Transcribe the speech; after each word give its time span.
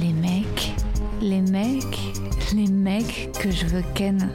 Les 0.00 0.12
mecs, 0.12 0.74
les 1.20 1.40
mecs, 1.40 1.98
les 2.54 2.68
mecs 2.68 3.30
que 3.40 3.50
je 3.50 3.66
veux 3.66 3.82
ken. 3.94 4.32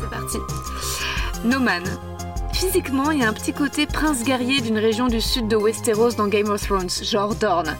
C'est 0.00 0.10
parti. 0.10 0.38
Noman. 1.44 1.84
Physiquement, 2.52 3.10
il 3.10 3.20
y 3.20 3.22
a 3.22 3.28
un 3.28 3.32
petit 3.34 3.52
côté 3.52 3.86
prince 3.86 4.24
guerrier 4.24 4.60
d'une 4.60 4.78
région 4.78 5.08
du 5.08 5.20
sud 5.20 5.48
de 5.48 5.56
Westeros 5.56 6.12
dans 6.12 6.26
Game 6.26 6.48
of 6.48 6.62
Thrones, 6.62 6.88
genre 7.02 7.34
Dorne. 7.34 7.76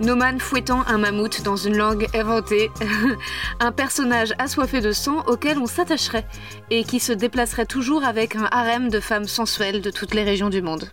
Noman 0.00 0.40
fouettant 0.40 0.82
un 0.86 0.98
mammouth 0.98 1.42
dans 1.42 1.56
une 1.56 1.76
langue 1.76 2.08
inventée, 2.14 2.70
un 3.60 3.70
personnage 3.70 4.32
assoiffé 4.38 4.80
de 4.80 4.92
sang 4.92 5.22
auquel 5.26 5.58
on 5.58 5.66
s'attacherait 5.66 6.26
et 6.70 6.84
qui 6.84 6.98
se 6.98 7.12
déplacerait 7.12 7.66
toujours 7.66 8.02
avec 8.02 8.34
un 8.34 8.48
harem 8.50 8.88
de 8.88 8.98
femmes 8.98 9.28
sensuelles 9.28 9.82
de 9.82 9.90
toutes 9.90 10.14
les 10.14 10.24
régions 10.24 10.48
du 10.48 10.62
monde. 10.62 10.90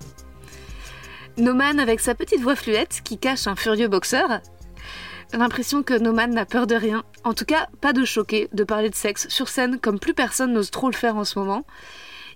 Noman 1.39 1.79
avec 1.79 1.99
sa 1.99 2.15
petite 2.15 2.41
voix 2.41 2.55
fluette 2.55 3.01
qui 3.03 3.17
cache 3.17 3.47
un 3.47 3.55
furieux 3.55 3.87
boxeur. 3.87 4.41
L'impression 5.31 5.83
que 5.83 5.93
Noman 5.93 6.33
n'a 6.33 6.45
peur 6.45 6.67
de 6.67 6.75
rien, 6.75 7.03
en 7.23 7.33
tout 7.33 7.45
cas 7.45 7.67
pas 7.81 7.93
de 7.93 8.03
choquer, 8.03 8.49
de 8.51 8.63
parler 8.63 8.89
de 8.89 8.95
sexe 8.95 9.27
sur 9.29 9.47
scène 9.47 9.79
comme 9.79 9.99
plus 9.99 10.13
personne 10.13 10.53
n'ose 10.53 10.71
trop 10.71 10.89
le 10.89 10.95
faire 10.95 11.15
en 11.15 11.23
ce 11.23 11.37
moment. 11.39 11.65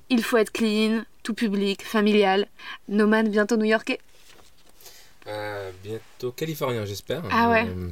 Il 0.10 0.24
faut 0.24 0.38
être 0.38 0.52
clean, 0.52 1.04
tout 1.24 1.34
public, 1.34 1.84
familial. 1.84 2.48
Noman 2.88 3.28
bientôt 3.30 3.58
new-yorkais. 3.58 4.00
Euh, 5.28 5.72
bientôt 5.84 6.32
californien, 6.32 6.86
j'espère. 6.86 7.24
Ah 7.32 7.50
ouais. 7.50 7.66
Euh, 7.66 7.90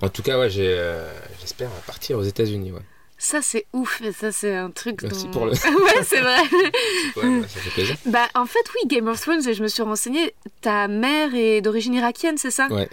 en 0.00 0.08
tout 0.08 0.22
cas, 0.22 0.38
ouais, 0.38 0.48
euh, 0.58 1.12
j'espère 1.40 1.70
partir 1.86 2.18
aux 2.18 2.22
États-Unis. 2.22 2.72
Ouais. 2.72 2.80
Ça 3.18 3.40
c'est 3.40 3.64
ouf, 3.72 4.02
ça 4.18 4.30
c'est 4.30 4.54
un 4.54 4.70
truc 4.70 5.02
Merci 5.02 5.24
dont- 5.24 5.30
pour 5.30 5.46
le- 5.46 5.52
ouais, 5.84 6.02
c'est 6.04 6.20
vrai. 6.20 6.38
Ouais, 7.16 7.24
ouais, 7.24 7.42
ça 7.48 7.60
fait 7.60 7.70
plaisir. 7.70 7.96
bah 8.06 8.28
en 8.34 8.44
fait 8.46 8.64
oui, 8.74 8.86
Game 8.88 9.08
of 9.08 9.20
Thrones, 9.20 9.46
et 9.48 9.54
je 9.54 9.62
me 9.62 9.68
suis 9.68 9.82
renseignée, 9.82 10.34
ta 10.60 10.86
mère 10.86 11.34
est 11.34 11.60
d'origine 11.62 11.94
irakienne, 11.94 12.36
c'est 12.36 12.50
ça? 12.50 12.66
Ouais, 12.68 12.88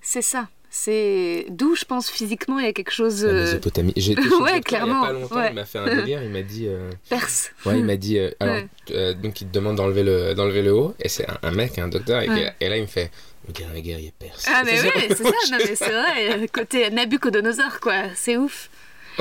C'est 0.00 0.22
ça. 0.22 0.48
C'est 0.72 1.46
d'où 1.50 1.74
je 1.74 1.84
pense 1.84 2.08
physiquement 2.08 2.60
il 2.60 2.64
y 2.64 2.68
a 2.68 2.72
quelque 2.72 2.92
chose 2.92 3.24
la 3.24 3.30
euh, 3.32 3.40
Mésopotamie. 3.42 3.92
J'ai 3.96 4.12
été 4.12 4.22
chez 4.28 4.34
Ouais, 4.36 4.60
clairement, 4.60 5.02
Il 5.02 5.02
y 5.02 5.04
a 5.04 5.06
pas 5.08 5.12
longtemps, 5.12 5.36
ouais. 5.36 5.48
il 5.50 5.54
m'a 5.56 5.64
fait 5.64 5.78
un 5.80 5.96
délire. 5.96 6.22
Il 6.22 6.30
m'a 6.30 6.42
dit. 6.42 6.66
euh, 6.68 6.90
perse. 7.08 7.50
Ouais, 7.66 7.76
il 7.80 7.84
m'a 7.84 7.96
dit. 7.96 8.18
euh, 8.20 8.30
alors, 8.38 8.54
Ouais. 8.54 8.68
euh, 8.92 9.12
donc, 9.12 9.40
il 9.40 9.48
te 9.48 9.52
demande 9.52 9.74
d'enlever 9.76 10.04
le, 10.04 10.32
d'enlever 10.34 10.62
le 10.62 10.72
haut. 10.72 10.94
Et 11.00 11.08
c'est 11.08 11.28
un, 11.28 11.38
un 11.42 11.50
mec, 11.50 11.76
un 11.80 11.88
docteur. 11.88 12.22
Et, 12.22 12.28
Ouais. 12.28 12.54
et 12.60 12.68
là, 12.68 12.76
il 12.76 12.82
me 12.82 12.86
fait. 12.86 13.10
Le 13.48 13.76
un 13.76 13.80
guerrier 13.80 14.12
perse. 14.16 14.46
Ah 14.46 14.62
mais 14.64 14.80
oui, 14.80 14.90
c'est 15.08 15.16
ça, 15.24 15.30
non 15.50 15.58
mais 15.58 15.74
c'est 15.74 15.88
vrai, 15.90 16.48
côté 16.52 16.88
Nabucodonosor 16.90 17.80
quoi, 17.80 18.02
c'est 18.14 18.36
ouf. 18.36 18.70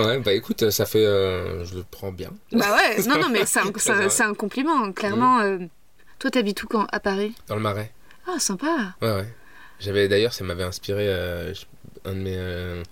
Ouais, 0.06 0.20
bah 0.20 0.34
écoute, 0.34 0.70
ça 0.70 0.86
fait. 0.86 1.06
euh, 1.06 1.64
je 1.66 1.76
le 1.76 1.84
prends 1.90 2.12
bien. 2.12 2.32
Bah 2.52 2.66
ouais, 2.76 3.04
non 3.08 3.20
non 3.20 3.30
mais 3.30 3.46
c'est 3.46 3.60
un, 3.60 4.34
compliment, 4.34 4.92
clairement. 4.92 5.40
euh, 5.42 5.58
toi 6.20 6.30
t'habites 6.32 6.62
où 6.64 6.68
quand 6.68 6.86
À 6.92 7.00
Paris? 7.00 7.34
Dans 7.48 7.56
le 7.56 7.62
marais. 7.62 7.92
Ah 8.28 8.40
sympa. 8.40 8.94
Ouais, 9.02 9.12
ouais. 9.12 9.28
J'avais 9.80 10.08
d'ailleurs, 10.08 10.34
ça 10.34 10.44
m'avait 10.44 10.64
inspiré 10.64 11.06
euh, 11.08 11.54
un, 12.06 12.14
de 12.14 12.20
mes, 12.20 12.84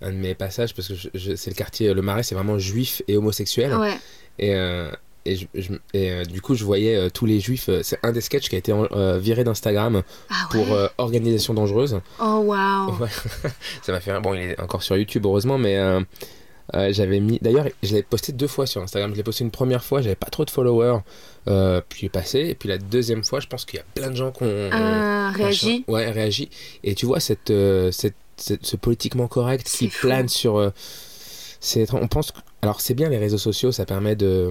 un 0.00 0.12
de 0.12 0.16
mes 0.16 0.34
passages 0.34 0.74
parce 0.74 0.88
que 0.88 0.94
c'est 1.36 1.50
le 1.50 1.56
quartier, 1.56 1.92
le 1.92 2.02
Marais, 2.02 2.22
c'est 2.22 2.34
vraiment 2.36 2.58
juif 2.58 3.02
et 3.08 3.16
homosexuel. 3.16 3.74
Ouais. 3.74 3.98
Et, 4.38 4.54
euh, 4.54 4.90
et, 5.24 5.34
je- 5.36 5.46
je- 5.54 5.72
et, 5.92 6.12
euh, 6.12 6.24
du 6.24 6.40
coup, 6.40 6.54
je 6.54 6.64
voyais 6.64 6.96
euh, 6.96 7.10
tous 7.10 7.26
les 7.26 7.40
juifs. 7.40 7.68
c'est 7.82 7.98
un 8.04 8.12
des 8.12 8.20
sketchs 8.20 8.48
qui 8.48 8.54
a 8.54 8.58
été 8.58 8.72
viré 9.18 9.42
d'Instagram 9.44 10.02
Ah 10.30 10.34
ouais. 10.54 10.64
pour 10.64 10.78
organisation 10.98 11.52
dangereuse. 11.52 12.00
Oh 12.20 12.42
waouh. 12.44 12.96
Ouais. 13.02 13.08
Ça 13.82 13.90
m'a 13.92 14.00
fait. 14.00 14.18
Bon, 14.20 14.32
il 14.34 14.40
est 14.40 14.60
encore 14.60 14.82
sur 14.84 14.96
YouTube, 14.96 15.26
heureusement, 15.26 15.58
mais. 15.58 15.76
Euh, 16.74 16.78
euh, 16.88 16.92
j'avais 16.92 17.20
mis 17.20 17.38
d'ailleurs 17.40 17.66
je 17.82 17.94
l'ai 17.94 18.02
posté 18.02 18.32
deux 18.32 18.46
fois 18.46 18.66
sur 18.66 18.82
Instagram 18.82 19.10
je 19.12 19.16
l'ai 19.16 19.22
posté 19.22 19.44
une 19.44 19.50
première 19.50 19.82
fois 19.84 20.02
j'avais 20.02 20.14
pas 20.16 20.28
trop 20.30 20.44
de 20.44 20.50
followers 20.50 20.98
euh, 21.48 21.80
puis 21.88 22.08
passé 22.08 22.40
et 22.40 22.54
puis 22.54 22.68
la 22.68 22.78
deuxième 22.78 23.24
fois 23.24 23.40
je 23.40 23.46
pense 23.46 23.64
qu'il 23.64 23.78
y 23.78 23.80
a 23.80 23.84
plein 23.94 24.10
de 24.10 24.16
gens 24.16 24.30
qui 24.32 24.44
ont 24.44 24.70
Ah, 24.72 25.32
réagi. 25.34 25.84
Ouais, 25.88 26.10
réagit. 26.10 26.48
Et 26.84 26.94
tu 26.94 27.06
vois, 27.06 27.20
cette, 27.20 27.50
euh, 27.50 27.90
cette, 27.92 28.14
cette- 28.36 28.64
ce 28.66 28.76
politiquement 28.76 29.28
correct 29.28 29.66
qui 29.68 29.88
fou. 29.90 30.06
plane 30.06 30.28
sur. 30.28 30.56
euh, 30.58 30.70
c'est 31.60 31.92
on 31.94 32.08
pense. 32.08 32.32
Alors, 32.62 32.80
c'est 32.80 32.94
bien 32.94 33.08
les 33.08 33.18
réseaux 33.18 33.38
sociaux, 33.38 33.70
ça 33.72 33.84
permet 33.86 34.16
de, 34.16 34.50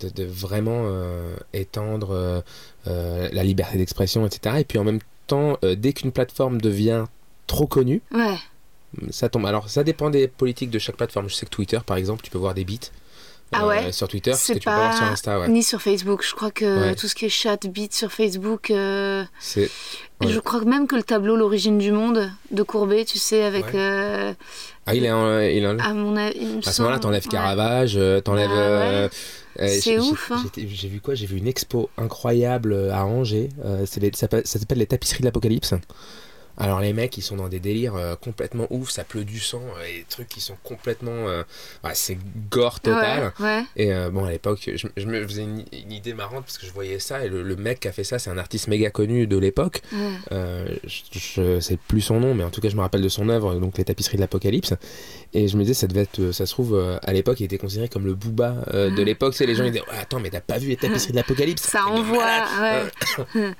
de, 0.00 0.08
de 0.10 0.24
vraiment 0.24 0.82
euh, 0.86 1.36
étendre 1.52 2.10
euh, 2.12 2.40
euh, 2.86 3.28
la 3.32 3.44
liberté 3.44 3.78
d'expression, 3.78 4.26
etc. 4.26 4.56
Et 4.60 4.64
puis 4.64 4.78
en 4.78 4.84
même 4.84 5.00
temps, 5.26 5.58
euh, 5.64 5.74
dès 5.76 5.92
qu'une 5.92 6.12
plateforme 6.12 6.60
devient 6.60 7.04
trop 7.46 7.66
connue, 7.66 8.02
Ouais. 8.12 8.36
Ça 9.10 9.28
tombe. 9.28 9.46
Alors, 9.46 9.68
ça 9.68 9.84
dépend 9.84 10.10
des 10.10 10.28
politiques 10.28 10.70
de 10.70 10.78
chaque 10.78 10.96
plateforme. 10.96 11.28
Je 11.28 11.34
sais 11.34 11.46
que 11.46 11.50
Twitter, 11.50 11.78
par 11.84 11.96
exemple, 11.96 12.22
tu 12.22 12.30
peux 12.30 12.38
voir 12.38 12.54
des 12.54 12.64
bits. 12.64 12.80
Ah 13.50 13.66
ouais 13.66 13.92
sur 13.92 14.08
Twitter, 14.08 14.34
ce 14.34 14.44
C'est 14.44 14.54
que 14.54 14.58
tu 14.58 14.64
peux 14.68 14.74
voir 14.74 14.94
sur 14.94 15.06
Insta, 15.06 15.40
ouais. 15.40 15.48
ni 15.48 15.62
sur 15.62 15.80
Facebook. 15.80 16.22
Je 16.22 16.34
crois 16.34 16.50
que 16.50 16.88
Ouais. 16.88 16.94
tout 16.94 17.08
ce 17.08 17.14
qui 17.14 17.24
est 17.24 17.30
chat, 17.30 17.56
beat 17.66 17.94
sur 17.94 18.12
Facebook. 18.12 18.70
euh, 18.70 19.24
C'est 19.40 19.70
Ouais. 20.20 20.28
Je 20.32 20.38
crois 20.40 20.62
même 20.66 20.86
que 20.86 20.96
le 20.96 21.02
tableau 21.02 21.34
L'origine 21.36 21.78
du 21.78 21.90
monde 21.92 22.30
de 22.50 22.62
Courbet, 22.62 23.04
tu 23.06 23.18
sais, 23.18 23.44
avec. 23.44 23.74
Euh, 23.74 24.34
ah, 24.84 24.94
il 24.94 25.04
est 25.06 25.10
en, 25.12 25.40
il 25.40 25.62
est 25.62 25.66
en- 25.66 25.78
à 25.78 25.94
mon 25.94 26.14
avis. 26.16 26.36
il 26.40 26.56
me 26.56 26.58
À 26.68 26.72
ce 26.72 26.82
moment-là, 26.82 26.98
t'enlèves. 26.98 27.26
Caravage, 27.28 27.94
euh, 27.96 28.20
t'enlèves. 28.20 28.50
Ah 28.52 28.58
euh, 28.58 29.08
euh, 29.60 29.78
C'est 29.80 29.98
ouf, 29.98 30.30
hein. 30.32 30.44
j'ai- 30.54 30.88
vu 30.88 31.00
quoi? 31.00 31.14
J'ai 31.14 31.24
vu 31.26 31.38
une 31.38 31.46
expo 31.46 31.88
incroyable 31.96 32.72
euh, 32.74 32.92
à 32.92 33.04
Angers. 33.06 33.48
euh, 33.64 33.86
les- 33.98 34.10
ça 34.14 34.28
s'appelle 34.44 34.78
les 34.78 34.86
tapisseries 34.86 35.20
de 35.20 35.24
l'Apocalypse. 35.26 35.72
Alors 36.58 36.80
les 36.80 36.92
mecs, 36.92 37.16
ils 37.16 37.22
sont 37.22 37.36
dans 37.36 37.48
des 37.48 37.60
délires 37.60 37.94
euh, 37.94 38.16
complètement 38.16 38.66
ouf, 38.70 38.90
ça 38.90 39.04
pleut 39.04 39.24
du 39.24 39.38
sang, 39.38 39.62
euh, 39.78 39.84
et 39.84 39.98
des 39.98 40.06
trucs 40.08 40.28
qui 40.28 40.40
sont 40.40 40.56
complètement... 40.64 41.28
euh, 41.28 41.44
ouais, 41.84 41.92
c'est 41.94 42.18
gore 42.50 42.80
total. 42.80 43.32
Ouais, 43.38 43.46
ouais. 43.46 43.64
Et 43.76 43.92
bon, 44.10 44.24
à 44.24 44.30
l'époque, 44.30 44.68
je, 44.74 44.88
je 44.96 45.06
me 45.06 45.26
faisais 45.26 45.42
une, 45.44 45.64
une 45.72 45.92
idée 45.92 46.14
marrante 46.14 46.44
parce 46.44 46.58
que 46.58 46.66
je 46.66 46.72
voyais 46.72 46.98
ça, 46.98 47.24
et 47.24 47.28
le, 47.28 47.42
le 47.42 47.56
mec 47.56 47.80
qui 47.80 47.88
a 47.88 47.92
fait 47.92 48.04
ça, 48.04 48.18
c'est 48.18 48.30
un 48.30 48.38
artiste 48.38 48.68
méga 48.68 48.90
connu 48.90 49.26
de 49.26 49.38
l'époque. 49.38 49.82
je, 50.30 50.76
je 51.12 51.60
sais 51.60 51.78
plus 51.88 52.00
son 52.00 52.20
nom, 52.20 52.34
mais 52.34 52.44
en 52.44 52.50
tout 52.50 52.60
cas, 52.60 52.68
je 52.68 52.76
me 52.76 52.80
rappelle 52.80 53.02
de 53.02 53.08
son 53.08 53.28
œuvre, 53.28 53.54
donc 53.54 53.78
les 53.78 53.84
tapisseries 53.84 54.16
de 54.16 54.22
l'Apocalypse. 54.22 54.74
Et 55.34 55.46
je 55.46 55.56
me 55.56 55.62
disais, 55.62 55.74
ça 55.74 55.86
devait 55.86 56.02
être, 56.02 56.32
ça 56.32 56.44
se 56.44 56.52
trouve, 56.52 56.98
à 57.02 57.12
l'époque, 57.12 57.38
il 57.40 57.44
était 57.44 57.58
considéré 57.58 57.88
comme 57.88 58.04
le 58.04 58.14
booba 58.14 58.64
de 58.72 59.02
l'époque. 59.02 59.34
Sais, 59.34 59.46
les 59.46 59.54
gens 59.54 59.64
ils 59.64 59.72
disaient, 59.72 59.84
attends, 60.00 60.20
mais 60.20 60.30
t'as 60.30 60.40
pas 60.40 60.58
vu 60.58 60.68
les 60.68 60.76
tapisseries 60.76 61.12
de 61.12 61.16
l'Apocalypse? 61.16 61.62
Ça 61.62 61.86
envoie, 61.86 62.24
ouais. 62.60 63.52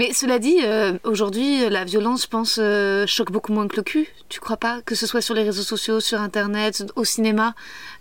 Mais 0.00 0.14
cela 0.14 0.38
dit, 0.38 0.60
euh, 0.64 0.96
aujourd'hui, 1.04 1.68
la 1.68 1.84
violence, 1.84 2.22
je 2.22 2.26
pense, 2.26 2.58
euh, 2.58 3.06
choque 3.06 3.30
beaucoup 3.30 3.52
moins 3.52 3.68
que 3.68 3.76
le 3.76 3.82
cul. 3.82 4.08
Tu 4.30 4.40
crois 4.40 4.56
pas? 4.56 4.80
Que 4.86 4.94
ce 4.94 5.06
soit 5.06 5.20
sur 5.20 5.34
les 5.34 5.42
réseaux 5.42 5.62
sociaux, 5.62 6.00
sur 6.00 6.22
Internet, 6.22 6.90
au 6.96 7.04
cinéma. 7.04 7.54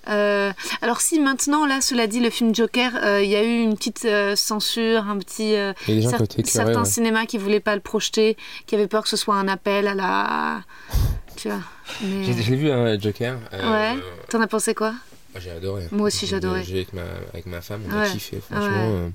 Euh, 0.07 0.53
alors 0.81 1.01
si 1.01 1.19
maintenant, 1.19 1.65
là, 1.65 1.81
cela 1.81 2.07
dit, 2.07 2.21
le 2.21 2.29
film 2.29 2.55
Joker, 2.55 2.91
il 3.21 3.29
y 3.29 3.35
a 3.35 3.43
eu 3.43 3.59
une 3.59 3.75
petite 3.75 4.07
censure, 4.37 5.09
un 5.09 5.17
petit... 5.17 5.53
a 5.57 5.73
cer- 5.73 6.23
écœurés, 6.23 6.43
certains 6.45 6.83
ouais. 6.83 6.89
cinémas 6.89 7.25
qui 7.25 7.37
voulaient 7.37 7.59
pas 7.59 7.75
le 7.75 7.81
projeter, 7.81 8.37
qui 8.65 8.75
avaient 8.75 8.87
peur 8.87 9.03
que 9.03 9.09
ce 9.09 9.17
soit 9.17 9.35
un 9.35 9.49
appel 9.49 9.85
à 9.85 9.93
la... 9.93 10.61
Tu 11.35 11.49
vois 11.49 11.59
mais... 12.01 12.23
J'ai 12.23 12.55
vu 12.55 12.71
un 12.71 12.97
Joker. 12.97 13.37
Ouais. 13.51 13.95
T'en 14.29 14.39
as 14.39 14.47
pensé 14.47 14.73
quoi? 14.73 14.93
J'ai 15.37 15.51
adoré. 15.51 15.83
Moi 15.91 16.07
aussi, 16.07 16.27
j'adorais. 16.27 16.63
J'ai 16.63 16.77
avec 16.77 16.93
ma, 16.93 17.03
avec 17.33 17.45
ma 17.45 17.59
femme, 17.59 17.81
on 17.89 17.93
a 17.93 18.03
Ouais. 18.03 18.09
kiffé, 18.09 18.39
franchement. 18.49 18.89
Ouais. 18.89 19.11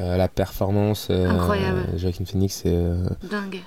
Euh, 0.00 0.16
la 0.16 0.28
performance, 0.28 1.08
euh, 1.10 1.28
Incroyable. 1.28 1.86
Joaquin 1.96 2.24
Phoenix, 2.24 2.60
c'est. 2.62 2.72
euh, 2.72 3.06
Dingue. 3.30 3.60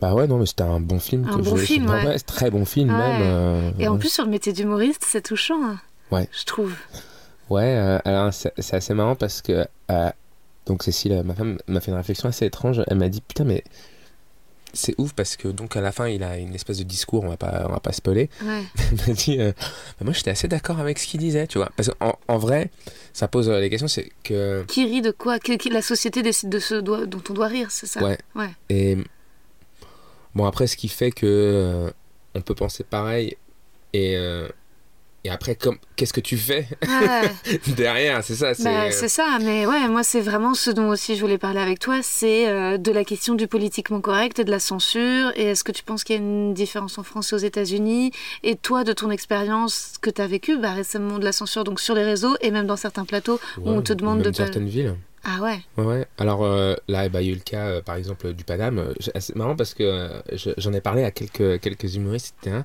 Bah 0.00 0.12
ouais, 0.14 0.26
non, 0.26 0.38
mais 0.38 0.46
c'était 0.46 0.62
un 0.64 0.80
bon 0.80 0.98
film. 1.00 1.26
Un 1.26 1.36
que 1.38 1.42
bon 1.42 1.56
je- 1.56 1.64
film, 1.64 1.88
ouais. 1.88 2.18
c'est 2.18 2.26
très 2.26 2.50
bon 2.50 2.64
film 2.66 2.90
Ouais. 2.90 3.18
même. 3.18 3.72
Et 3.78 3.88
en 3.88 3.92
ouais. 3.94 3.98
plus, 3.98 4.10
sur 4.12 4.24
le 4.24 4.30
métier 4.30 4.52
d'humoriste, 4.52 5.04
c'est 5.06 5.22
touchant. 5.22 5.62
hein, 5.64 5.78
Ouais. 6.10 6.28
Je 6.38 6.44
trouve. 6.44 6.74
Ouais, 7.48 7.98
alors 8.04 8.32
c'est 8.34 8.74
assez 8.74 8.92
marrant 8.94 9.14
parce 9.14 9.40
que 9.40 9.64
donc 10.66 10.82
Cécile, 10.82 11.22
ma 11.24 11.34
femme, 11.34 11.58
m'a 11.68 11.80
fait 11.80 11.92
une 11.92 11.96
réflexion 11.96 12.28
assez 12.28 12.44
étrange. 12.44 12.82
Elle 12.88 12.98
m'a 12.98 13.08
dit 13.08 13.20
putain 13.20 13.44
mais 13.44 13.62
c'est 14.76 14.94
ouf 14.98 15.12
parce 15.14 15.36
que 15.36 15.48
donc 15.48 15.76
à 15.76 15.80
la 15.80 15.90
fin 15.90 16.06
il 16.06 16.22
a 16.22 16.36
une 16.38 16.54
espèce 16.54 16.78
de 16.78 16.84
discours, 16.84 17.24
on 17.24 17.28
va 17.28 17.36
pas, 17.36 17.64
on 17.68 17.72
va 17.72 17.80
pas 17.80 17.92
spoiler. 17.92 18.30
Ouais. 18.44 18.62
M'a 19.08 19.12
dit 19.14 19.40
euh, 19.40 19.52
bah, 19.58 20.04
moi 20.04 20.12
j'étais 20.12 20.30
assez 20.30 20.46
d'accord 20.48 20.78
avec 20.78 20.98
ce 20.98 21.06
qu'il 21.06 21.18
disait, 21.20 21.46
tu 21.46 21.58
vois. 21.58 21.70
Parce 21.76 21.90
qu'en 21.90 22.18
en 22.28 22.38
vrai, 22.38 22.70
ça 23.12 23.26
pose 23.28 23.48
euh, 23.48 23.58
les 23.60 23.70
questions, 23.70 23.88
c'est 23.88 24.10
que 24.22 24.64
Qui 24.68 24.84
rit 24.84 25.02
de 25.02 25.10
quoi? 25.10 25.38
Que- 25.38 25.72
La 25.72 25.82
société 25.82 26.22
décide 26.22 26.50
de 26.50 26.58
ce 26.60 26.74
dont 26.76 27.06
on 27.28 27.32
doit 27.32 27.48
rire, 27.48 27.70
c'est 27.70 27.86
ça? 27.86 28.02
Ouais. 28.04 28.18
Ouais. 28.34 28.50
Et 28.68 28.96
bon, 30.34 30.44
après, 30.44 30.66
ce 30.66 30.76
qui 30.76 30.88
fait 30.88 31.10
que 31.10 31.26
euh, 31.26 31.90
on 32.34 32.40
peut 32.42 32.54
penser 32.54 32.84
pareil. 32.84 33.36
Et, 33.92 34.16
euh, 34.16 34.48
et 35.26 35.28
après, 35.28 35.56
comme, 35.56 35.76
qu'est-ce 35.96 36.12
que 36.12 36.20
tu 36.20 36.36
fais 36.36 36.68
Ouais. 36.86 37.58
derrière 37.76 38.22
C'est 38.22 38.36
ça. 38.36 38.54
C'est, 38.54 38.62
Bah, 38.62 38.92
c'est 38.92 39.08
ça, 39.08 39.38
mais 39.40 39.66
ouais, 39.66 39.88
moi 39.88 40.04
c'est 40.04 40.20
vraiment 40.20 40.54
ce 40.54 40.70
dont 40.70 40.88
aussi 40.88 41.16
je 41.16 41.20
voulais 41.20 41.36
parler 41.36 41.58
avec 41.58 41.80
toi, 41.80 41.98
c'est 42.00 42.48
euh, 42.48 42.78
de 42.78 42.92
la 42.92 43.04
question 43.04 43.34
du 43.34 43.48
politiquement 43.48 44.00
correct 44.00 44.38
et 44.38 44.44
de 44.44 44.52
la 44.52 44.60
censure. 44.60 45.32
Et 45.34 45.46
est-ce 45.46 45.64
que 45.64 45.72
tu 45.72 45.82
penses 45.82 46.04
qu'il 46.04 46.14
y 46.14 46.18
a 46.20 46.22
une 46.22 46.54
différence 46.54 46.96
en 46.98 47.02
France 47.02 47.32
et 47.32 47.34
aux 47.34 47.38
États-Unis? 47.38 48.12
Et 48.44 48.54
toi, 48.54 48.84
de 48.84 48.92
ton 48.92 49.10
expérience 49.10 49.94
que 50.00 50.10
tu 50.10 50.22
as 50.22 50.28
vécue 50.28 50.58
bah, 50.58 50.74
récemment 50.74 51.18
de 51.18 51.24
la 51.24 51.32
censure 51.32 51.64
donc 51.64 51.80
sur 51.80 51.96
les 51.96 52.04
réseaux 52.04 52.36
et 52.40 52.52
même 52.52 52.68
dans 52.68 52.76
certains 52.76 53.04
plateaux 53.04 53.40
où 53.58 53.70
on 53.70 53.82
te 53.82 53.92
demande 53.92 54.18
même 54.18 54.30
de 54.30 54.36
certaines 54.36 54.68
villes. 54.68 54.94
Ah 55.28 55.42
ouais. 55.42 55.58
Ouais, 55.76 55.84
ouais. 55.84 56.06
Alors 56.18 56.44
euh, 56.44 56.76
là, 56.86 57.08
bah, 57.08 57.20
il 57.20 57.26
y 57.26 57.30
a 57.30 57.32
eu 57.32 57.36
le 57.36 57.40
cas, 57.42 57.66
euh, 57.66 57.82
par 57.82 57.96
exemple, 57.96 58.32
du 58.32 58.44
Paname. 58.44 58.94
C'est 59.18 59.34
marrant 59.34 59.56
parce 59.56 59.74
que 59.74 59.82
euh, 59.82 60.20
je- 60.32 60.50
j'en 60.56 60.72
ai 60.72 60.80
parlé 60.80 61.02
à 61.02 61.10
quelques, 61.10 61.60
quelques 61.60 61.96
humoristes, 61.96 62.34
etc. 62.40 62.62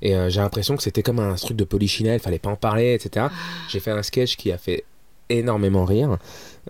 Et 0.00 0.10
j'ai 0.28 0.40
l'impression 0.40 0.76
que 0.76 0.82
c'était 0.82 1.02
comme 1.02 1.18
un 1.18 1.34
truc 1.34 1.56
de 1.56 1.64
polichinelle, 1.64 2.20
fallait 2.20 2.38
pas 2.38 2.50
en 2.50 2.56
parler, 2.56 2.92
etc. 2.94 3.26
J'ai 3.70 3.80
fait 3.80 3.90
un 3.90 4.02
sketch 4.02 4.36
qui 4.36 4.52
a 4.52 4.58
fait 4.58 4.84
énormément 5.30 5.86
rire. 5.86 6.18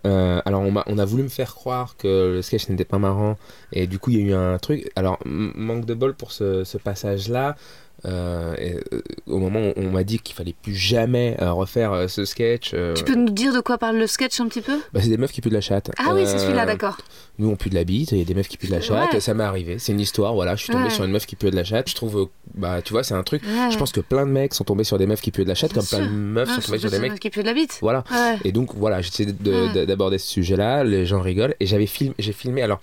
Alors 0.05 0.63
on, 0.63 0.99
a 0.99 1.05
voulu 1.05 1.25
me 1.25 1.29
faire 1.29 1.53
croire 1.53 1.97
que 1.97 2.35
le 2.37 2.43
sketch 2.43 2.69
n'était 2.69 2.85
pas 2.85 2.99
marrant 2.99 3.37
et 3.73 3.89
du 3.89 3.99
coup 3.99 4.11
il 4.11 4.19
y 4.19 4.23
a 4.23 4.27
eu 4.27 4.35
un 4.35 4.59
truc. 4.59 4.89
Alors 4.95 5.19
manque 5.25 5.85
de 5.85 5.95
bol 5.95 6.15
pour 6.15 6.31
ce, 6.31 6.63
ce 6.63 6.79
passage-là. 6.79 7.57
Euh, 8.07 8.55
et, 8.59 8.75
euh, 8.93 9.03
au 9.27 9.39
moment 9.39 9.61
où 9.61 9.73
on 9.77 9.91
m'a 9.91 10.05
dit 10.05 10.19
qu'il 10.19 10.35
fallait 10.35 10.55
plus 10.63 10.75
jamais 10.75 11.37
euh, 11.41 11.53
refaire 11.53 12.09
ce 12.09 12.25
sketch, 12.25 12.75
Tu 12.95 13.05
peux 13.05 13.15
nous 13.15 13.31
dire 13.31 13.53
de 13.55 13.61
quoi 13.61 13.79
parle 13.79 13.97
le 13.97 14.07
sketch 14.07 14.41
un 14.41 14.49
petit 14.49 14.61
peu? 14.61 14.79
Bah, 14.93 15.01
c'est 15.03 15.09
des 15.09 15.17
meufs 15.17 15.33
qui 15.33 15.41
puent 15.41 15.49
de 15.49 15.55
la 15.55 15.61
chatte. 15.61 15.91
Ah 15.99 16.13
oui, 16.15 16.23
c'est 16.27 16.39
celui-là, 16.39 16.67
d'accord. 16.67 16.99
nous, 17.39 17.49
on 17.51 17.57
pue 17.57 17.71
de 17.71 17.75
la 17.75 17.85
bite, 17.85 18.13
il 18.13 18.19
y 18.19 18.21
a 18.21 18.25
des 18.25 18.35
meufs 18.35 18.47
qui 18.49 18.57
puent 18.57 18.69
de 18.69 18.73
la 18.73 18.81
chatte, 18.81 19.13
Ouais. 19.13 19.21
ça 19.21 19.35
m'est 19.35 19.43
arrivé, 19.45 19.79
c'est 19.79 19.93
une 19.93 20.01
histoire, 20.01 20.35
voilà, 20.35 20.55
je 20.55 20.63
suis 20.65 20.73
tombé 20.73 20.85
Ouais. 20.85 20.91
sur 20.91 21.05
une 21.05 21.11
meuf 21.11 21.27
qui 21.27 21.35
pue 21.37 21.51
de 21.51 21.57
la 21.57 21.65
chatte, 21.65 21.89
je 21.91 21.95
trouve, 21.95 22.29
bah, 22.55 22.81
tu 22.83 22.93
vois, 22.93 23.03
c'est 23.03 23.15
un 23.15 23.23
truc, 23.23 23.43
Ouais. 23.43 23.71
je 23.73 23.79
pense 23.79 23.91
que 23.93 24.01
plein 24.01 24.27
de 24.27 24.31
mecs 24.31 24.55
sont 24.55 24.65
tombés 24.65 24.85
sur 24.85 24.99
des 24.99 25.07
meufs 25.07 25.21
qui 25.21 25.31
puent 25.31 25.43
de 25.45 25.49
la 25.49 25.55
chatte, 25.55 25.73
Bien 25.73 25.83
comme 25.83 25.99
plein 25.99 26.07
de 26.07 26.13
meufs 26.13 26.49
sont 26.55 26.61
tombés 26.61 26.79
sur 26.79 26.91
des 26.91 26.99
mecs, 26.99 27.19
qui 27.19 27.31
pue 27.31 27.41
de 27.43 27.47
la 27.47 27.55
bite. 27.55 27.79
voilà. 27.81 28.05
Et 28.45 28.53
donc, 28.53 28.75
voilà, 28.75 29.01
j'essaie 29.01 29.27
d'aborder 29.27 30.19
ce 30.19 30.29
sujet-là, 30.29 30.85
les 30.85 31.07
gens 31.07 31.21
rigolent, 31.21 31.55
et 31.61 31.67
j'avais 31.67 31.87
filmé, 31.87 32.15
j'ai 32.19 32.33
filmé, 32.33 32.63
alors, 32.63 32.81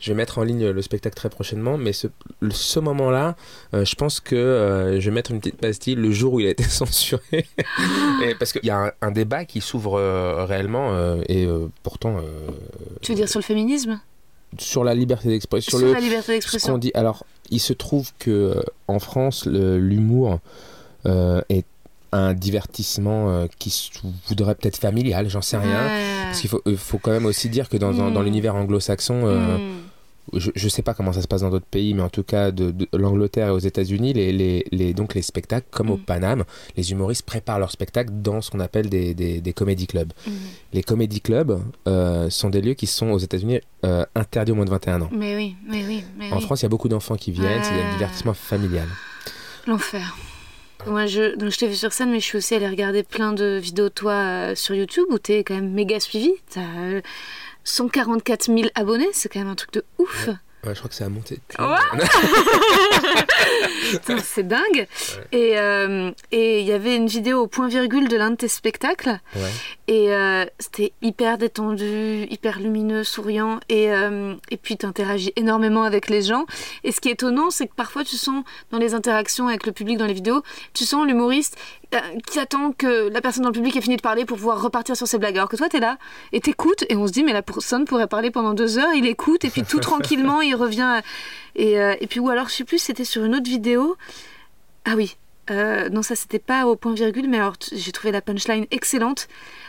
je 0.00 0.10
vais 0.10 0.16
mettre 0.16 0.38
en 0.38 0.42
ligne 0.42 0.66
le 0.70 0.82
spectacle 0.82 1.14
très 1.14 1.28
prochainement, 1.28 1.76
mais 1.76 1.92
ce, 1.92 2.78
moment-là, 2.80 3.36
euh, 3.74 3.84
je 3.84 3.94
pense 3.94 4.18
que 4.20 4.34
euh, 4.34 4.98
je 5.00 5.10
vais 5.10 5.14
mettre 5.14 5.30
une 5.30 5.40
petite 5.40 5.56
pastille 5.58 5.94
le 5.94 6.10
jour 6.10 6.32
où 6.34 6.40
il 6.40 6.46
a 6.46 6.50
été 6.50 6.62
censuré, 6.80 7.46
Et 8.24 8.34
parce 8.34 8.52
qu'il 8.52 8.64
y 8.64 8.70
a 8.70 8.86
un, 8.86 8.92
un 9.02 9.10
débat 9.10 9.44
qui 9.44 9.60
s'ouvre 9.60 9.98
euh, 9.98 10.44
réellement, 10.46 10.92
et 11.28 11.46
pourtant, 11.82 12.16
Tu 13.02 13.12
veux 13.12 13.16
dire 13.16 13.28
sur 13.28 13.38
le 13.40 13.44
féminisme? 13.44 14.00
sur 14.58 14.82
la 14.82 14.94
liberté 14.96 15.28
d'expression, 15.28 15.70
Sur 15.70 15.78
sur 15.78 15.86
le, 15.86 15.92
la 15.94 16.00
liberté 16.00 16.32
d'expression 16.32 16.76
dit. 16.76 16.90
Alors, 16.94 17.24
il 17.50 17.60
se 17.60 17.72
trouve 17.72 18.10
que 18.18 18.60
en 18.88 18.98
France, 18.98 19.46
l'humour 19.46 20.40
est 21.04 21.64
un 22.12 22.34
divertissement 22.34 23.30
euh, 23.30 23.46
qui 23.60 23.92
voudrait 24.26 24.56
peut-être 24.56 24.76
familial, 24.78 25.28
j'en 25.28 25.42
sais 25.42 25.56
rien. 25.56 25.84
Ouais. 25.86 26.02
Parce 26.24 26.40
qu'il 26.40 26.76
faut, 26.76 26.98
quand 26.98 27.12
même 27.12 27.26
aussi 27.26 27.48
dire 27.48 27.68
que 27.68 27.76
dans, 27.76 27.92
dans- 27.92 28.10
dans 28.10 28.22
Mm. 28.22 28.24
l'univers 28.24 28.56
anglo-saxon, 28.56 29.20
euh, 29.26 29.58
Hmm. 29.58 29.60
Je, 30.34 30.50
je 30.54 30.68
sais 30.68 30.82
pas 30.82 30.94
comment 30.94 31.12
ça 31.12 31.22
se 31.22 31.28
passe 31.28 31.40
dans 31.42 31.50
d'autres 31.50 31.66
pays, 31.66 31.94
mais 31.94 32.02
en 32.02 32.08
tout 32.08 32.22
cas 32.22 32.50
de, 32.50 32.70
de 32.70 32.88
l'Angleterre 32.92 33.48
et 33.48 33.50
aux 33.50 33.58
États-Unis, 33.58 34.12
les, 34.12 34.32
les, 34.32 34.64
les- 34.72 34.94
donc 34.94 35.14
les 35.14 35.22
spectacles, 35.22 35.66
comme 35.70 35.90
au 35.90 35.96
Mm. 35.96 36.04
Paname, 36.04 36.44
les 36.76 36.92
humoristes 36.92 37.24
préparent 37.24 37.58
leurs 37.58 37.70
spectacles 37.70 38.12
dans 38.12 38.40
ce 38.40 38.50
qu'on 38.50 38.60
appelle 38.60 38.88
des, 38.88 39.14
des, 39.14 39.40
des 39.40 39.52
comédie 39.52 39.86
clubs. 39.86 40.12
Hmm. 40.26 40.30
Les 40.72 40.82
comédie 40.82 41.20
clubs 41.20 41.60
euh, 41.88 42.30
sont 42.30 42.50
des 42.50 42.60
lieux 42.60 42.74
qui 42.74 42.86
sont 42.86 43.10
aux 43.10 43.18
États-Unis 43.18 43.60
euh, 43.84 44.04
interdits 44.14 44.52
au 44.52 44.54
moins 44.54 44.64
de 44.64 44.70
21 44.70 45.02
ans. 45.02 45.10
Mais 45.12 45.34
oui, 45.36 45.56
mais 45.66 45.84
oui, 45.86 46.04
mais 46.18 46.30
En 46.32 46.36
oui. 46.36 46.42
France, 46.42 46.60
il 46.60 46.64
y 46.64 46.66
a 46.66 46.68
beaucoup 46.68 46.88
d'enfants 46.88 47.16
qui 47.16 47.30
viennent, 47.32 47.62
c'est 47.62 47.72
Ouais. 47.74 47.82
un 47.82 47.92
divertissement 47.94 48.34
familial. 48.34 48.88
L'enfer. 49.66 50.16
Moi, 50.86 51.04
je, 51.06 51.36
donc, 51.36 51.50
je 51.50 51.58
t'ai 51.58 51.68
vu 51.68 51.74
sur 51.74 51.92
scène, 51.92 52.10
mais 52.10 52.20
je 52.20 52.24
suis 52.24 52.38
aussi 52.38 52.54
allée 52.54 52.66
regarder 52.68 53.02
plein 53.02 53.32
de 53.34 53.58
vidéos 53.62 53.90
toi 53.90 54.12
euh, 54.12 54.54
sur 54.54 54.74
YouTube 54.74 55.04
où 55.10 55.18
t'es 55.18 55.44
quand 55.44 55.54
même 55.54 55.70
méga 55.72 56.00
suivi. 56.00 56.32
T'as 56.54 56.60
euh, 56.60 57.00
144 57.64 58.46
000 58.46 58.68
abonnés, 58.74 59.08
c'est 59.12 59.28
quand 59.28 59.40
même 59.40 59.48
un 59.48 59.54
truc 59.54 59.72
de 59.72 59.84
ouf. 59.98 60.28
Ouais, 60.64 60.74
je 60.74 60.78
crois 60.78 60.90
que 60.90 60.94
ça 60.94 61.06
a 61.06 61.08
monté. 61.08 61.38
Ouais. 61.58 61.66
C'est 64.22 64.46
dingue. 64.46 64.86
Et 65.32 65.58
euh, 65.58 66.10
et 66.32 66.60
il 66.60 66.66
y 66.66 66.72
avait 66.72 66.96
une 66.96 67.06
vidéo 67.06 67.40
au 67.40 67.46
point 67.46 67.66
virgule 67.66 68.08
de 68.08 68.16
l'un 68.16 68.32
de 68.32 68.36
tes 68.36 68.48
spectacles. 68.48 69.18
Ouais. 69.34 69.50
Et 69.88 70.14
euh, 70.14 70.44
c'était 70.58 70.92
hyper 71.00 71.38
détendu, 71.38 72.26
hyper 72.28 72.60
lumineux, 72.60 73.04
souriant. 73.04 73.58
Et, 73.70 73.90
euh, 73.90 74.34
et 74.50 74.58
puis 74.58 74.76
tu 74.76 74.84
interagis 74.84 75.32
énormément 75.36 75.84
avec 75.84 76.10
les 76.10 76.20
gens. 76.20 76.44
Et 76.84 76.92
ce 76.92 77.00
qui 77.00 77.08
est 77.08 77.12
étonnant, 77.12 77.50
c'est 77.50 77.66
que 77.66 77.74
parfois 77.74 78.04
tu 78.04 78.16
sens 78.16 78.44
dans 78.70 78.78
les 78.78 78.92
interactions 78.92 79.48
avec 79.48 79.64
le 79.64 79.72
public 79.72 79.96
dans 79.96 80.06
les 80.06 80.12
vidéos, 80.12 80.42
tu 80.74 80.84
sens 80.84 81.06
l'humoriste 81.06 81.56
qui 82.26 82.38
attend 82.38 82.72
que 82.72 83.08
la 83.08 83.20
personne 83.20 83.42
dans 83.42 83.50
le 83.50 83.54
public 83.54 83.76
ait 83.76 83.80
fini 83.80 83.96
de 83.96 84.02
parler 84.02 84.24
pour 84.24 84.36
pouvoir 84.36 84.62
repartir 84.62 84.96
sur 84.96 85.06
ses 85.06 85.18
blagues. 85.18 85.36
Alors 85.36 85.48
que 85.48 85.56
toi, 85.56 85.68
tu 85.68 85.76
es 85.76 85.80
là 85.80 85.98
et 86.32 86.40
t'écoutes. 86.40 86.84
Et 86.88 86.96
on 86.96 87.06
se 87.06 87.12
dit, 87.12 87.24
mais 87.24 87.32
la 87.32 87.42
personne 87.42 87.84
pourrait 87.84 88.06
parler 88.06 88.30
pendant 88.30 88.54
deux 88.54 88.78
heures. 88.78 88.94
Il 88.94 89.06
écoute. 89.06 89.44
Et 89.44 89.50
puis 89.50 89.62
tout 89.62 89.78
tranquillement, 89.80 90.40
il 90.40 90.54
revient. 90.54 91.00
Et, 91.56 91.80
euh, 91.80 91.94
et 92.00 92.06
puis, 92.06 92.20
ou 92.20 92.28
alors, 92.28 92.48
je 92.48 92.54
sais 92.54 92.64
plus, 92.64 92.78
c'était 92.78 93.04
sur 93.04 93.24
une 93.24 93.34
autre 93.34 93.48
vidéo. 93.48 93.96
Ah 94.84 94.94
oui. 94.96 95.16
Euh, 95.50 95.88
non, 95.88 96.02
ça 96.02 96.14
c'était 96.14 96.38
pas 96.38 96.66
au 96.66 96.76
point 96.76 96.94
virgule, 96.94 97.28
mais 97.28 97.38
alors 97.38 97.54
j'ai 97.72 97.90
trouvé 97.90 98.12
la 98.12 98.20
punchline 98.20 98.66
excellente 98.70 99.26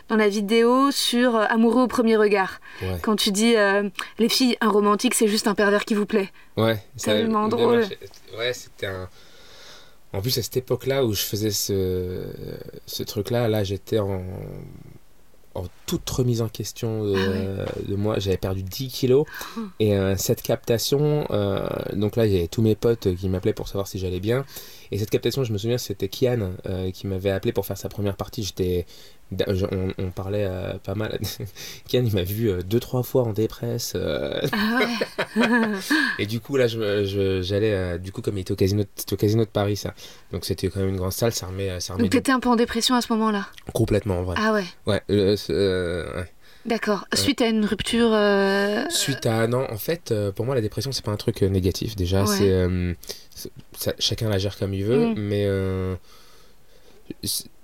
dans 0.10 0.16
la 0.16 0.28
vidéo 0.28 0.92
sur 0.92 1.36
euh, 1.36 1.46
Amoureux 1.50 1.84
au 1.84 1.88
premier 1.88 2.18
regard. 2.18 2.62
Ouais. 2.82 3.00
Quand 3.02 3.16
tu 3.16 3.32
dis 3.32 3.56
euh, 3.56 3.90
les 4.20 4.30
filles, 4.30 4.58
un 4.62 4.70
romantique, 4.70 5.16
c'est 5.16 5.28
juste 5.28 5.48
un 5.48 5.56
pervers 5.56 5.86
qui 5.86 5.96
vous 5.96 6.06
plaît. 6.06 6.30
Ouais, 6.56 6.84
avait 7.08 7.22
Tellement 7.22 7.48
drôle. 7.48 7.86
Ouais, 8.38 8.54
c'était 8.54 8.88
un. 8.88 9.10
En 10.14 10.22
plus, 10.22 10.38
à 10.38 10.42
cette 10.42 10.58
époque-là 10.58 11.06
où 11.06 11.14
je 11.14 11.22
faisais 11.22 11.52
ce, 11.52 12.26
ce 12.86 13.04
truc-là, 13.04 13.48
là, 13.48 13.64
j'étais 13.64 14.00
en, 14.00 14.24
en 15.54 15.66
toute 15.86 16.10
remise 16.10 16.42
en 16.42 16.50
question 16.50 17.04
de, 17.06 17.16
Ah 17.16 17.66
de 17.88 17.96
moi. 17.96 18.20
J'avais 18.20 18.38
perdu 18.38 18.64
10 18.64 18.88
kilos. 18.88 19.26
Oh. 19.58 19.62
Et 19.80 19.96
euh, 19.96 20.16
cette 20.18 20.42
captation, 20.42 21.26
euh, 21.32 21.68
donc 21.94 22.16
là, 22.16 22.26
il 22.26 22.34
y 22.34 22.38
avait 22.38 22.48
tous 22.48 22.62
mes 22.62 22.76
potes 22.76 23.14
qui 23.16 23.30
m'appelaient 23.30 23.54
pour 23.54 23.68
savoir 23.68 23.88
si 23.88 24.00
j'allais 24.00 24.20
bien. 24.20 24.46
Et 24.92 24.98
cette 24.98 25.10
captation, 25.10 25.44
je 25.44 25.54
me 25.54 25.58
souviens, 25.58 25.78
c'était 25.78 26.08
Kian 26.08 26.52
euh, 26.66 26.92
qui 26.92 27.08
m'avait 27.08 27.32
appelé 27.32 27.52
pour 27.54 27.66
faire 27.66 27.78
sa 27.78 27.90
première 27.90 28.16
partie. 28.16 28.44
J'étais. 28.44 28.86
On, 29.72 29.94
on 29.98 30.12
parlait 30.12 30.46
euh, 30.46 30.74
pas 30.84 30.94
mal. 30.94 31.18
Kian, 31.88 32.04
il 32.06 32.14
m'a 32.14 32.24
vu 32.24 32.50
euh, 32.50 32.62
deux, 32.64 32.80
trois 32.82 33.02
fois 33.02 33.24
en 33.24 33.32
dépresse. 33.32 33.94
euh, 33.96 34.42
Ah 34.52 34.80
ouais. 35.38 35.48
et 36.20 36.26
du 36.26 36.40
coup, 36.42 36.58
là, 36.58 36.68
je- 36.68 37.06
je- 37.06 37.42
j'allais, 37.42 37.72
euh, 37.74 37.98
du 37.98 38.12
coup, 38.12 38.22
comme 38.22 38.38
il 38.38 38.42
était 38.42 38.52
au 38.52 38.58
casino, 38.58 38.84
c'était 38.96 39.14
au 39.14 39.18
casino 39.18 39.46
de 39.46 39.50
Paris, 39.50 39.78
ça. 39.78 39.94
Donc 40.34 40.44
c'était 40.44 40.68
quand 40.68 40.82
même 40.82 40.90
une 40.90 40.98
grande 40.98 41.14
salle, 41.14 41.32
ça 41.32 41.46
remet, 41.48 41.80
ça 41.80 41.94
remet 41.94 42.04
Donc 42.04 42.12
t'étais 42.12 42.34
un 42.34 42.40
peu 42.42 42.50
en 42.50 42.58
dépression 42.58 42.96
à 42.96 43.02
ce 43.02 43.12
moment-là? 43.14 43.48
complètement 43.74 44.20
en 44.20 44.24
vrai. 44.24 44.36
Ah 44.38 44.52
ouais. 44.54 44.66
Ouais. 44.86 45.02
D'accord. 46.66 47.06
Suite 47.14 47.42
à 47.42 47.48
une 47.48 47.66
rupture. 47.66 48.12
Suite 48.90 49.26
à 49.26 49.48
non, 49.48 49.66
en 49.72 49.78
fait, 49.78 50.14
pour 50.36 50.46
moi, 50.46 50.56
la 50.56 50.62
dépression, 50.62 50.92
c'est 50.92 51.06
pas 51.06 51.12
un 51.12 51.16
truc 51.18 51.42
négatif. 51.42 51.96
Déjà, 51.96 52.24
Ouais. 52.26 53.08
c'est, 53.34 53.52
chacun 53.98 54.30
la 54.30 54.38
gère 54.38 54.58
comme 54.58 54.74
il 54.74 54.84
veut, 54.84 55.08
Mm. 55.08 55.14
mais 55.18 55.48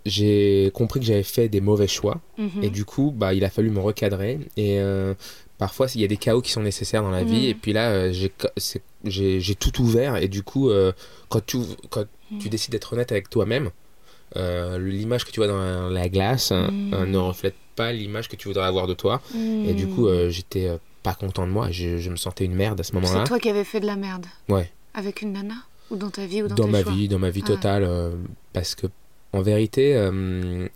j'ai 0.08 0.72
compris 0.74 1.00
que 1.00 1.06
j'avais 1.06 1.24
fait 1.24 1.50
des 1.50 1.62
mauvais 1.62 1.88
choix, 1.88 2.20
mhm. 2.38 2.64
et 2.64 2.70
du 2.70 2.86
coup, 2.86 3.14
bah, 3.16 3.34
il 3.34 3.44
a 3.46 3.50
fallu 3.50 3.70
me 3.70 3.80
recadrer. 3.80 4.40
Et 4.58 4.80
euh, 4.80 5.14
parfois, 5.58 5.88
il 5.96 6.02
y 6.02 6.04
a 6.04 6.08
des 6.08 6.18
chaos 6.18 6.42
qui 6.42 6.52
sont 6.52 6.62
nécessaires 6.64 7.04
dans 7.04 7.12
la 7.12 7.24
vie, 7.24 7.48
Mm. 7.48 7.50
et 7.50 7.54
puis 7.56 7.74
là, 7.74 7.90
euh, 7.92 8.12
j'ai, 8.14 8.32
c'est- 8.58 9.56
tout 9.60 9.82
ouvert, 9.82 10.18
et 10.18 10.28
du 10.28 10.44
coup, 10.44 10.70
euh, 10.70 10.92
quand 11.30 11.46
tu, 11.46 11.58
quand 11.90 12.06
Mm. 12.32 12.40
tu 12.40 12.50
décides 12.50 12.72
d'être 12.72 12.94
honnête 12.94 13.12
avec 13.12 13.30
toi-même, 13.30 13.70
l'image 14.36 15.26
que 15.26 15.32
tu 15.32 15.40
vois 15.40 15.48
dans 15.48 15.90
la 15.90 16.10
glace 16.10 16.52
euh, 16.52 17.06
ne 17.06 17.18
reflète 17.18 17.56
pas 17.76 17.92
l'image 17.94 18.28
que 18.28 18.36
tu 18.36 18.48
voudrais 18.48 18.66
avoir 18.66 18.88
de 18.88 18.94
toi. 18.94 19.22
Et 19.36 19.74
du 19.74 19.88
coup, 19.88 20.08
j'étais 20.30 20.70
pas 21.04 21.14
content 21.14 21.46
de 21.48 21.52
moi. 21.52 21.70
Je, 21.72 21.98
je 21.98 22.10
me 22.10 22.16
sentais 22.18 22.44
une 22.46 22.56
merde 22.56 22.80
à 22.80 22.84
ce 22.84 22.90
c'est 22.92 22.96
moment-là. 23.00 23.24
toi 23.24 23.40
qui 23.40 23.50
avais 23.50 23.64
fait 23.64 23.80
de 23.80 23.86
la 23.86 23.96
merde. 23.96 24.26
Ouais. 24.50 24.70
Avec 24.94 25.22
une 25.22 25.34
nana? 25.34 25.56
Ou 25.90 25.96
dans 25.96 26.10
ta 26.10 26.26
vie 26.26 26.44
ou 26.44 26.48
dans, 26.50 26.56
Dans 26.56 26.66
tes 26.66 26.72
ma 26.72 26.84
choix? 26.84 26.92
vie, 26.92 27.08
dans 27.08 27.20
ma 27.20 27.30
vie 27.30 27.42
Ah. 27.46 27.48
totale. 27.48 27.90
parce 28.52 28.76
que, 28.76 28.88
en 29.34 29.42
vérité, 29.42 29.96
euh, 29.96 30.68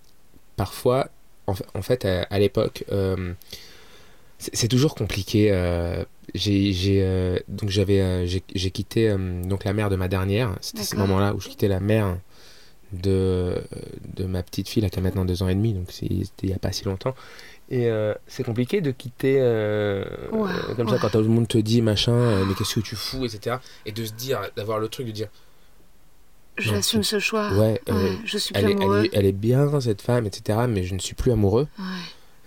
parfois, 0.56 1.10
en, 1.48 1.54
fa- 1.54 1.66
en 1.74 1.82
fait, 1.82 2.06
à, 2.06 2.24
à 2.24 2.40
l'époque, 2.40 2.84
euh, 2.92 3.34
c'est 4.38 4.68
toujours 4.68 4.96
compliqué. 4.96 5.50
euh, 5.52 6.04
j'ai 6.34 6.72
j'ai, 6.74 7.44
donc 7.48 7.70
j'avais 7.70 8.26
j'ai 8.28 8.42
j'ai 8.56 8.72
quitté 8.72 9.14
donc 9.44 9.64
la 9.66 9.74
mère 9.74 9.90
de 9.90 9.96
ma 9.98 10.08
dernière. 10.08 10.56
C'était 10.62 10.84
ce 10.84 10.96
moment-là 10.96 11.34
où 11.36 11.40
je 11.42 11.50
quittais 11.50 11.68
la 11.68 11.80
mère 11.82 12.18
de 12.94 13.62
de 14.16 14.26
ma 14.26 14.42
petite 14.44 14.68
fille 14.68 14.82
là 14.82 14.90
qui 14.90 15.00
a 15.00 15.02
maintenant 15.02 15.26
deux 15.26 15.44
ans 15.44 15.48
et 15.50 15.56
demi. 15.56 15.74
Donc 15.74 15.92
c'était 15.92 16.16
il 16.44 16.50
y 16.50 16.54
a 16.54 16.60
pas 16.60 16.72
si 16.72 16.86
longtemps. 16.86 17.16
Et 17.70 17.88
euh, 17.90 18.14
c'est 18.28 18.44
compliqué 18.44 18.82
de 18.82 18.92
quitter 18.92 19.38
euh, 19.40 20.04
euh, 20.70 20.76
comme 20.76 20.88
ça 20.90 20.98
quand 21.00 21.10
tout 21.10 21.20
le 21.20 21.28
monde 21.28 21.48
te 21.48 21.58
dit 21.58 21.82
machin, 21.82 22.46
mais 22.46 22.54
qu'est-ce 22.56 22.76
que 22.76 22.80
tu 22.82 22.96
fous, 22.96 23.26
etc. 23.26 23.58
Et 23.86 23.92
de 23.94 24.04
se 24.04 24.12
dire, 24.14 24.42
d'avoir 24.58 24.80
le 24.80 24.90
truc 24.90 25.08
de 25.08 25.12
dire, 25.12 25.28
J'assume 26.58 27.04
ce 27.04 27.20
choix. 27.20 27.52
ouais, 27.54 27.82
euh, 27.90 28.14
je 28.26 28.38
suis 28.38 28.54
plus 28.54 28.62
elle 28.64 28.70
est, 28.70 28.74
elle, 28.74 28.82
amoureux. 28.82 29.04
est, 29.06 29.10
elle 29.14 29.26
est 29.26 29.32
bien 29.32 29.80
cette 29.82 30.02
femme, 30.02 30.26
etc. 30.26 30.60
Mais 30.70 30.84
je 30.84 30.94
ne 30.94 31.00
suis 31.00 31.16
plus 31.16 31.32
amoureux. 31.32 31.68
Ouais. 31.80 31.86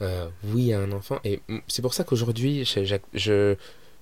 Euh, 0.02 0.26
oui, 0.52 0.62
il 0.62 0.66
y 0.68 0.72
a 0.72 0.80
un 0.80 0.92
enfant. 0.92 1.18
Et 1.24 1.40
c'est 1.68 1.82
pour 1.82 1.94
ça 1.94 2.04
qu'aujourd'hui, 2.04 2.64
je, 2.64 3.56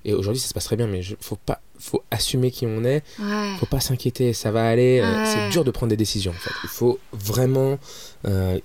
et 0.04 0.14
aujourd'hui 0.14 0.40
ça 0.40 0.49
se 0.49 0.54
passe 0.54 0.64
très 0.64 0.76
bien, 0.76 0.87
mais 0.87 1.02
je, 1.02 1.14
faut 1.21 1.37
pas, 1.37 1.61
faut 1.78 2.02
assumer 2.11 2.50
qui 2.50 2.66
on 2.66 2.85
est. 2.85 3.02
Ouais. 3.18 3.54
Faut 3.59 3.66
pas 3.66 3.80
s'inquiéter, 3.80 4.32
ça 4.32 4.50
va 4.50 4.68
aller. 4.68 5.00
euh. 5.00 5.25
C'est 5.26 5.49
dur 5.50 5.64
de 5.64 5.71
prendre 5.71 5.90
des 5.90 5.97
décisions 5.97 6.32
en 6.32 6.35
fait. 6.40 6.50
Il 6.64 6.68
faut 6.68 6.99
vraiment 7.12 7.78
euh, 8.26 8.59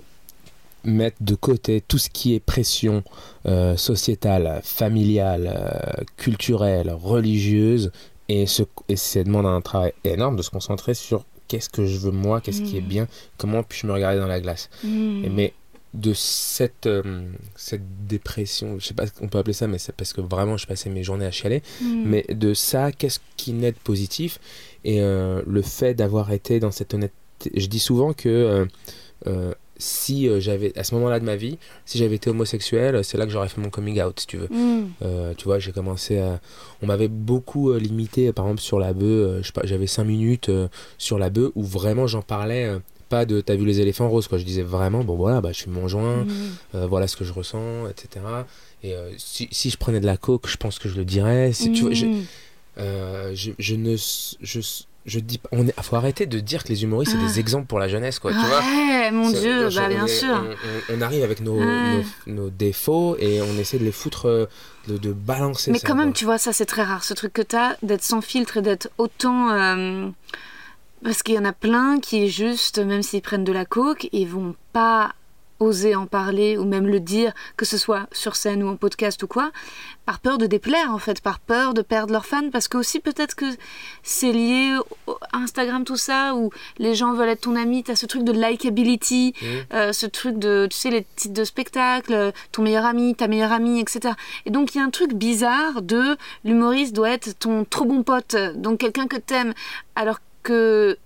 mettre 0.84 1.17
de 1.22 1.36
côté 1.36 1.82
tout 1.88 1.98
ce 1.98 2.10
qui 2.10 2.34
est 2.34 2.39
pression 2.39 3.03
euh, 3.46 3.75
sociétale, 3.77 4.62
familiale, 4.63 5.53
euh, 5.56 6.03
culturelle, 6.15 6.91
religieuse, 6.91 7.91
et, 8.29 8.46
se, 8.46 8.63
et 8.89 8.96
ça 8.96 9.24
demande 9.24 9.46
un 9.46 9.62
travail 9.62 9.93
énorme 10.03 10.36
de 10.36 10.41
se 10.41 10.50
concentrer 10.50 10.93
sur 10.93 11.25
qu'est-ce 11.48 11.69
que 11.69 11.86
je 11.86 11.98
veux 11.98 12.12
moi, 12.12 12.41
qu'est-ce 12.41 12.62
qui 12.62 12.77
est 12.77 12.81
Mhm. 12.81 12.88
bien, 12.88 13.07
comment 13.38 13.63
puis-je 13.63 13.88
me 13.88 13.93
regarder 13.93 14.19
dans 14.19 14.27
la 14.27 14.41
glace. 14.41 14.69
Mm. 14.84 15.24
Et 15.25 15.29
Mais 15.29 15.53
de 15.93 16.13
cette, 16.13 16.86
euh, 16.88 17.29
cette 17.55 18.05
dépression, 18.07 18.77
je 18.79 18.86
sais 18.86 18.93
pas 18.93 19.07
ce 19.07 19.13
qu'on 19.13 19.29
peut 19.29 19.38
appeler 19.38 19.53
ça, 19.53 19.67
mais 19.67 19.77
c'est 19.77 19.96
parce 19.96 20.12
que 20.13 20.19
vraiment 20.22 20.57
je 20.57 20.67
passais 20.67 20.89
mes 20.89 21.03
journées 21.03 21.25
à 21.25 21.31
chialer. 21.31 21.63
Mm. 21.81 22.03
Mais 22.05 22.25
de 22.29 22.53
ça, 22.53 22.91
qu'est-ce 22.91 23.19
qui 23.38 23.53
naît 23.53 23.72
de 23.72 23.77
positif? 23.79 24.39
Et 24.84 25.01
euh, 25.01 25.41
le 25.48 25.62
fait 25.62 25.93
d'avoir 25.93 26.31
été 26.34 26.60
dans 26.60 26.72
cette 26.72 26.93
honnêteté. 26.93 27.15
Je 27.55 27.67
dis 27.67 27.79
souvent 27.79 28.13
que 28.13 28.67
euh, 29.27 29.53
si 29.79 30.27
euh, 30.27 30.39
j'avais, 30.39 30.77
à 30.77 30.84
ce 30.84 30.93
moment-là 30.96 31.19
de 31.19 31.25
ma 31.25 31.36
vie, 31.36 31.57
si 31.86 31.98
j'avais 31.98 32.15
été 32.15 32.29
homosexuel, 32.29 33.03
c'est 33.03 33.17
là 33.17 33.25
que 33.25 33.31
j'aurais 33.31 33.50
fait 33.50 33.62
mon 33.62 33.69
coming 33.69 34.01
out, 34.01 34.19
si 34.19 34.27
tu 34.27 34.38
veux. 34.38 34.48
Mm. 34.50 34.88
Euh, 35.03 35.34
tu 35.38 35.46
vois, 35.46 35.60
j'ai 35.60 35.72
commencé 35.72 36.19
à. 36.19 36.39
On 36.81 36.86
m'avait 36.88 37.07
beaucoup 37.07 37.72
euh, 37.72 37.79
limité, 37.79 38.31
par 38.34 38.46
exemple, 38.46 38.62
sur 38.62 38.79
la 38.79 38.93
bœuf. 38.93 39.43
euh, 39.55 39.62
J'avais 39.63 39.88
5 39.88 40.03
minutes 40.03 40.50
euh, 40.50 40.67
sur 40.98 41.17
la 41.19 41.29
bœuf 41.29 41.51
où 41.55 41.63
vraiment 41.63 42.07
j'en 42.07 42.22
parlais. 42.22 42.65
euh, 42.65 42.79
pas 43.10 43.25
de 43.25 43.39
t'as 43.39 43.55
vu 43.55 43.65
les 43.65 43.79
éléphants 43.79 44.10
roses, 44.10 44.27
quoi. 44.27 44.38
Je 44.38 44.43
disais 44.43 44.63
vraiment, 44.63 45.01
bon 45.01 45.15
voilà, 45.15 45.39
bah, 45.39 45.53
je 45.53 45.60
suis 45.60 45.69
mon 45.72 45.88
joint, 45.88 46.25
Mm. 46.25 46.29
euh, 46.75 46.88
voilà 46.88 47.07
ce 47.07 47.15
que 47.15 47.24
je 47.24 47.31
ressens, 47.31 47.88
etc. 47.88 48.25
Et 48.84 48.93
euh, 48.96 49.12
si, 49.17 49.48
si 49.51 49.69
je 49.69 49.77
prenais 49.77 50.01
de 50.01 50.05
la 50.05 50.17
coke, 50.17 50.48
je 50.50 50.57
pense 50.57 50.77
que 50.77 50.89
je 50.89 50.96
le 50.98 51.05
dirais. 51.05 51.53
Si, 51.53 51.72
tu 51.72 51.84
vois, 51.84 51.93
je, 51.93 52.05
Mm. 52.05 52.24
euh, 52.79 53.31
je, 53.34 53.51
je 53.57 53.75
ne. 53.75 53.96
Je, 54.41 54.60
je 55.07 55.19
dis 55.19 55.39
pas. 55.39 55.49
On 55.51 55.65
est, 55.67 55.73
faut 55.81 55.95
arrêter 55.95 56.25
de 56.27 56.39
dire 56.39 56.63
que 56.63 56.69
les 56.69 56.83
humoristes, 56.83 57.13
c'est 57.13 57.17
Ah. 57.23 57.27
des 57.27 57.39
exemples 57.39 57.65
pour 57.65 57.79
la 57.79 57.87
jeunesse, 57.87 58.19
quoi. 58.19 58.31
Tu 58.31 58.37
vois 58.37 58.59
Ouais, 58.59 59.09
mon 59.11 59.29
Dieu, 59.31 59.69
bah 59.69 59.81
on 59.85 59.87
bien 59.89 60.05
est- 60.05 60.07
sûr. 60.07 60.43
On, 60.93 61.01
arrive 61.01 61.23
avec 61.23 61.39
nos, 61.41 61.57
Ouais. 61.59 62.03
nos, 62.27 62.33
nos 62.33 62.49
défauts 62.49 63.15
et 63.19 63.41
on 63.41 63.57
essaie 63.57 63.79
de 63.79 63.85
les 63.85 63.91
foutre, 63.91 64.27
euh, 64.27 64.45
de, 64.87 64.97
de 64.97 65.11
balancer 65.13 65.71
Mais 65.71 65.79
ça, 65.79 65.87
quand 65.87 65.95
même, 65.95 66.09
quoi. 66.09 66.13
tu 66.17 66.25
vois, 66.25 66.37
ça 66.37 66.53
c'est 66.53 66.65
très 66.65 66.83
rare, 66.83 67.03
ce 67.03 67.13
truc 67.13 67.33
que 67.33 67.41
t'as, 67.41 67.75
d'être 67.81 68.03
sans 68.03 68.21
filtre 68.21 68.57
et 68.57 68.61
d'être 68.61 68.89
autant... 68.97 69.49
euh, 69.51 70.09
Parce 71.03 71.21
qu'il 71.23 71.35
y 71.35 71.39
en 71.39 71.45
a 71.45 71.53
plein 71.53 71.99
qui, 71.99 72.27
juste, 72.29 72.79
même 72.79 73.03
s'ils 73.03 73.21
prennent 73.21 73.43
de 73.43 73.51
la 73.53 73.65
coke, 73.65 74.09
ils 74.13 74.27
vont 74.27 74.55
pas 74.73 75.13
oser 75.59 75.95
en 75.95 76.05
parler 76.05 76.57
ou 76.57 76.65
même 76.65 76.87
le 76.87 76.99
dire, 76.99 77.33
que 77.55 77.65
ce 77.65 77.77
soit 77.77 78.07
sur 78.11 78.35
scène 78.35 78.63
ou 78.63 78.67
en 78.69 78.75
podcast 78.75 79.21
ou 79.23 79.27
quoi, 79.27 79.51
par 80.05 80.19
peur 80.19 80.37
de 80.37 80.45
déplaire 80.45 80.91
en 80.93 80.99
fait, 80.99 81.19
par 81.21 81.39
peur 81.39 81.73
de 81.73 81.81
perdre 81.81 82.13
leurs 82.13 82.25
fans, 82.25 82.49
parce 82.51 82.67
que 82.67 82.77
aussi 82.77 82.99
peut-être 82.99 83.35
que 83.35 83.45
c'est 84.03 84.31
lié 84.31 84.77
à 85.33 85.37
Instagram 85.37 85.83
tout 85.83 85.97
ça, 85.97 86.35
où 86.35 86.49
les 86.77 86.95
gens 86.95 87.13
veulent 87.13 87.29
être 87.29 87.41
ton 87.41 87.55
ami, 87.55 87.83
t'as 87.83 87.95
ce 87.95 88.05
truc 88.05 88.23
de 88.23 88.31
likability, 88.31 89.33
Mhm. 89.41 89.47
euh, 89.73 89.93
ce 89.93 90.05
truc 90.05 90.37
de, 90.39 90.67
tu 90.69 90.77
sais, 90.77 90.89
les 90.89 91.05
titres 91.15 91.33
de 91.33 91.43
spectacle, 91.43 92.13
euh, 92.13 92.31
ton 92.51 92.61
meilleur 92.61 92.85
ami, 92.85 93.15
ta 93.15 93.27
meilleure 93.27 93.51
amie, 93.51 93.79
etc. 93.79 94.13
Et 94.45 94.49
donc 94.51 94.75
il 94.75 94.77
y 94.77 94.81
a 94.81 94.83
un 94.83 94.89
truc 94.89 95.13
bizarre 95.13 95.81
de 95.81 96.17
l'humoriste 96.43 96.95
doit 96.95 97.09
être 97.09 97.37
ton 97.37 97.65
trop 97.65 97.85
bon 97.85 98.03
pote, 98.03 98.35
donc 98.55 98.79
quelqu'un 98.79 99.07
que 99.07 99.17
t'aimes, 99.17 99.53
alors 99.95 100.19
que 100.19 100.23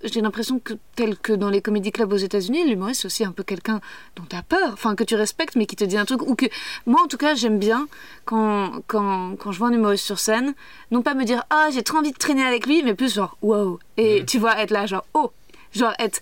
j'ai 0.04 0.22
l'impression 0.22 0.60
que 0.60 0.74
tel 0.96 1.18
que 1.18 1.34
dans 1.34 1.50
les 1.50 1.62
comédie 1.62 1.92
clubs 1.92 2.12
aux 2.12 2.18
États-Unis, 2.18 2.68
l'humoriste 2.68 3.02
c'est 3.02 3.08
aussi 3.08 3.26
un 3.26 3.32
peu 3.32 3.44
quelqu'un 3.44 3.82
dont 4.16 4.24
tu 4.30 4.36
as 4.36 4.44
peur, 4.44 4.72
enfin 4.74 4.96
que 4.96 5.04
tu 5.04 5.16
respectes 5.16 5.56
mais 5.56 5.66
qui 5.66 5.76
te 5.76 5.84
dit 5.84 5.98
un 5.98 6.06
truc 6.06 6.22
ou 6.22 6.36
que 6.36 6.46
moi 6.86 7.02
en 7.04 7.08
tout 7.08 7.18
cas 7.18 7.36
j'aime 7.36 7.60
bien 7.60 7.88
quand, 8.26 8.82
quand, 8.88 9.36
quand 9.38 9.52
je 9.52 9.60
vois 9.60 9.70
un 9.70 9.74
humoriste 9.74 10.06
sur 10.06 10.20
scène, 10.20 10.54
non 10.92 11.02
pas 11.02 11.14
me 11.14 11.24
dire 11.24 11.44
ah 11.50 11.70
j'ai 11.74 11.84
trop 11.84 11.98
envie 11.98 12.12
de 12.12 12.18
traîner 12.18 12.44
avec 12.44 12.66
lui, 12.66 12.84
mais 12.84 12.94
plus 12.94 13.14
genre 13.14 13.38
wow. 13.42 13.80
Et 13.98 14.26
tu 14.26 14.40
vois 14.40 14.60
être 14.60 14.72
là 14.72 14.86
genre 14.86 15.06
oh. 15.14 15.32
Genre 15.74 15.94
être 16.00 16.20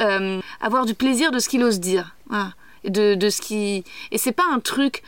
euh, 0.00 0.40
avoir 0.60 0.84
du 0.84 0.94
plaisir 0.94 1.30
de 1.30 1.38
ce 1.38 1.48
qu'il 1.48 1.62
ose 1.62 1.80
dire, 1.80 2.16
voilà. 2.28 2.52
De, 2.84 3.14
de 3.14 3.30
ce 3.30 3.40
qui 3.40 3.84
et 4.10 4.18
c'est 4.18 4.32
pas 4.32 4.42
un 4.52 4.58
truc 4.58 5.04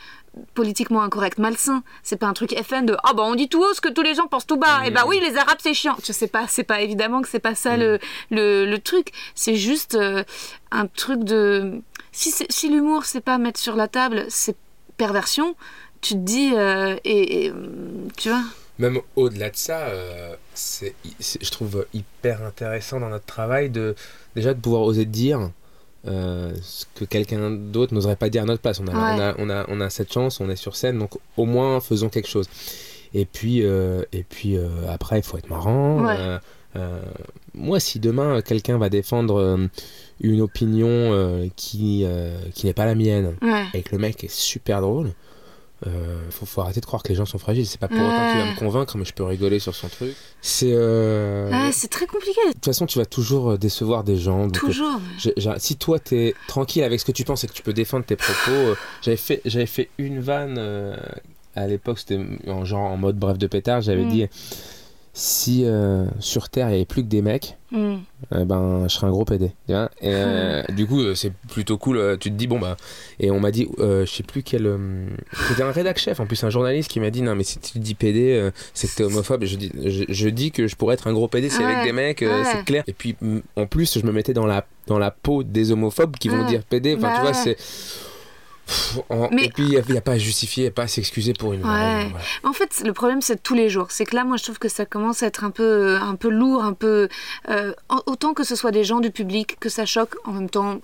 politiquement 0.53 1.01
incorrect, 1.01 1.37
malsain. 1.37 1.83
C'est 2.03 2.17
pas 2.17 2.27
un 2.27 2.33
truc 2.33 2.53
FN 2.61 2.85
de 2.85 2.95
ah 3.03 3.13
bah 3.13 3.23
on 3.25 3.35
dit 3.35 3.49
tout 3.49 3.61
haut 3.63 3.73
ce 3.73 3.81
que 3.81 3.89
tous 3.89 4.01
les 4.01 4.15
gens 4.15 4.27
pensent 4.27 4.45
tout 4.47 4.57
bas. 4.57 4.85
Et 4.85 4.91
bah 4.91 5.03
oui 5.07 5.19
les 5.21 5.37
Arabes 5.37 5.57
c'est 5.61 5.73
chiant. 5.73 5.95
Je 6.05 6.11
sais 6.11 6.27
pas, 6.27 6.45
c'est 6.47 6.63
pas 6.63 6.81
évidemment 6.81 7.21
que 7.21 7.27
c'est 7.29 7.39
pas 7.39 7.55
ça 7.55 7.77
le, 7.77 7.99
le 8.31 8.65
le 8.65 8.79
truc. 8.79 9.11
C'est 9.35 9.55
juste 9.55 9.95
euh, 9.95 10.23
un 10.71 10.87
truc 10.87 11.23
de 11.23 11.81
si 12.11 12.31
si 12.49 12.69
l'humour 12.69 13.05
c'est 13.05 13.21
pas 13.21 13.37
mettre 13.37 13.59
sur 13.59 13.75
la 13.75 13.87
table, 13.87 14.25
c'est 14.29 14.55
perversion. 14.97 15.55
Tu 16.01 16.13
te 16.13 16.19
dis 16.19 16.51
euh, 16.53 16.95
et, 17.03 17.45
et, 17.45 17.51
hum, 17.51 18.07
tu 18.17 18.29
vois. 18.29 18.43
Même 18.77 18.99
au-delà 19.15 19.49
de 19.49 19.55
ça, 19.55 19.79
euh, 19.87 20.35
c'est- 20.53 20.93
je 21.41 21.49
trouve 21.49 21.85
hyper 21.93 22.43
intéressant 22.43 22.99
dans 22.99 23.07
notre 23.09 23.25
travail 23.25 23.69
de 23.69 23.95
déjà 24.35 24.53
de 24.53 24.59
pouvoir 24.59 24.81
oser 24.81 25.05
dire 25.05 25.49
euh, 26.07 26.51
ce 26.61 26.85
que 26.95 27.05
quelqu'un 27.05 27.51
d'autre 27.51 27.93
n'oserait 27.93 28.15
pas 28.15 28.29
dire 28.29 28.43
à 28.43 28.45
notre 28.45 28.61
place. 28.61 28.79
On 28.79 28.87
a, 28.87 28.91
Ouais. 28.93 29.15
on, 29.17 29.19
a, 29.21 29.35
on, 29.39 29.49
a, 29.49 29.65
on 29.69 29.81
a 29.81 29.89
cette 29.89 30.11
chance, 30.13 30.39
on 30.39 30.49
est 30.49 30.55
sur 30.55 30.75
scène, 30.75 30.99
donc 30.99 31.11
au 31.37 31.45
moins 31.45 31.79
faisons 31.79 32.09
quelque 32.09 32.27
chose. 32.29 32.47
Et 33.13 33.25
puis, 33.25 33.63
euh, 33.63 34.03
et 34.13 34.23
puis 34.23 34.57
euh, 34.57 34.67
après, 34.89 35.19
il 35.19 35.23
faut 35.23 35.37
être 35.37 35.49
marrant. 35.49 36.05
Ouais. 36.05 36.15
Moi, 37.53 37.79
si 37.79 37.99
demain 37.99 38.41
quelqu'un 38.41 38.77
va 38.77 38.89
défendre 38.89 39.57
une 40.19 40.41
opinion 40.41 41.49
qui, 41.55 42.05
qui 42.53 42.65
n'est 42.65 42.73
pas 42.73 42.85
la 42.85 42.95
mienne, 42.95 43.35
Ouais. 43.41 43.63
et 43.73 43.81
que 43.81 43.93
le 43.93 43.99
mec 43.99 44.23
est 44.25 44.31
super 44.31 44.81
drôle, 44.81 45.11
euh, 45.87 46.17
faut, 46.31 46.45
faut 46.45 46.61
arrêter 46.61 46.79
de 46.79 46.85
croire 46.85 47.03
que 47.03 47.09
les 47.09 47.15
gens 47.15 47.25
sont 47.25 47.37
fragiles. 47.37 47.65
C'est 47.67 47.79
pas 47.79 47.87
pour 47.87 47.97
autant 47.99 48.27
qu'il 48.29 48.37
va 48.39 48.45
Ouais. 48.45 48.51
me 48.51 48.57
convaincre, 48.57 48.97
mais 48.97 49.05
je 49.05 49.13
peux 49.13 49.23
rigoler 49.23 49.59
sur 49.59 49.75
son 49.75 49.87
truc. 49.89 50.15
C'est. 50.41 50.71
euh, 50.71 51.49
Ouais, 51.51 51.71
c'est 51.73 51.89
très 51.89 52.05
compliqué. 52.07 52.39
De 52.47 52.53
toute 52.53 52.65
façon, 52.65 52.85
tu 52.85 52.97
vas 52.99 53.05
toujours 53.05 53.51
euh, 53.51 53.57
décevoir 53.57 54.03
des 54.03 54.17
gens. 54.17 54.45
euh, 54.47 54.49
Toujours. 54.49 54.99
si 55.57 55.75
toi 55.75 55.99
t'es 55.99 56.33
tranquille 56.47 56.83
avec 56.83 56.99
ce 56.99 57.05
que 57.05 57.11
tu 57.11 57.23
penses 57.25 57.43
et 57.43 57.47
que 57.47 57.53
tu 57.53 57.61
peux 57.63 57.73
défendre 57.73 58.05
tes 58.05 58.15
propos, 58.15 58.51
euh, 58.51 58.75
j'avais 59.01 59.17
fait 59.17 59.41
j'avais 59.45 59.65
fait 59.65 59.89
une 59.97 60.19
vanne 60.19 60.57
à 61.55 61.67
l'époque, 61.67 61.99
c'était 61.99 62.19
en 62.47 62.65
genre 62.65 62.91
en 62.91 62.97
mode 62.97 63.17
bref 63.17 63.37
de 63.37 63.47
pétard. 63.47 63.81
J'avais 63.81 64.05
Mm. 64.05 64.09
dit 64.09 64.25
si 65.17 65.63
euh, 65.63 66.05
sur 66.19 66.49
Terre 66.49 66.67
il 66.69 66.73
y 66.73 66.75
avait 66.75 66.85
plus 66.85 67.01
que 67.01 67.07
des 67.07 67.21
mecs, 67.21 67.57
Hum. 67.73 68.01
eh 68.33 68.43
ben 68.45 68.83
je 68.87 68.93
serais 68.93 69.07
un 69.07 69.11
gros 69.11 69.23
PD. 69.25 69.51
tu 69.65 69.73
vois. 69.73 69.89
Et, 70.01 70.07
euh, 70.13 70.63
du 70.75 70.85
coup, 70.85 71.01
euh, 71.01 71.15
c'est 71.15 71.31
plutôt 71.49 71.77
cool. 71.77 71.97
euh, 71.97 72.17
Tu 72.17 72.29
te 72.29 72.35
dis 72.35 72.47
bon 72.47 72.59
bah 72.59 72.75
et 73.19 73.31
on 73.31 73.39
m'a 73.39 73.51
dit, 73.51 73.67
euh, 73.79 74.05
je 74.05 74.11
sais 74.11 74.23
plus 74.23 74.43
quel. 74.43 74.65
euh, 74.65 75.07
C'était 75.47 75.63
un 75.63 75.71
rédac 75.71 75.97
chef 75.97 76.19
en 76.19 76.25
plus, 76.25 76.43
un 76.43 76.49
journaliste 76.49 76.89
qui 76.91 76.99
m'a 76.99 77.09
dit 77.11 77.21
non 77.21 77.33
mais 77.33 77.43
si 77.45 77.59
tu 77.59 77.79
dis 77.79 77.95
PD, 77.95 78.33
euh, 78.33 78.51
c'est 78.73 78.87
que 78.89 78.95
t'es 78.95 79.03
homophobe. 79.03 79.43
Et 79.43 79.47
je 79.47 79.55
dis 79.55 79.71
je, 79.85 80.03
je 80.09 80.29
dis 80.29 80.51
que 80.51 80.67
je 80.67 80.75
pourrais 80.75 80.95
être 80.95 81.07
un 81.07 81.13
gros 81.13 81.27
PD, 81.29 81.49
c'est 81.49 81.63
avec 81.63 81.83
des 81.85 81.93
mecs, 81.93 82.21
euh, 82.21 82.43
ouais. 82.43 82.49
c'est 82.51 82.65
clair. 82.65 82.83
Et 82.87 82.93
puis 82.93 83.15
mm, 83.21 83.39
en 83.55 83.67
plus, 83.67 83.97
je 83.99 84.05
me 84.05 84.11
mettais 84.11 84.33
dans 84.33 84.45
la 84.45 84.65
dans 84.87 84.99
la 84.99 85.11
peau 85.11 85.43
des 85.43 85.71
homophobes 85.71 86.17
qui 86.17 86.27
vont 86.29 86.41
Ouais. 86.41 86.47
dire 86.47 86.63
PD. 86.63 86.95
Enfin 86.97 87.07
Bah 87.07 87.13
tu 87.15 87.21
vois 87.21 87.31
ouais. 87.31 87.55
c'est. 87.57 87.57
Pff, 88.65 88.97
en- 89.09 89.29
Mais- 89.31 89.45
Et 89.45 89.49
puis 89.49 89.63
il 89.63 89.69
n'y 89.69 89.77
a, 89.77 89.97
a 89.97 90.01
pas 90.01 90.13
à 90.13 90.17
justifier, 90.17 90.71
pas 90.71 90.83
à 90.83 90.87
s'excuser 90.87 91.33
pour 91.33 91.53
une. 91.53 91.61
Ouais. 91.61 91.67
vanne, 91.67 92.09
voilà. 92.09 92.25
En 92.43 92.53
fait, 92.53 92.81
le 92.85 92.93
problème, 92.93 93.21
c'est 93.21 93.41
tous 93.41 93.53
les 93.55 93.69
jours. 93.69 93.87
C'est 93.89 94.05
que 94.05 94.15
là, 94.15 94.23
moi, 94.23 94.37
je 94.37 94.43
trouve 94.43 94.57
que 94.59 94.69
ça 94.69 94.85
commence 94.85 95.21
à 95.23 95.27
être 95.27 95.43
un 95.43 95.51
peu, 95.51 95.97
un 96.01 96.15
peu 96.15 96.29
lourd, 96.29 96.63
un 96.63 96.73
peu. 96.73 97.07
euh, 97.49 97.73
autant 98.07 98.33
que 98.33 98.43
ce 98.43 98.55
soit 98.55 98.71
des 98.71 98.83
gens 98.83 98.99
du 98.99 99.11
public, 99.11 99.57
que 99.59 99.69
ça 99.69 99.85
choque, 99.85 100.15
en 100.25 100.31
même 100.31 100.49
temps, 100.49 100.79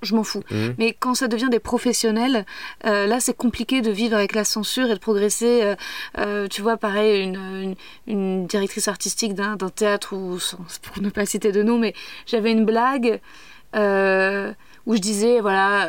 je 0.00 0.14
m'en 0.14 0.22
fous. 0.22 0.44
Mhm. 0.50 0.74
Mais 0.78 0.96
quand 0.98 1.14
ça 1.16 1.26
devient 1.28 1.48
des 1.50 1.58
professionnels, 1.58 2.46
euh, 2.86 3.06
là, 3.06 3.18
c'est 3.20 3.36
compliqué 3.36 3.80
de 3.82 3.90
vivre 3.90 4.16
avec 4.16 4.32
la 4.34 4.44
censure 4.44 4.86
et 4.90 4.94
de 4.94 4.98
progresser. 5.00 5.60
euh, 5.64 5.74
euh, 6.18 6.46
tu 6.48 6.62
vois, 6.62 6.76
pareil, 6.76 7.24
une, 7.24 7.34
une, 7.36 7.74
une 8.06 8.46
directrice 8.46 8.86
artistique 8.88 9.34
d'un 9.34 9.56
d'un 9.56 9.70
théâtre, 9.70 10.14
ou 10.16 10.38
sans- 10.38 10.58
pour 10.82 11.02
ne 11.02 11.10
pas 11.10 11.26
citer 11.26 11.50
de 11.52 11.62
nom, 11.64 11.78
mais 11.78 11.94
j'avais 12.26 12.52
une 12.52 12.64
blague 12.64 13.20
où 13.74 14.94
je 14.94 15.00
disais, 15.00 15.40
voilà, 15.40 15.88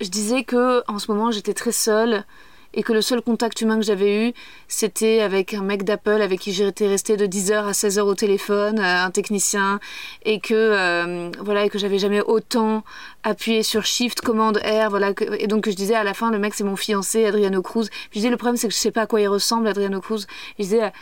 je 0.00 0.08
disais 0.08 0.44
que 0.44 0.82
en 0.90 0.98
ce 0.98 1.10
moment, 1.10 1.30
j'étais 1.30 1.54
très 1.54 1.72
seule 1.72 2.24
et 2.72 2.84
que 2.84 2.92
le 2.92 3.02
seul 3.02 3.20
contact 3.20 3.60
humain 3.62 3.76
que 3.80 3.84
j'avais 3.84 4.28
eu, 4.28 4.32
c'était 4.68 5.22
avec 5.22 5.54
un 5.54 5.62
mec 5.62 5.82
d'Apple 5.82 6.22
avec 6.22 6.38
qui 6.38 6.52
j'étais 6.52 6.86
restée 6.86 7.16
de 7.16 7.26
10h 7.26 7.64
à 7.66 7.72
16h 7.72 8.02
au 8.02 8.14
téléphone, 8.14 8.78
euh, 8.78 9.04
un 9.06 9.10
technicien, 9.10 9.80
et 10.24 10.38
que 10.38 10.54
euh, 10.54 11.30
voilà, 11.40 11.64
et 11.64 11.68
que 11.68 11.80
j'avais 11.80 11.98
jamais 11.98 12.20
autant 12.20 12.84
appuyé 13.24 13.64
sur 13.64 13.84
Shift, 13.84 14.20
commande 14.20 14.58
R, 14.58 14.88
voilà, 14.88 15.12
que- 15.14 15.24
et 15.42 15.48
donc 15.48 15.68
je 15.68 15.74
disais 15.74 15.96
à 15.96 16.04
la 16.04 16.14
fin, 16.14 16.30
le 16.30 16.38
mec 16.38 16.54
c'est 16.54 16.62
mon 16.62 16.76
fiancé, 16.76 17.24
Adriano 17.26 17.60
Cruz. 17.60 17.88
Puis 17.90 18.08
je 18.12 18.18
disais 18.20 18.30
le 18.30 18.36
problème 18.36 18.56
c'est 18.56 18.68
que 18.68 18.74
je 18.74 18.78
sais 18.78 18.92
pas 18.92 19.02
à 19.02 19.06
quoi 19.06 19.20
il 19.20 19.26
ressemble, 19.26 19.66
Adriano 19.66 20.00
Cruz. 20.00 20.26
Je 20.58 20.62
disais 20.62 20.92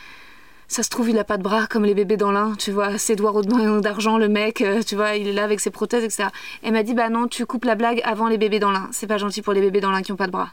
ça 0.69 0.83
se 0.83 0.89
trouve, 0.89 1.09
il 1.09 1.17
a 1.19 1.23
pas 1.25 1.37
de 1.37 1.43
bras 1.43 1.65
comme 1.67 1.83
les 1.83 1.93
bébés 1.95 2.15
dans 2.15 2.31
l'un, 2.31 2.53
tu 2.55 2.71
vois, 2.71 2.97
ses 2.97 3.15
doigts 3.17 3.33
d'argent, 3.81 4.17
le 4.17 4.29
mec, 4.29 4.61
euh, 4.61 4.81
tu 4.83 4.95
vois, 4.95 5.15
il 5.15 5.27
est 5.27 5.33
là 5.33 5.43
avec 5.43 5.59
ses 5.59 5.71
prothèses, 5.71 6.03
etc. 6.03 6.29
Elle 6.63 6.71
m'a 6.73 6.83
dit, 6.83 6.93
bah 6.93 7.09
non, 7.09 7.27
tu 7.27 7.45
coupes 7.45 7.65
la 7.65 7.75
blague 7.75 7.99
avant 8.05 8.27
les 8.29 8.37
bébés 8.37 8.59
dans 8.59 8.71
l'un. 8.71 8.87
C'est 8.91 9.07
pas 9.07 9.17
gentil 9.17 9.41
pour 9.41 9.51
les 9.53 9.61
bébés 9.61 9.81
dans 9.81 9.91
l'un 9.91 10.01
qui 10.03 10.11
ont 10.11 10.15
pas 10.15 10.27
de 10.27 10.31
bras. 10.31 10.51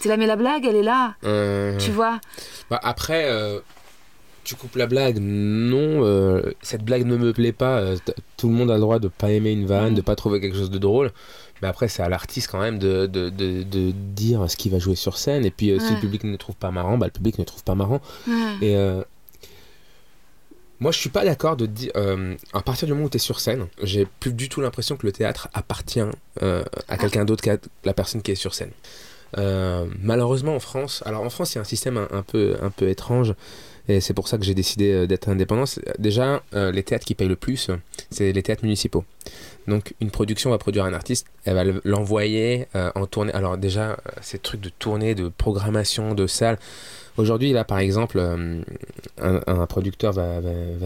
T'es 0.00 0.08
là, 0.08 0.16
mais 0.16 0.26
la 0.26 0.36
blague, 0.36 0.64
elle 0.64 0.76
est 0.76 0.82
là, 0.82 1.14
Euh, 1.24 1.76
tu 1.78 1.90
vois. 1.90 2.18
bah, 2.70 2.80
après, 2.82 3.26
euh, 3.26 3.60
tu 4.44 4.54
coupes 4.54 4.76
la 4.76 4.86
blague. 4.86 5.18
Non, 5.20 6.02
euh, 6.04 6.40
cette 6.62 6.82
blague 6.82 7.04
ne 7.04 7.16
me 7.18 7.32
plaît 7.34 7.52
pas. 7.52 7.82
tout 8.38 8.48
le 8.48 8.54
monde 8.54 8.70
a 8.70 8.74
le 8.74 8.80
droit 8.80 8.98
de 8.98 9.08
pas 9.08 9.30
aimer 9.30 9.52
une 9.52 9.66
vanne, 9.66 9.92
de 9.94 10.00
pas 10.00 10.16
trouver 10.16 10.40
quelque 10.40 10.56
chose 10.56 10.70
de 10.70 10.78
drôle. 10.78 11.12
Mais 11.62 11.68
après, 11.68 11.86
c'est 11.86 12.02
à 12.02 12.08
l'artiste 12.08 12.50
quand 12.50 12.58
même 12.60 12.80
de, 12.80 13.06
de, 13.06 13.28
de, 13.30 13.62
de 13.62 13.92
dire 13.92 14.50
ce 14.50 14.56
qu'il 14.56 14.72
va 14.72 14.80
jouer 14.80 14.96
sur 14.96 15.16
scène. 15.16 15.46
Et 15.46 15.52
puis, 15.52 15.70
euh, 15.70 15.78
si 15.78 15.94
le 15.94 16.00
public 16.00 16.24
ne 16.24 16.36
trouve 16.36 16.56
pas 16.56 16.72
marrant, 16.72 16.98
bah, 16.98 17.06
le 17.06 17.12
public 17.12 17.38
ne 17.38 17.44
trouve 17.44 17.62
pas 17.62 17.76
marrant. 17.76 18.00
Ouais. 18.26 18.56
Et 18.60 18.76
euh, 18.76 19.02
moi, 20.80 20.90
je 20.90 20.98
suis 20.98 21.08
pas 21.08 21.24
d'accord 21.24 21.56
de 21.56 21.66
dire. 21.66 21.92
euh, 21.94 22.34
à 22.52 22.62
partir 22.62 22.86
du 22.88 22.92
moment 22.94 23.06
où 23.06 23.10
tu 23.10 23.16
es 23.16 23.20
sur 23.20 23.38
scène, 23.38 23.68
j'ai 23.82 24.06
plus 24.18 24.32
du 24.32 24.48
tout 24.48 24.60
l'impression 24.60 24.96
que 24.96 25.06
le 25.06 25.12
théâtre 25.12 25.48
appartient 25.54 26.02
à 26.40 26.98
quelqu'un 26.98 27.24
d'autre 27.24 27.42
qu'à 27.42 27.58
la 27.84 27.94
personne 27.94 28.22
qui 28.22 28.32
est 28.32 28.34
sur 28.34 28.54
scène. 28.54 28.72
Malheureusement, 29.36 30.56
en 30.56 30.60
France, 30.60 31.02
alors 31.06 31.22
en 31.22 31.30
France, 31.30 31.52
il 31.52 31.54
y 31.54 31.58
a 31.58 31.60
un 31.62 31.64
système 31.64 31.96
un, 31.96 32.08
un 32.10 32.22
peu, 32.22 32.56
un 32.60 32.70
peu 32.70 32.88
étrange. 32.88 33.34
Et 33.88 34.00
c'est 34.00 34.14
pour 34.14 34.28
ça 34.28 34.38
que 34.38 34.44
j'ai 34.44 34.54
décidé 34.54 34.92
euh, 34.92 35.06
d'être 35.06 35.28
indépendant. 35.28 35.66
C'est- 35.66 35.82
Déjà, 35.98 36.42
euh, 36.54 36.70
les 36.72 36.82
théâtres 36.82 37.04
qui 37.04 37.14
payent 37.14 37.28
le 37.28 37.36
plus, 37.36 37.68
euh, 37.68 37.76
c'est 38.10 38.32
les 38.32 38.42
théâtres 38.42 38.62
municipaux. 38.64 39.04
Donc, 39.68 39.94
une 40.00 40.10
production 40.10 40.50
va 40.50 40.58
produire 40.58 40.84
un 40.84 40.92
artiste, 40.92 41.26
elle 41.44 41.54
va 41.54 41.64
le- 41.64 41.80
l'envoyer 41.84 42.66
euh, 42.76 42.90
en 42.94 43.06
tournée. 43.06 43.32
Alors, 43.32 43.58
déjà, 43.58 43.90
euh, 43.90 43.96
ces 44.20 44.38
trucs 44.38 44.60
de 44.60 44.68
tournée, 44.70 45.14
de 45.14 45.28
programmation, 45.28 46.14
de 46.14 46.26
salle. 46.26 46.58
Aujourd'hui, 47.18 47.52
là, 47.52 47.64
par 47.64 47.78
exemple, 47.78 48.18
euh, 48.18 48.62
un, 49.18 49.66
producteur 49.66 50.12
va, 50.12 50.40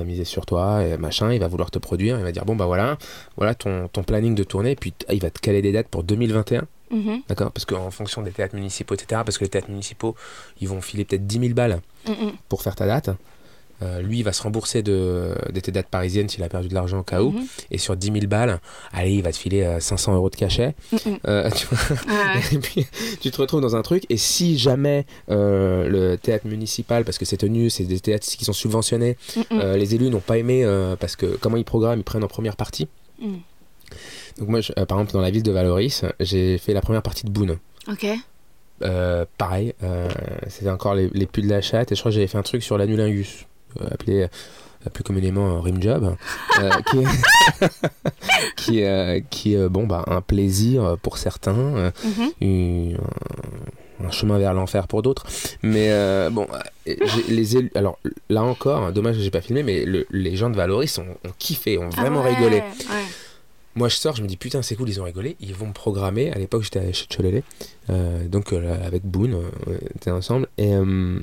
miser 0.04 0.24
sur 0.24 0.44
toi, 0.44 0.82
et 0.82 0.96
machin, 0.96 1.32
il 1.32 1.38
va 1.38 1.46
vouloir 1.48 1.70
te 1.70 1.78
produire, 1.78 2.18
il 2.18 2.24
va 2.24 2.32
dire 2.32 2.44
bon, 2.44 2.56
bah 2.56 2.66
voilà, 2.66 2.98
voilà 3.36 3.54
ton, 3.54 3.86
ton 3.88 4.02
planning 4.02 4.34
de 4.34 4.42
tournée, 4.42 4.74
puis 4.74 4.92
il 5.12 5.22
va 5.22 5.30
te 5.30 5.38
caler 5.38 5.62
des 5.62 5.70
dates 5.72 5.88
pour 5.88 6.02
2021. 6.02 6.66
Mhm. 6.90 7.22
D'accord 7.28 7.50
Parce 7.52 7.64
qu'en 7.64 7.90
fonction 7.90 8.22
des 8.22 8.30
théâtres 8.30 8.54
municipaux, 8.54 8.94
etc., 8.94 9.22
parce 9.24 9.38
que 9.38 9.44
les 9.44 9.50
théâtres 9.50 9.70
municipaux, 9.70 10.14
ils 10.60 10.68
vont 10.68 10.80
filer 10.80 11.04
peut-être 11.04 11.26
10 11.26 11.38
000 11.40 11.54
balles 11.54 11.80
Mhm. 12.08 12.32
pour 12.48 12.62
faire 12.62 12.76
ta 12.76 12.86
date. 12.86 13.10
Euh, 13.82 14.00
lui, 14.00 14.20
il 14.20 14.22
va 14.22 14.32
se 14.32 14.42
rembourser 14.42 14.82
de, 14.82 15.34
de 15.52 15.60
tes 15.60 15.70
dates 15.70 15.88
parisiennes 15.88 16.30
s'il 16.30 16.42
a 16.42 16.48
perdu 16.48 16.68
de 16.68 16.72
l'argent 16.74 17.00
au 17.00 17.02
cas 17.02 17.20
où. 17.20 17.32
Mhm. 17.32 17.44
Et 17.70 17.76
sur 17.76 17.94
10 17.94 18.06
000 18.10 18.26
balles, 18.26 18.58
allez, 18.90 19.12
il 19.12 19.22
va 19.22 19.30
te 19.32 19.36
filer 19.36 19.64
euh, 19.64 19.80
500 19.80 20.14
euros 20.14 20.30
de 20.30 20.36
cachet. 20.36 20.74
Mhm. 20.92 21.18
Euh, 21.28 21.50
tu 21.54 21.66
vois 21.66 21.96
Ouais. 22.06 22.40
et 22.52 22.58
puis, 22.58 22.86
tu 23.20 23.30
te 23.30 23.36
retrouves 23.38 23.60
dans 23.60 23.76
un 23.76 23.82
truc. 23.82 24.04
Et 24.08 24.16
si 24.16 24.56
jamais 24.56 25.04
euh, 25.28 25.86
le 25.88 26.16
théâtre 26.16 26.46
municipal, 26.46 27.04
parce 27.04 27.18
que 27.18 27.26
c'est 27.26 27.36
tenu, 27.36 27.68
c'est 27.68 27.84
des 27.84 28.00
théâtres 28.00 28.26
qui 28.26 28.46
sont 28.46 28.54
subventionnés, 28.54 29.18
euh, 29.52 29.76
les 29.76 29.94
élus 29.94 30.08
n'ont 30.08 30.20
pas 30.20 30.38
aimé 30.38 30.64
euh, 30.64 30.96
parce 30.96 31.14
que 31.14 31.26
comment 31.36 31.58
ils 31.58 31.64
programment, 31.64 32.00
ils 32.00 32.04
prennent 32.04 32.24
en 32.24 32.28
première 32.28 32.56
partie. 32.56 32.88
Donc, 34.38 34.48
moi, 34.48 34.60
je- 34.60 34.72
euh, 34.78 34.84
par 34.86 34.98
exemple, 34.98 35.12
dans 35.12 35.20
la 35.20 35.30
ville 35.30 35.42
de 35.42 35.50
Valoris, 35.52 36.04
j'ai 36.20 36.58
fait 36.58 36.72
la 36.74 36.80
première 36.80 37.02
partie 37.02 37.24
de 37.24 37.30
Boone. 37.30 37.58
Ok. 37.90 38.06
Euh, 38.82 39.24
pareil, 39.38 39.72
euh, 39.82 40.08
c'était 40.48 40.68
encore 40.70 40.94
les, 40.94 41.08
les 41.14 41.24
pulls 41.26 41.46
de 41.46 41.50
la 41.50 41.62
chatte, 41.62 41.92
et 41.92 41.94
je 41.94 42.00
crois 42.00 42.10
que 42.10 42.14
j'avais 42.14 42.26
fait 42.26 42.36
un 42.38 42.42
truc 42.42 42.62
sur 42.62 42.76
l'anulingus, 42.76 43.46
appelé 43.90 44.26
plus 44.92 45.02
communément 45.02 45.60
rim 45.62 45.82
job, 45.82 46.14
euh, 46.60 46.70
qui 46.90 46.98
est, 46.98 47.06
qui, 48.56 48.78
est, 48.80 49.24
qui 49.30 49.54
est, 49.54 49.68
bon, 49.68 49.86
bah, 49.86 50.04
un 50.08 50.20
plaisir 50.20 50.96
pour 51.02 51.18
certains, 51.18 51.90
Mhm. 52.04 52.30
une- 52.40 52.98
un, 54.04 54.10
chemin 54.10 54.38
vers 54.38 54.52
l'enfer 54.52 54.86
pour 54.86 55.00
d'autres. 55.02 55.24
Mais 55.62 55.88
euh, 55.90 56.28
bon, 56.30 56.46
les 57.28 57.56
élus, 57.56 57.72
alors 57.74 57.98
là 58.28 58.42
encore, 58.44 58.92
dommage 58.92 59.16
que 59.16 59.22
j'ai 59.22 59.30
pas 59.30 59.40
filmé, 59.40 59.62
mais 59.62 59.84
le- 59.86 60.06
les 60.10 60.36
gens 60.36 60.50
de 60.50 60.56
Valoris 60.56 60.98
ont, 60.98 61.06
ont 61.26 61.32
kiffé, 61.38 61.78
ont 61.78 61.88
vraiment 61.88 62.20
Ah 62.20 62.28
ouais, 62.28 62.34
rigolé. 62.36 62.56
ouais. 62.56 62.62
Moi, 63.76 63.88
je 63.88 63.96
sors, 63.96 64.16
je 64.16 64.22
me 64.22 64.26
dis 64.26 64.36
putain, 64.36 64.62
c'est 64.62 64.74
cool, 64.74 64.88
ils 64.88 65.00
ont 65.00 65.04
rigolé. 65.04 65.36
Ils 65.40 65.54
vont 65.54 65.66
me 65.68 65.72
programmer. 65.72 66.32
À 66.32 66.38
l'époque, 66.38 66.62
j'étais 66.62 66.92
chez 66.92 67.06
Cholélé, 67.06 67.44
euh, 67.90 68.26
donc 68.26 68.52
euh, 68.52 68.74
avec 68.86 69.04
Boone, 69.04 69.34
euh, 69.34 69.48
on 69.66 69.72
était 69.96 70.10
ensemble. 70.10 70.48
Et 70.56 70.74
euh, 70.74 71.20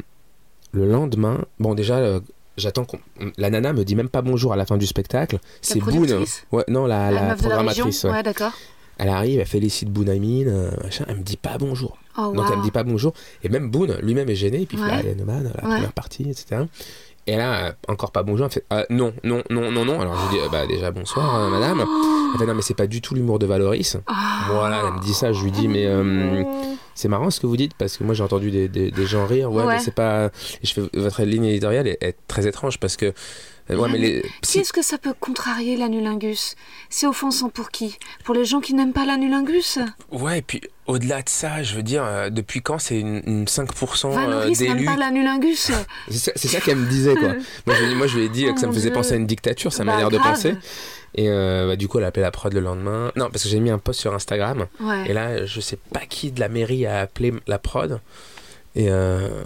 le 0.72 0.88
lendemain, 0.88 1.44
bon, 1.60 1.74
déjà, 1.74 2.20
j'attends 2.58 2.86
qu'on. 2.86 3.00
La 3.38 3.50
nana 3.50 3.74
me 3.74 3.84
dit 3.84 3.96
même 3.96 4.10
pas 4.10 4.22
bonjour 4.22 4.54
à 4.54 4.56
la 4.56 4.66
fin 4.66 4.78
du 4.78 4.86
spectacle. 4.86 5.40
C'est 5.62 5.80
Boone. 5.80 6.24
Ouais, 6.52 6.64
non, 6.68 6.86
la, 6.86 7.10
La 7.12 7.22
la 7.22 7.28
la 7.30 7.36
programmatrice. 7.36 8.04
ouais. 8.04 8.12
Ouais, 8.12 8.24
d'accord. 8.24 8.54
Elle 9.00 9.10
arrive, 9.10 9.40
elle 9.40 9.48
félicite 9.48 9.90
Boone 9.90 10.10
Amine, 10.10 10.48
euh, 10.50 10.70
machin. 10.84 11.06
Elle 11.08 11.18
me 11.18 11.24
dit 11.24 11.36
pas 11.38 11.58
bonjour. 11.58 11.98
Oh, 12.16 12.32
Donc 12.36 12.46
elle 12.48 12.52
wow. 12.54 12.58
me 12.60 12.64
dit 12.64 12.70
pas 12.72 12.84
bonjour. 12.84 13.14
Et 13.44 13.50
même 13.50 13.72
Boone 13.72 13.98
lui-même 14.04 14.30
est 14.30 14.36
gêné. 14.36 14.62
Et 14.62 14.66
puis 14.68 14.78
il 14.78 15.02
fait 15.02 15.16
Noman, 15.16 15.44
la 15.44 15.50
Ouais. 15.50 15.74
première 15.76 15.94
partie, 15.94 16.30
etc. 16.30 16.62
Et 17.26 17.38
là, 17.38 17.68
euh, 17.68 17.72
encore 17.88 18.12
pas 18.12 18.24
bonjour. 18.24 18.46
Elle 18.48 18.52
fait 18.52 18.66
Ah, 18.70 18.86
non, 18.90 19.14
non, 19.24 19.42
non, 19.50 19.72
non, 19.72 19.86
non. 19.86 20.02
Alors 20.02 20.16
je 20.18 20.22
lui 20.30 20.38
dis 20.40 20.46
euh, 20.46 20.50
bah 20.52 20.68
déjà 20.68 20.92
bonsoir, 20.92 21.36
euh, 21.36 21.50
madame. 21.50 21.80
Elle 22.34 22.40
fait 22.40 22.46
non, 22.46 22.54
mais 22.54 22.62
c'est 22.62 22.74
pas 22.74 22.88
du 22.88 23.00
tout 23.02 23.16
l'humour 23.16 23.40
de 23.40 23.46
Valoris. 23.46 23.98
Ah. 24.08 24.48
Voilà, 24.52 24.82
elle 24.88 24.94
me 24.96 25.00
dit 25.00 25.14
ça. 25.14 25.32
Je 25.32 25.42
lui 25.44 25.52
dis 25.52 25.68
mais 25.70 25.86
euh, 25.86 26.44
c'est 26.96 27.08
marrant 27.08 27.30
ce 27.30 27.40
que 27.40 27.48
vous 27.48 27.56
dites 27.58 27.74
parce 27.78 27.96
que 27.98 28.04
moi 28.04 28.14
j'ai 28.14 28.24
entendu 28.24 28.52
des, 28.52 28.68
des, 28.68 28.92
des 28.92 29.06
gens 29.06 29.26
rire. 29.26 29.52
Ouais, 29.52 29.64
Ouais. 29.64 29.76
mais 29.76 29.80
c'est 29.80 29.96
pas. 29.96 30.26
Et 30.62 30.66
je 30.68 30.74
fais 30.74 30.82
votre 30.94 31.24
ligne 31.24 31.46
éditoriale 31.46 31.88
est, 31.88 31.98
est 32.04 32.16
très 32.28 32.46
étrange 32.48 32.78
parce 32.80 32.98
que. 32.98 33.14
Euh, 33.70 33.76
ouais, 33.78 33.90
mais 33.90 33.98
les. 33.98 34.26
Si 34.42 34.60
est-ce 34.60 34.74
que 34.74 34.82
ça 34.82 34.98
peut 34.98 35.14
contrarier 35.20 35.78
l'anulingus? 35.78 36.56
C'est 36.90 37.08
offensant 37.08 37.50
pour 37.50 37.72
qui? 37.72 37.98
Pour 38.26 38.36
les 38.36 38.46
gens 38.46 38.60
qui 38.60 38.74
n'aiment 38.74 38.94
pas 38.94 39.06
l'anulingus? 39.06 39.80
Ouais, 40.12 40.40
et 40.40 40.42
puis 40.42 40.62
au-delà 40.86 41.22
de 41.22 41.30
ça, 41.30 41.64
je 41.64 41.76
veux 41.76 41.84
dire, 41.84 42.04
euh, 42.04 42.30
depuis 42.30 42.62
quand 42.62 42.78
c'est 42.78 43.00
une, 43.00 43.22
une 43.26 43.46
5% 43.46 44.08
euh, 44.08 44.16
Valoris 44.16 44.60
n'aime 44.60 44.74
d'élus 44.74 44.86
pas 44.86 44.98
l'anulingus 44.98 45.72
C'est 46.10 46.38
ça, 46.38 46.60
qu'elle 46.60 46.78
me 46.78 46.90
disait, 46.90 47.16
quoi. 47.16 47.30
moi, 47.66 47.76
je, 47.76 47.96
moi, 47.96 48.08
je 48.08 48.18
lui 48.18 48.26
ai 48.26 48.30
dit 48.30 48.46
Oh 48.50 48.54
que 48.54 48.60
ça 48.60 48.66
me 48.68 48.72
mon 48.72 48.78
faisait 48.78 48.90
Dieu. 48.90 48.96
penser 48.96 49.14
à 49.14 49.16
une 49.18 49.28
dictature, 49.28 49.72
sa 49.72 49.86
Bah, 49.86 49.94
manière 49.94 50.10
de 50.10 50.18
penser. 50.18 50.56
Et 51.16 51.30
euh, 51.30 51.68
bah, 51.68 51.76
du 51.76 51.88
coup, 51.88 52.00
elle 52.00 52.04
a 52.06 52.08
appelé 52.08 52.24
la 52.24 52.32
prod 52.32 52.52
le 52.52 52.60
lendemain. 52.60 53.12
Non, 53.16 53.30
parce 53.30 53.44
que 53.44 53.50
j'ai 53.50 53.60
mis 53.60 53.70
un 53.70 53.78
post 53.78 54.02
sur 54.02 54.14
Instagram. 54.14 54.66
Ouais. 54.82 55.10
Et 55.10 55.14
là, 55.14 55.46
je 55.46 55.62
sais 55.62 55.78
pas 55.94 56.02
qui 56.02 56.32
de 56.32 56.40
la 56.40 56.50
mairie 56.50 56.86
a 56.86 57.00
appelé 57.02 57.32
la 57.48 57.60
prod. 57.60 58.02
Et 58.76 58.88
euh, 58.90 59.44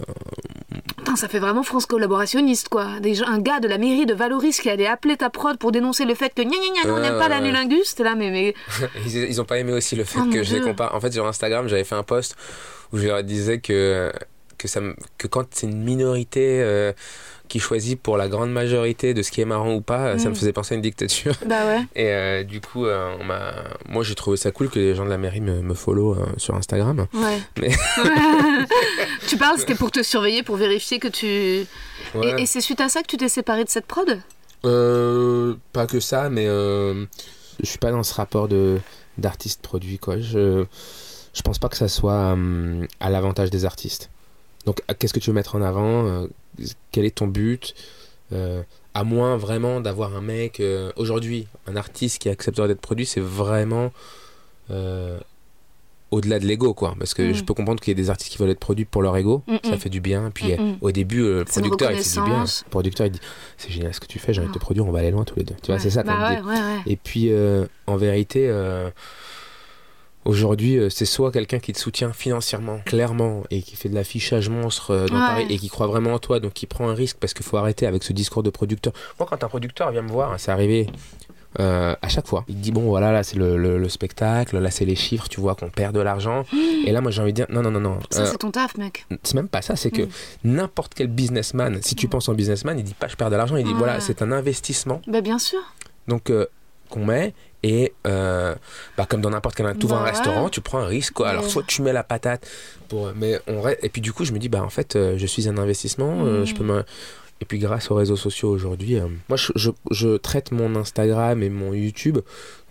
Putain, 1.08 1.16
ça 1.16 1.28
fait 1.28 1.38
vraiment 1.38 1.62
France 1.62 1.86
collaborationniste, 1.86 2.68
quoi. 2.68 3.00
Des 3.00 3.14
gens- 3.14 3.26
un 3.26 3.38
gars 3.40 3.60
de 3.60 3.68
la 3.68 3.78
mairie 3.78 4.04
de 4.04 4.12
Valoris 4.12 4.60
qui 4.60 4.68
allait 4.68 4.86
appeler 4.86 5.16
ta 5.16 5.30
prod 5.30 5.56
pour 5.58 5.72
dénoncer 5.72 6.04
le 6.04 6.14
fait 6.14 6.34
que 6.34 6.42
gna 6.42 6.50
gna 6.50 6.82
gna, 6.84 6.92
on 6.94 6.98
n'aime 7.00 7.18
pas 7.18 7.28
l'anulingus. 7.30 7.94
T'es 7.94 8.04
là, 8.04 8.14
mais, 8.14 8.30
mais 8.30 8.54
ils, 9.06 9.16
ils 9.16 9.40
ont 9.40 9.44
pas 9.46 9.58
aimé 9.58 9.72
aussi 9.72 9.96
le 9.96 10.04
fait 10.04 10.18
Oh, 10.22 10.30
que 10.30 10.42
je 10.42 10.54
les 10.56 10.60
compare. 10.60 10.94
En 10.94 11.00
fait, 11.00 11.10
sur 11.12 11.26
Instagram, 11.26 11.66
j'avais 11.66 11.84
fait 11.84 11.94
un 11.94 12.02
post 12.02 12.36
où 12.92 12.98
je 12.98 13.06
leur 13.06 13.22
disais 13.22 13.58
que, 13.58 14.12
que, 14.58 14.68
ça, 14.68 14.80
me- 14.82 14.96
que 15.16 15.26
quand 15.28 15.46
c'est 15.50 15.66
une 15.66 15.82
minorité 15.82 16.60
euh, 16.62 16.92
qui 17.48 17.58
choisit 17.58 18.00
pour 18.00 18.16
la 18.16 18.28
grande 18.28 18.52
majorité 18.52 19.14
de 19.14 19.22
ce 19.22 19.30
qui 19.30 19.40
est 19.40 19.44
marrant 19.44 19.74
ou 19.74 19.80
pas, 19.80 20.18
ça 20.18 20.26
Mm. 20.28 20.30
me 20.30 20.34
faisait 20.36 20.52
penser 20.52 20.74
à 20.74 20.76
une 20.76 20.82
dictature. 20.82 21.34
bah 21.46 21.66
ouais. 21.66 21.80
Et 21.96 22.08
euh, 22.12 22.44
du 22.44 22.60
coup, 22.60 22.86
euh, 22.86 23.16
on 23.20 23.24
m'a... 23.24 23.52
moi 23.88 24.04
j'ai 24.04 24.14
trouvé 24.14 24.36
ça 24.36 24.50
cool 24.50 24.68
que 24.68 24.78
les 24.78 24.94
gens 24.94 25.04
de 25.04 25.10
la 25.10 25.18
mairie 25.18 25.40
me, 25.40 25.60
me 25.62 25.74
follow 25.74 26.14
euh, 26.14 26.26
sur 26.36 26.54
Instagram. 26.54 27.06
Ouais. 27.14 27.38
Mais- 27.60 27.70
tu 29.28 29.36
parles, 29.36 29.58
c'était 29.58 29.74
pour 29.74 29.90
te 29.90 30.02
surveiller, 30.02 30.42
pour 30.42 30.56
vérifier 30.56 30.98
que 30.98 31.08
tu. 31.08 31.26
Et, 31.26 31.66
Ouais. 32.14 32.40
et 32.42 32.46
c'est 32.46 32.60
suite 32.60 32.80
à 32.80 32.88
ça 32.88 33.02
que 33.02 33.06
tu 33.08 33.16
t'es 33.16 33.28
séparé 33.28 33.64
de 33.64 33.68
cette 33.68 33.86
prod? 33.86 34.18
Euh, 34.64 35.54
pas 35.72 35.86
que 35.86 36.00
ça, 36.00 36.30
mais 36.30 36.46
je 36.46 37.06
suis 37.64 37.78
pas 37.78 37.90
dans 37.90 38.02
ce 38.02 38.14
rapport 38.14 38.48
de 38.48 38.78
d'artiste 39.18 39.60
produit 39.62 39.98
quoi. 39.98 40.18
Je 40.20 40.64
je 41.34 41.42
pense 41.42 41.58
pas 41.58 41.68
que 41.68 41.76
ça 41.76 41.88
soit 41.88 42.34
euh, 42.36 42.84
à 43.00 43.10
l'avantage 43.10 43.50
des 43.50 43.64
artistes. 43.64 44.10
Donc 44.68 44.82
qu'est-ce 44.98 45.14
que 45.14 45.18
tu 45.18 45.30
veux 45.30 45.34
mettre 45.34 45.54
en 45.56 45.62
avant 45.62 46.04
euh, 46.06 46.26
Quel 46.92 47.06
est 47.06 47.14
ton 47.14 47.26
but 47.26 47.74
Euh, 48.32 48.62
À 48.92 49.02
moins 49.04 49.38
vraiment 49.38 49.80
d'avoir 49.80 50.14
un 50.14 50.20
mec 50.20 50.60
euh, 50.60 50.92
aujourd'hui, 50.96 51.46
un 51.66 51.76
artiste 51.76 52.20
qui 52.20 52.28
accepterait 52.28 52.68
d'être 52.68 52.80
produit, 52.82 53.06
c'est 53.06 53.20
vraiment 53.22 53.90
au-delà 56.10 56.38
de 56.38 56.46
l'ego 56.46 56.74
quoi. 56.74 56.94
Parce 56.98 57.14
que 57.14 57.22
Mm. 57.22 57.34
je 57.34 57.44
peux 57.44 57.54
comprendre 57.54 57.80
qu'il 57.80 57.90
y 57.90 57.92
ait 57.92 58.02
des 58.02 58.10
artistes 58.10 58.32
qui 58.32 58.38
veulent 58.38 58.50
être 58.50 58.58
produits 58.60 58.84
pour 58.84 59.00
leur 59.02 59.16
ego, 59.16 59.42
Mm, 59.46 59.56
ça 59.64 59.76
mm. 59.76 59.78
fait 59.78 59.88
du 59.90 60.00
bien. 60.00 60.30
Puis 60.34 60.52
Mm, 60.54 60.62
mm. 60.62 60.76
au 60.82 60.90
début, 60.92 61.22
le 61.22 61.44
producteur 61.46 61.90
il 61.92 61.98
fait 62.02 62.20
du 62.20 62.26
bien. 62.26 62.44
Le 62.44 62.70
producteur 62.70 63.06
il 63.06 63.12
dit 63.12 63.20
c'est 63.56 63.70
génial 63.70 63.94
ce 63.94 64.00
que 64.00 64.06
tu 64.06 64.18
fais, 64.18 64.32
j'ai 64.34 64.40
envie 64.40 64.48
de 64.48 64.54
te 64.54 64.58
Ah. 64.58 64.66
produire, 64.68 64.86
on 64.86 64.90
va 64.92 64.98
aller 65.00 65.10
loin 65.10 65.24
tous 65.24 65.36
les 65.36 65.44
deux. 65.44 65.54
Tu 65.62 65.70
vois, 65.70 65.78
c'est 65.78 65.90
ça 65.90 66.02
qu'on 66.02 66.10
Bah 66.10 66.30
ouais, 66.30 66.40
ouais. 66.42 66.80
Et 66.86 66.96
puis, 66.96 67.30
euh, 67.30 67.64
en 67.86 67.96
vérité, 67.96 68.46
euh, 68.48 68.90
aujourd'hui, 70.28 70.76
euh, 70.78 70.90
c'est 70.90 71.04
soit 71.06 71.32
quelqu'un 71.32 71.58
qui 71.58 71.72
te 71.72 71.78
soutient 71.78 72.12
financièrement, 72.12 72.78
clairement, 72.84 73.42
et 73.50 73.62
qui 73.62 73.74
fait 73.76 73.88
de 73.88 73.94
l'affichage 73.94 74.48
monstre 74.48 74.92
euh, 74.92 75.06
dans 75.08 75.14
Ouais. 75.16 75.26
Paris, 75.26 75.46
et 75.50 75.58
qui 75.58 75.68
croit 75.68 75.86
vraiment 75.88 76.12
en 76.14 76.18
toi, 76.18 76.38
donc 76.38 76.52
qui 76.52 76.66
prend 76.66 76.88
un 76.88 76.94
risque, 76.94 77.16
parce 77.18 77.34
qu'il 77.34 77.44
faut 77.44 77.56
arrêter 77.56 77.86
avec 77.86 78.02
ce 78.04 78.12
discours 78.12 78.42
de 78.42 78.50
producteur. 78.50 78.92
Moi, 79.18 79.26
quand 79.28 79.42
un 79.42 79.48
producteur 79.48 79.90
vient 79.90 80.02
me 80.02 80.10
voir, 80.10 80.30
hein, 80.32 80.36
c'est 80.38 80.50
arrivé 80.52 80.86
euh, 81.60 81.96
à 82.02 82.08
chaque 82.08 82.26
fois. 82.28 82.44
Il 82.46 82.54
te 82.56 82.60
dit, 82.60 82.70
bon, 82.72 82.82
voilà, 82.82 83.10
là, 83.10 83.22
c'est 83.22 83.36
le, 83.36 83.56
le- 83.56 83.78
le 83.78 83.88
spectacle, 83.88 84.58
là, 84.58 84.70
c'est 84.70 84.84
les 84.84 84.94
chiffres, 84.94 85.28
tu 85.30 85.40
vois 85.40 85.54
qu'on 85.54 85.70
perd 85.70 85.94
de 85.94 86.00
l'argent. 86.00 86.44
et 86.86 86.92
là, 86.92 87.00
moi, 87.00 87.10
j'ai 87.10 87.22
envie 87.22 87.32
de 87.32 87.36
dire, 87.36 87.46
non, 87.48 87.62
non, 87.62 87.70
non, 87.70 87.80
non. 87.80 87.98
Ça, 88.10 88.20
euh, 88.22 88.26
c'est 88.30 88.36
ton 88.38 88.50
taf, 88.50 88.76
mec. 88.76 89.06
c'est 89.22 89.34
même 89.34 89.48
pas 89.48 89.62
ça, 89.62 89.74
c'est 89.74 89.90
que 89.90 90.02
Mm. 90.02 90.08
n'importe 90.44 90.92
quel 90.94 91.06
businessman, 91.08 91.78
si 91.82 91.94
tu 91.94 92.06
penses 92.06 92.28
en 92.28 92.34
businessman, 92.34 92.78
il 92.78 92.84
dit 92.84 92.94
pas 92.94 93.08
je 93.08 93.16
perds 93.16 93.30
de 93.30 93.36
l'argent, 93.36 93.56
il 93.56 93.64
dit 93.64 93.72
voilà, 93.72 93.98
c'est 94.00 94.20
un 94.22 94.30
investissement 94.30 95.00
Bah, 95.08 95.22
bien 95.22 95.38
sûr. 95.38 95.58
donc 96.06 96.28
euh, 96.30 96.46
qu'on 96.88 97.04
met 97.04 97.34
et 97.62 97.92
euh, 98.06 98.54
bah, 98.96 99.06
comme 99.08 99.20
dans 99.20 99.30
n'importe 99.30 99.56
quel 99.56 99.76
tout 99.78 99.88
Bah 99.88 99.96
un 99.96 100.04
ouais. 100.04 100.10
restaurant 100.10 100.48
tu 100.48 100.60
prends 100.60 100.78
un 100.78 100.86
risque 100.86 101.12
quoi 101.14 101.28
alors 101.30 101.44
soit 101.44 101.64
tu 101.66 101.82
mets 101.82 101.92
la 101.92 102.04
patate 102.04 102.46
pour 102.88 103.10
mais 103.16 103.40
on 103.48 103.66
et 103.68 103.88
puis 103.88 104.00
du 104.00 104.12
coup 104.12 104.24
je 104.24 104.32
me 104.32 104.38
dis 104.38 104.48
bah 104.48 104.62
en 104.62 104.68
fait 104.68 104.94
euh, 104.96 105.18
je 105.18 105.26
suis 105.26 105.48
un 105.48 105.58
investissement 105.58 106.24
euh, 106.24 106.42
Mm. 106.42 106.46
je 106.46 106.54
peux 106.54 106.64
me 106.64 106.84
Et 107.40 107.44
puis 107.44 107.58
grâce 107.60 107.90
aux 107.92 107.94
réseaux 107.94 108.16
sociaux 108.16 108.50
aujourd'hui, 108.50 108.96
euh, 108.96 109.06
moi 109.28 109.36
je, 109.36 109.52
je- 109.54 109.70
je 109.92 110.16
traite 110.16 110.50
mon 110.50 110.74
Instagram 110.74 111.40
et 111.42 111.48
mon 111.50 111.72
YouTube 111.72 112.18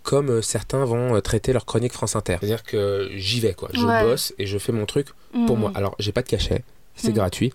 comme 0.03 0.29
euh, 0.29 0.41
certains 0.41 0.83
vont 0.85 1.15
euh, 1.15 1.21
traiter 1.21 1.53
leur 1.53 1.65
chronique 1.65 1.93
France 1.93 2.15
Inter. 2.17 2.35
C'est-à-dire 2.39 2.63
que 2.63 3.09
j'y 3.15 3.39
vais 3.39 3.53
quoi, 3.53 3.69
je 3.73 3.85
Ouais. 3.85 4.03
bosse 4.03 4.33
et 4.37 4.45
je 4.45 4.57
fais 4.57 4.73
mon 4.73 4.85
truc 4.85 5.07
pour 5.47 5.55
Mm. 5.57 5.59
moi. 5.61 5.71
Alors 5.75 5.95
j'ai 5.99 6.11
pas 6.11 6.21
de 6.21 6.27
cachet, 6.27 6.63
c'est 6.97 7.11
Mm. 7.11 7.19
gratuit, 7.19 7.53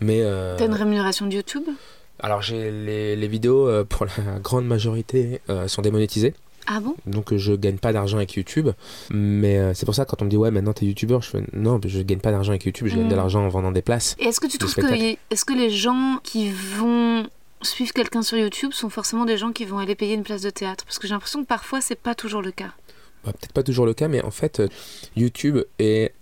mais 0.00 0.20
euh, 0.22 0.56
T'as 0.58 0.66
une 0.66 0.74
rémunération 0.74 1.26
de 1.26 1.34
YouTube? 1.34 1.64
Alors 2.20 2.42
j'ai 2.42 2.70
les, 2.70 3.16
les 3.16 3.28
vidéos 3.28 3.66
euh, 3.68 3.84
pour 3.84 4.06
la 4.06 4.38
grande 4.42 4.66
majorité 4.66 5.40
euh, 5.50 5.68
sont 5.68 5.82
démonétisées. 5.82 6.34
Ah 6.70 6.80
bon? 6.80 6.94
Donc 7.06 7.32
euh, 7.32 7.38
je 7.38 7.54
gagne 7.54 7.78
pas 7.78 7.92
d'argent 7.94 8.18
avec 8.18 8.34
YouTube, 8.34 8.68
mais 9.10 9.56
euh, 9.58 9.72
c'est 9.74 9.86
pour 9.86 9.94
ça 9.94 10.04
que 10.04 10.10
quand 10.10 10.20
on 10.20 10.26
me 10.26 10.30
dit 10.30 10.36
ouais 10.36 10.50
maintenant 10.50 10.74
t'es 10.74 10.84
youtubeur, 10.84 11.22
je 11.22 11.30
fais 11.30 11.42
non 11.54 11.80
je 11.82 12.02
gagne 12.02 12.18
pas 12.18 12.30
d'argent 12.30 12.50
avec 12.50 12.64
YouTube, 12.64 12.88
je 12.88 12.96
gagne 12.96 13.06
Mm. 13.06 13.10
de 13.10 13.14
l'argent 13.14 13.42
en 13.44 13.48
vendant 13.48 13.72
des 13.72 13.80
places. 13.80 14.16
Et 14.18 14.24
est-ce 14.26 14.38
que 14.40 14.46
tu 14.46 14.58
trouves 14.58 14.74
que, 14.74 15.16
est-ce 15.30 15.44
que 15.46 15.54
les 15.54 15.70
gens 15.70 16.18
qui 16.22 16.50
vont 16.50 17.26
suivre 17.62 17.92
quelqu'un 17.94 18.22
sur 18.22 18.36
YouTube 18.36 18.72
sont 18.72 18.90
forcément 18.90 19.24
des 19.24 19.38
gens 19.38 19.52
qui 19.52 19.64
vont 19.64 19.78
aller 19.78 19.94
payer 19.94 20.14
une 20.14 20.24
place 20.24 20.42
de 20.42 20.50
théâtre? 20.50 20.84
Parce 20.84 20.98
que 20.98 21.06
j'ai 21.06 21.14
l'impression 21.14 21.40
que 21.42 21.46
parfois 21.48 21.80
c'est 21.80 21.98
pas 21.98 22.14
toujours 22.14 22.42
le 22.42 22.50
cas. 22.52 22.72
Bah, 23.24 23.32
Peut-être 23.32 23.52
pas 23.54 23.62
toujours 23.62 23.86
le 23.86 23.94
cas, 23.94 24.08
mais 24.08 24.22
en 24.22 24.30
fait 24.30 24.62
YouTube 25.16 25.58
est 25.78 26.12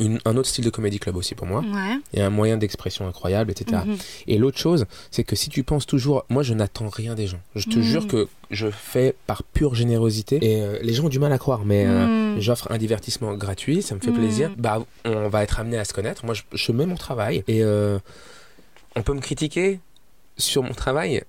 une- 0.00 0.18
un 0.24 0.36
autre 0.36 0.48
style 0.48 0.64
de 0.64 0.70
comédie 0.70 0.98
club 0.98 1.16
aussi 1.16 1.34
pour 1.34 1.46
moi. 1.46 1.60
Ouais. 1.60 2.20
A 2.20 2.26
un 2.26 2.30
moyen 2.30 2.56
d'expression 2.56 3.06
incroyable, 3.06 3.50
etc. 3.52 3.82
Mhm. 3.86 3.96
Et 4.26 4.38
l'autre 4.38 4.58
chose, 4.58 4.86
c'est 5.10 5.22
que 5.24 5.36
si 5.36 5.48
tu 5.50 5.62
penses 5.62 5.86
toujours, 5.86 6.24
moi 6.28 6.42
je 6.42 6.54
n'attends 6.54 6.88
rien 6.88 7.14
des 7.14 7.26
gens. 7.26 7.40
Je 7.54 7.68
te 7.68 7.78
Mm. 7.78 7.82
jure 7.82 8.06
que 8.08 8.28
je 8.50 8.68
fais 8.70 9.14
par 9.26 9.42
pure 9.44 9.74
générosité. 9.74 10.38
Et 10.42 10.62
euh, 10.62 10.78
les 10.82 10.92
gens 10.94 11.04
ont 11.04 11.08
du 11.08 11.18
mal 11.20 11.32
à 11.32 11.38
croire, 11.38 11.64
mais 11.64 11.84
euh, 11.86 12.36
Mm. 12.36 12.40
j'offre 12.40 12.70
un 12.72 12.78
divertissement 12.78 13.34
gratuit, 13.34 13.82
ça 13.82 13.94
me 13.94 14.00
fait 14.00 14.10
plaisir. 14.12 14.50
Bah, 14.56 14.82
on 15.04 15.28
va 15.28 15.42
être 15.44 15.60
amené 15.60 15.78
à 15.78 15.84
se 15.84 15.92
connaître. 15.92 16.24
Moi, 16.24 16.34
je, 16.34 16.42
je 16.52 16.72
mets 16.72 16.86
mon 16.86 16.96
travail 16.96 17.44
et 17.46 17.62
euh, 17.62 17.98
on 18.96 19.02
peut 19.02 19.14
me 19.14 19.20
critiquer 19.20 19.78
sur 20.38 20.62
mon 20.62 20.72
travail, 20.74 21.22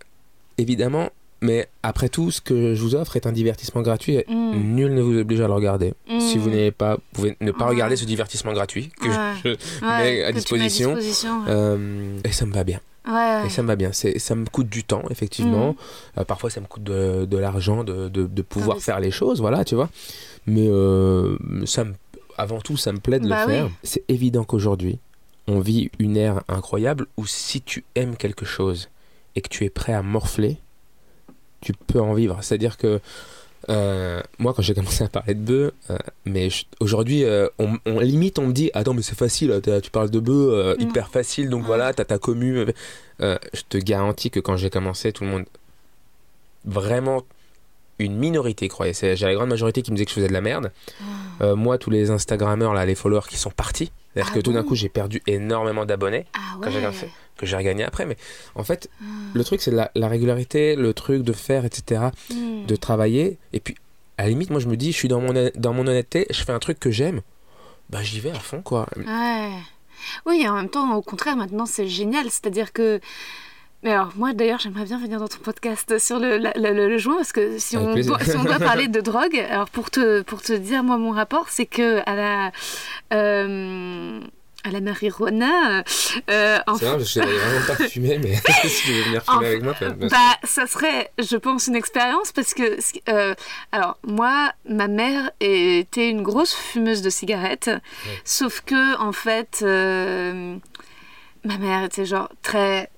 évidemment. 0.57 1.09
Mais 1.41 1.67
après 1.81 2.07
tout, 2.09 2.29
ce 2.29 2.39
que 2.39 2.75
je 2.75 2.81
vous 2.81 2.93
offre 2.95 3.15
est 3.17 3.25
un 3.25 3.31
divertissement 3.31 3.81
gratuit. 3.81 4.15
et 4.15 4.25
Mm. 4.29 4.75
Nul 4.75 4.93
ne 4.93 5.01
vous 5.01 5.17
oblige 5.17 5.41
à 5.41 5.47
le 5.47 5.53
regarder. 5.53 5.93
Si 6.19 6.37
vous 6.37 6.49
Mm. 6.49 6.51
n'avez 6.53 6.71
pas, 6.71 6.95
vous 6.95 7.01
pouvez 7.13 7.37
ne 7.41 7.51
pas 7.51 7.65
Ouais. 7.65 7.71
regarder 7.71 7.95
ce 7.95 8.05
divertissement 8.05 8.53
gratuit 8.53 8.89
que 9.01 9.07
Ouais. 9.07 9.15
je, 9.43 9.49
Ouais, 9.85 10.03
mets 10.03 10.23
à 10.23 10.31
disposition. 10.31 10.95
euh, 11.47 12.19
et 12.23 12.31
ça 12.31 12.45
me 12.45 12.53
va 12.53 12.63
bien. 12.63 12.79
Et 13.45 13.49
ça 13.49 13.63
me 13.63 13.67
va 13.67 13.75
bien. 13.75 13.91
Ça 13.91 14.35
me 14.35 14.45
coûte 14.45 14.69
du 14.69 14.83
temps, 14.83 15.01
effectivement. 15.09 15.75
Euh, 16.19 16.23
parfois, 16.23 16.51
ça 16.51 16.61
me 16.61 16.67
coûte 16.67 16.83
de, 16.83 17.25
de 17.25 17.37
l'argent 17.37 17.83
de, 17.83 18.07
de, 18.09 18.27
de 18.27 18.41
pouvoir 18.43 18.77
faire 18.77 18.99
les 18.99 19.09
choses, 19.11 19.41
voilà, 19.41 19.65
tu 19.65 19.73
vois. 19.73 19.89
Mais 20.45 20.67
euh, 20.69 21.35
ça 21.65 21.83
me, 21.83 21.93
avant 22.37 22.59
tout, 22.61 22.77
ça 22.77 22.91
me 22.91 22.99
plaît 22.99 23.19
de 23.19 23.27
Bah 23.27 23.45
le 23.47 23.51
faire. 23.51 23.65
oui. 23.65 23.71
C'est 23.83 24.03
évident 24.07 24.43
qu'aujourd'hui, 24.43 24.99
on 25.47 25.59
vit 25.59 25.89
une 25.97 26.15
ère 26.17 26.43
incroyable 26.47 27.07
où 27.17 27.25
si 27.25 27.61
tu 27.61 27.83
aimes 27.95 28.15
quelque 28.15 28.45
chose 28.45 28.89
et 29.35 29.41
que 29.41 29.49
tu 29.49 29.65
es 29.65 29.69
prêt 29.71 29.93
à 29.93 30.03
morfler, 30.03 30.57
tu 31.61 31.73
peux 31.73 32.01
en 32.01 32.13
vivre. 32.13 32.37
C'est-à-dire 32.41 32.77
que 32.77 32.99
euh, 33.69 34.21
moi, 34.39 34.53
quand 34.55 34.63
j'ai 34.63 34.73
commencé 34.73 35.03
à 35.03 35.07
parler 35.07 35.35
de 35.35 35.39
bœufs, 35.43 35.71
euh, 35.91 35.97
mais 36.25 36.49
aujourd'hui, 36.79 37.23
euh, 37.23 37.47
on, 37.59 37.77
on- 37.85 37.99
limite, 37.99 38.39
on 38.39 38.47
me 38.47 38.53
dit 38.53 38.71
Attends, 38.73 38.93
mais 38.95 39.03
c'est 39.03 39.17
facile, 39.17 39.61
tu 39.83 39.91
parles 39.91 40.09
de 40.09 40.19
bœufs, 40.19 40.49
euh, 40.53 40.75
Mm. 40.77 40.81
hyper 40.81 41.09
facile, 41.09 41.49
donc 41.49 41.61
Ouais. 41.61 41.67
voilà, 41.67 41.93
t'as 41.93 42.05
ta 42.05 42.17
commu. 42.17 42.65
Je 43.19 43.61
te 43.69 43.77
garantis 43.77 44.31
que 44.31 44.39
quand 44.39 44.57
j'ai 44.57 44.69
commencé, 44.71 45.11
tout 45.13 45.23
le 45.23 45.29
monde. 45.29 45.45
Vraiment, 46.65 47.23
une 47.99 48.15
minorité 48.17 48.67
croyait. 48.67 48.93
J'ai 48.93 49.25
la 49.25 49.33
grande 49.33 49.49
majorité 49.49 49.81
qui 49.83 49.91
me 49.91 49.95
disait 49.95 50.05
que 50.05 50.11
je 50.11 50.15
faisais 50.15 50.27
de 50.27 50.33
la 50.33 50.41
merde. 50.41 50.71
Euh, 51.41 51.55
moi, 51.55 51.77
tous 51.77 51.89
les 51.89 52.09
Instagrammeurs, 52.11 52.73
là, 52.73 52.85
les 52.85 52.95
followers 52.95 53.27
qui 53.29 53.37
sont 53.37 53.49
partis, 53.51 53.91
c'est-à-dire 54.13 54.31
Ah 54.33 54.35
que 54.35 54.41
tout 54.41 54.53
d'un 54.53 54.63
coup, 54.63 54.75
j'ai 54.75 54.89
perdu 54.89 55.21
énormément 55.27 55.85
d'abonnés 55.85 56.25
Ah 56.33 56.57
ouais. 56.59 56.67
que 57.37 57.45
j'ai 57.45 57.55
regagné 57.55 57.83
après. 57.83 58.05
Mais 58.05 58.17
en 58.55 58.63
fait, 58.63 58.89
Ah. 59.01 59.05
le 59.33 59.43
truc, 59.43 59.61
c'est 59.61 59.71
la, 59.71 59.89
la 59.95 60.07
régularité, 60.07 60.75
le 60.75 60.93
truc 60.93 61.23
de 61.23 61.33
faire, 61.33 61.65
etc 61.65 62.01
Mm. 62.29 62.65
de 62.65 62.75
travailler. 62.75 63.37
Et 63.53 63.59
puis, 63.59 63.75
à 64.17 64.23
la 64.23 64.29
limite, 64.29 64.49
moi, 64.49 64.59
je 64.59 64.67
me 64.67 64.77
dis, 64.77 64.91
je 64.91 64.97
suis 64.97 65.07
dans 65.07 65.19
mon, 65.21 65.33
honnê- 65.33 65.51
dans 65.57 65.73
mon 65.73 65.87
honnêteté, 65.87 66.27
je 66.29 66.43
fais 66.43 66.51
un 66.51 66.59
truc 66.59 66.79
que 66.79 66.91
j'aime, 66.91 67.21
bah, 67.89 68.03
j'y 68.03 68.19
vais 68.19 68.31
à 68.31 68.39
fond, 68.39 68.61
quoi. 68.61 68.87
Ouais. 68.97 69.49
Oui, 70.25 70.41
et 70.43 70.49
en 70.49 70.55
même 70.55 70.69
temps, 70.69 70.95
au 70.95 71.01
contraire, 71.01 71.35
maintenant, 71.35 71.65
c'est 71.65 71.87
génial. 71.87 72.25
C'est-à-dire 72.25 72.73
que. 72.73 72.99
Mais 73.83 73.91
alors, 73.91 74.11
moi, 74.15 74.33
d'ailleurs, 74.33 74.59
j'aimerais 74.59 74.83
bien 74.85 74.99
venir 74.99 75.19
dans 75.19 75.27
ton 75.27 75.39
podcast 75.39 75.97
sur 75.97 76.19
le, 76.19 76.37
le, 76.37 76.51
le- 76.55 76.87
le 76.87 76.97
joint, 76.99 77.15
parce 77.17 77.31
que 77.33 77.57
si 77.57 77.77
on, 77.77 77.95
doit, 77.95 78.19
si 78.23 78.35
on 78.37 78.43
doit 78.43 78.59
parler 78.59 78.87
de 78.87 79.01
drogue, 79.01 79.35
alors 79.49 79.69
pour 79.69 79.89
te, 79.89 80.21
pour 80.21 80.41
te 80.43 80.53
dire, 80.53 80.83
moi, 80.83 80.97
mon 80.97 81.11
rapport, 81.11 81.49
c'est 81.49 81.65
que 81.65 82.01
à 82.07 82.15
la. 82.15 82.51
euh, 83.13 84.19
à 84.63 84.69
la 84.69 84.79
marijuana, 84.79 85.83
euh, 86.29 86.59
en 86.67 86.75
C'est 86.75 86.85
vrai, 86.85 86.99
je 86.99 87.03
savais 87.05 87.35
vraiment 87.35 87.65
pas 87.65 87.75
fumer, 87.89 88.19
mais 88.19 88.35
si 88.67 88.83
tu 88.85 88.91
veux 88.93 89.01
venir 89.05 89.23
En 89.27 89.33
fumer 89.39 89.47
avec 89.47 89.63
moi, 89.63 89.73
bah, 89.81 90.07
Bah, 90.11 90.37
ça 90.43 90.67
serait, 90.67 91.09
je 91.17 91.35
pense, 91.35 91.65
une 91.65 91.75
expérience 91.75 92.31
parce 92.31 92.53
que, 92.53 92.77
euh, 93.09 93.33
alors, 93.71 93.97
moi, 94.05 94.51
ma 94.69 94.87
mère 94.87 95.31
était 95.39 96.11
une 96.11 96.21
grosse 96.21 96.53
fumeuse 96.53 97.01
de 97.01 97.09
cigarettes, 97.09 97.71
sauf 98.23 98.61
que, 98.61 98.99
en 98.99 99.13
fait, 99.13 99.61
euh, 99.63 100.57
ma 101.43 101.57
mère 101.57 101.83
était 101.85 102.05
genre 102.05 102.29
très, 102.43 102.90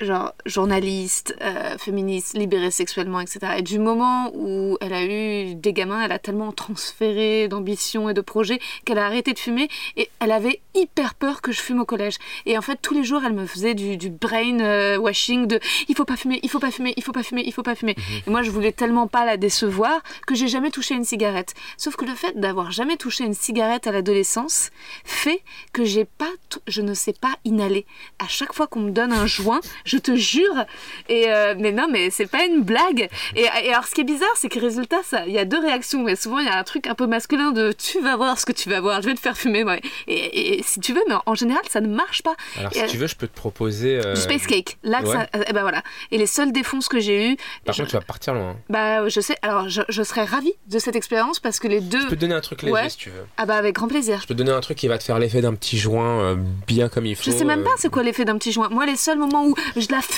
genre, 0.00 0.34
journaliste, 0.46 1.36
euh, 1.40 1.76
féministe, 1.78 2.36
libérée 2.36 2.70
sexuellement, 2.70 3.20
etc. 3.20 3.54
Et 3.58 3.62
du 3.62 3.78
moment 3.78 4.30
où 4.34 4.76
elle 4.80 4.92
a 4.92 5.04
eu 5.04 5.54
des 5.54 5.72
gamins, 5.72 6.02
elle 6.02 6.12
a 6.12 6.18
tellement 6.18 6.52
transféré 6.52 7.48
d'ambition 7.48 8.08
et 8.08 8.14
de 8.14 8.20
projets 8.20 8.60
qu'elle 8.84 8.98
a 8.98 9.06
arrêté 9.06 9.32
de 9.32 9.38
fumer 9.38 9.68
et 9.96 10.10
elle 10.20 10.32
avait 10.32 10.60
hyper 10.74 11.14
peur 11.14 11.42
que 11.42 11.52
je 11.52 11.60
fume 11.60 11.80
au 11.80 11.84
collège. 11.84 12.16
Et 12.46 12.56
en 12.56 12.62
fait, 12.62 12.78
tous 12.80 12.94
les 12.94 13.04
jours, 13.04 13.22
elle 13.24 13.32
me 13.32 13.46
faisait 13.46 13.74
du, 13.74 13.96
du 13.96 14.10
brain 14.10 14.60
euh, 14.60 14.96
washing 14.98 15.46
de 15.46 15.60
il 15.88 15.96
faut 15.96 16.04
pas 16.04 16.16
fumer, 16.16 16.40
il 16.42 16.50
faut 16.50 16.60
pas 16.60 16.70
fumer, 16.70 16.94
il 16.96 17.02
faut 17.02 17.12
pas 17.12 17.22
fumer, 17.22 17.42
il 17.44 17.52
faut 17.52 17.62
pas 17.62 17.74
fumer. 17.74 17.96
Et 18.26 18.30
moi, 18.30 18.42
je 18.42 18.50
voulais 18.50 18.72
tellement 18.72 19.06
pas 19.06 19.24
la 19.24 19.36
décevoir 19.36 20.00
que 20.26 20.34
j'ai 20.34 20.48
jamais 20.48 20.70
touché 20.70 20.94
une 20.94 21.04
cigarette. 21.04 21.54
Sauf 21.76 21.96
que 21.96 22.04
le 22.04 22.14
fait 22.14 22.38
d'avoir 22.38 22.70
jamais 22.70 22.96
touché 22.96 23.24
une 23.24 23.34
cigarette 23.34 23.86
à 23.86 23.92
l'adolescence 23.92 24.70
fait 25.04 25.42
que 25.72 25.84
j'ai 25.84 26.04
pas, 26.04 26.30
je 26.66 26.82
ne 26.82 26.94
sais 26.94 27.12
pas 27.12 27.34
inhaler. 27.44 27.86
À 28.18 28.28
chaque 28.28 28.52
fois 28.52 28.66
qu'on 28.66 28.80
me 28.80 28.90
donne 28.90 29.12
un 29.12 29.26
joint, 29.26 29.60
je 29.88 29.98
te 29.98 30.14
jure. 30.14 30.64
Et 31.08 31.24
euh, 31.28 31.54
mais 31.58 31.72
non, 31.72 31.86
mais 31.90 32.10
c'est 32.10 32.26
pas 32.30 32.44
une 32.44 32.62
blague. 32.62 33.08
Et, 33.34 33.42
et 33.64 33.72
alors, 33.72 33.86
ce 33.86 33.94
qui 33.94 34.02
est 34.02 34.04
bizarre, 34.04 34.28
c'est 34.36 34.48
que 34.48 34.58
résultat, 34.60 34.98
ça, 35.04 35.26
il 35.26 35.32
y 35.32 35.38
a 35.38 35.44
deux 35.44 35.58
réactions. 35.60 36.02
Mais 36.02 36.16
souvent, 36.16 36.38
il 36.38 36.46
y 36.46 36.50
a 36.50 36.58
un 36.58 36.64
truc 36.64 36.86
un 36.86 36.94
peu 36.94 37.06
masculin 37.06 37.52
de 37.52 37.72
tu 37.72 38.00
vas 38.00 38.16
voir 38.16 38.38
ce 38.38 38.46
que 38.46 38.52
tu 38.52 38.68
vas 38.68 38.80
voir, 38.80 39.02
je 39.02 39.08
vais 39.08 39.14
te 39.14 39.20
faire 39.20 39.36
fumer. 39.36 39.64
ouais. 39.64 39.80
Et, 40.06 40.58
et 40.58 40.62
si 40.62 40.80
tu 40.80 40.92
veux, 40.92 41.02
mais 41.08 41.14
en 41.26 41.34
général, 41.34 41.62
ça 41.68 41.80
ne 41.80 41.88
marche 41.88 42.22
pas. 42.22 42.34
Alors, 42.58 42.70
Et, 42.74 42.80
si 42.80 42.86
tu 42.86 42.96
veux, 42.98 43.06
je 43.06 43.16
peux 43.16 43.26
te 43.28 43.34
proposer. 43.36 44.00
euh, 44.04 44.14
Du 44.14 44.20
space 44.20 44.46
cake. 44.46 44.78
Là, 44.82 45.02
ouais. 45.02 45.12
ça, 45.12 45.26
eh 45.48 45.52
ben 45.52 45.62
voilà. 45.62 45.82
Et 46.10 46.18
les 46.18 46.26
seules 46.26 46.52
défonces 46.52 46.88
que 46.88 47.00
j'ai 47.00 47.30
eues, 47.32 47.36
Par 47.64 47.74
je- 47.74 47.82
contre, 47.82 47.90
tu 47.90 47.96
vas 47.96 48.02
partir 48.02 48.34
loin. 48.34 48.50
hein. 48.50 48.56
bah, 48.68 49.08
je 49.08 49.20
sais. 49.20 49.36
Alors, 49.42 49.68
je, 49.68 49.82
je 49.88 50.02
serais 50.02 50.24
ravie 50.24 50.52
de 50.66 50.78
cette 50.78 50.96
expérience 50.96 51.40
parce 51.40 51.58
que 51.58 51.68
les 51.68 51.80
deux. 51.80 52.00
Je 52.00 52.06
peux 52.06 52.16
te 52.16 52.20
donner 52.20 52.34
un 52.34 52.40
truc 52.40 52.62
léger 52.62 52.72
Ouais. 52.74 52.88
si 52.90 52.96
tu 52.98 53.10
veux. 53.10 53.24
Ah 53.36 53.46
bah 53.46 53.56
avec 53.56 53.74
grand 53.74 53.88
plaisir. 53.88 54.18
Je 54.22 54.26
peux 54.26 54.34
te 54.34 54.38
donner 54.38 54.52
un 54.52 54.60
truc 54.60 54.76
qui 54.78 54.88
va 54.88 54.98
te 54.98 55.04
faire 55.04 55.18
l'effet 55.18 55.40
d'un 55.40 55.54
petit 55.54 55.78
joint 55.78 56.20
euh, 56.20 56.36
bien 56.66 56.88
comme 56.88 57.06
il 57.06 57.16
faut. 57.16 57.22
Je 57.24 57.30
sais 57.30 57.44
même 57.44 57.62
pas 57.64 57.70
c'est 57.78 57.88
quoi 57.90 58.02
l'effet 58.02 58.24
d'un 58.24 58.36
petit 58.38 58.52
joint. 58.52 58.68
Moi, 58.70 58.84
les 58.86 58.96
seuls 58.96 59.18
moments 59.18 59.46
où 59.46 59.54
je 59.80 59.88
la. 59.90 60.00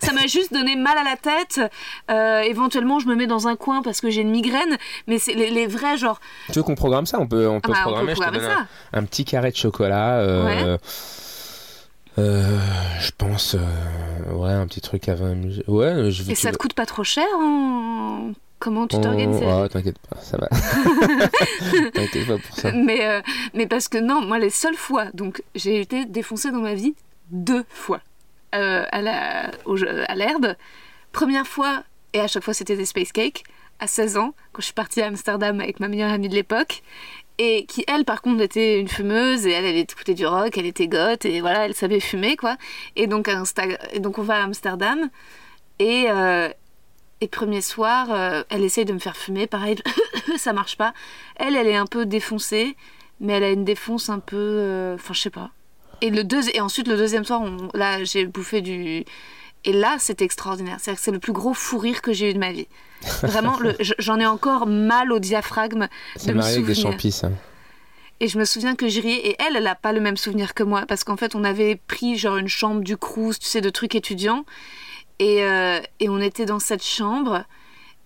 ça 0.00 0.12
m'a 0.12 0.26
juste 0.26 0.52
donné 0.52 0.76
mal 0.76 0.96
à 0.98 1.04
la 1.04 1.16
tête. 1.16 1.60
Euh, 2.10 2.40
éventuellement, 2.40 2.98
je 3.00 3.06
me 3.06 3.14
mets 3.14 3.26
dans 3.26 3.48
un 3.48 3.56
coin 3.56 3.82
parce 3.82 4.00
que 4.00 4.10
j'ai 4.10 4.22
une 4.22 4.30
migraine. 4.30 4.76
Mais 5.06 5.18
c'est 5.18 5.34
les, 5.34 5.50
les 5.50 5.66
vrais, 5.66 5.96
genre. 5.96 6.20
Tu 6.46 6.52
veux 6.54 6.62
qu'on 6.62 6.74
programme 6.74 7.06
ça? 7.06 7.18
On 7.20 7.26
peut, 7.26 7.48
on 7.48 7.58
Ah 7.58 7.60
peut 7.60 7.72
bah, 7.72 7.78
on 7.80 7.82
programmer. 7.82 8.14
peut 8.14 8.14
je 8.14 8.20
te 8.20 8.24
programmer 8.30 8.48
donne 8.54 8.66
un, 8.92 8.98
un 8.98 9.04
petit 9.04 9.24
carré 9.24 9.50
de 9.50 9.56
chocolat. 9.56 10.18
euh, 10.20 10.78
euh, 12.18 12.58
je 13.00 13.10
pense. 13.16 13.56
ouais, 14.30 14.50
un 14.52 14.66
petit 14.66 14.80
truc 14.80 15.08
à 15.08 15.14
20 15.14 15.34
minutes. 15.34 15.64
Ouais, 15.68 16.10
je 16.10 16.30
Et 16.30 16.34
ça 16.34 16.52
te 16.52 16.56
coûte 16.56 16.74
pas 16.74 16.86
trop 16.86 17.04
cher 17.04 17.26
en- 17.38 18.32
Comment 18.60 18.86
tu 18.86 18.98
t'organises 18.98 19.42
Oh, 19.44 19.62
ouais, 19.62 19.68
t'inquiète 19.68 19.98
pas, 20.08 20.16
ça 20.22 20.38
va. 20.38 20.48
t'inquiète 21.92 22.26
pas 22.26 22.38
pour 22.38 22.56
ça. 22.56 22.72
mais, 22.72 23.04
euh, 23.04 23.20
mais 23.52 23.66
parce 23.66 23.88
que 23.88 23.98
non, 23.98 24.22
moi, 24.22 24.38
les 24.38 24.48
seules 24.48 24.76
fois, 24.76 25.06
donc 25.12 25.42
j'ai 25.54 25.82
été 25.82 26.06
défoncée 26.06 26.50
dans 26.50 26.60
ma 26.60 26.72
vie 26.72 26.94
deux 27.34 27.64
fois 27.68 28.00
euh, 28.54 28.84
à 28.90 29.02
l'herbe. 30.14 30.54
Première 31.12 31.46
fois, 31.46 31.82
et 32.12 32.20
à 32.20 32.28
chaque 32.28 32.42
fois 32.44 32.54
c'était 32.54 32.76
des 32.76 32.86
space 32.86 33.12
cakes, 33.12 33.44
à 33.80 33.86
16 33.86 34.16
ans, 34.16 34.34
quand 34.52 34.60
je 34.60 34.66
suis 34.66 34.74
partie 34.74 35.02
à 35.02 35.06
Amsterdam 35.06 35.60
avec 35.60 35.80
ma 35.80 35.88
meilleure 35.88 36.12
amie 36.12 36.28
de 36.28 36.34
l'époque. 36.34 36.82
Et 37.38 37.66
qui, 37.66 37.84
elle, 37.88 38.04
par 38.04 38.22
contre, 38.22 38.42
était 38.42 38.78
une 38.78 38.86
fumeuse, 38.86 39.44
et 39.44 39.50
elle, 39.50 39.64
elle 39.64 39.76
écoutait 39.76 40.14
du 40.14 40.24
rock, 40.24 40.56
elle 40.56 40.66
était 40.66 40.86
goth, 40.86 41.24
et 41.24 41.40
voilà, 41.40 41.66
elle 41.66 41.74
savait 41.74 41.98
fumer, 41.98 42.36
quoi. 42.36 42.56
Et 42.94 43.08
donc, 43.08 43.26
Insta- 43.26 43.98
donc 43.98 44.18
on 44.18 44.22
va 44.22 44.36
à 44.36 44.44
Amsterdam, 44.44 45.10
et, 45.80 46.04
euh, 46.08 46.48
et 47.20 47.26
premier 47.26 47.60
soir, 47.60 48.12
euh, 48.12 48.44
elle 48.50 48.62
essaye 48.62 48.84
de 48.84 48.92
me 48.92 49.00
faire 49.00 49.16
fumer, 49.16 49.48
pareil, 49.48 49.76
ça 50.36 50.52
marche 50.52 50.76
pas. 50.76 50.94
Elle, 51.34 51.56
elle 51.56 51.66
est 51.66 51.74
un 51.74 51.86
peu 51.86 52.06
défoncée, 52.06 52.76
mais 53.18 53.32
elle 53.32 53.42
a 53.44 53.50
une 53.50 53.64
défonce 53.64 54.10
un 54.10 54.20
peu. 54.20 54.92
Enfin, 54.94 55.12
je 55.14 55.20
sais 55.22 55.30
pas. 55.30 55.50
Et, 56.04 56.10
le 56.10 56.22
deuxi- 56.22 56.50
et 56.54 56.60
ensuite, 56.60 56.86
le 56.88 56.96
deuxième 56.96 57.24
soir, 57.24 57.40
on- 57.42 57.68
là, 57.74 58.04
j'ai 58.04 58.26
bouffé 58.26 58.60
du. 58.60 59.04
Et 59.64 59.72
là, 59.72 59.96
c'était 59.98 60.24
extraordinaire. 60.24 60.76
C'est-à-dire 60.80 60.98
que 61.00 61.04
c'est 61.04 61.10
le 61.10 61.18
plus 61.18 61.32
gros 61.32 61.54
fou 61.54 61.78
rire 61.78 62.02
que 62.02 62.12
j'ai 62.12 62.30
eu 62.30 62.34
de 62.34 62.38
ma 62.38 62.52
vie. 62.52 62.66
Vraiment, 63.22 63.58
j'en 63.98 64.18
ai 64.20 64.26
encore 64.26 64.66
mal 64.66 65.10
au 65.12 65.18
diaphragme 65.18 65.88
C'est 66.16 66.34
marié 66.34 66.54
avec 66.56 66.66
des 66.66 66.74
champis, 66.74 67.12
ça. 67.12 67.30
Et 68.20 68.28
je 68.28 68.38
me 68.38 68.44
souviens 68.44 68.74
que 68.76 68.88
je 68.88 69.00
riais. 69.00 69.28
Et 69.28 69.36
elle, 69.40 69.56
elle 69.56 69.66
a 69.66 69.74
pas 69.74 69.92
le 69.92 70.00
même 70.00 70.16
souvenir 70.18 70.52
que 70.54 70.62
moi. 70.62 70.84
Parce 70.86 71.02
qu'en 71.04 71.16
fait, 71.16 71.34
on 71.34 71.44
avait 71.44 71.76
pris 71.76 72.16
genre 72.18 72.36
une 72.36 72.48
chambre 72.48 72.82
du 72.82 72.96
Crous, 72.96 73.38
tu 73.38 73.46
sais, 73.46 73.60
de 73.62 73.70
trucs 73.70 73.94
étudiants. 73.94 74.44
Et, 75.18 75.42
euh, 75.44 75.80
et 76.00 76.08
on 76.10 76.20
était 76.20 76.44
dans 76.46 76.58
cette 76.60 76.84
chambre. 76.84 77.44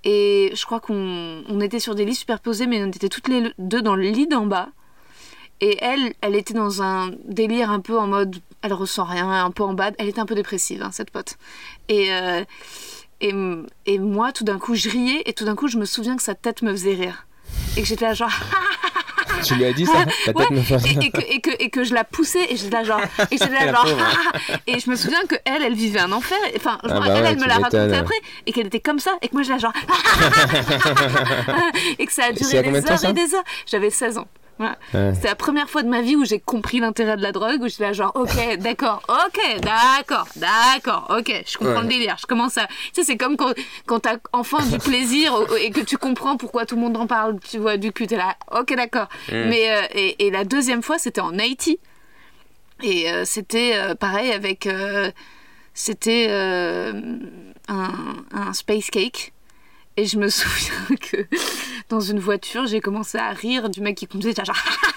Et 0.05 0.53
je 0.55 0.65
crois 0.65 0.79
qu'on 0.81 1.43
on 1.49 1.61
était 1.61 1.81
sur 1.81 1.95
des 1.97 2.05
lits 2.05 2.15
superposés, 2.15 2.67
mais 2.69 2.83
on 2.85 2.89
était 2.89 3.09
toutes 3.09 3.29
les 3.29 3.53
deux 3.59 3.83
dans 3.83 3.97
le 3.97 4.05
lit 4.05 4.29
d'en 4.29 4.47
bas. 4.47 4.69
Et 5.61 5.77
elle, 5.83 6.14
elle 6.21 6.37
était 6.37 6.55
dans 6.55 6.83
un 6.83 7.11
délire 7.25 7.71
un 7.71 7.81
peu 7.81 7.99
en 7.99 8.07
mode, 8.07 8.37
elle 8.62 8.73
ressent 8.73 9.05
rien, 9.05 9.44
un 9.44 9.51
peu 9.51 9.64
en 9.64 9.75
bas. 9.75 9.90
Elle 9.99 10.09
était 10.09 10.21
un 10.21 10.27
peu 10.27 10.37
dépressive, 10.37 10.83
hein, 10.83 10.90
cette 10.92 11.11
pote. 11.11 11.37
Et, 11.88 12.12
euh, 12.12 12.44
et, 13.21 13.35
et 13.87 13.99
moi, 13.99 14.33
tout 14.33 14.44
d'un 14.44 14.59
coup, 14.59 14.77
je 14.77 14.88
riais 14.88 15.23
et 15.27 15.33
tout 15.33 15.44
d'un 15.44 15.57
coup, 15.57 15.68
je 15.68 15.79
me 15.79 15.85
souviens 15.85 16.16
que 16.16 16.23
sa 16.23 16.35
tête 16.35 16.62
me 16.62 16.71
faisait 16.71 16.94
rire. 16.94 17.27
Et 17.77 17.83
que 17.83 17.88
j'étais 17.88 18.07
là 18.07 18.14
genre... 18.14 18.31
Tu 19.44 19.55
lui 19.55 19.66
as 19.66 19.73
dit 19.73 19.87
ça 19.87 20.05
Ta 20.25 20.33
tête 20.33 20.51
Ouais, 20.51 20.57
me 20.57 20.62
fait 20.62 20.75
et, 20.85 20.99
et 21.07 21.11
que, 21.12 21.21
et, 21.21 21.40
que, 21.40 21.51
et 21.62 21.71
que 21.71 21.85
je 21.85 21.94
la 21.94 22.03
poussais 22.03 22.44
et 22.51 22.57
j'étais 22.57 22.71
là 22.71 22.83
genre 22.83 23.01
et 23.31 23.38
j'étais 23.38 23.51
là 23.51 23.66
La 23.66 23.73
genre 23.73 23.87
et 24.66 24.81
je 24.81 24.90
me 24.90 24.97
souviens 24.97 25.23
que 25.29 25.37
elle 25.44 25.62
elle 25.62 25.75
vivait 25.75 26.01
un 26.01 26.11
enfer. 26.11 26.37
Enfin 26.57 26.81
Ah 26.83 26.88
bah 26.88 27.05
elle 27.07 27.12
ouais, 27.23 27.29
elle 27.31 27.38
me 27.38 27.47
l'a 27.47 27.59
raconté 27.59 27.94
après 27.94 28.16
et 28.47 28.53
qu'elle 28.53 28.66
était 28.66 28.81
comme 28.81 28.99
ça 28.99 29.12
et 29.23 29.29
que 29.29 29.35
moi 29.35 29.44
j'étais 29.44 29.55
là 29.55 29.61
genre 29.61 29.73
et 32.01 32.05
que 32.05 32.12
ça 32.12 32.25
a 32.25 32.33
duré 32.33 32.62
des 32.62 32.90
heures 32.90 33.05
et 33.05 33.12
des 33.12 33.33
heures. 33.35 33.44
J'avais 33.66 33.90
16 33.90 34.18
ans 34.18 34.27
voilà. 34.59 34.77
Ouais. 34.94 35.14
C'était 35.14 35.29
la 35.29 35.35
première 35.35 35.71
fois 35.71 35.83
de 35.83 35.88
ma 35.88 36.01
vie 36.03 36.16
où 36.16 36.25
j'ai 36.25 36.40
compris 36.40 36.81
l'intérêt 36.81 37.16
de 37.16 37.23
la 37.23 37.33
drogue, 37.33 37.62
où 37.62 37.68
j'étais 37.68 37.85
là 37.85 37.92
genre, 37.92 38.12
ok, 38.14 38.57
d'accord, 38.59 39.03
ok, 39.09 39.61
d'accord, 39.61 40.27
d'accord, 40.37 41.07
ok, 41.16 41.42
je 41.47 41.57
comprends 41.59 41.75
Ouais. 41.77 41.83
le 41.83 41.88
délire, 41.88 42.16
je 42.21 42.27
commence 42.27 42.59
à... 42.59 42.66
Tu 42.66 42.75
sais, 42.94 43.05
c'est 43.05 43.16
comme 43.16 43.37
quand, 43.37 43.53
quand 43.87 44.01
t'as 44.01 44.16
enfin 44.33 44.64
du 44.66 44.79
plaisir 44.90 45.33
et 45.61 45.71
que 45.71 45.81
tu 45.81 45.97
comprends 45.97 46.37
pourquoi 46.37 46.66
tout 46.66 46.75
le 46.75 46.81
monde 46.83 46.97
en 46.97 47.07
parle, 47.07 47.38
tu 47.40 47.59
vois, 47.59 47.77
du 47.77 47.92
cul, 47.92 48.07
t'es 48.07 48.16
là, 48.16 48.37
ok, 48.53 48.75
d'accord. 48.77 49.09
Mais, 49.31 49.71
euh, 49.71 49.83
et, 49.94 50.27
et 50.27 50.31
la 50.31 50.44
deuxième 50.44 50.83
fois, 50.83 50.99
c'était 50.99 51.21
en 51.21 51.38
Haïti. 51.38 51.79
Et 52.83 53.11
euh, 53.11 53.25
c'était 53.25 53.73
euh, 53.75 53.94
pareil 53.94 54.31
avec... 54.33 54.68
c'était 55.75 56.29
un, 56.31 57.92
un 58.33 58.53
space 58.53 58.90
cake. 58.90 59.33
Et 59.99 60.07
je 60.07 60.17
me 60.17 60.29
souviens 60.31 60.97
que 61.01 61.27
dans 61.89 62.01
une 62.01 62.21
voiture, 62.21 62.67
j'ai 62.69 62.81
commencé 62.81 63.19
à 63.19 63.31
rire 63.31 63.69
du 63.69 63.81
mec 63.81 63.97
qui 63.97 64.07
conduisait, 64.07 64.45
genre... 64.45 64.57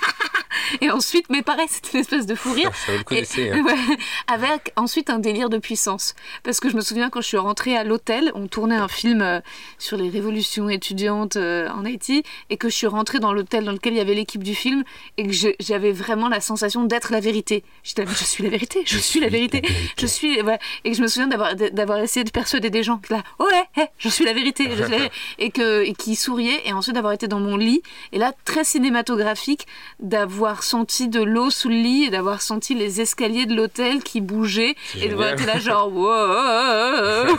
Et 0.80 0.90
ensuite, 0.90 1.26
mais 1.30 1.42
pareil, 1.42 1.68
c'était 1.70 1.92
une 1.94 2.00
espèce 2.02 2.26
de 2.26 2.36
fou 2.36 2.54
rire. 2.54 2.72
Ça 2.86 2.92
vaut 2.94 3.04
le 3.12 3.18
Et- 3.18 3.52
hein. 3.52 3.64
ouais, 3.64 3.98
avec 4.28 4.72
ensuite 4.76 5.10
un 5.10 5.20
délire 5.20 5.50
de 5.50 5.58
puissance. 5.58 6.16
Parce 6.44 6.60
que 6.60 6.70
je 6.70 6.76
me 6.76 6.82
souviens 6.82 7.10
quand 7.10 7.22
je 7.22 7.28
suis 7.28 7.38
rentrée 7.38 7.76
à 7.76 7.84
l'hôtel, 7.84 8.32
on 8.36 8.48
tournait 8.48 8.76
un 8.76 8.88
film 8.88 9.22
euh, 9.22 9.40
sur 9.78 9.98
les 9.98 10.10
révolutions 10.10 10.70
étudiantes 10.70 11.36
euh, 11.36 11.70
en 11.70 11.86
Haïti, 11.86 12.24
et 12.50 12.58
que 12.58 12.70
je 12.70 12.76
suis 12.76 12.88
rentrée 12.88 13.20
dans 13.20 13.34
l'hôtel 13.34 13.66
dans 13.66 13.72
lequel 13.72 13.94
il 13.94 13.98
y 13.98 14.02
avait 14.02 14.14
l'équipe 14.14 14.44
du 14.44 14.56
film, 14.56 14.84
et 15.18 15.28
que 15.28 15.34
j'avais 15.60 15.92
vraiment 15.92 16.30
la 16.30 16.40
sensation 16.42 16.84
d'être 16.86 17.12
la 17.12 17.20
vérité. 17.20 17.64
J'étais 17.84 18.06
je 18.08 18.24
suis 18.24 18.44
la 18.44 18.50
vérité, 18.50 18.84
je 18.86 18.98
suis 18.98 19.20
la 19.20 19.30
vérité, 19.30 19.62
je 19.98 20.06
suis. 20.06 20.42
ouais. 20.42 20.60
Et 20.84 20.92
que 20.92 20.98
je 20.98 21.02
me 21.02 21.08
souviens 21.08 21.28
d'avoir 21.28 21.56
d'avoir 21.56 22.00
essayé 22.00 22.24
de 22.24 22.32
persuader 22.32 22.70
des 22.70 22.84
gens 22.84 22.98
que 22.98 23.14
là, 23.14 23.24
oh 23.40 23.46
ouais, 23.46 23.84
hé, 23.84 23.88
je 23.98 24.10
suis 24.10 24.26
la 24.26 24.34
vérité, 24.34 24.66
je 24.70 24.72
suis 24.74 24.82
la 24.82 24.88
vérité. 24.88 25.16
et 25.40 25.52
que 25.52 25.84
et 25.84 25.94
qui 25.94 26.16
souriaient, 26.16 26.62
et 26.66 26.74
ensuite 26.74 26.96
d'avoir 26.96 27.14
été 27.14 27.28
dans 27.28 27.40
mon 27.40 27.58
lit, 27.58 27.82
et 28.12 28.18
là 28.18 28.34
très 28.46 28.64
cinématographique, 28.64 29.68
d'avoir 30.00 30.61
senti 30.64 31.08
de 31.08 31.22
l'eau 31.22 31.50
sous 31.50 31.70
le 31.70 31.76
lit 31.76 32.04
et 32.06 32.10
d'avoir 32.10 32.42
senti 32.42 32.74
les 32.76 33.02
escaliers 33.02 33.46
de 33.46 33.56
l'hôtel 33.56 34.04
qui 34.04 34.22
bougeaient 34.22 34.76
et 35.00 35.08
de 35.10 35.16
voir 35.16 35.30
être 35.30 35.46
là 35.46 35.60
genre 35.60 35.92
wow 35.94 37.38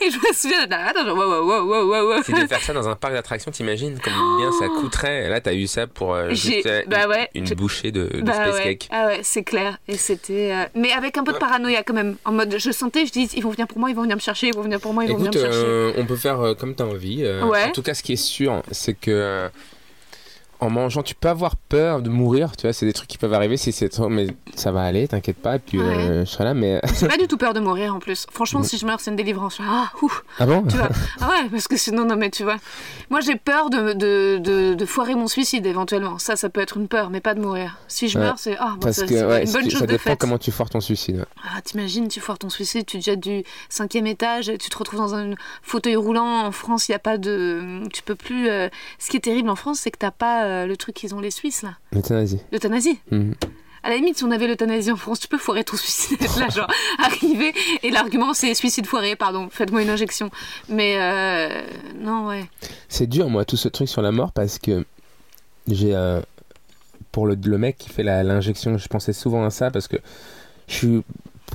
et 0.00 0.10
je 0.10 0.16
me 0.18 0.32
souviens 0.34 0.66
attends 0.70 1.04
genre 1.04 1.16
wow 1.16 1.46
wow 1.46 1.64
wow 1.66 1.84
wow 1.88 2.08
wow 2.16 2.22
Si 2.22 2.32
de 2.32 2.46
faire 2.46 2.60
ça 2.60 2.72
dans 2.72 2.88
un 2.88 2.96
parc 2.96 3.14
d'attractions, 3.14 3.50
t'imagines 3.50 3.98
comme 3.98 4.12
bien 4.38 4.50
ça 4.52 4.68
coûterait. 4.68 5.28
Là, 5.28 5.40
t'as 5.40 5.54
eu 5.54 5.66
ça 5.66 5.86
pour 5.86 6.14
euh, 6.14 6.30
juste, 6.30 6.66
euh, 6.66 6.82
bah 6.86 7.06
ouais, 7.08 7.28
une 7.34 7.46
je- 7.46 7.54
bouchée 7.54 7.90
de, 7.92 8.06
de 8.08 8.20
Bah 8.22 8.32
space 8.34 8.54
ouais. 8.56 8.62
cake. 8.64 8.88
Ah 8.90 9.06
ouais, 9.06 9.20
c'est 9.22 9.42
clair. 9.44 9.78
Et 9.88 9.96
c'était. 9.96 10.52
euh, 10.52 10.64
Mais 10.74 10.92
avec 10.92 11.16
un 11.18 11.24
peu 11.24 11.32
de 11.32 11.38
paranoïa 11.38 11.82
quand 11.82 11.94
même. 11.94 12.16
En 12.24 12.32
mode, 12.32 12.56
je 12.58 12.70
sentais, 12.70 13.06
je 13.06 13.12
dis, 13.12 13.28
ils 13.36 13.42
vont 13.42 13.50
venir 13.50 13.66
pour 13.66 13.78
moi, 13.78 13.90
ils 13.90 13.96
vont 13.96 14.02
venir 14.02 14.16
me 14.16 14.20
chercher, 14.20 14.48
ils 14.48 14.54
vont 14.54 14.62
venir 14.62 14.80
pour 14.80 14.92
moi, 14.94 15.04
ils 15.04 15.10
vont 15.10 15.16
venir 15.18 15.32
me 15.32 15.38
chercher. 15.38 15.92
on 15.96 16.06
peut 16.06 16.16
faire 16.16 16.54
comme 16.58 16.74
t'as 16.74 16.84
envie. 16.84 17.24
Ouais. 17.24 17.64
En 17.64 17.72
tout 17.72 17.82
cas, 17.82 17.94
ce 17.94 18.02
qui 18.02 18.12
est 18.14 18.16
sûr, 18.16 18.62
c'est 18.70 18.94
que 18.94 19.48
en 20.60 20.70
mangeant, 20.70 21.02
tu 21.02 21.14
peux 21.14 21.28
avoir 21.28 21.56
peur 21.56 22.00
de 22.02 22.08
mourir. 22.08 22.56
Tu 22.56 22.62
vois, 22.66 22.72
c'est 22.72 22.86
des 22.86 22.92
trucs 22.92 23.08
qui 23.08 23.18
peuvent 23.18 23.34
arriver 23.34 23.56
si 23.56 23.72
c'est 23.72 23.88
trop, 23.88 24.08
mais 24.08 24.28
ça 24.54 24.72
va 24.72 24.82
aller, 24.82 25.06
t'inquiète 25.08 25.36
pas. 25.36 25.56
Et 25.56 25.58
puis 25.58 25.78
Ouais. 25.78 25.84
euh, 25.84 26.24
je 26.24 26.30
serai 26.30 26.44
là, 26.44 26.54
mais 26.54 26.80
J'ai 26.98 27.08
pas 27.08 27.16
du 27.16 27.26
tout 27.26 27.36
peur 27.36 27.52
de 27.54 27.60
mourir 27.60 27.94
en 27.94 27.98
plus. 27.98 28.26
Franchement, 28.30 28.62
si 28.62 28.78
je 28.78 28.86
meurs, 28.86 29.00
c'est 29.00 29.10
une 29.10 29.16
délivrance. 29.16 29.58
Ah, 29.60 29.90
ouf, 30.02 30.24
ah 30.38 30.46
bon 30.46 30.62
tu 30.62 30.76
vois. 30.76 30.88
Ah 31.20 31.28
ouais, 31.30 31.48
parce 31.50 31.68
que 31.68 31.76
sinon, 31.76 32.04
non, 32.04 32.16
mais 32.16 32.30
tu 32.30 32.44
vois. 32.44 32.56
Moi, 33.10 33.20
j'ai 33.20 33.36
peur 33.36 33.70
de, 33.70 33.92
de, 33.92 34.38
de, 34.42 34.74
de 34.74 34.86
foirer 34.86 35.14
mon 35.14 35.26
suicide 35.28 35.64
éventuellement. 35.66 36.18
Ça, 36.18 36.36
ça 36.36 36.48
peut 36.48 36.60
être 36.60 36.76
une 36.76 36.88
peur, 36.88 37.10
mais 37.10 37.20
pas 37.20 37.34
de 37.34 37.40
mourir. 37.40 37.78
Si 37.88 38.08
je 38.08 38.18
Ouais. 38.18 38.24
meurs, 38.24 38.38
c'est 38.38 38.56
ah, 38.58 38.72
bon, 38.74 38.80
Parce 38.80 38.96
ça, 38.98 39.06
que 39.06 39.26
ouais, 39.26 39.44
une 39.44 39.52
bonne 39.52 39.70
chose 39.70 39.80
ça 39.80 39.86
de 39.86 39.92
dépend 39.92 40.16
comment 40.16 40.38
tu 40.38 40.50
foires 40.50 40.70
ton 40.70 40.80
suicide. 40.80 41.24
Ah, 41.44 41.60
t'imagines, 41.62 42.08
tu 42.08 42.20
foires 42.20 42.38
ton 42.38 42.48
suicide, 42.48 42.86
tu 42.86 42.98
te 42.98 43.04
jettes 43.04 43.20
du 43.20 43.42
cinquième 43.68 44.06
étage, 44.06 44.48
et 44.48 44.58
tu 44.58 44.70
te 44.70 44.76
retrouves 44.78 45.00
dans 45.00 45.14
un 45.14 45.34
fauteuil 45.62 45.96
roulant. 45.96 46.44
En 46.46 46.52
France, 46.52 46.88
il 46.88 46.92
n'y 46.92 46.96
a 46.96 47.00
pas 47.00 47.18
de. 47.18 47.82
Tu 47.92 48.02
peux 48.02 48.14
plus. 48.14 48.48
euh, 48.48 48.68
Ce 48.98 49.10
qui 49.10 49.16
est 49.16 49.20
terrible 49.20 49.48
en 49.50 49.56
France, 49.56 49.80
c'est 49.80 49.90
que 49.90 49.98
t'as 49.98 50.10
pas 50.10 50.43
euh, 50.44 50.66
le 50.66 50.76
truc 50.76 50.94
qu'ils 50.94 51.14
ont 51.14 51.20
les 51.20 51.30
Suisses, 51.30 51.62
là. 51.62 51.74
L'euthanasie. 51.92 52.40
L'euthanasie. 52.52 52.98
Mhm. 53.10 53.34
À 53.82 53.90
la 53.90 53.96
limite, 53.96 54.16
si 54.16 54.24
on 54.24 54.30
avait 54.30 54.46
l'euthanasie 54.46 54.90
en 54.90 54.96
France, 54.96 55.20
tu 55.20 55.28
peux 55.28 55.36
foirer 55.36 55.62
ton 55.62 55.76
suicide. 55.76 56.18
Là, 56.38 56.48
genre, 56.48 56.70
arriver. 56.98 57.52
Et 57.82 57.90
l'argument, 57.90 58.32
c'est 58.32 58.54
suicide 58.54 58.86
foiré, 58.86 59.14
pardon, 59.14 59.48
faites-moi 59.50 59.82
une 59.82 59.90
injection. 59.90 60.30
Mais 60.70 60.96
euh, 60.98 61.62
non, 62.00 62.28
ouais. 62.28 62.46
C'est 62.88 63.06
dur, 63.06 63.28
moi, 63.28 63.44
tout 63.44 63.56
ce 63.58 63.68
truc 63.68 63.88
sur 63.88 64.00
la 64.00 64.10
mort 64.10 64.32
parce 64.32 64.58
que 64.58 64.86
j'ai. 65.68 65.94
euh, 65.94 66.20
pour 67.12 67.26
le, 67.26 67.36
le 67.44 67.58
mec 67.58 67.76
qui 67.78 67.90
fait 67.90 68.02
l'injection, 68.02 68.76
je 68.78 68.88
pensais 68.88 69.12
souvent 69.12 69.44
à 69.44 69.50
ça 69.50 69.70
parce 69.70 69.86
que 69.86 69.98
je 70.66 70.74
suis 70.74 71.02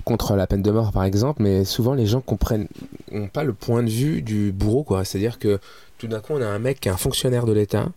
contre 0.06 0.36
la 0.36 0.48
peine 0.48 0.62
de 0.62 0.72
mort, 0.72 0.92
par 0.92 1.04
exemple, 1.04 1.42
mais 1.42 1.66
souvent 1.66 1.94
les 1.96 2.06
gens 2.06 2.22
comprennent 2.22 2.68
ont 3.12 3.28
pas 3.28 3.44
le 3.44 3.54
point 3.54 3.84
de 3.84 3.90
vue 3.90 4.22
du 4.22 4.52
bourreau, 4.52 4.84
quoi. 4.84 5.04
C'est-à-dire 5.04 5.40
que 5.40 5.60
tout 5.98 6.08
d'un 6.08 6.20
coup, 6.22 6.34
on 6.34 6.42
a 6.42 6.46
un 6.48 6.60
mec 6.60 6.80
qui 6.80 6.88
est 6.90 6.92
un 6.92 6.98
fonctionnaire 6.98 7.46
de 7.46 7.52
l'État 7.54 7.90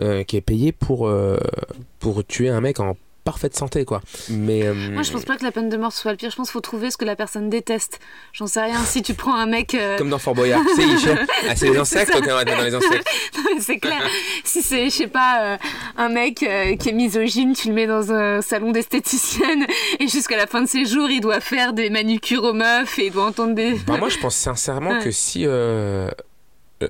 euh, 0.00 0.22
qui 0.24 0.36
est 0.36 0.40
payé 0.40 0.72
pour, 0.72 1.06
euh, 1.08 1.38
pour 1.98 2.24
tuer 2.26 2.48
un 2.48 2.60
mec 2.60 2.80
en 2.80 2.96
parfaite 3.24 3.56
santé, 3.56 3.84
quoi. 3.84 4.00
Mais. 4.30 4.64
euh, 4.66 4.74
Moi, 4.74 5.04
je 5.04 5.12
pense 5.12 5.24
pas 5.24 5.36
que 5.36 5.44
la 5.44 5.52
peine 5.52 5.68
de 5.68 5.76
mort 5.76 5.92
soit 5.92 6.10
le 6.10 6.16
pire. 6.16 6.28
Je 6.30 6.34
pense 6.34 6.48
qu'il 6.48 6.54
faut 6.54 6.60
trouver 6.60 6.90
ce 6.90 6.96
que 6.96 7.04
la 7.04 7.14
personne 7.14 7.48
déteste. 7.50 8.00
J'en 8.32 8.48
sais 8.48 8.60
rien. 8.62 8.80
Si 8.80 9.00
tu 9.00 9.14
prends 9.14 9.36
un 9.36 9.46
mec. 9.46 9.74
euh, 9.76 9.96
Comme 9.96 10.10
dans 10.10 10.18
Fort 10.18 10.34
Boyard, 10.34 10.60
Ah, 11.48 11.54
c'est 11.54 11.68
les 11.70 11.76
insectes, 11.76 12.10
va 12.12 12.42
être 12.42 12.56
dans 12.56 12.64
les 12.64 12.74
insectes. 12.74 13.06
C'est 13.60 13.78
clair. 13.78 14.02
si 14.44 14.60
c'est, 14.62 14.86
je 14.86 14.90
sais 14.90 15.06
pas, 15.06 15.42
euh, 15.52 15.56
un 15.96 16.08
mec 16.08 16.36
qui 16.36 16.88
est 16.88 16.92
misogyne, 16.92 17.52
tu 17.54 17.68
le 17.68 17.74
mets 17.74 17.86
dans 17.86 18.10
un 18.12 18.40
salon 18.42 18.72
d'esthéticienne 18.72 19.66
et 20.00 20.08
jusqu'à 20.08 20.36
la 20.36 20.48
fin 20.48 20.62
de 20.62 20.66
ses 20.68 20.84
jours, 20.84 21.08
il 21.10 21.20
doit 21.20 21.38
faire 21.40 21.72
des 21.74 21.90
manucures 21.90 22.42
aux 22.42 22.54
meufs 22.54 22.98
et 22.98 23.06
il 23.06 23.12
doit 23.12 23.26
entendre 23.26 23.54
des. 23.54 23.74
Bah, 23.86 23.98
moi, 23.98 24.08
je 24.08 24.18
pense 24.18 24.34
sincèrement 24.34 24.90
Ouais. 24.92 25.04
que 25.04 25.10
si 25.12 25.44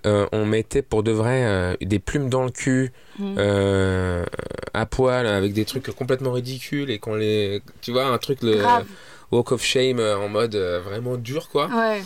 euh, 0.06 0.26
on 0.32 0.44
mettait 0.46 0.82
pour 0.82 1.02
de 1.02 1.10
vrai 1.12 1.44
euh, 1.44 1.74
des 1.80 1.98
plumes 1.98 2.28
dans 2.28 2.44
le 2.44 2.50
cul, 2.50 2.92
Mm. 3.18 3.34
euh, 3.38 4.24
à 4.72 4.86
poil, 4.86 5.26
avec 5.26 5.52
des 5.52 5.64
trucs 5.66 5.90
complètement 5.94 6.32
ridicules 6.32 6.90
et 6.90 6.98
qu'on 6.98 7.14
les. 7.14 7.60
Tu 7.82 7.92
vois, 7.92 8.06
un 8.06 8.16
truc, 8.18 8.42
le 8.42 8.56
Grave. 8.56 8.86
Walk 9.30 9.52
of 9.52 9.62
Shame 9.62 10.00
en 10.00 10.28
mode 10.28 10.56
vraiment 10.56 11.16
dur, 11.16 11.48
quoi. 11.50 11.68
Ouais. 11.68 12.02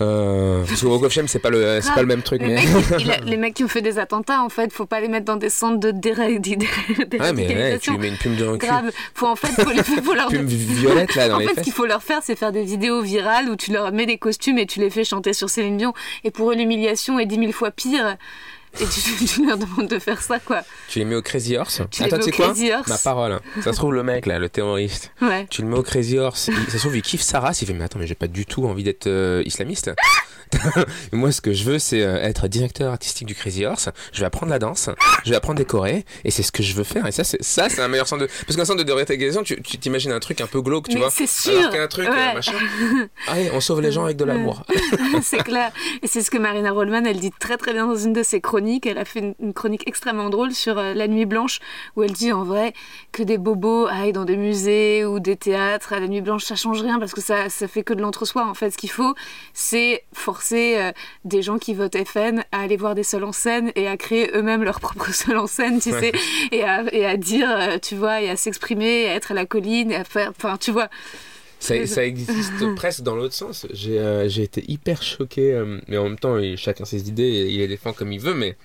Euh, 0.00 0.64
parce 0.66 0.80
que 0.80 0.86
Walk 0.86 1.02
of 1.02 1.12
Shame, 1.12 1.26
c'est 1.28 1.38
pas, 1.40 1.50
le, 1.50 1.80
c'est 1.82 1.92
pas 1.92 2.02
le 2.02 2.06
même 2.06 2.22
truc, 2.22 2.40
Les, 2.40 2.48
mais. 2.48 2.54
mecs, 2.56 3.00
il 3.00 3.10
a- 3.10 3.16
les 3.24 3.36
mecs 3.36 3.54
qui 3.54 3.64
ont 3.64 3.68
fait 3.68 3.82
des 3.82 3.98
attentats, 3.98 4.42
en 4.42 4.48
fait, 4.48 4.72
faut 4.72 4.86
pas 4.86 5.00
les 5.00 5.08
mettre 5.08 5.24
dans 5.24 5.36
des 5.36 5.50
centres 5.50 5.78
de 5.80 5.90
déré- 5.90 6.38
dé- 6.40 6.56
Ouais, 6.56 6.66
mais 6.98 7.18
ouais, 7.18 7.78
tu 7.78 7.92
déradicalisation. 7.92 7.98
mets 7.98 8.08
une 8.08 8.16
plume 8.16 8.36
dans 8.36 8.52
le 8.52 8.58
cul. 8.58 8.66
Grave. 8.66 8.90
Faut 9.14 9.26
en 9.26 9.36
fait, 9.36 9.48
faut, 9.62 9.70
les, 9.70 9.82
faut 9.82 10.14
leur. 10.14 10.28
Plume 10.28 10.46
violette, 10.46 11.14
là, 11.14 11.28
dans 11.28 11.34
en 11.36 11.38
les 11.38 11.46
fait, 11.48 11.54
ce 11.56 11.60
qu'il 11.62 11.72
faut 11.72 11.86
leur 11.86 12.02
faire, 12.02 12.20
c'est 12.22 12.36
faire 12.36 12.52
des 12.52 12.62
vidéos 12.62 13.02
virales 13.02 13.48
où 13.48 13.56
tu 13.56 13.72
leur 13.72 13.90
mets 13.92 14.06
des 14.06 14.18
costumes 14.18 14.58
et 14.58 14.66
tu 14.66 14.80
les 14.80 14.90
fais 14.90 15.04
chanter 15.04 15.32
sur 15.32 15.50
Céline 15.50 15.76
Dion. 15.76 15.92
Et 16.24 16.30
pour 16.30 16.50
eux, 16.52 16.54
l'humiliation 16.54 17.18
est 17.18 17.26
dix 17.26 17.38
mille 17.38 17.52
fois 17.52 17.70
pire. 17.70 18.16
Et 18.80 18.84
tu, 18.86 19.26
tu 19.26 19.46
leur 19.46 19.58
demandes 19.58 19.88
de 19.88 19.98
faire 19.98 20.22
ça, 20.22 20.38
quoi. 20.38 20.62
Tu 20.88 20.98
les 21.00 21.04
mets 21.04 21.14
au 21.16 21.22
Crazy 21.22 21.56
Horse. 21.56 21.82
Tu 21.90 22.02
les 22.02 22.06
Attends, 22.06 22.16
mets 22.18 22.22
tu 22.22 22.28
au 22.28 22.32
sais 22.32 22.36
quoi 22.36 22.46
Crazy 22.46 22.72
Horse. 22.72 22.88
Ma 22.88 22.98
parole. 22.98 23.40
Ça 23.62 23.72
se 23.72 23.76
trouve, 23.78 23.92
le 23.94 24.02
mec, 24.02 24.26
là, 24.26 24.38
le 24.38 24.48
terroriste. 24.48 25.12
Ouais. 25.20 25.46
Tu 25.50 25.62
le 25.62 25.68
mets 25.68 25.76
au 25.78 25.82
Crazy 25.82 26.18
Horse, 26.18 26.48
il- 26.48 26.70
ça 26.70 26.72
se 26.72 26.78
trouve, 26.78 26.96
il 26.96 27.02
kiffe 27.02 27.22
sa 27.22 27.40
race, 27.40 27.60
il 27.62 27.66
fait 27.66 27.72
Mais 27.72 27.84
attends, 27.84 27.98
mais 27.98 28.06
j'ai 28.06 28.14
pas 28.14 28.28
du 28.28 28.46
tout 28.46 28.66
envie 28.66 28.84
d'être 28.84 29.06
euh, 29.08 29.42
islamiste. 29.46 29.90
Moi, 31.12 31.32
ce 31.32 31.40
que 31.40 31.52
je 31.52 31.64
veux, 31.64 31.78
c'est 31.78 32.02
euh, 32.02 32.20
être 32.22 32.48
directeur 32.48 32.92
artistique 32.92 33.26
du 33.26 33.34
Crazy 33.34 33.64
Horse. 33.64 33.88
Je 34.12 34.20
vais 34.20 34.26
apprendre 34.26 34.50
la 34.50 34.58
danse, 34.58 34.90
je 35.24 35.30
vais 35.30 35.36
apprendre 35.36 35.62
chorés, 35.64 36.04
et 36.24 36.30
c'est 36.30 36.42
ce 36.42 36.52
que 36.52 36.62
je 36.62 36.74
veux 36.74 36.84
faire. 36.84 37.06
Et 37.06 37.12
ça, 37.12 37.24
c'est 37.24 37.42
ça, 37.42 37.68
c'est 37.68 37.82
un 37.82 37.88
meilleur 37.88 38.06
centre 38.08 38.22
de. 38.22 38.28
Parce 38.46 38.56
qu'un 38.56 38.64
centre 38.64 38.78
de 38.78 38.84
déradicalisation, 38.84 39.42
tu 39.42 39.60
tu 39.62 39.78
t'imagines 39.78 40.12
un 40.12 40.20
truc 40.20 40.40
un 40.40 40.46
peu 40.46 40.60
glauque, 40.60 40.88
tu 40.88 40.94
Mais 40.94 41.00
vois. 41.00 41.10
c'est 41.10 41.26
sûr. 41.28 41.58
Alors 41.58 41.70
qu'un 41.72 41.86
truc, 41.88 42.06
euh, 42.08 42.12
Ouais. 42.12 42.34
machin. 42.34 42.52
Allez, 43.28 43.50
on 43.52 43.60
sauve 43.60 43.80
les 43.80 43.92
gens 43.92 44.04
avec 44.04 44.16
de 44.16 44.24
l'amour. 44.24 44.62
c'est 45.22 45.42
clair. 45.42 45.70
Et 46.02 46.06
c'est 46.06 46.22
ce 46.22 46.30
que 46.30 46.38
Marina 46.38 46.70
Rollman, 46.72 47.04
elle 47.06 47.20
dit 47.20 47.32
très 47.38 47.56
très 47.56 47.72
bien 47.72 47.86
dans 47.86 47.96
une 47.96 48.12
de 48.12 48.22
ses 48.22 48.40
chroniques. 48.40 48.86
Elle 48.86 48.98
a 48.98 49.04
fait 49.04 49.20
une, 49.20 49.34
une 49.40 49.52
chronique 49.52 49.82
extrêmement 49.86 50.30
drôle 50.30 50.52
sur 50.52 50.78
euh, 50.78 50.94
La 50.94 51.08
Nuit 51.08 51.26
Blanche, 51.26 51.60
où 51.96 52.02
elle 52.02 52.12
dit 52.12 52.32
en 52.32 52.44
vrai 52.44 52.72
que 53.12 53.22
des 53.22 53.38
bobos 53.38 53.86
aillent 53.86 54.12
dans 54.12 54.24
des 54.24 54.36
musées 54.36 55.04
ou 55.04 55.20
des 55.20 55.36
théâtres 55.36 55.92
à 55.92 56.00
la 56.00 56.08
Nuit 56.08 56.20
Blanche, 56.20 56.44
ça 56.44 56.56
change 56.56 56.80
rien 56.82 56.98
parce 56.98 57.12
que 57.12 57.20
ça, 57.20 57.48
ça 57.48 57.68
fait 57.68 57.82
que 57.82 57.92
de 57.94 58.00
l'entre-soi. 58.02 58.46
En 58.46 58.54
fait, 58.54 58.70
ce 58.70 58.78
qu'il 58.78 58.90
faut, 58.90 59.14
c'est 59.54 60.04
for- 60.12 60.37
forcer 60.38 60.76
euh, 60.78 60.92
des 61.24 61.42
gens 61.42 61.58
qui 61.58 61.74
votent 61.74 61.96
FN 62.06 62.44
à 62.52 62.60
aller 62.60 62.76
voir 62.76 62.94
des 62.94 63.02
seuls 63.02 63.24
en 63.24 63.32
scène 63.32 63.72
et 63.74 63.88
à 63.88 63.96
créer 63.96 64.30
eux-mêmes 64.34 64.62
leur 64.62 64.78
propre 64.86 65.12
seul 65.12 65.36
en 65.36 65.48
scène, 65.48 65.80
tu 65.80 65.90
sais, 65.90 66.12
et 66.52 66.62
à, 66.62 66.84
et 66.92 67.04
à 67.04 67.16
dire, 67.16 67.50
euh, 67.50 67.78
tu 67.82 67.96
vois, 67.96 68.22
et 68.22 68.30
à 68.30 68.36
s'exprimer, 68.36 69.08
à 69.08 69.14
être 69.14 69.32
à 69.32 69.34
la 69.34 69.46
colline, 69.46 69.90
et 69.90 69.96
à 69.96 70.04
faire, 70.04 70.30
enfin, 70.30 70.56
tu 70.56 70.70
vois. 70.70 70.88
Ça, 71.58 71.84
ça 71.86 72.04
existe 72.04 72.74
presque 72.76 73.00
dans 73.02 73.16
l'autre 73.16 73.34
sens. 73.34 73.66
J'ai 73.72 73.98
euh, 73.98 74.28
été 74.28 74.62
hyper 74.70 75.02
choqué, 75.02 75.60
mais 75.88 75.96
en 75.96 76.04
même 76.04 76.18
temps, 76.18 76.38
il- 76.38 76.56
chacun 76.56 76.84
ses 76.84 77.08
idées, 77.08 77.24
et 77.24 77.46
il 77.50 77.58
les 77.58 77.66
défend 77.68 77.92
comme 77.92 78.12
il 78.12 78.20
veut, 78.20 78.34
mais 78.34 78.56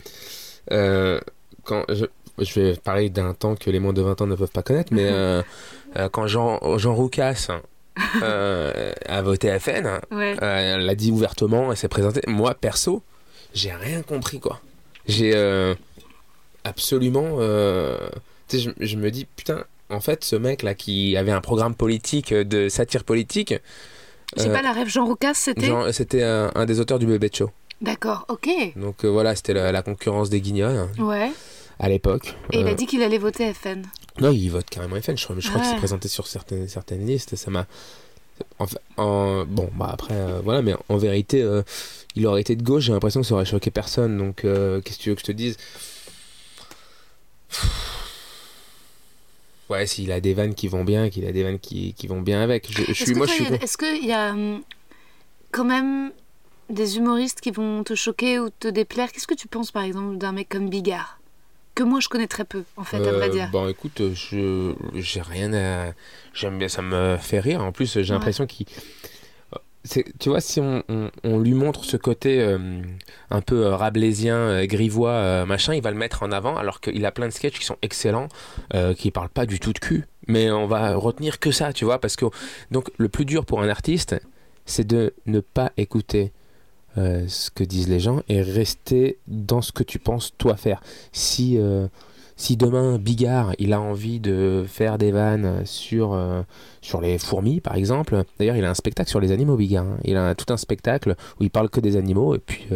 quand 0.69 1.86
je, 1.89 2.05
je 2.38 2.59
vais 2.59 2.75
parler 2.75 3.09
d'un 3.09 3.33
temps 3.33 3.55
que 3.55 3.71
les 3.71 3.79
moins 3.79 3.93
de 3.93 4.01
20 4.01 4.21
ans 4.21 4.27
ne 4.27 4.36
peuvent 4.36 4.51
pas 4.51 4.62
connaître, 4.63 4.93
mais 4.93 5.09
quand 6.12 6.27
Jean, 6.27 6.77
Jean 6.77 6.93
Roucas 6.93 7.47
euh, 8.23 8.91
a 9.08 9.21
voté 9.21 9.58
FN, 9.60 9.99
Ouais. 10.12 10.36
euh, 10.41 10.77
l'a 10.77 10.95
dit 10.95 11.12
ouvertement, 11.12 11.71
et 11.71 11.75
s'est 11.75 11.88
présenté, 11.88 12.21
moi, 12.27 12.53
perso, 12.56 13.03
j'ai 13.53 13.71
rien 13.71 14.01
compris, 14.01 14.39
quoi. 14.39 14.60
J'ai 15.08 15.34
euh, 15.36 15.75
absolument... 16.63 17.38
euh, 17.39 17.97
je, 18.51 18.69
je 18.79 18.95
me 18.97 19.10
dis, 19.12 19.25
putain, 19.25 19.63
en 19.89 19.99
fait, 19.99 20.23
ce 20.23 20.36
mec-là 20.36 20.73
qui 20.75 21.15
avait 21.17 21.32
un 21.32 21.41
programme 21.41 21.75
politique, 21.75 22.32
euh, 22.32 22.43
de 22.43 22.69
satire 22.69 23.03
politique, 23.03 23.53
J'ai 24.38 24.49
pas 24.49 24.62
la 24.62 24.71
rêve, 24.71 24.88
Jean 24.89 25.06
Roucas, 25.06 25.34
c'était? 25.36 25.69
C'était 25.91 26.23
un, 26.23 26.51
un 26.56 26.65
des 26.65 26.79
auteurs 26.79 26.99
du 26.99 27.06
Bébé 27.06 27.29
Show. 27.34 27.51
D'accord, 27.82 28.25
ok. 28.29 28.49
Donc 28.75 29.03
voilà, 29.06 29.36
c'était 29.36 29.53
la, 29.53 29.71
la 29.71 29.82
concurrence 29.82 30.29
des 30.29 30.39
guignols 30.41 30.88
Ouais. 30.97 31.32
À 31.79 31.89
l'époque. 31.89 32.36
Et 32.51 32.59
il 32.59 32.67
a 32.67 32.71
Euh, 32.71 32.73
dit 32.73 32.86
qu'il 32.86 33.01
allait 33.03 33.17
voter 33.17 33.53
FN. 33.53 33.83
Non, 34.21 34.31
il 34.31 34.49
vote 34.49 34.69
carrément 34.69 34.95
FN. 35.01 35.17
Je 35.17 35.23
crois, 35.25 35.36
je 35.39 35.47
crois 35.47 35.59
qu'il 35.59 35.67
Ouais. 35.69 35.73
s'est 35.75 35.79
présenté 35.79 36.07
sur 36.07 36.27
certaines, 36.27 36.67
certaines 36.67 37.05
listes. 37.05 37.36
Ça 37.36 37.49
m'a. 37.51 37.65
En, 38.97 39.45
bon, 39.45 39.69
bah 39.75 39.89
après, 39.93 40.15
euh, 40.15 40.41
voilà, 40.43 40.62
mais 40.63 40.73
en 40.89 40.97
vérité, 40.97 41.41
euh, 41.41 41.62
il 42.15 42.25
aurait 42.25 42.41
été 42.41 42.55
de 42.55 42.63
gauche. 42.63 42.83
J'ai 42.86 42.91
l'impression 42.93 43.21
que 43.21 43.27
ça 43.27 43.36
aurait 43.36 43.45
choqué 43.45 43.69
personne. 43.71 44.17
Donc, 44.17 44.43
euh, 44.43 44.81
qu'est-ce 44.81 44.97
que 44.97 45.03
tu 45.03 45.09
veux 45.09 45.15
que 45.15 45.21
je 45.21 45.25
te 45.27 45.31
dise? 45.31 45.57
Ouais, 49.69 49.88
s'il 49.88 50.12
a 50.12 50.19
des 50.19 50.33
vannes 50.33 50.55
qui 50.55 50.67
vont 50.67 50.83
bien, 50.83 51.09
qu'il 51.09 51.25
a 51.25 51.31
des 51.31 51.43
vannes 51.43 51.59
qui, 51.59 51.93
qui 51.93 52.07
vont 52.07 52.21
bien 52.21 52.41
avec. 52.41 52.69
Je, 52.71 52.83
je 52.83 52.91
Est-ce 52.91 53.03
suis, 53.05 53.15
moi, 53.15 53.25
je 53.27 53.31
suis. 53.33 53.45
Est-ce 53.45 53.77
qu'il 53.77 54.05
y 54.05 54.12
a 54.12 54.31
hum, 54.31 54.62
quand 55.51 55.63
même 55.63 56.12
des 56.69 56.97
humoristes 56.97 57.39
qui 57.41 57.51
vont 57.51 57.83
te 57.83 57.95
choquer 57.95 58.39
ou 58.39 58.49
te 58.49 58.67
déplaire? 58.67 59.12
Qu'est-ce 59.12 59.27
que 59.27 59.33
tu 59.36 59.47
penses 59.47 59.71
par 59.71 59.83
exemple 59.83 60.17
d'un 60.17 60.31
mec 60.31 60.49
comme 60.49 60.69
Bigard? 60.69 61.19
Que 61.75 61.83
moi 61.83 61.99
je 61.99 62.07
connais 62.07 62.27
très 62.27 62.45
peu 62.45 62.63
en 62.77 62.83
fait, 62.83 62.97
à 62.97 63.12
vrai 63.12 63.27
Euh, 63.29 63.31
dire. 63.31 63.49
Bon, 63.51 63.67
écoute, 63.67 64.01
je 64.13 64.73
j'ai 64.95 65.21
rien 65.21 65.53
à. 65.53 65.93
J'aime 66.33 66.59
bien, 66.59 66.67
ça 66.67 66.81
me 66.81 67.17
fait 67.19 67.39
rire. 67.39 67.63
En 67.63 67.71
plus, 67.71 67.91
j'ai 67.93 67.99
Ouais. 68.01 68.07
l'impression 68.17 68.45
qu'il. 68.45 68.67
C'est- 69.86 70.05
Tu 70.17 70.29
vois, 70.29 70.39
si 70.39 70.62
on, 70.62 70.81
on- 70.88 71.12
on 71.25 71.39
lui 71.39 71.53
montre 71.53 71.83
ce 71.83 71.97
côté 71.97 72.39
euh, 72.41 72.57
un 73.31 73.41
peu 73.41 73.65
euh, 73.65 73.75
rabelaisien, 73.75 74.38
euh, 74.38 74.65
grivois, 74.65 75.09
euh, 75.12 75.45
machin, 75.45 75.73
il 75.73 75.81
va 75.81 75.91
le 75.91 75.97
mettre 75.97 76.23
en 76.23 76.31
avant, 76.31 76.55
alors 76.55 76.79
qu'il 76.79 77.05
a 77.05 77.12
plein 77.12 77.27
de 77.27 77.33
sketchs 77.33 77.59
qui 77.59 77.65
sont 77.65 77.75
excellents, 77.81 78.29
euh, 78.75 78.93
qui 78.93 79.12
parlent 79.12 79.27
pas 79.29 79.45
du 79.45 79.59
tout 79.59 79.73
de 79.73 79.79
cul. 79.79 80.05
Mais 80.27 80.49
on 80.51 80.67
va 80.67 80.95
retenir 80.95 81.38
que 81.39 81.51
ça, 81.51 81.73
tu 81.73 81.83
vois, 81.83 81.99
parce 81.99 82.15
que. 82.15 82.25
Donc, 82.71 82.91
le 82.97 83.09
plus 83.09 83.25
dur 83.25 83.45
pour 83.45 83.62
un 83.62 83.67
artiste, 83.67 84.15
c'est 84.65 84.88
de 84.88 85.13
ne 85.25 85.41
pas 85.41 85.73
écouter 85.75 86.31
euh, 86.99 87.25
ce 87.27 87.49
que 87.49 87.63
disent 87.63 87.89
les 87.89 87.99
gens 87.99 88.21
et 88.29 88.43
rester 88.43 89.17
dans 89.27 89.63
ce 89.63 89.71
que 89.71 89.82
tu 89.82 89.97
penses 89.97 90.32
toi 90.38 90.56
faire. 90.56 90.79
Si, 91.12 91.58
euh, 91.58 91.88
si 92.38 92.56
demain 92.56 92.99
Bigard 92.99 93.53
il 93.58 93.73
a 93.73 93.82
envie 93.82 94.19
de 94.19 94.63
faire 94.67 94.99
des 94.99 95.12
vannes 95.12 95.65
sur, 95.65 96.13
euh, 96.13 96.43
sur 96.82 97.01
les 97.01 97.17
fourmis 97.17 97.62
par 97.62 97.75
exemple, 97.75 98.23
d'ailleurs 98.38 98.58
il 98.58 98.65
a 98.65 98.69
un 98.69 98.75
spectacle 98.75 99.10
sur 99.10 99.19
les 99.19 99.32
animaux 99.32 99.56
Bigard, 99.56 99.86
hein. 99.86 99.97
il 100.03 100.15
a 100.17 100.36
tout 100.36 100.53
un 100.53 100.58
spectacle 100.58 101.15
où 101.39 101.43
il 101.43 101.49
parle 101.49 101.69
que 101.69 101.79
des 101.79 101.97
animaux 101.97 102.36
et 102.36 102.39
puis. 102.39 102.67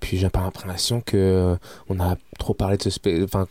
puis 0.00 0.18
j'ai 0.18 0.30
pas 0.30 0.40
l'impression 0.40 1.00
que 1.00 1.56
on 1.88 1.98
a 1.98 2.16
trop 2.38 2.52
parlé 2.52 2.76
de 2.76 2.82
ce 2.82 2.90
spectacle, 2.90 3.24
enfin 3.24 3.46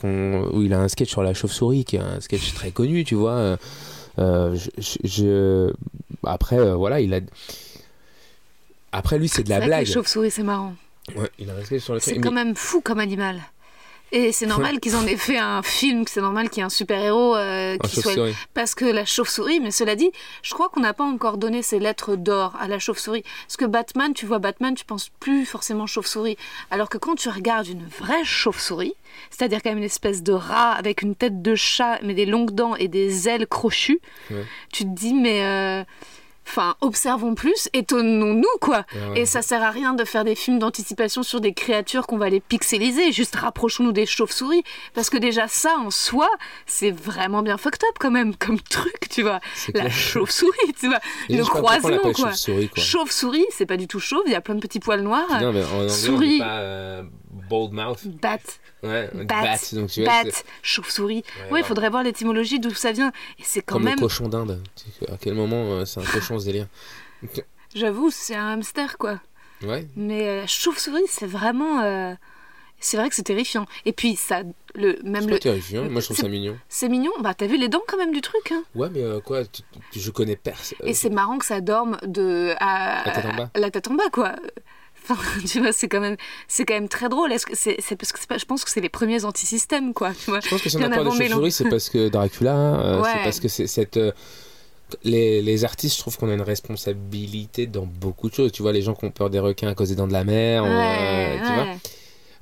où 0.54 0.62
il 0.62 0.73
a 0.73 0.82
un 0.82 0.88
sketch 0.88 1.10
sur 1.10 1.23
la 1.23 1.34
chauve-souris 1.34 1.84
qui 1.84 1.95
est 1.95 1.99
un 1.99 2.19
sketch 2.19 2.54
très 2.54 2.69
connu, 2.69 3.04
tu 3.04 3.15
vois. 3.15 3.58
je, 4.17 5.73
après 6.23 6.75
voilà, 6.75 7.02
il 7.02 7.13
a 7.15 7.21
après 8.91 9.17
lui 9.19 9.28
c'est 9.28 9.43
de 9.43 9.49
la 9.49 9.60
blague. 9.60 9.86
les 9.88 9.93
chauves-souris, 9.93 10.32
c'est 10.32 10.43
marrant. 10.43 10.75
Ouais, 11.15 11.30
il 11.39 11.49
a 11.49 11.54
resté 11.56 11.80
sur 11.80 11.93
le. 11.93 11.99
C'est 11.99 12.15
mais- 12.15 12.21
quand 12.21 12.32
même 12.32 12.56
fou 12.56 12.82
comme 12.82 12.99
animal. 12.99 13.41
Et 14.12 14.32
c'est 14.32 14.47
normal 14.47 14.80
qu'ils 14.80 14.95
en 14.95 15.06
aient 15.06 15.17
fait 15.17 15.38
un 15.38 15.62
film, 15.62 16.04
que 16.04 16.10
c'est 16.10 16.19
normal 16.21 16.49
qu'il 16.49 16.58
y 16.58 16.62
ait 16.62 16.65
un 16.65 16.69
super-héros 16.69 17.36
euh, 17.36 17.78
qui 17.78 17.91
soit 18.02 18.13
chauve-souris. 18.15 18.34
Parce 18.56 18.73
que 18.73 18.86
la 18.86 19.06
chauve-souris, 19.06 19.60
mais 19.60 19.69
cela 19.69 19.95
dit, 19.95 20.10
je 20.41 20.52
crois 20.56 20.67
qu'on 20.69 20.80
n'a 20.80 20.95
pas 20.95 21.04
encore 21.04 21.38
donné 21.38 21.62
ses 21.62 21.78
lettres 21.78 22.15
d'or 22.15 22.56
à 22.60 22.67
la 22.67 22.80
chauve-souris. 22.80 23.21
Parce 23.45 23.58
que 23.58 23.65
Batman, 23.65 24.15
tu 24.15 24.25
vois 24.25 24.39
Batman, 24.39 24.73
tu 24.73 24.84
penses 24.84 25.12
plus 25.19 25.45
forcément 25.45 25.86
chauve-souris. 25.86 26.38
Alors 26.71 26.89
que 26.89 26.97
quand 26.97 27.13
tu 27.13 27.30
regardes 27.30 27.67
une 27.67 27.86
vraie 27.86 28.23
chauve-souris, 28.25 28.95
c'est-à-dire 29.30 29.62
quand 29.62 29.69
même 29.69 29.78
une 29.78 29.84
espèce 29.84 30.23
de 30.23 30.34
rat 30.34 30.71
avec 30.71 31.04
une 31.04 31.13
tête 31.13 31.43
de 31.43 31.54
chat, 31.54 31.99
mais 32.02 32.15
des 32.15 32.25
longues 32.25 32.56
dents 32.56 32.75
et 32.75 32.88
des 32.88 33.30
ailes 33.30 33.45
crochues, 33.45 33.99
Ouais. 34.32 34.43
tu 34.73 34.86
te 34.86 34.89
dis, 34.89 35.13
mais. 35.13 35.43
euh, 35.43 35.84
Enfin, 36.49 36.75
observons 36.81 37.35
plus, 37.35 37.69
étonnons-nous, 37.73 38.43
quoi. 38.59 38.85
Ouais. 39.12 39.21
Et 39.21 39.25
ça 39.25 39.41
sert 39.41 39.62
à 39.63 39.69
rien 39.69 39.93
de 39.93 40.03
faire 40.03 40.23
des 40.23 40.33
films 40.35 40.57
d'anticipation 40.59 41.21
sur 41.21 41.41
des 41.41 41.53
créatures 41.53 42.07
qu'on 42.07 42.17
va 42.17 42.29
les 42.29 42.39
pixeliser. 42.39 43.12
Juste 43.12 43.35
rapprochons-nous 43.35 43.91
des 43.91 44.05
chauves-souris. 44.07 44.63
Parce 44.95 45.09
que 45.12 45.17
déjà, 45.17 45.47
ça, 45.47 45.75
en 45.77 45.91
soi, 45.91 46.27
c'est 46.65 46.91
vraiment 46.91 47.43
bien 47.43 47.57
fucked 47.57 47.83
up, 47.83 47.97
quand 47.99 48.12
même, 48.12 48.35
comme 48.35 48.59
truc, 48.59 49.09
tu 49.09 49.21
vois. 49.21 49.39
La 49.73 49.89
chauve-souris, 49.89 50.73
tu 50.79 50.88
vois. 50.88 50.99
Et 51.29 51.38
Le 51.38 51.43
croisement, 51.43 51.97
quoi. 51.99 52.13
chauve-souris. 52.13 52.69
Chauve-souris, 52.75 53.45
c'est 53.51 53.65
pas 53.67 53.77
du 53.77 53.88
tout 53.88 53.99
chauve, 53.99 54.23
il 54.25 54.31
y 54.31 54.35
a 54.35 54.41
plein 54.41 54.55
de 54.55 54.59
petits 54.59 54.79
poils 54.79 55.01
noirs. 55.01 55.27
Non, 55.41 55.51
mais 55.53 55.63
en 55.63 55.67
anglais, 55.67 55.85
on 55.85 55.89
Souris. 55.89 56.29
dit 56.29 56.39
pas 56.39 56.57
euh, 56.59 57.03
bold 57.49 57.73
mouth. 57.73 57.99
Bat, 58.05 58.38
Ouais, 58.84 59.10
bat, 59.13 59.24
bat. 59.26 59.56
Donc 59.74 59.89
tu 59.89 60.04
bat, 60.04 60.24
chauve-souris. 60.62 61.24
Ouais, 61.52 61.60
il 61.62 61.65
faudrait 61.65 61.89
voir 61.89 62.04
l'étymologie 62.04 62.60
d'où 62.60 62.74
ça 62.74 62.92
vient. 62.92 63.12
Et 63.39 63.44
c'est 63.44 63.62
quand 63.62 63.76
comme 63.76 63.84
même, 63.84 63.96
le 63.96 64.02
cochon 64.02 64.28
d'Inde. 64.30 64.62
À 65.12 65.18
quel 65.20 65.34
moment 65.34 65.74
euh, 65.74 65.86
c'est 65.86 66.00
un 66.00 66.04
cochon 66.13 66.39
ce 66.39 66.46
délire 66.46 66.68
j'avoue, 67.76 68.10
c'est 68.12 68.36
un 68.36 68.48
hamster, 68.54 68.98
quoi. 68.98 69.20
Ouais. 69.63 69.86
Mais 69.96 70.28
euh, 70.28 70.42
la 70.42 70.48
chauve-souris, 70.48 71.04
c'est 71.08 71.28
vraiment. 71.28 71.82
euh, 71.82 72.13
C'est 72.80 72.96
vrai 72.98 73.10
que 73.10 73.15
c'est 73.15 73.24
terrifiant. 73.24 73.65
Et 73.86 73.92
puis, 73.92 74.15
ça. 74.15 74.42
Le, 74.76 74.98
même 75.04 75.24
C'est 75.24 75.30
le. 75.30 75.39
terrifiant. 75.39 75.84
Moi, 75.89 76.00
je 76.00 76.06
trouve 76.06 76.18
ça 76.18 76.28
mignon. 76.30 76.58
C'est 76.70 76.88
mignon. 76.88 77.12
Bah, 77.20 77.34
t'as 77.34 77.48
vu 77.48 77.58
les 77.58 77.68
dents 77.68 77.82
quand 77.88 77.98
même 77.98 78.13
du 78.13 78.22
truc, 78.22 78.52
hein. 78.54 78.63
Ouais, 78.76 78.88
mais 78.92 79.02
euh, 79.04 79.20
quoi 79.20 79.44
tu- 79.46 79.63
tu- 79.92 80.00
Je 80.00 80.12
connais 80.12 80.36
personne. 80.38 80.78
Et 80.84 80.94
c'est 80.94 81.10
marrant 81.10 81.38
que 81.38 81.46
ça 81.46 81.60
dorme 81.60 81.98
de. 82.04 82.54
À, 82.60 83.04
La 83.06 83.12
tête 83.12 83.26
en 83.26 83.36
bas. 83.36 83.50
La 83.56 83.70
tête 83.72 83.88
en 83.89 83.96
bas, 83.96 84.10
quoi. 84.12 84.36
Enfin, 85.10 85.39
tu 85.48 85.60
vois, 85.60 85.72
c'est 85.72 85.88
quand 85.88 86.00
même, 86.00 86.17
c'est 86.48 86.65
quand 86.65 86.74
même 86.76 86.88
très 86.89 87.10
drôle. 87.10 87.32
Est-ce 87.32 87.45
que 87.45 87.56
c'est, 87.56 87.78
parce 87.95 88.12
que 88.12 88.26
pas- 88.28 88.38
je 88.38 88.45
pense 88.45 88.63
que 88.63 88.69
c'est 88.72 88.82
les 88.82 88.89
premiers 88.89 89.26
antisystèmes, 89.26 89.93
quoi. 89.93 90.12
Tu 90.13 90.30
vois. 90.30 90.39
Je 90.39 90.50
pense 90.50 90.62
que 90.62 90.69
si 90.69 90.78
on 90.78 90.82
a 90.84 90.89
peur 90.89 91.04
de 91.06 91.10
chauve-souris, 91.12 91.52
c'est 91.52 91.69
parce 91.69 91.89
que 91.89 92.10
Dracula, 92.10 92.56
euh, 92.56 93.02
Ouais. 93.02 93.10
c'est 93.13 93.24
parce 93.24 93.39
que 93.39 93.48
c'est 93.48 93.67
cette. 93.67 93.98
euh, 93.98 94.12
les, 95.04 95.41
les 95.43 95.65
artistes, 95.65 95.95
je 95.98 96.02
trouve 96.02 96.17
qu'on 96.17 96.30
a 96.30 96.34
une 96.34 96.41
responsabilité 96.41 97.67
dans 97.67 97.86
beaucoup 97.86 98.30
de 98.30 98.34
choses. 98.34 98.52
Tu 98.52 98.62
vois, 98.63 98.72
les 98.74 98.82
gens 98.82 98.95
qui 98.95 99.06
ont 99.06 99.12
peur 99.12 99.30
des 99.30 99.39
requins 99.39 99.67
à 99.67 99.76
cause 99.76 99.89
des 99.89 99.95
dents 99.95 100.08
de 100.08 100.13
la 100.13 100.24
mer, 100.24 100.63
euh, 100.65 100.67
Ouais, 100.67 101.38
tu 101.45 101.54
vois. 101.54 101.65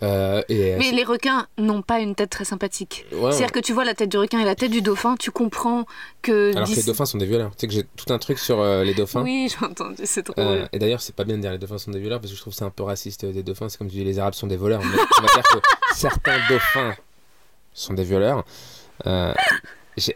Euh, 0.04 0.44
et, 0.48 0.76
Mais 0.78 0.92
les 0.92 1.04
requins 1.04 1.48
n'ont 1.58 1.82
pas 1.82 2.00
une 2.00 2.14
tête 2.14 2.30
très 2.30 2.46
sympathique. 2.46 3.06
ouais, 3.12 3.32
C'est-à-dire 3.32 3.52
que 3.52 3.60
tu 3.60 3.74
vois 3.74 3.84
la 3.84 3.96
tête 3.96 4.10
du 4.10 4.18
requin 4.18 4.40
et 4.40 4.46
la 4.46 4.56
tête 4.56 4.72
du 4.72 4.82
dauphin, 4.82 5.16
tu 5.18 5.32
comprends 5.32 5.86
que. 6.22 6.56
Alors 6.56 6.70
que 6.70 6.76
les 6.76 6.84
dauphins 6.84 7.06
sont 7.06 7.18
des 7.18 7.26
violeurs. 7.26 7.52
Tu 7.52 7.62
sais 7.62 7.68
que 7.68 7.74
j'ai 7.74 7.84
tout 7.84 8.14
un 8.14 8.20
truc 8.20 8.38
sur 8.38 8.60
euh, 8.60 8.84
les 8.84 8.94
dauphins. 8.94 9.24
Oui, 9.24 9.50
j'ai 9.50 9.66
entendu, 9.66 9.96
c'est 10.04 10.28
drôle. 10.28 10.46
Euh, 10.46 10.68
et 10.72 10.80
d'ailleurs, 10.80 11.02
c'est 11.02 11.16
pas 11.16 11.24
bien 11.24 11.38
de 11.38 11.42
dire 11.42 11.52
les 11.52 11.58
dauphins 11.58 11.80
sont 11.80 11.92
des 11.92 12.00
violeurs 12.00 12.20
parce 12.20 12.32
que 12.32 12.38
je 12.38 12.42
trouve 12.42 12.54
c'est 12.54 12.66
un 12.66 12.70
peu 12.70 12.84
raciste 12.84 13.24
euh, 13.24 13.32
des 13.32 13.44
dauphins. 13.44 13.70
C'est 13.70 13.78
comme 13.78 13.90
tu 13.90 13.96
dis 13.96 14.04
les 14.04 14.20
arabes 14.20 14.36
sont 14.36 14.48
des 14.48 14.58
voleurs. 14.58 14.82
Mais 14.82 15.00
on 15.18 15.22
va 15.22 15.34
dire 15.34 15.44
que 15.44 15.60
certains 15.96 16.38
dauphins 16.48 16.96
sont 17.74 17.94
des 17.94 18.04
violeurs. 18.04 18.44
Euh, 19.06 19.34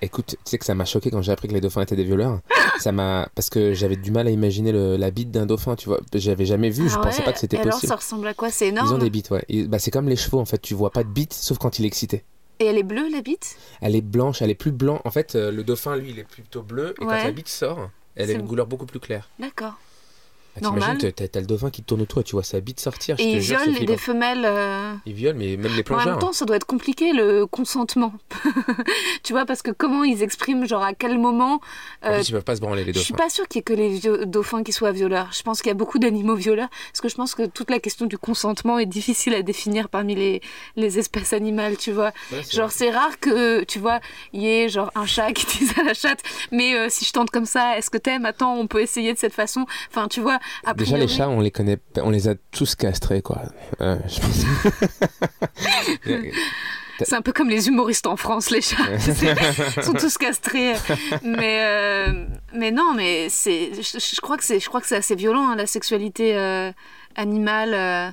écoute, 0.02 0.28
tu 0.44 0.50
sais 0.50 0.58
que 0.58 0.65
ça 0.65 0.76
m'a 0.76 0.86
choqué 0.86 1.10
quand 1.12 1.22
j'ai 1.22 1.32
appris 1.32 1.48
que 1.48 1.54
les 1.54 1.62
dauphins 1.62 1.82
étaient 1.82 1.96
des 1.96 2.04
violeurs. 2.04 2.39
Ça 2.80 2.91
m'a 2.91 3.30
parce 3.36 3.50
que 3.50 3.74
j'avais 3.74 3.96
du 3.96 4.12
mal 4.12 4.28
à 4.28 4.32
imaginer 4.32 4.72
le- 4.72 4.98
la 4.98 5.12
bite 5.12 5.32
d'un 5.32 5.46
dauphin. 5.46 5.76
Tu 5.76 5.88
vois, 5.89 6.00
j'avais 6.13 6.46
jamais 6.46 6.70
vu. 6.70 6.89
je 6.89 6.96
Ah 6.98 7.02
pensais 7.02 7.20
ouais? 7.20 7.26
pas 7.26 7.34
que 7.34 7.39
c'était 7.39 7.58
Et 7.58 7.60
alors, 7.62 7.74
possible. 7.74 7.89
ça 7.89 7.96
ressemble 7.96 8.28
à 8.28 8.34
quoi? 8.34 8.50
C'est 8.50 8.65
Ils 8.67 8.70
énorme. 8.70 8.94
ont 8.94 8.98
des 8.98 9.10
bites, 9.10 9.30
ouais. 9.32 9.46
Bah, 9.67 9.80
c'est 9.80 9.91
comme 9.91 10.08
les 10.10 10.15
chevaux 10.15 10.39
en 10.39 10.46
fait. 10.46 10.60
Tu 10.62 10.74
vois 10.74 10.91
pas 10.91 11.04
de 11.04 11.10
bite 11.10 11.34
sauf 11.34 11.58
quand 11.58 11.80
il 11.80 11.86
est 11.86 11.88
excité. 11.88 12.24
Et 12.60 12.65
elle 12.65 12.78
est 12.78 12.84
bleue, 12.84 13.10
la 13.12 13.22
bite? 13.22 13.56
Elle 13.82 13.96
est 13.96 14.02
blanche, 14.02 14.41
elle 14.41 14.52
est 14.52 14.56
plus 14.56 14.72
blanc. 14.72 15.02
En 15.04 15.10
fait, 15.12 15.36
euh, 15.36 15.52
le 15.52 15.63
dauphin, 15.63 15.96
lui, 15.96 16.12
il 16.12 16.20
est 16.20 16.24
plutôt 16.28 16.62
bleu. 16.62 16.94
Et 17.00 17.04
Ouais. 17.04 17.17
quand 17.17 17.24
la 17.24 17.32
bite 17.32 17.50
sort, 17.50 17.89
elle 18.15 18.30
a 18.30 18.34
une 18.34 18.46
couleur 18.48 18.67
beaucoup 18.67 18.86
plus 18.86 19.00
claire. 19.00 19.30
D'accord. 19.39 19.74
T'imagines, 20.58 20.80
Normal. 20.80 21.14
t'as 21.14 21.28
t'as 21.30 21.40
le 21.40 21.46
dauphin 21.46 21.70
qui 21.70 21.82
tourne 21.82 22.02
autour, 22.02 22.24
tu 22.26 22.34
vois 22.34 22.44
sa 22.44 22.60
bite 22.60 22.80
sortir. 22.82 23.15
je 23.17 23.23
Et 23.23 23.25
te 23.25 23.32
ils 23.38 23.42
jure, 23.42 23.58
violent 23.60 23.78
les- 23.80 23.86
des 23.86 23.98
femelles. 23.98 24.44
euh, 24.46 24.94
Ils 25.06 25.13
violent, 25.13 25.38
mais 25.40 25.56
même 25.56 25.71
les 25.73 25.80
En 25.80 25.84
plongeurs. 25.84 26.08
même 26.12 26.19
temps, 26.19 26.34
ça 26.34 26.44
doit 26.46 26.58
être 26.58 26.65
compliqué 26.65 27.13
le 27.13 27.46
consentement. 27.46 28.13
tu 29.23 29.34
vois, 29.34 29.46
parce 29.46 29.62
que 29.62 29.71
comment 29.71 30.04
ils 30.04 30.23
expriment, 30.23 30.65
genre 30.67 30.84
à 30.84 30.94
quel 30.94 31.17
moment. 31.17 31.62
En 32.04 32.08
euh, 32.10 32.15
plus, 32.15 32.30
ils 32.30 32.32
peuvent 32.34 32.44
pas 32.44 32.56
se 32.56 32.62
branler 32.62 32.84
les 32.84 32.94
je 32.94 33.00
suis 33.00 33.13
dauphins. 33.13 33.23
pas 33.23 33.30
sûre 33.30 33.48
qu'il 33.48 33.60
y 33.60 33.62
ait 33.62 33.63
que 33.63 33.73
les 33.73 34.25
dauphins 34.25 34.63
qui 34.63 34.71
soient 34.73 34.92
violeurs. 34.92 35.30
Je 35.32 35.42
pense 35.44 35.62
qu'il 35.62 35.69
y 35.69 35.71
a 35.71 35.75
beaucoup 35.75 36.00
d'animaux 36.00 36.36
violeurs, 36.36 36.69
parce 36.92 37.02
que 37.02 37.10
je 37.10 37.15
pense 37.15 37.34
que 37.36 37.46
toute 37.46 37.69
la 37.71 37.80
question 37.80 38.06
du 38.06 38.17
consentement 38.17 38.80
est 38.80 38.86
difficile 38.86 39.34
à 39.36 39.42
définir 39.44 39.90
parmi 39.90 40.15
les, 40.15 40.42
les 40.75 41.00
espèces 41.00 41.34
animales, 41.34 41.78
tu 41.78 41.92
vois. 41.92 42.12
Ouais, 42.32 42.42
Genre, 42.52 42.71
c'est 42.71 42.90
rare 42.90 43.19
que, 43.19 43.63
tu 43.63 43.80
vois, 43.80 44.00
il 44.34 44.42
y 44.42 44.48
ait 44.50 44.69
genre 44.69 44.92
un 44.96 45.06
chat 45.06 45.32
qui 45.32 45.46
dise 45.60 45.73
à 45.80 45.84
la 45.84 45.94
chatte, 45.94 46.21
mais 46.52 46.75
euh, 46.75 46.88
si 46.90 47.06
je 47.06 47.12
tente 47.13 47.30
comme 47.30 47.46
ça, 47.46 47.78
est-ce 47.78 47.90
que 47.90 47.98
t'aimes? 47.98 48.25
Attends, 48.25 48.56
on 48.56 48.67
peut 48.67 48.82
essayer 48.82 49.13
de 49.13 49.17
cette 49.17 49.34
façon. 49.34 49.65
Enfin, 49.90 50.08
tu 50.08 50.19
vois, 50.19 50.40
a 50.65 50.73
Déjà, 50.73 50.98
les 50.98 51.08
chats, 51.08 51.29
on 51.29 51.39
les 51.39 51.52
connaît, 51.52 51.77
on 51.98 52.10
les 52.10 52.27
a 52.27 52.35
tous 52.52 52.75
castrés, 52.75 53.21
quoi. 53.21 53.42
Euh, 53.81 53.98
je 54.08 54.19
pense. 54.19 54.46
C'est 57.04 57.15
un 57.15 57.21
peu 57.23 57.31
comme 57.33 57.50
les 57.50 57.67
humoristes 57.67 58.06
en 58.06 58.15
France, 58.15 58.52
les 58.52 58.62
chats. 58.62 58.77
Ils 59.77 59.83
sont 59.83 59.94
tous 59.94 60.17
castrés. 60.19 60.73
Mais, 61.23 61.63
euh, 61.65 62.25
mais 62.54 62.69
non, 62.71 62.94
mais 62.94 63.27
c'est, 63.29 63.71
je, 63.73 63.98
je 63.98 64.21
crois 64.21 64.37
que 64.37 64.44
c'est, 64.44 64.60
je 64.60 64.67
crois 64.67 64.81
que 64.81 64.87
c'est 64.87 64.98
assez 64.98 65.15
violent, 65.15 65.48
hein, 65.50 65.56
la 65.56 65.65
sexualité 65.65 66.37
euh, 66.37 66.71
animale. 67.15 67.73
euh. 67.73 68.12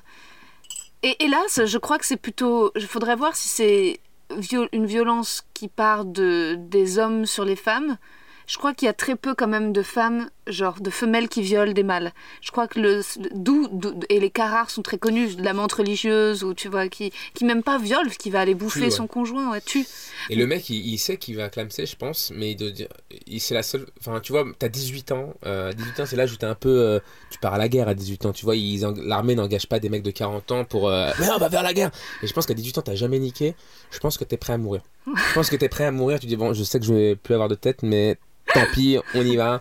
Et 1.02 1.22
hélas, 1.22 1.60
je 1.66 1.78
crois 1.78 1.98
que 1.98 2.06
c'est 2.06 2.16
plutôt. 2.16 2.72
Il 2.76 2.86
faudrait 2.86 3.14
voir 3.16 3.36
si 3.36 3.48
c'est 3.48 4.00
viol- 4.38 4.68
une 4.72 4.86
violence 4.86 5.42
qui 5.52 5.68
part 5.68 6.06
de, 6.06 6.56
des 6.58 6.98
hommes 6.98 7.26
sur 7.26 7.44
les 7.44 7.56
femmes. 7.56 7.98
Je 8.46 8.56
crois 8.56 8.72
qu'il 8.72 8.86
y 8.86 8.88
a 8.88 8.94
très 8.94 9.16
peu 9.16 9.34
quand 9.34 9.48
même 9.48 9.72
de 9.74 9.82
femmes, 9.82 10.30
genre 10.48 10.80
de 10.80 10.90
femelles 10.90 11.28
qui 11.28 11.42
violent 11.42 11.72
des 11.72 11.82
mâles. 11.82 12.12
Je 12.40 12.50
crois 12.50 12.66
que 12.68 12.80
le 12.80 13.02
d'où 13.34 13.68
et 14.08 14.20
les 14.20 14.30
cas 14.30 14.48
rares 14.48 14.70
sont 14.70 14.82
très 14.82 14.98
connus, 14.98 15.36
de 15.36 15.42
la 15.42 15.52
menthe 15.52 15.72
religieuse 15.72 16.42
ou 16.44 16.54
tu 16.54 16.68
vois 16.68 16.88
qui 16.88 17.12
qui 17.34 17.44
même 17.44 17.62
pas 17.62 17.78
viole, 17.78 18.10
qui 18.16 18.30
va 18.30 18.40
aller 18.40 18.54
bouffer 18.54 18.80
ouais. 18.84 18.90
son 18.90 19.06
conjoint, 19.06 19.50
ouais, 19.52 19.60
tue. 19.60 19.86
Et 20.30 20.36
le 20.36 20.46
mec, 20.46 20.68
il, 20.70 20.84
il 20.86 20.98
sait 20.98 21.16
qu'il 21.16 21.36
va 21.36 21.48
clamser, 21.48 21.86
je 21.86 21.96
pense, 21.96 22.32
mais 22.34 22.52
il 22.52 22.56
doit 22.56 22.70
dire. 22.70 22.88
il- 23.26 23.40
C'est 23.40 23.54
la 23.54 23.62
seule. 23.62 23.86
Enfin, 24.00 24.20
tu 24.20 24.32
vois, 24.32 24.44
t'as 24.58 24.68
18 24.68 25.12
ans. 25.12 25.34
euh, 25.46 25.72
18 25.72 26.00
ans, 26.00 26.06
c'est 26.06 26.16
l'âge 26.16 26.32
où 26.32 26.36
t'es 26.36 26.46
un 26.46 26.54
peu. 26.54 26.68
euh, 26.68 27.00
tu 27.30 27.38
pars 27.38 27.54
à 27.54 27.58
la 27.58 27.68
guerre 27.68 27.88
à 27.88 27.94
18 27.94 28.26
ans. 28.26 28.32
Tu 28.32 28.44
vois, 28.44 28.54
l'armée 29.04 29.34
n'engage 29.34 29.66
pas 29.68 29.78
des 29.80 29.88
mecs 29.88 30.02
de 30.02 30.10
40 30.10 30.50
ans 30.52 30.64
pour. 30.64 30.88
euh, 30.88 31.10
mais 31.20 31.26
on 31.30 31.38
va 31.38 31.48
faire 31.50 31.62
la 31.62 31.72
guerre 31.74 31.90
Et 32.22 32.26
je 32.26 32.32
pense 32.32 32.46
qu'à 32.46 32.54
18 32.54 32.78
ans, 32.78 32.82
t'as 32.82 32.94
jamais 32.94 33.18
niqué. 33.18 33.54
Je 33.90 33.98
pense 33.98 34.16
que 34.18 34.24
t'es 34.24 34.36
prêt 34.36 34.52
à 34.54 34.58
mourir. 34.58 34.82
Je 35.06 35.34
pense 35.34 35.48
que 35.50 35.56
t'es 35.56 35.68
prêt 35.68 35.84
à 35.84 35.90
mourir. 35.90 36.18
Tu 36.20 36.26
dis, 36.26 36.36
bon, 36.36 36.52
je 36.52 36.62
sais 36.64 36.78
que 36.80 36.84
je 36.86 36.92
vais 36.92 37.16
plus 37.16 37.34
avoir 37.34 37.48
de 37.48 37.54
tête, 37.54 37.82
mais. 37.82 38.16
Tant 38.60 38.72
pis, 38.72 38.98
on 39.14 39.24
y 39.24 39.36
va. 39.36 39.60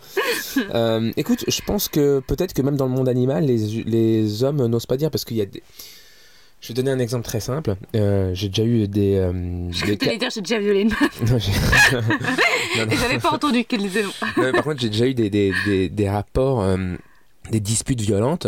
Euh, 0.73 1.11
écoute, 1.17 1.45
je 1.47 1.61
pense 1.61 1.87
que 1.87 2.19
peut-être 2.19 2.53
que 2.53 2.61
même 2.61 2.75
dans 2.77 2.85
le 2.85 2.91
monde 2.91 3.09
animal, 3.09 3.45
les, 3.45 3.83
les 3.83 4.43
hommes 4.43 4.65
n'osent 4.67 4.85
pas 4.85 4.97
dire 4.97 5.11
parce 5.11 5.25
qu'il 5.25 5.37
y 5.37 5.41
a 5.41 5.45
des. 5.45 5.61
Je 6.59 6.69
vais 6.69 6.73
donner 6.73 6.89
un 6.89 6.97
exemple 6.99 7.23
très 7.23 7.39
simple. 7.39 7.75
Euh, 7.95 8.31
j'ai 8.33 8.49
déjà 8.49 8.63
eu 8.63 8.87
des. 8.87 9.15
euh, 9.15 9.71
Je 9.71 9.85
des 9.85 9.97
t'allais 9.97 10.17
dire 10.17 10.29
j'ai 10.33 10.41
déjà 10.41 10.57
violé 10.59 10.81
une 10.81 10.89
meuf 10.89 11.21
Non, 11.31 11.37
j'avais 12.99 13.19
pas 13.19 13.31
entendu 13.31 13.63
qu'elle 13.65 13.81
disait 13.81 14.03
non. 14.03 14.51
Par 14.51 14.63
contre, 14.63 14.79
j'ai 14.81 14.89
déjà 14.89 15.05
eu 15.07 15.13
des, 15.13 15.29
des, 15.29 15.53
des, 15.65 15.89
des 15.89 16.09
rapports, 16.09 16.61
euh, 16.61 16.95
des 17.51 17.59
disputes 17.59 18.01
violentes, 18.01 18.47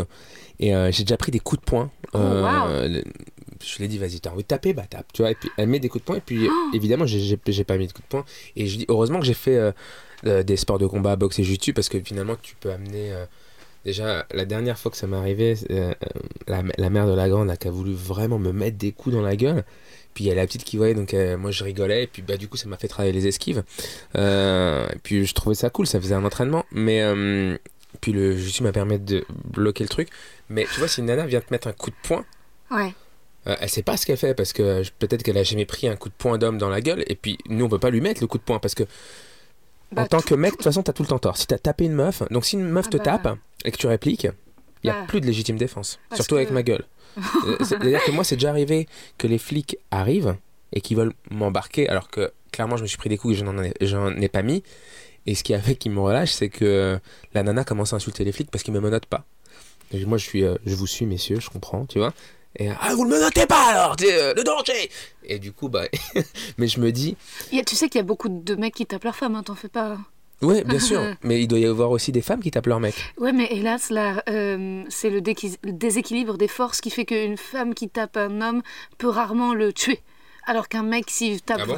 et 0.60 0.72
j'ai 0.92 1.04
déjà 1.04 1.18
pris 1.18 1.32
des 1.32 1.40
coups 1.40 1.62
de 1.62 1.66
poing. 1.66 1.92
Oh, 2.14 2.18
wow. 2.18 2.88
le- 2.88 3.04
Je 3.64 3.78
lui 3.78 3.86
ai 3.86 3.88
dit, 3.88 3.98
vas-y, 4.00 4.20
t'as 4.20 4.32
envie 4.32 4.42
de 4.42 4.48
taper, 4.48 4.74
bah 4.74 4.86
tape. 4.90 5.06
Tu 5.14 5.22
vois, 5.22 5.32
et 5.32 5.36
puis 5.36 5.50
elle 5.58 5.68
met 5.68 5.80
des 5.80 5.90
coups 5.90 6.02
de 6.04 6.06
poing, 6.08 6.16
et 6.18 6.22
puis 6.22 6.48
Oh. 6.50 6.72
évidemment, 6.74 7.06
j'ai- 7.06 7.20
j'ai 7.20 7.38
j'ai 7.48 7.64
pas 7.64 7.78
mis 7.78 7.86
de 7.88 7.94
coups 7.94 8.06
de 8.06 8.10
poing. 8.10 8.26
Et 8.56 8.66
je 8.68 8.78
dis, 8.78 8.86
heureusement 8.90 9.20
que 9.20 9.26
j'ai 9.26 9.34
fait 9.36 9.58
euh, 10.26 10.44
des 10.44 10.58
sports 10.58 10.80
de 10.80 10.88
combat, 10.88 11.16
boxe 11.16 11.40
et 11.40 11.44
jiu 11.44 11.74
parce 11.74 11.90
que 11.90 12.00
finalement, 12.00 12.36
tu 12.42 12.56
peux 12.60 12.72
amener. 12.72 13.12
euh, 13.14 13.26
Déjà, 13.86 14.26
la 14.34 14.44
dernière 14.44 14.78
fois 14.78 14.92
que 14.92 14.98
ça 14.98 15.08
m'est 15.08 15.16
arrivé, 15.16 15.56
euh, 15.72 15.94
la, 16.48 16.64
la 16.78 16.90
mère 16.90 17.08
de 17.08 17.14
la 17.14 17.30
grande 17.30 17.50
a, 17.50 17.56
qui 17.56 17.70
a 17.70 17.72
voulu 17.72 17.94
vraiment 17.94 18.38
me 18.38 18.52
mettre 18.52 18.78
des 18.78 18.92
coups 18.92 19.16
dans 19.16 19.22
la 19.22 19.38
gueule. 19.38 19.64
Puis 20.14 20.26
il 20.26 20.28
y 20.28 20.32
a 20.32 20.36
la 20.36 20.46
petite 20.46 20.66
qui 20.66 20.76
voyait, 20.76 20.94
donc 20.96 21.14
moi 21.38 21.52
je 21.52 21.64
rigolais, 21.64 22.04
et 22.04 22.08
puis 22.08 22.22
bah, 22.22 22.36
du 22.36 22.50
coup 22.50 22.58
ça 22.58 22.68
m'a 22.68 22.76
fait 22.78 22.90
travailler 22.90 23.14
les 23.14 23.28
esquives. 23.28 23.64
Et 24.16 24.98
puis 25.02 25.26
je 25.26 25.34
trouvais 25.34 25.56
ça 25.56 25.70
cool, 25.70 25.88
ça 25.88 26.00
faisait 26.02 26.16
un 26.16 26.26
entraînement. 26.26 26.66
Mais 26.72 27.02
puis 28.02 28.12
le 28.12 28.36
jiu 28.38 28.64
m'a 28.64 28.72
permis 28.74 29.00
de 29.00 29.24
bloquer 29.46 29.84
le 29.84 29.90
truc. 29.90 30.10
Mais 30.50 30.66
tu 30.74 30.80
vois, 30.80 30.88
si 30.90 31.00
une 31.00 31.06
nana 31.06 31.26
vient 31.26 31.40
te 31.42 31.52
mettre 31.52 31.68
un 31.68 31.74
coup 31.74 31.90
de 31.90 31.96
poing, 32.04 32.26
Ouais. 32.72 32.94
euh, 33.48 33.56
elle 33.62 33.70
sait 33.70 33.82
pas 33.84 33.98
ce 33.98 34.06
qu'elle 34.06 34.18
fait 34.18 34.34
parce 34.36 34.52
que 34.54 34.62
euh, 34.62 34.84
peut-être 35.00 35.24
qu'elle 35.24 35.38
a 35.38 35.44
jamais 35.44 35.66
pris 35.66 35.88
un 35.88 35.96
coup 35.96 36.10
de 36.10 36.14
poing 36.18 36.38
d'homme 36.38 36.58
dans 36.58 36.70
la 36.70 36.82
gueule. 36.82 37.04
Et 37.08 37.16
puis 37.16 37.38
nous 37.48 37.66
on 37.66 37.70
peut 37.70 37.80
pas 37.80 37.90
lui 37.92 38.02
mettre 38.02 38.22
le 38.22 38.28
coup 38.28 38.38
de 38.38 38.44
poing 38.44 38.60
parce 38.60 38.76
que 38.76 38.84
Bah, 39.92 40.04
en 40.04 40.06
tant 40.08 40.20
tout- 40.22 40.30
que 40.30 40.36
mec, 40.36 40.52
de 40.52 40.56
toute 40.58 40.64
façon 40.64 40.84
t'as 40.84 40.94
tout 40.94 41.04
le 41.04 41.08
temps 41.10 41.20
tort. 41.20 41.38
Si 41.38 41.48
t'as 41.48 41.58
tapé 41.58 41.86
une 41.86 41.94
meuf, 41.94 42.22
donc 42.32 42.46
si 42.46 42.56
une 42.56 42.70
meuf 42.70 42.86
Ah 42.88 42.92
te 42.92 42.98
bah. 42.98 43.04
tape 43.04 43.38
et 43.66 43.72
que 43.72 43.78
tu 43.78 43.88
répliques, 43.88 44.28
il 44.84 44.88
y 44.88 44.90
a 44.90 44.94
Bah. 45.02 45.06
plus 45.08 45.20
de 45.22 45.26
légitime 45.26 45.58
défense. 45.58 46.00
Parce 46.10 46.22
Surtout 46.22 46.36
avec 46.36 46.52
ma 46.52 46.64
gueule. 46.64 46.86
Euh, 47.18 47.58
C'est-à-dire 47.64 48.04
que 48.04 48.12
moi, 48.12 48.24
c'est 48.24 48.36
déjà 48.36 48.50
arrivé 48.52 48.88
que 49.18 49.28
les 49.28 49.40
flics 49.40 49.78
arrivent 49.92 50.36
et 50.74 50.80
qu'ils 50.82 50.96
veulent 50.96 51.14
m'embarquer, 51.32 51.90
alors 51.90 52.10
que 52.10 52.32
clairement, 52.52 52.78
je 52.78 52.84
me 52.84 52.88
suis 52.88 52.98
pris 52.98 53.10
des 53.10 53.18
coups 53.18 53.34
et 53.34 53.38
je 53.38 53.44
n'en 53.44 53.62
ai, 53.62 53.74
j'en 53.82 54.16
ai 54.16 54.30
pas 54.30 54.44
mis. 54.44 54.64
Et 55.26 55.36
ce 55.36 55.44
qui 55.44 55.54
a 55.54 55.60
fait 55.60 55.76
qu'ils 55.76 55.92
me 55.92 56.00
relâchent, 56.00 56.32
c'est 56.32 56.50
que 56.50 57.00
la 57.34 57.44
nana 57.44 57.64
commence 57.64 57.94
à 57.94 57.96
insulter 57.98 58.24
les 58.24 58.32
flics 58.32 58.50
parce 58.52 58.64
qu'ils 58.64 58.74
me 58.74 58.80
menottent 58.80 59.06
pas. 59.08 59.26
Et 59.92 60.06
moi, 60.06 60.18
je 60.20 60.24
suis, 60.26 60.44
euh, 60.44 60.56
je 60.66 60.76
vous 60.76 60.88
suis, 60.88 61.06
messieurs, 61.08 61.40
je 61.40 61.50
comprends, 61.50 61.86
tu 61.88 61.98
vois. 61.98 62.14
Et 62.56 62.68
ah, 62.70 62.96
vous 62.96 63.04
le 63.04 63.12
menottez 63.12 63.46
pas 63.46 63.68
alors, 63.70 63.96
euh, 64.04 64.34
le 64.34 64.44
danger. 64.44 64.90
Et 65.24 65.38
du 65.40 65.52
coup, 65.52 65.70
bah, 65.70 65.84
mais 66.58 66.68
je 66.68 66.80
me 66.80 66.92
dis, 66.92 67.16
a- 67.54 67.64
tu 67.64 67.76
sais 67.76 67.88
qu'il 67.90 68.00
y 68.00 68.02
a 68.02 68.04
beaucoup 68.04 68.28
de 68.30 68.56
mecs 68.56 68.74
qui 68.74 68.86
tapent 68.86 69.04
leur 69.04 69.16
femme, 69.16 69.36
hein, 69.36 69.44
t'en 69.44 69.56
fais 69.56 69.68
pas. 69.70 69.98
ouais, 70.42 70.64
bien 70.64 70.80
sûr, 70.90 71.02
mais 71.24 71.42
il 71.42 71.48
doit 71.48 71.60
y 71.60 71.66
avoir 71.68 71.92
aussi 71.92 72.12
des 72.12 72.22
femmes 72.24 72.42
qui 72.42 72.50
tapent 72.52 72.66
leur 72.68 72.80
mec. 72.80 72.96
Ouais, 73.20 73.32
mais 73.34 73.48
hélas, 73.52 73.92
là, 73.92 74.24
euh, 74.30 74.84
c'est 74.90 75.10
le, 75.12 75.22
déséquilibre 75.22 76.38
des 76.38 76.48
forces 76.48 76.82
qui 76.82 76.90
fait 76.90 77.06
qu'une 77.06 77.38
femme 77.38 77.76
qui 77.76 77.88
tape 77.88 78.18
un 78.18 78.42
homme 78.42 78.62
peut 78.98 79.10
rarement 79.10 79.54
le 79.54 79.72
tuer. 79.72 80.00
Alors 80.48 80.68
qu'un 80.68 80.84
mec, 80.84 81.06
s'il 81.10 81.42
tape. 81.44 81.60
Ah 81.62 81.66
bon? 81.68 81.78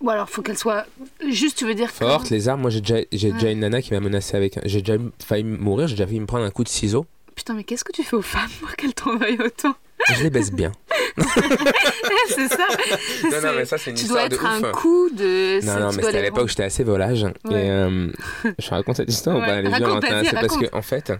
Ou 0.00 0.08
alors, 0.08 0.30
faut 0.30 0.40
qu'elle 0.40 0.56
soit. 0.56 0.86
Juste, 1.28 1.58
tu 1.58 1.66
veux 1.66 1.74
dire. 1.74 1.88
que- 1.92 1.98
Forte, 1.98 2.30
les 2.30 2.48
armes. 2.48 2.62
Moi, 2.62 2.70
j'ai 2.70 2.80
déjà, 2.80 3.00
j'ai 3.12 3.32
déjà 3.32 3.48
Ouais. 3.48 3.52
une 3.52 3.60
nana 3.60 3.82
qui 3.82 3.92
m'a 3.92 4.00
menacé 4.00 4.34
avec. 4.34 4.58
J'ai 4.64 4.80
déjà 4.80 4.96
failli 5.22 5.44
mourir. 5.44 5.88
J'ai 5.88 5.94
déjà 5.94 6.06
failli 6.06 6.20
me 6.20 6.24
prendre 6.26 6.46
un 6.46 6.50
coup 6.50 6.64
de 6.64 6.70
ciseau. 6.70 7.04
Putain, 7.34 7.54
mais 7.54 7.64
qu'est-ce 7.64 7.84
que 7.84 7.92
tu 7.92 8.02
fais 8.02 8.16
aux 8.16 8.22
femmes 8.22 8.50
pour 8.60 8.74
qu'elles 8.76 8.94
t'en 8.94 9.16
veuillent 9.16 9.40
autant 9.40 9.74
Je 10.16 10.22
les 10.22 10.30
baisse 10.30 10.52
bien. 10.52 10.72
C'est 12.28 12.48
ça 12.48 12.66
Non, 13.24 13.40
non, 13.42 13.52
mais 13.56 13.64
ça, 13.64 13.76
c'est 13.78 13.90
une 13.90 13.96
Tu 13.96 14.06
dois 14.06 14.22
histoire 14.24 14.28
de 14.28 14.34
être 14.34 14.46
un 14.46 14.60
ouf. 14.70 14.72
coup 14.72 15.10
de. 15.10 15.64
Non, 15.64 15.80
non, 15.80 15.92
mais 15.92 16.02
c'était 16.02 16.18
à 16.18 16.22
l'époque 16.22 16.44
où 16.44 16.48
j'étais 16.48 16.64
assez 16.64 16.84
volage. 16.84 17.24
Ouais. 17.44 17.64
Et 17.66 17.70
euh, 17.70 18.08
je 18.58 18.70
raconte 18.70 18.96
cette 18.96 19.10
histoire 19.10 19.36
ou 19.36 19.40
Ouais, 19.40 19.46
pas? 19.46 19.56
Elle 19.58 19.66
est 19.66 19.74
hein, 19.74 20.22
C'est 20.24 20.32
parce 20.32 20.56
que, 20.56 20.74
en 20.74 20.82
fait, 20.82 21.12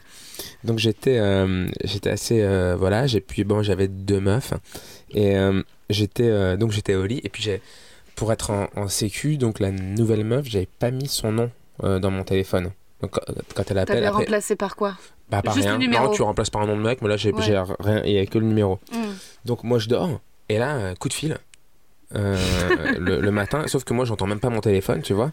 donc 0.64 0.78
j'étais 0.78 1.18
euh, 1.18 1.66
j'étais 1.84 2.10
assez 2.10 2.42
euh, 2.42 2.76
volage. 2.76 3.16
Et 3.16 3.20
puis, 3.20 3.44
bon, 3.44 3.62
j'avais 3.62 3.88
deux 3.88 4.20
meufs. 4.20 4.52
Et 5.12 5.36
euh, 5.36 5.62
j'étais 5.90 6.28
euh, 6.28 6.56
donc 6.56 6.70
j'étais 6.72 6.94
au 6.94 7.04
lit. 7.06 7.20
Et 7.24 7.28
puis, 7.28 7.42
j'ai 7.42 7.60
pour 8.14 8.32
être 8.32 8.50
en, 8.50 8.68
en 8.76 8.88
sécu, 8.88 9.36
donc 9.36 9.60
la 9.60 9.70
nouvelle 9.70 10.24
meuf, 10.24 10.46
j'avais 10.46 10.68
pas 10.78 10.90
mis 10.90 11.08
son 11.08 11.32
nom 11.32 11.50
euh, 11.84 11.98
dans 11.98 12.10
mon 12.10 12.22
téléphone. 12.22 12.70
Donc, 13.02 13.10
quand- 13.12 13.20
quand 13.54 13.70
elle 13.70 13.78
appelle, 13.78 13.96
T'avais 13.96 14.06
après, 14.06 14.18
remplacé 14.24 14.56
par 14.56 14.76
quoi? 14.76 14.96
Bah, 15.30 15.42
pas 15.42 15.52
juste 15.52 15.64
le 15.66 15.70
rien. 15.72 15.78
numéro. 15.78 16.04
Non, 16.06 16.10
tu 16.12 16.22
remplaces 16.22 16.50
par 16.50 16.62
un 16.62 16.66
nom 16.66 16.76
de 16.76 16.82
mec, 16.82 17.00
mais 17.02 17.08
là, 17.08 17.16
j'ai 17.16 17.32
Ouais. 17.32 17.40
rien. 17.80 18.02
Il 18.04 18.12
y 18.12 18.18
a 18.18 18.26
que 18.26 18.38
le 18.38 18.46
numéro. 18.46 18.78
Hmm. 18.92 19.12
Donc 19.44 19.64
moi 19.64 19.78
je 19.78 19.88
dors 19.88 20.20
et 20.50 20.58
là 20.58 20.76
euh, 20.76 20.94
coup 20.96 21.08
de 21.08 21.14
fil 21.14 21.38
euh, 22.14 22.36
le, 22.98 23.20
le 23.20 23.30
matin 23.30 23.66
sauf 23.68 23.84
que 23.84 23.94
moi 23.94 24.04
j'entends 24.04 24.26
même 24.26 24.40
pas 24.40 24.50
mon 24.50 24.60
téléphone 24.60 25.00
tu 25.00 25.14
vois 25.14 25.30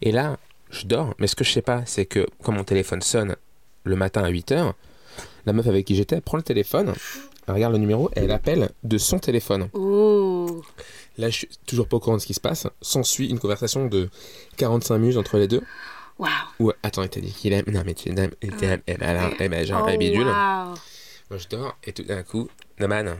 et 0.00 0.10
là 0.12 0.38
je 0.70 0.86
dors 0.86 1.14
mais 1.18 1.26
ce 1.26 1.34
que 1.36 1.44
je 1.44 1.52
sais 1.52 1.60
pas 1.62 1.82
c'est 1.84 2.06
que 2.06 2.26
quand 2.42 2.52
mon 2.52 2.64
téléphone 2.64 3.02
sonne 3.02 3.36
le 3.84 3.96
matin 3.96 4.22
à 4.22 4.30
8h 4.30 4.72
la 5.44 5.52
meuf 5.52 5.66
avec 5.66 5.84
qui 5.84 5.96
j'étais 5.96 6.14
elle 6.16 6.22
prend 6.22 6.36
le 6.38 6.42
téléphone 6.44 6.94
elle 7.46 7.54
regarde 7.54 7.72
le 7.74 7.78
numéro 7.78 8.08
et 8.16 8.20
elle 8.20 8.30
appelle 8.30 8.70
de 8.84 8.96
son 8.98 9.18
téléphone 9.18 9.68
Oh 9.74 10.62
là 11.18 11.28
je 11.28 11.36
suis 11.38 11.48
toujours 11.66 11.88
pas 11.88 11.96
au 11.96 12.00
courant 12.00 12.16
de 12.16 12.22
ce 12.22 12.26
qui 12.26 12.34
se 12.34 12.40
passe 12.40 12.66
s'ensuit 12.80 13.28
une 13.28 13.38
conversation 13.38 13.84
de 13.86 14.08
45 14.56 14.96
minutes 14.98 15.16
entre 15.18 15.36
les 15.38 15.48
deux 15.48 15.60
Waouh 16.22 16.30
ou 16.60 16.72
attends 16.82 17.02
il 17.02 17.08
t'a 17.08 17.20
dit 17.20 17.32
qu'il 17.32 17.52
aime 17.52 17.64
non 17.68 17.82
mais 17.84 17.94
tu 17.94 18.08
il 18.08 18.14
t'aime 18.56 18.80
elle 18.86 19.02
a 19.02 19.30
elle 19.38 19.66
genre 19.66 19.84
Oh, 19.84 19.90
un 19.90 19.96
bidule 19.96 20.26
moi 21.32 21.38
je 21.38 21.48
dors 21.48 21.76
et 21.84 21.92
tout 21.94 22.02
d'un 22.02 22.22
coup, 22.22 22.50
Noman, 22.78 23.16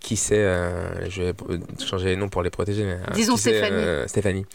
qui 0.00 0.16
c'est, 0.16 0.38
euh, 0.38 1.08
je 1.08 1.22
vais 1.22 1.34
euh, 1.48 1.58
changer 1.84 2.06
les 2.06 2.16
noms 2.16 2.28
pour 2.28 2.42
les 2.42 2.50
protéger. 2.50 2.84
mais, 2.84 2.94
euh, 2.94 3.12
Disons 3.14 3.36
c'est, 3.36 3.50
Stéphanie. 3.50 3.76
euh, 3.76 4.08
Stéphanie. 4.08 4.46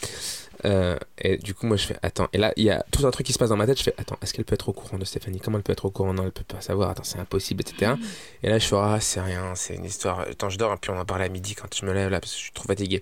Euh, 0.65 0.97
et 1.17 1.37
du 1.37 1.53
coup, 1.53 1.65
moi 1.65 1.77
je 1.77 1.85
fais 1.85 1.95
attends. 2.01 2.27
Et 2.33 2.37
là, 2.37 2.51
il 2.57 2.65
y 2.65 2.69
a 2.69 2.83
tout 2.91 3.07
un 3.07 3.11
truc 3.11 3.25
qui 3.25 3.31
se 3.31 3.39
passe 3.39 3.47
dans 3.47 3.55
ma 3.55 3.65
tête. 3.65 3.77
Je 3.77 3.83
fais 3.83 3.93
attends, 3.97 4.17
est-ce 4.21 4.33
qu'elle 4.33 4.43
peut 4.43 4.55
être 4.55 4.67
au 4.67 4.73
courant 4.73 4.97
de 4.97 5.05
Stéphanie? 5.05 5.39
Comment 5.39 5.57
elle 5.59 5.63
peut 5.63 5.71
être 5.71 5.85
au 5.85 5.91
courant? 5.91 6.13
Non, 6.13 6.25
elle 6.25 6.33
peut 6.33 6.43
pas 6.43 6.59
savoir. 6.59 6.89
Attends, 6.89 7.05
c'est 7.05 7.19
impossible, 7.19 7.61
etc. 7.61 7.93
Mm. 7.93 8.03
Et 8.43 8.49
là, 8.49 8.59
je 8.59 8.67
fais 8.67 8.75
ah, 8.75 8.97
c'est 8.99 9.21
rien, 9.21 9.55
c'est 9.55 9.75
une 9.75 9.85
histoire. 9.85 10.19
Attends, 10.19 10.49
je 10.49 10.57
dors 10.57 10.73
et 10.73 10.77
puis 10.77 10.91
on 10.91 10.99
en 10.99 11.05
parle 11.05 11.21
à 11.21 11.29
midi 11.29 11.55
quand 11.55 11.73
je 11.73 11.85
me 11.85 11.93
lève 11.93 12.09
là 12.09 12.19
parce 12.19 12.33
que 12.33 12.37
je 12.37 12.43
suis 12.43 12.51
trop 12.51 12.65
fatigué. 12.65 13.01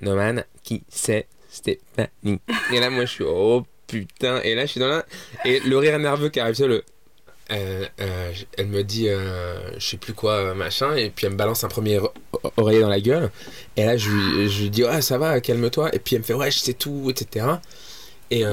Noman, 0.00 0.44
qui 0.62 0.84
c'est 0.88 1.26
Stéphanie? 1.50 2.40
Et 2.72 2.78
là, 2.78 2.90
moi 2.90 3.06
je 3.06 3.10
suis 3.10 3.24
oh 3.26 3.64
putain. 3.92 4.40
Et 4.42 4.54
là, 4.54 4.62
je 4.62 4.70
suis 4.70 4.80
dans 4.80 4.88
la. 4.88 5.04
Et 5.44 5.60
le 5.60 5.76
rire 5.76 5.98
nerveux 5.98 6.30
qui 6.30 6.40
arrive, 6.40 6.54
c'est 6.54 6.66
le. 6.66 6.82
Euh, 7.50 7.86
euh, 8.00 8.32
elle 8.56 8.68
me 8.68 8.82
dit 8.82 9.08
euh, 9.08 9.78
je 9.78 9.84
sais 9.84 9.96
plus 9.96 10.14
quoi 10.14 10.54
machin 10.54 10.94
et 10.94 11.10
puis 11.10 11.26
elle 11.26 11.32
me 11.32 11.36
balance 11.36 11.64
un 11.64 11.68
premier 11.68 11.98
oreiller 12.56 12.80
dans 12.80 12.88
la 12.88 13.00
gueule 13.00 13.30
et 13.76 13.84
là 13.84 13.96
je 13.96 14.10
lui, 14.10 14.48
je 14.48 14.62
lui 14.62 14.70
dis 14.70 14.84
ouais 14.84 15.02
ça 15.02 15.18
va 15.18 15.40
calme-toi 15.40 15.92
et 15.92 15.98
puis 15.98 16.14
elle 16.14 16.22
me 16.22 16.24
fait 16.24 16.34
ouais 16.34 16.52
je 16.52 16.60
sais 16.60 16.72
tout 16.72 17.10
etc 17.10 17.46
et 18.30 18.44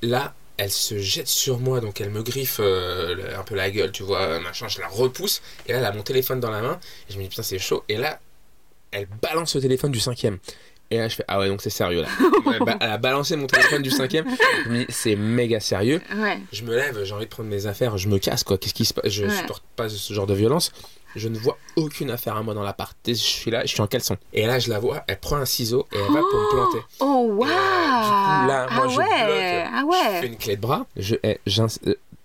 là 0.00 0.32
elle 0.56 0.70
se 0.70 0.96
jette 0.98 1.26
sur 1.26 1.58
moi 1.58 1.80
donc 1.80 2.00
elle 2.00 2.10
me 2.10 2.22
griffe 2.22 2.60
un 2.60 3.42
peu 3.44 3.56
la 3.56 3.68
gueule 3.68 3.90
tu 3.90 4.04
vois 4.04 4.38
machin 4.38 4.68
je 4.68 4.78
la 4.78 4.88
repousse 4.88 5.42
et 5.66 5.72
là 5.72 5.78
elle 5.78 5.84
a 5.84 5.92
mon 5.92 6.02
téléphone 6.02 6.38
dans 6.38 6.52
la 6.52 6.62
main 6.62 6.78
et 7.10 7.12
je 7.12 7.18
me 7.18 7.24
dis 7.24 7.28
putain 7.28 7.42
c'est 7.42 7.58
chaud 7.58 7.82
et 7.88 7.96
là 7.96 8.20
elle 8.92 9.08
balance 9.20 9.56
le 9.56 9.60
téléphone 9.60 9.90
du 9.90 10.00
cinquième 10.00 10.38
et 10.90 10.98
là 10.98 11.08
je 11.08 11.14
fais 11.16 11.24
ah 11.28 11.38
ouais 11.38 11.48
donc 11.48 11.60
c'est 11.62 11.70
sérieux 11.70 12.02
là 12.02 12.08
elle, 12.80 12.90
a 12.90 12.98
balancé 12.98 13.36
mon 13.36 13.46
téléphone 13.46 13.82
du 13.82 13.90
cinquième 13.90 14.24
dis 14.70 14.86
c'est 14.88 15.16
méga 15.16 15.60
sérieux 15.60 16.00
Ouais. 16.16 16.38
je 16.52 16.62
me 16.64 16.74
lève, 16.74 17.02
j'ai 17.04 17.14
envie 17.14 17.24
de 17.26 17.30
prendre 17.30 17.48
mes 17.48 17.66
affaires, 17.66 17.98
je 17.98 18.08
me 18.08 18.18
casse 18.18 18.42
quoi. 18.44 18.56
Qu'est-ce 18.58 18.74
qui 18.74 18.84
se 18.84 18.94
passe 18.94 19.10
Je 19.10 19.24
Ouais. 19.24 19.30
supporte 19.30 19.62
pas 19.76 19.88
ce 19.88 20.12
genre 20.12 20.26
de 20.26 20.34
violence. 20.34 20.72
Je 21.16 21.28
ne 21.28 21.38
vois 21.38 21.56
aucune 21.76 22.10
affaire 22.10 22.36
à 22.36 22.42
moi 22.42 22.54
dans 22.54 22.62
l'appart. 22.62 22.96
Je 23.06 23.12
suis 23.14 23.50
là, 23.50 23.62
je 23.62 23.68
suis 23.68 23.80
en 23.80 23.86
caleçon. 23.86 24.16
Et 24.32 24.46
là, 24.46 24.58
je 24.58 24.68
la 24.70 24.78
vois, 24.78 25.04
elle 25.06 25.18
prend 25.18 25.36
un 25.36 25.44
ciseau 25.46 25.86
et 25.92 25.96
elle 25.96 26.12
va 26.12 26.20
pour 26.20 26.38
me 26.40 26.50
planter. 26.50 26.84
Oh, 27.00 27.26
waouh 27.30 27.46
coup, 27.48 27.48
là, 27.48 28.66
moi, 28.72 28.84
Ah 28.84 28.88
je 28.88 28.98
ouais 28.98 29.04
bloque, 29.04 29.72
Ah 29.72 29.82
Je 29.90 30.10
fais 30.16 30.20
ouais 30.20 30.26
une 30.26 30.36
clé 30.36 30.56
de 30.56 30.60
bras. 30.60 30.86
Je, 30.96 31.14
eh, 31.22 31.40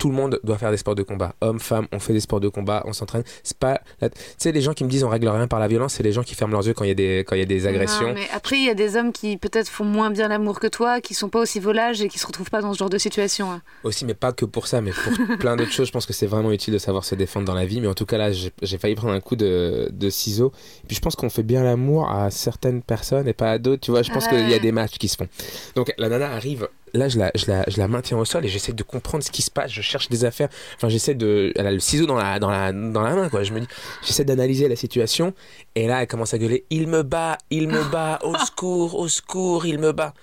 tout 0.04 0.10
le 0.10 0.16
monde 0.16 0.38
doit 0.43 0.58
faire 0.58 0.70
des 0.70 0.76
sports 0.76 0.95
de 0.95 1.04
combat. 1.04 1.34
Hommes, 1.39 1.62
femmes, 1.62 1.88
on 1.93 1.99
fait 1.99 2.12
des 2.12 2.20
sports 2.20 2.41
de 2.41 2.49
combat, 2.49 2.84
on 2.86 2.91
s'entraîne. 2.91 3.24
C'est 3.41 3.58
pas. 3.58 3.80
la- 4.01 4.10
Tu 4.10 4.18
sais, 4.38 4.51
les 4.51 4.60
gens 4.60 4.74
qui 4.74 4.84
me 4.84 4.89
disent 4.89 5.06
on 5.06 5.10
règle 5.10 5.30
rien 5.30 5.47
par 5.47 5.60
la 5.62 5.70
violence, 5.70 5.93
c'est 5.93 6.04
les 6.04 6.12
gens 6.12 6.24
qui 6.24 6.36
ferment 6.36 6.51
leurs 6.51 6.68
yeux 6.68 6.74
quand 6.74 6.84
il 6.84 6.89
y 6.89 6.91
a 6.91 6.93
des, 6.93 7.24
quand 7.26 7.38
il 7.38 7.39
y 7.39 7.41
a 7.41 7.45
des 7.45 7.68
agressions. 7.68 8.10
Non, 8.10 8.14
mais 8.14 8.28
après, 8.34 8.58
il 8.58 8.66
y 8.66 8.70
a 8.70 8.74
des 8.74 8.97
hommes 8.97 9.14
qui 9.14 9.38
peut-être 9.38 9.70
font 9.70 9.86
moins 9.86 10.12
bien 10.12 10.28
l'amour 10.28 10.60
que 10.60 10.68
toi, 10.68 10.99
qui 10.99 11.14
sont 11.14 11.30
pas 11.30 11.39
aussi 11.39 11.62
volages 11.62 12.01
et 12.01 12.10
qui 12.10 12.20
se 12.20 12.28
retrouvent 12.28 12.49
pas 12.49 12.62
dans 12.62 12.74
ce 12.74 12.80
genre 12.80 12.89
de 12.89 12.97
situation. 12.97 13.49
hein. 13.49 13.62
Aussi, 13.86 14.04
mais 14.04 14.14
pas 14.14 14.34
que 14.34 14.43
pour 14.43 14.68
ça, 14.68 14.82
mais 14.82 14.91
pour 14.91 15.38
plein 15.39 15.56
d'autres 15.56 15.72
choses. 15.72 15.88
Je 15.88 15.93
pense 15.93 16.06
que 16.06 16.12
c'est 16.12 16.28
vraiment 16.28 16.51
utile 16.51 16.74
de 16.74 16.80
savoir 16.80 17.06
se 17.06 17.16
défendre 17.16 17.45
dans 17.45 17.54
la 17.56 17.66
vie. 17.66 17.80
Mais 17.80 17.88
en 17.88 17.93
tout 17.93 18.06
cas, 18.06 18.18
là, 18.18 18.32
j'ai 18.34 18.78
failli 18.78 18.95
prendre 18.95 19.14
un 19.14 19.22
coup 19.22 19.38
de, 19.38 19.88
de 19.89 20.10
ciseaux. 20.10 20.51
Et 20.84 20.88
puis, 20.88 20.97
je 20.97 21.01
pense 21.01 21.16
qu'on 21.16 21.30
fait 21.30 21.43
bien 21.43 21.64
l'amour 21.64 22.12
à 22.12 22.30
certaines 22.30 22.82
personnes 22.82 23.30
et 23.30 23.34
pas 23.34 23.51
à 23.51 23.58
d'autres. 23.58 23.82
Tu 23.82 23.91
vois, 23.91 24.01
je 24.04 24.12
pense 24.12 24.28
qu'il 24.28 24.49
y 24.49 24.54
a 24.54 24.60
des 24.60 24.74
matchs 24.74 24.97
qui 24.97 25.08
se 25.08 25.16
font. 25.16 25.28
Donc, 25.76 25.93
la 25.97 26.10
nana 26.10 26.30
arrive. 26.34 26.68
Là, 26.94 27.08
je 27.08 27.18
la, 27.18 27.88
maintiens 27.88 28.18
au 28.18 28.26
sol 28.26 28.46
et 28.46 28.48
j'essaie 28.48 28.74
de 28.74 28.84
comprendre 28.84 29.24
ce 29.24 29.32
qui 29.32 29.41
se 29.41 29.50
passe. 29.50 29.72
Je 29.72 29.82
cherche 29.82 30.10
des 30.10 30.26
affaires. 30.26 30.50
Enfin, 30.76 30.89
j'essaie 30.89 31.16
de. 31.16 31.52
Elle 31.56 31.66
a 31.66 31.72
le 31.72 31.80
ciseau 31.80 32.06
dans 32.06 32.18
la, 32.18 32.39
main, 32.72 33.30
quoi. 33.30 33.44
Je 33.44 33.52
me 33.52 33.60
dis, 33.60 33.68
j'essaie 34.06 34.26
d'analyser 34.26 34.68
la 34.68 34.76
situation. 34.76 35.34
Et 35.76 35.88
là, 35.88 36.02
elle 36.02 36.08
commence 36.08 36.34
à 36.34 36.38
gueuler 36.38 36.66
Il 36.70 36.88
me 36.88 37.02
bat, 37.02 37.38
il 37.50 37.68
me 37.68 37.84
bat, 37.84 38.20
au 38.24 38.38
secours, 38.38 39.00
au 39.00 39.08
secours, 39.08 39.66
il 39.66 39.80
me 39.80 39.91
bat. 39.91 40.14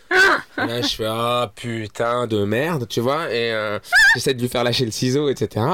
Là, 0.57 0.83
je 0.83 0.95
fais 0.95 1.07
Ah 1.09 1.53
putain 1.55 2.27
de 2.27 2.45
merde, 2.45 2.87
tu 2.89 3.01
vois. 3.01 3.33
Et 3.33 3.53
euh, 3.53 3.79
j'essaie 4.14 4.35
de 4.35 4.41
lui 4.41 4.49
faire 4.49 4.64
lâcher 4.64 4.85
le 4.85 4.91
ciseau, 4.91 5.29
etc. 5.29 5.64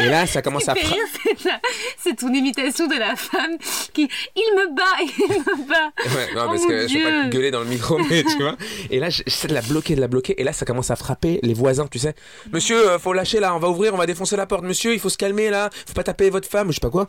Et 0.00 0.08
là, 0.08 0.26
ça 0.26 0.42
commence 0.42 0.68
à. 0.68 0.74
Fait 0.74 0.84
fra- 0.86 0.94
rire, 0.94 1.60
c'est 1.98 2.16
ton 2.16 2.32
imitation 2.32 2.86
de 2.86 2.94
la 2.98 3.16
femme 3.16 3.56
qui. 3.92 4.08
Il 4.34 4.54
me 4.56 4.74
bat, 4.74 4.82
il 5.00 5.38
me 5.38 5.68
bat. 5.68 5.90
Ouais, 6.14 6.34
non, 6.34 6.42
Oh 6.46 6.50
parce 6.50 6.66
que 6.66 6.86
je 6.88 6.94
vais 6.94 7.02
pas 7.04 7.10
Dieu. 7.22 7.30
gueuler 7.30 7.50
dans 7.50 7.60
le 7.60 7.66
micro, 7.66 7.98
mais 7.98 8.22
tu 8.22 8.36
vois. 8.42 8.56
Et 8.90 8.98
là, 9.00 9.08
j'essaie 9.10 9.48
de 9.48 9.54
la 9.54 9.62
bloquer, 9.62 9.94
de 9.96 10.00
la 10.00 10.08
bloquer. 10.08 10.40
Et 10.40 10.44
là, 10.44 10.52
ça 10.52 10.64
commence 10.66 10.90
à 10.90 10.96
frapper 10.96 11.40
les 11.42 11.54
voisins, 11.54 11.86
tu 11.86 11.98
sais. 11.98 12.14
Monsieur, 12.52 12.90
euh, 12.90 12.98
faut 12.98 13.12
lâcher 13.12 13.40
là, 13.40 13.54
on 13.54 13.58
va 13.58 13.68
ouvrir, 13.68 13.94
on 13.94 13.96
va 13.96 14.06
défoncer 14.06 14.36
la 14.36 14.46
porte. 14.46 14.64
Monsieur, 14.64 14.92
il 14.92 15.00
faut 15.00 15.08
se 15.08 15.18
calmer 15.18 15.50
là, 15.50 15.70
faut 15.86 15.94
pas 15.94 16.02
taper 16.04 16.30
votre 16.30 16.48
femme, 16.48 16.68
ou 16.68 16.72
je 16.72 16.76
sais 16.76 16.80
pas 16.80 16.90
quoi. 16.90 17.06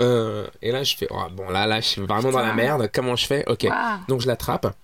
Euh, 0.00 0.46
et 0.62 0.72
là, 0.72 0.82
je 0.82 0.96
fais, 0.96 1.06
oh, 1.10 1.22
bon, 1.32 1.48
là, 1.50 1.66
là, 1.66 1.80
je 1.80 1.86
suis 1.86 2.00
vraiment 2.02 2.30
dans 2.30 2.40
la 2.40 2.52
merde. 2.52 2.90
Comment 2.92 3.16
je 3.16 3.26
fais? 3.26 3.44
Ok. 3.48 3.66
Donc, 4.08 4.20
je 4.20 4.26
l'attrape. 4.26 4.74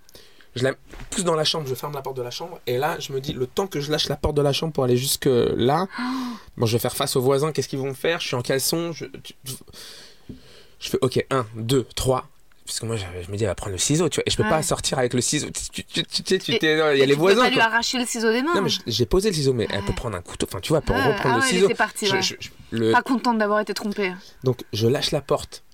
Je 0.54 0.64
la 0.64 0.74
pousse 1.10 1.24
dans 1.24 1.34
la 1.34 1.44
chambre, 1.44 1.66
je 1.66 1.74
ferme 1.74 1.94
la 1.94 2.02
porte 2.02 2.16
de 2.16 2.22
la 2.22 2.30
chambre. 2.30 2.60
Et 2.66 2.76
là, 2.76 2.96
je 3.00 3.12
me 3.12 3.20
dis, 3.20 3.32
le 3.32 3.46
temps 3.46 3.66
que 3.66 3.80
je 3.80 3.90
lâche 3.90 4.08
la 4.08 4.16
porte 4.16 4.36
de 4.36 4.42
la 4.42 4.52
chambre 4.52 4.72
pour 4.72 4.84
aller 4.84 4.96
jusque 4.98 5.26
là, 5.28 5.86
bon, 6.56 6.66
je 6.66 6.72
vais 6.72 6.78
faire 6.78 6.94
face 6.94 7.16
aux 7.16 7.22
voisins, 7.22 7.52
qu'est-ce 7.52 7.68
qu'ils 7.68 7.78
vont 7.78 7.88
me 7.88 7.94
faire? 7.94 8.20
Je 8.20 8.26
suis 8.26 8.36
en 8.36 8.42
caleçon, 8.42 8.92
je, 8.92 9.06
fais, 10.80 10.98
ok, 11.00 11.24
1, 11.30 11.46
2, 11.56 11.86
3. 11.94 12.26
Parce 12.64 12.78
que 12.80 12.86
moi, 12.86 12.96
je, 12.96 13.30
me 13.30 13.36
dis, 13.36 13.42
elle 13.44 13.48
va 13.50 13.54
prendre 13.54 13.72
le 13.72 13.78
ciseau, 13.78 14.08
tu 14.08 14.16
vois. 14.16 14.22
Et 14.26 14.30
je 14.30 14.36
peux 14.36 14.44
Ouais. 14.44 14.48
pas 14.48 14.62
sortir 14.62 14.98
avec 14.98 15.14
le 15.14 15.20
ciseau. 15.20 15.48
Tu, 15.50 15.82
tu, 15.84 16.04
tu, 16.04 16.22
tu, 16.22 16.38
tu- 16.38 16.52
Et- 16.54 16.58
t'es- 16.58 16.72
il 16.74 16.78
y 16.78 16.80
a 16.80 16.92
les 16.92 17.00
Tu 17.06 17.08
peux 17.08 17.14
voisins. 17.16 17.42
pas 17.42 17.48
lui 17.48 17.56
quoi. 17.56 17.64
arracher 17.64 17.98
le 17.98 18.06
ciseau 18.06 18.30
des 18.30 18.40
mains. 18.42 18.54
Non, 18.54 18.62
mais 18.62 18.70
j'ai 18.86 19.04
posé 19.06 19.30
le 19.30 19.34
ciseau, 19.34 19.52
mais 19.52 19.66
elle 19.70 19.82
peut 19.84 19.92
prendre 19.92 20.16
un 20.16 20.22
couteau. 20.22 20.46
Enfin, 20.48 20.60
tu 20.60 20.68
vois, 20.68 20.78
elle 20.78 20.84
peut 20.84 20.94
Ah, 20.96 21.08
reprendre 21.08 21.34
ah 21.34 21.38
le 21.38 21.44
elle 21.44 21.48
ciseau. 21.50 21.64
était 21.66 21.74
partie, 21.74 22.06
Je- 22.06 22.20
je- 22.20 22.34
je- 22.38 22.48
le- 22.70 22.92
Pas 22.92 23.02
contente 23.02 23.36
d'avoir 23.38 23.60
été 23.60 23.74
trompée. 23.74 24.12
Donc, 24.44 24.60
je 24.72 24.86
lâche 24.86 25.10
la 25.10 25.20
porte. 25.20 25.64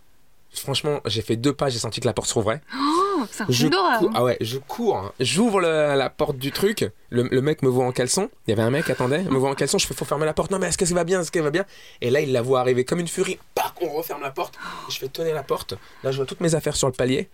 Franchement, 0.59 1.01
j'ai 1.07 1.23
fait 1.23 1.37
deux 1.37 1.53
pas, 1.53 1.69
j'ai 1.69 1.79
senti 1.79 2.01
que 2.01 2.07
la 2.07 2.13
porte 2.13 2.29
s'ouvrait. 2.29 2.61
Oh, 2.75 3.23
c'est 3.31 3.43
un 3.43 3.47
Je 3.49 3.69
cours, 3.69 4.11
ah 4.15 4.23
ouais, 4.25 4.37
je 4.41 4.59
cours, 4.59 4.97
hein. 4.97 5.13
j'ouvre 5.21 5.61
la 5.61 6.11
porte 6.11 6.37
du 6.39 6.53
truc. 6.53 6.91
Le, 7.11 7.23
le 7.25 7.41
mec 7.43 7.63
me 7.63 7.69
voit 7.69 7.85
en 7.85 7.93
caleçon. 7.93 8.31
Il 8.47 8.51
y 8.51 8.53
avait 8.53 8.63
un 8.63 8.71
mec, 8.71 8.89
attendez, 8.91 9.19
me 9.19 9.39
voit 9.39 9.51
en 9.51 9.55
caleçon. 9.55 9.79
Je 9.79 9.87
fais 9.87 9.95
faut 9.95 10.05
fermer 10.05 10.27
la 10.27 10.35
porte. 10.35 10.51
Non, 10.51 10.59
mais 10.59 10.69
est-ce 10.69 10.79
qu'elle 10.79 10.89
va 10.95 11.05
bien? 11.05 11.21
Est-ce 11.21 11.31
qu'elle 11.33 11.43
va 11.43 11.51
bien? 11.51 11.65
Et 12.01 12.11
là, 12.11 12.21
il 12.21 12.33
la 12.33 12.43
voit 12.43 12.61
arriver 12.61 12.85
comme 12.85 13.01
une 13.01 13.09
furie. 13.09 13.39
Pac, 13.55 13.73
on 13.81 13.89
referme 13.91 14.23
la 14.23 14.31
porte. 14.31 14.55
Je 14.91 14.99
fais 14.99 15.09
tonner 15.09 15.33
la 15.33 15.43
porte. 15.43 15.75
Là, 16.05 16.13
je 16.13 16.17
vois 16.19 16.27
toutes 16.27 16.41
mes 16.41 16.55
affaires 16.55 16.77
sur 16.77 16.87
le 16.89 16.93
palier. 16.93 17.29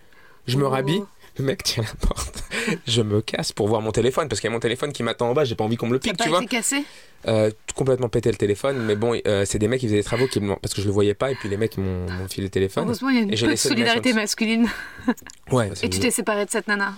Je 0.46 0.56
me 0.56 0.64
Oh. 0.66 0.70
rhabille. 0.70 1.02
Le 1.36 1.44
mec 1.44 1.62
tient 1.64 1.82
la 1.82 2.06
porte. 2.06 2.44
Je 2.86 3.02
me 3.02 3.20
casse 3.20 3.52
pour 3.52 3.66
voir 3.68 3.80
mon 3.80 3.90
téléphone 3.90 4.28
parce 4.28 4.40
qu'il 4.40 4.48
y 4.48 4.52
a 4.52 4.54
mon 4.54 4.60
téléphone 4.60 4.92
qui 4.92 5.02
m'attend 5.02 5.28
en 5.30 5.34
bas. 5.34 5.44
J'ai 5.44 5.54
pas 5.56 5.64
envie 5.64 5.76
qu'on 5.76 5.86
me 5.88 5.92
le 5.92 5.98
pique, 5.98 6.16
tu 6.16 6.28
vois. 6.28 6.44
cassé? 6.44 6.84
Euh, 7.26 7.50
complètement 7.74 8.08
pété 8.08 8.30
le 8.30 8.36
téléphone, 8.36 8.84
mais 8.84 8.94
bon, 8.96 9.18
euh, 9.26 9.44
c'est 9.46 9.58
des 9.58 9.66
mecs 9.66 9.80
qui 9.80 9.86
faisaient 9.86 9.96
des 9.96 10.04
travaux 10.04 10.26
qui 10.28 10.40
me- 10.40 10.54
parce 10.56 10.74
que 10.74 10.82
je 10.82 10.86
le 10.86 10.92
voyais 10.92 11.14
pas 11.14 11.30
et 11.30 11.34
puis 11.34 11.48
les 11.48 11.56
mecs 11.56 11.76
m'ont 11.78 12.08
m'ont 12.10 12.28
filé 12.28 12.44
le 12.46 12.50
téléphone. 12.50 12.84
Heureusement, 12.84 13.08
il 13.08 13.16
y 13.16 13.18
a 13.18 13.22
une 13.22 13.32
Et 13.32 13.36
peu 13.36 13.46
de 13.48 13.56
solidarité 13.56 14.12
masculine. 14.12 14.68
Ouais, 15.50 15.70
c'est 15.74 15.86
Et 15.86 15.90
tu 15.90 15.98
t'es 16.00 16.10
séparé 16.10 16.44
de 16.44 16.50
cette 16.50 16.68
nana? 16.68 16.94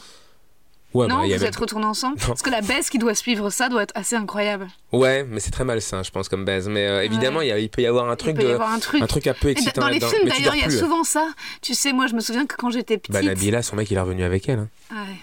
Ouais, 0.95 1.09
Non, 1.09 1.19
bah, 1.19 1.27
y 1.27 1.37
vous 1.37 1.45
êtes 1.45 1.57
retournés 1.57 1.85
ensemble 1.85 2.17
Non. 2.21 2.29
Parce 2.29 2.43
que 2.43 2.49
la 2.51 2.63
baisse 2.63 2.89
qui 2.89 2.99
doit 2.99 3.15
suivre 3.15 3.51
ça 3.51 3.69
doit 3.69 3.83
être 3.83 3.93
assez 3.95 4.17
incroyable. 4.17 4.69
Ouais, 4.93 5.25
mais 5.29 5.41
c'est 5.41 5.51
très 5.51 5.65
malsain, 5.65 6.03
je 6.03 6.11
pense, 6.11 6.29
comme 6.31 6.45
baise. 6.47 6.69
Mais 6.69 6.87
euh, 6.87 7.05
évidemment, 7.05 7.43
il 7.43 7.49
y 7.49 7.53
a- 7.53 7.59
il 7.59 7.69
peut 7.69 7.83
y 7.83 7.87
avoir 7.87 8.09
un 8.09 8.15
Il 8.15 8.17
truc 8.17 8.37
peut 8.37 8.43
y 8.43 8.47
de, 8.47 8.53
avoir 8.53 8.73
un 8.73 8.79
truc. 8.79 9.03
un 9.03 9.07
truc 9.07 9.27
un 9.27 9.35
peu 9.35 9.49
excitant 9.51 9.83
dans 9.83 9.89
les 9.89 10.01
films 10.01 10.27
d'ailleurs, 10.29 10.55
il 10.55 10.61
y 10.61 10.65
a 10.65 10.69
plus. 10.69 10.79
souvent 10.79 11.05
ça. 11.05 11.29
Tu 11.61 11.75
sais, 11.75 11.93
moi, 11.93 12.07
je 12.07 12.15
me 12.15 12.21
souviens 12.21 12.47
que 12.47 12.57
quand 12.57 12.71
j'étais 12.71 12.97
petite. 12.97 13.13
Bah, 13.13 13.21
Nabila, 13.23 13.63
son 13.63 13.77
mec, 13.77 13.91
il 13.91 13.97
est 13.97 14.01
revenu 14.01 14.25
avec 14.25 14.49
elle. 14.49 14.61
hein. 14.61 14.69
Ouais. 14.93 15.17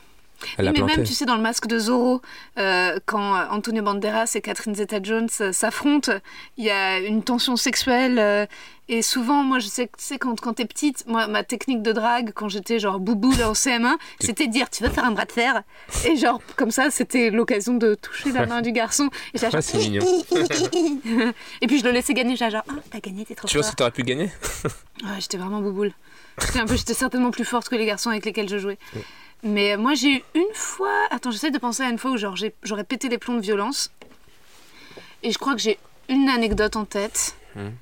Elle 0.57 0.65
Oui, 0.65 0.71
mais 0.73 0.79
planté. 0.79 0.97
même, 0.97 1.05
tu 1.05 1.13
sais, 1.13 1.25
dans 1.25 1.35
le 1.35 1.41
masque 1.41 1.67
de 1.67 1.77
Zorro, 1.79 2.21
euh, 2.57 2.99
quand 3.05 3.35
euh, 3.35 3.45
Antonio 3.51 3.83
Banderas 3.83 4.31
et 4.35 4.41
Catherine 4.41 4.75
Zeta-Jones 4.75 5.29
euh, 5.41 5.51
s'affrontent, 5.51 6.11
il 6.57 6.65
y 6.65 6.69
a 6.71 6.99
une 6.99 7.23
tension 7.23 7.55
sexuelle. 7.55 8.19
euh, 8.19 8.45
et 8.89 9.01
souvent, 9.01 9.43
moi, 9.43 9.59
je 9.59 9.67
sais 9.67 9.87
que 9.87 10.17
quand, 10.17 10.37
quand 10.41 10.53
t'es 10.55 10.65
petite, 10.65 11.05
moi, 11.07 11.27
ma 11.27 11.43
technique 11.43 11.81
de 11.81 11.93
drague, 11.93 12.33
quand 12.35 12.49
j'étais 12.49 12.79
genre 12.79 12.99
boubou 12.99 13.31
là 13.37 13.49
au 13.49 13.53
CM1, 13.53 13.95
c'était 14.19 14.45
de 14.47 14.51
dire 14.51 14.69
Tu 14.69 14.83
veux 14.83 14.89
faire 14.89 15.05
un 15.05 15.11
bras 15.11 15.23
de 15.23 15.31
fer? 15.31 15.63
Et 16.05 16.17
genre, 16.17 16.41
comme 16.57 16.69
ça, 16.69 16.91
c'était 16.91 17.29
l'occasion 17.29 17.75
de 17.75 17.95
toucher 17.95 18.33
la 18.33 18.45
main 18.45 18.61
du 18.61 18.73
garçon. 18.73 19.09
Et 19.33 19.37
Ah, 19.41 19.61
c'est 19.61 19.77
mignon. 19.77 20.03
et 21.61 21.67
puis 21.67 21.79
je 21.79 21.85
le 21.85 21.91
laissais 21.91 22.13
gagner, 22.13 22.35
j'étais 22.35 22.51
genre, 22.51 22.63
ah, 22.69 22.73
t'as 22.91 22.99
gagné, 22.99 23.23
t'es 23.25 23.35
trop 23.35 23.47
Tu 23.47 23.57
vois 23.57 23.63
ce 23.63 23.71
que 23.71 23.75
t'aurais 23.77 23.91
pu 23.91 24.03
gagner? 24.03 24.29
Ouais, 25.03 25.19
j'étais 25.19 25.37
vraiment 25.37 25.61
bouboule. 25.61 25.93
J'étais 26.41 26.59
un 26.59 26.65
peu, 26.65 26.75
j'étais 26.75 26.93
certainement 26.93 27.31
plus 27.31 27.45
forte 27.45 27.69
que 27.69 27.75
les 27.75 27.85
garçons 27.85 28.09
avec 28.09 28.25
lesquels 28.25 28.49
je 28.49 28.57
jouais. 28.57 28.77
Mais 29.43 29.75
moi, 29.77 29.93
j'ai 29.93 30.15
eu 30.15 30.23
une 30.35 30.53
fois. 30.53 31.07
Attends, 31.11 31.31
j'essaie 31.31 31.51
de 31.51 31.57
penser 31.57 31.83
à 31.83 31.89
une 31.89 31.97
fois 31.97 32.11
où 32.11 32.17
genre 32.17 32.35
j'aurais 32.63 32.83
pété 32.85 33.09
les 33.09 33.17
plombs 33.17 33.35
de 33.35 33.41
violence. 33.41 33.91
Et 35.21 35.31
je 35.31 35.37
crois 35.37 35.53
que 35.53 35.61
j'ai 35.61 35.77
une 36.09 36.29
anecdote 36.29 36.75
en 36.75 36.85
tête. 36.85 37.35
Mhm. 37.55 37.73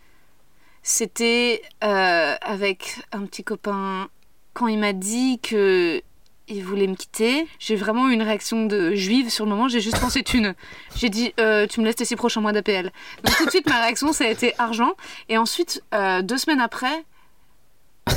C'était 0.84 1.62
euh, 1.84 2.36
avec 2.42 3.00
un 3.12 3.26
petit 3.26 3.44
copain 3.44 4.10
quand 4.54 4.68
il 4.68 4.80
m'a 4.80 4.94
dit 4.94 5.40
que 5.40 6.02
il 6.48 6.64
voulait 6.64 6.88
me 6.88 6.96
quitter. 6.96 7.48
J'ai 7.60 7.76
vraiment 7.76 8.10
eu 8.10 8.14
une 8.14 8.24
réaction 8.24 8.66
de 8.66 8.94
juive 8.94 9.30
sur 9.30 9.46
le 9.46 9.52
moment. 9.52 9.68
J'ai 9.68 9.80
juste 9.80 10.00
pensé 10.00 10.24
thune. 10.24 10.56
J'ai 10.96 11.10
dit 11.10 11.34
euh, 11.40 11.68
tu 11.68 11.80
me 11.80 11.86
laisses 11.86 11.96
tes 11.96 12.06
six 12.06 12.16
prochains 12.16 12.42
mois 12.42 12.52
d'APL. 12.52 12.92
Donc 13.24 13.38
tout 13.38 13.46
de 13.46 13.52
suite 13.52 13.68
ma 13.68 13.82
réaction 13.82 14.12
ça 14.12 14.26
a 14.26 14.28
été 14.28 14.54
argent. 14.58 14.94
Et 15.30 15.38
ensuite 15.38 15.84
euh, 15.94 16.22
deux 16.24 16.38
semaines 16.38 16.60
après, 16.60 17.06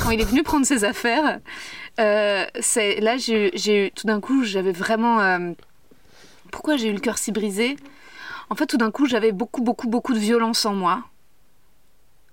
quand 0.01 0.09
il 0.09 0.19
est 0.19 0.25
venu 0.25 0.43
prendre 0.43 0.65
ses 0.65 0.83
affaires, 0.83 1.39
euh, 1.99 2.45
c'est 2.59 2.99
là 3.01 3.17
j'ai 3.17 3.87
eu 3.87 3.91
tout 3.91 4.05
d'un 4.07 4.19
coup 4.19 4.43
j'avais 4.43 4.71
vraiment 4.71 5.19
euh, 5.21 5.51
pourquoi 6.51 6.77
j'ai 6.77 6.89
eu 6.89 6.93
le 6.93 6.99
cœur 6.99 7.17
si 7.17 7.31
brisé? 7.31 7.77
En 8.49 8.55
fait 8.55 8.65
tout 8.67 8.77
d'un 8.77 8.91
coup 8.91 9.07
j'avais 9.07 9.31
beaucoup 9.31 9.61
beaucoup 9.61 9.87
beaucoup 9.87 10.13
de 10.13 10.19
violence 10.19 10.65
en 10.65 10.73
moi. 10.75 11.03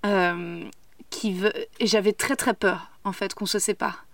Euh, 0.05 0.65
qui 1.11 1.33
veut 1.33 1.53
et 1.79 1.87
j'avais 1.87 2.13
très 2.13 2.35
très 2.35 2.55
peur 2.55 2.91
en 3.05 3.13
fait 3.13 3.35
qu'on 3.35 3.47
se 3.47 3.61
sépare 3.61 4.05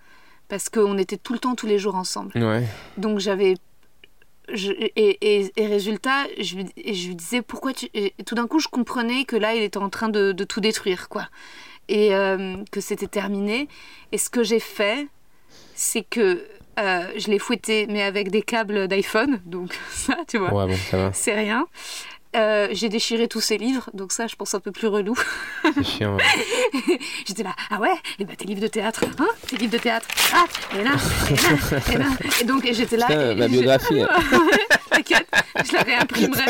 parce 0.49 0.69
qu'on 0.69 0.99
était 0.99 1.17
tout 1.17 1.33
le 1.33 1.39
temps 1.39 1.55
tous 1.55 1.67
les 1.67 1.79
jours 1.79 1.95
ensemble. 1.95 2.33
Ouais. 2.37 2.65
Donc 2.99 3.19
j'avais. 3.21 3.55
je- 4.53 4.73
et, 4.73 4.93
et- 4.97 5.53
et 5.57 5.67
résultat, 5.67 6.25
je 6.41 6.57
lui, 6.57 6.67
et 6.77 6.95
je 6.95 7.09
lui 7.09 7.15
disais 7.17 7.43
pourquoi 7.43 7.73
tu. 7.75 7.89
et 7.95 8.13
tout 8.27 8.35
d'un 8.35 8.47
coup, 8.47 8.59
je 8.59 8.69
comprenais 8.69 9.25
que 9.25 9.37
là, 9.37 9.55
il 9.55 9.63
était 9.63 9.77
en 9.79 9.91
train 9.91 10.09
de, 10.09 10.33
de 10.33 10.45
tout 10.45 10.61
détruire, 10.61 11.09
quoi. 11.11 11.29
Et 11.89 12.15
euh, 12.15 12.57
que 12.73 12.81
c'était 12.81 13.07
terminé. 13.09 13.69
Et 14.13 14.17
ce 14.19 14.31
que 14.31 14.43
j'ai 14.43 14.61
fait, 14.61 15.07
c'est 15.81 16.03
que 16.03 16.45
euh, 16.81 17.07
je 17.17 17.29
l'ai 17.29 17.39
fouetté, 17.39 17.87
mais 17.89 18.03
avec 18.03 18.31
des 18.31 18.43
câbles 18.43 18.89
d'iPhone. 18.89 19.41
Donc 19.47 19.73
ça, 19.93 20.17
tu 20.27 20.39
vois, 20.39 20.53
Ouais, 20.53 20.77
bon, 20.93 21.11
c'est 21.15 21.35
rien. 21.35 21.67
Euh, 22.37 22.69
j'ai 22.73 22.89
déchiré 22.91 23.27
tous 23.27 23.41
ses 23.41 23.57
livres, 23.57 23.89
donc 23.95 24.13
ça, 24.13 24.27
je 24.27 24.37
pense 24.37 24.53
un 24.55 24.61
peu 24.61 24.71
plus 24.71 24.87
relou. 24.89 25.17
C'est 25.75 25.83
chiant. 25.85 26.15
ouais. 26.17 26.99
J'étais 27.27 27.43
là, 27.43 27.55
ah 27.71 27.81
ouais, 27.81 27.95
et 28.19 28.25
bah 28.27 28.35
tes 28.37 28.45
livres 28.45 28.61
de 28.61 28.67
théâtre, 28.67 29.05
hein? 29.19 29.27
Tes 29.47 29.57
livres 29.57 29.73
de 29.73 29.79
théâtre, 29.79 30.07
ah, 30.35 30.45
et 30.79 30.83
là, 30.85 30.91
et 31.31 31.35
là, 31.35 31.81
et 31.95 31.97
là. 31.97 32.07
Et 32.41 32.45
donc, 32.45 32.69
j'étais 32.71 32.99
là. 32.99 33.07
Putain, 33.07 33.31
et- 33.31 33.35
ma 33.35 33.49
biographie. 33.49 34.03
T'inquiète, 34.91 35.27
je 35.65 35.73
la 35.73 35.83
réimprimerai. 35.83 36.45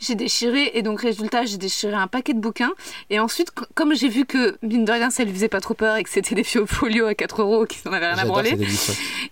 J'ai 0.00 0.14
déchiré, 0.14 0.70
et 0.74 0.82
donc 0.82 1.00
résultat, 1.00 1.44
j'ai 1.44 1.56
déchiré 1.56 1.94
un 1.94 2.06
paquet 2.06 2.34
de 2.34 2.40
bouquins. 2.40 2.72
Et 3.10 3.18
ensuite, 3.18 3.50
comme 3.74 3.94
j'ai 3.94 4.08
vu 4.08 4.24
que, 4.24 4.56
mine 4.62 4.84
de 4.84 4.92
rien, 4.92 5.10
ça 5.10 5.24
lui 5.24 5.32
faisait 5.32 5.48
pas 5.48 5.60
trop 5.60 5.74
peur 5.74 5.96
et 5.96 6.04
que 6.04 6.10
c'était 6.10 6.34
des 6.34 6.44
folios 6.44 7.06
à 7.06 7.14
4 7.14 7.42
euros 7.42 7.66
qui 7.66 7.78
n'en 7.84 7.92
avaient 7.92 8.12
rien 8.12 8.18
à 8.18 8.24
branler. 8.24 8.56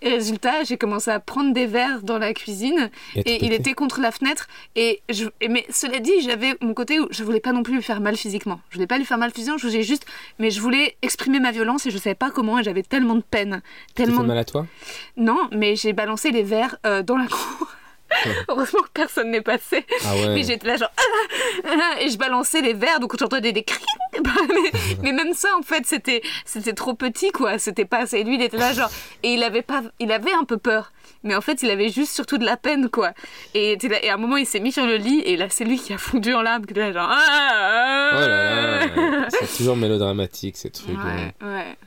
Et 0.01 0.09
résultat, 0.09 0.63
j'ai 0.63 0.77
commencé 0.77 1.09
à 1.09 1.19
prendre 1.19 1.53
des 1.53 1.65
verres 1.65 2.01
dans 2.03 2.17
la 2.17 2.33
cuisine 2.33 2.89
Et 3.15 3.45
il 3.45 3.53
était 3.53 3.73
contre 3.73 4.01
la 4.01 4.11
fenêtre. 4.11 4.47
Et 4.75 5.01
je, 5.09 5.25
mais 5.49 5.65
cela 5.69 5.99
dit, 5.99 6.11
j'avais 6.21 6.55
mon 6.61 6.73
côté 6.73 6.99
où 6.99 7.07
je 7.11 7.23
voulais 7.23 7.39
pas 7.39 7.53
non 7.53 7.63
plus 7.63 7.75
lui 7.75 7.83
faire 7.83 8.01
mal 8.01 8.17
physiquement. 8.17 8.59
Je 8.69 8.75
voulais 8.75 8.87
pas 8.87 8.97
lui 8.97 9.05
faire 9.05 9.17
mal 9.17 9.31
physiquement, 9.31 9.57
je 9.57 9.67
voulais 9.67 9.83
juste, 9.83 10.05
mais 10.39 10.51
je 10.51 10.61
voulais 10.61 10.97
exprimer 11.01 11.39
ma 11.39 11.51
violence 11.51 11.85
et 11.85 11.91
je 11.91 11.97
savais 11.97 12.15
pas 12.15 12.31
comment 12.31 12.59
et 12.59 12.63
j'avais 12.63 12.83
tellement 12.83 13.15
de 13.15 13.21
peine, 13.21 13.61
tellement 13.95 14.21
fait 14.21 14.27
mal 14.27 14.37
à 14.37 14.45
toi? 14.45 14.65
Non, 15.15 15.49
mais 15.51 15.75
j'ai 15.75 15.93
balancé 15.93 16.31
les 16.31 16.43
verres 16.43 16.77
euh, 16.85 17.03
dans 17.03 17.17
la 17.17 17.27
cour. 17.27 17.67
Heureusement 18.49 18.81
que 18.81 18.89
personne 18.93 19.31
n'est 19.31 19.41
passé. 19.41 19.85
Ah 20.05 20.13
ouais. 20.15 20.29
Mais 20.29 20.43
j'étais 20.43 20.67
là 20.67 20.77
genre 20.77 20.91
ah, 21.65 21.69
ah, 21.97 22.01
et 22.01 22.09
je 22.09 22.17
balançais 22.17 22.61
les 22.61 22.73
verres 22.73 22.99
donc 22.99 23.17
j'entendais 23.19 23.51
des 23.51 23.63
cris 23.63 23.83
Bah, 24.23 24.31
mais, 24.49 24.71
mais 25.03 25.11
même 25.11 25.33
ça, 25.33 25.49
en 25.59 25.61
fait, 25.61 25.85
c'était 25.85 26.23
c'était 26.43 26.73
trop 26.73 26.95
petit, 26.95 27.29
quoi. 27.31 27.59
C'était 27.59 27.85
pas 27.85 27.99
assez. 27.99 28.23
Lui, 28.23 28.35
il 28.35 28.41
était 28.41 28.57
là, 28.57 28.73
genre. 28.73 28.89
Et 29.21 29.33
il 29.33 29.43
avait, 29.43 29.61
pas, 29.61 29.83
il 29.99 30.11
avait 30.11 30.33
un 30.33 30.43
peu 30.43 30.57
peur. 30.57 30.91
Mais 31.23 31.35
en 31.35 31.41
fait, 31.41 31.61
il 31.61 31.69
avait 31.69 31.89
juste 31.89 32.13
surtout 32.13 32.39
de 32.39 32.45
la 32.45 32.57
peine, 32.57 32.89
quoi. 32.89 33.11
Et, 33.53 33.77
là- 33.77 34.03
et 34.03 34.09
à 34.09 34.15
un 34.15 34.17
moment, 34.17 34.37
il 34.37 34.47
s'est 34.47 34.59
mis 34.59 34.71
sur 34.71 34.87
le 34.87 34.95
lit, 34.95 35.19
et 35.23 35.37
là, 35.37 35.47
c'est 35.51 35.65
lui 35.65 35.77
qui 35.77 35.93
a 35.93 35.99
fondu 35.99 36.33
en 36.33 36.41
larmes. 36.41 36.65
là, 36.75 36.91
genre. 36.91 37.09
Ah, 37.11 38.11
Oh 38.13 38.19
là 38.21 38.85
là, 38.87 39.27
c'est 39.29 39.57
toujours 39.57 39.75
mélodramatique 39.77 40.57
ces 40.57 40.71
trucs. 40.71 40.97
Ouais, 40.97 41.33
ouais. 41.47 41.77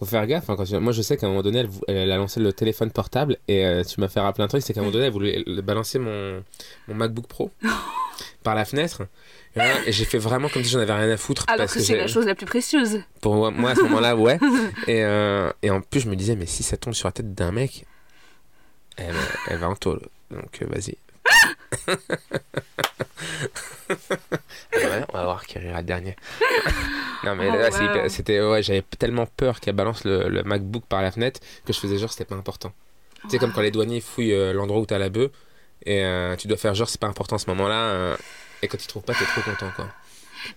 Faut 0.00 0.06
faire 0.06 0.26
gaffe. 0.26 0.48
hein, 0.50 0.56
quand 0.56 0.64
tu- 0.64 0.76
Moi, 0.78 0.92
je 0.92 1.02
sais 1.02 1.16
qu'à 1.16 1.26
un 1.26 1.28
moment 1.28 1.42
donné, 1.42 1.64
elle, 1.86 2.10
a 2.10 2.16
lancé 2.16 2.40
le 2.40 2.52
téléphone 2.52 2.90
portable 2.90 3.36
et 3.46 3.64
euh, 3.64 3.84
tu 3.84 4.00
m'as 4.00 4.08
fait 4.08 4.18
rappeler 4.20 4.42
un 4.44 4.48
truc, 4.48 4.62
c'est 4.62 4.72
qu'à 4.72 4.80
un 4.80 4.82
moment 4.82 4.92
donné, 4.94 5.04
elle 5.06 5.12
voulait 5.12 5.44
balancer 5.62 5.98
mon, 5.98 6.42
mon 6.88 6.94
MacBook 6.94 7.26
Pro 7.26 7.50
par 8.42 8.54
la 8.54 8.64
fenêtre. 8.64 9.02
Et, 9.56 9.92
j'ai 9.92 10.04
fait 10.06 10.18
vraiment 10.18 10.48
comme 10.48 10.64
si 10.64 10.70
j'en 10.70 10.78
avais 10.80 10.92
rien 10.92 11.10
à 11.10 11.16
foutre. 11.16 11.44
Alors 11.48 11.58
parce 11.58 11.74
que 11.74 11.80
c'est 11.80 11.96
la 11.96 12.06
chose 12.06 12.24
la 12.26 12.34
plus 12.34 12.46
précieuse. 12.46 13.00
Pour 13.20 13.34
moi, 13.34 13.50
moi, 13.50 13.70
à 13.70 13.74
ce 13.74 13.82
moment-là, 13.82 14.16
ouais. 14.16 14.38
Et, 14.88 15.04
euh, 15.04 15.50
et 15.62 15.70
en 15.70 15.80
plus, 15.82 16.00
je 16.00 16.08
me 16.08 16.16
disais, 16.16 16.34
mais 16.36 16.46
si 16.46 16.62
ça 16.62 16.76
tombe 16.78 16.94
sur 16.94 17.08
la 17.08 17.12
tête 17.12 17.34
d'un 17.34 17.52
mec, 17.52 17.84
elle, 18.96 19.12
va- 19.12 19.18
elle 19.48 19.58
va 19.58 19.68
en 19.68 19.76
tôle. 19.76 20.00
Donc, 20.30 20.62
euh, 20.62 20.66
vas-y. 20.68 20.96
Ouais, 23.88 25.04
on 25.08 25.12
va 25.12 25.24
voir 25.24 25.46
qui 25.46 25.58
rira 25.58 25.78
le 25.80 25.86
dernier. 25.86 26.16
non, 27.24 27.34
mais 27.34 27.48
Oh, 27.50 27.56
là, 27.56 27.70
wow. 27.70 28.08
c'était. 28.08 28.40
Ouais, 28.40 28.62
j'avais 28.62 28.82
tellement 28.98 29.26
peur 29.26 29.60
qu'elle 29.60 29.74
balance 29.74 30.04
le, 30.04 30.28
le 30.28 30.42
MacBook 30.42 30.84
par 30.86 31.02
la 31.02 31.10
fenêtre 31.10 31.40
que 31.66 31.72
je 31.72 31.78
faisais 31.80 31.98
genre 31.98 32.10
c'était 32.12 32.24
pas 32.24 32.36
important. 32.36 32.72
Tu 33.24 33.30
sais, 33.30 33.38
comme 33.38 33.52
quand 33.52 33.60
les 33.60 33.70
douaniers 33.70 34.00
fouillent 34.00 34.32
euh, 34.32 34.52
l'endroit 34.52 34.80
où 34.80 34.86
t'as 34.86 34.98
la 34.98 35.10
bœuf 35.10 35.30
et 35.84 36.02
euh, 36.04 36.36
tu 36.36 36.48
dois 36.48 36.56
faire 36.56 36.74
genre 36.74 36.88
c'est 36.88 37.00
pas 37.00 37.06
important 37.08 37.36
à 37.36 37.38
ce 37.38 37.48
moment-là. 37.50 37.74
euh, 37.90 38.16
et 38.62 38.68
quand 38.68 38.82
ils 38.82 38.86
trouvent 38.86 39.02
pas, 39.02 39.14
t'es 39.14 39.24
trop 39.24 39.42
content 39.42 39.70
quoi. 39.76 39.88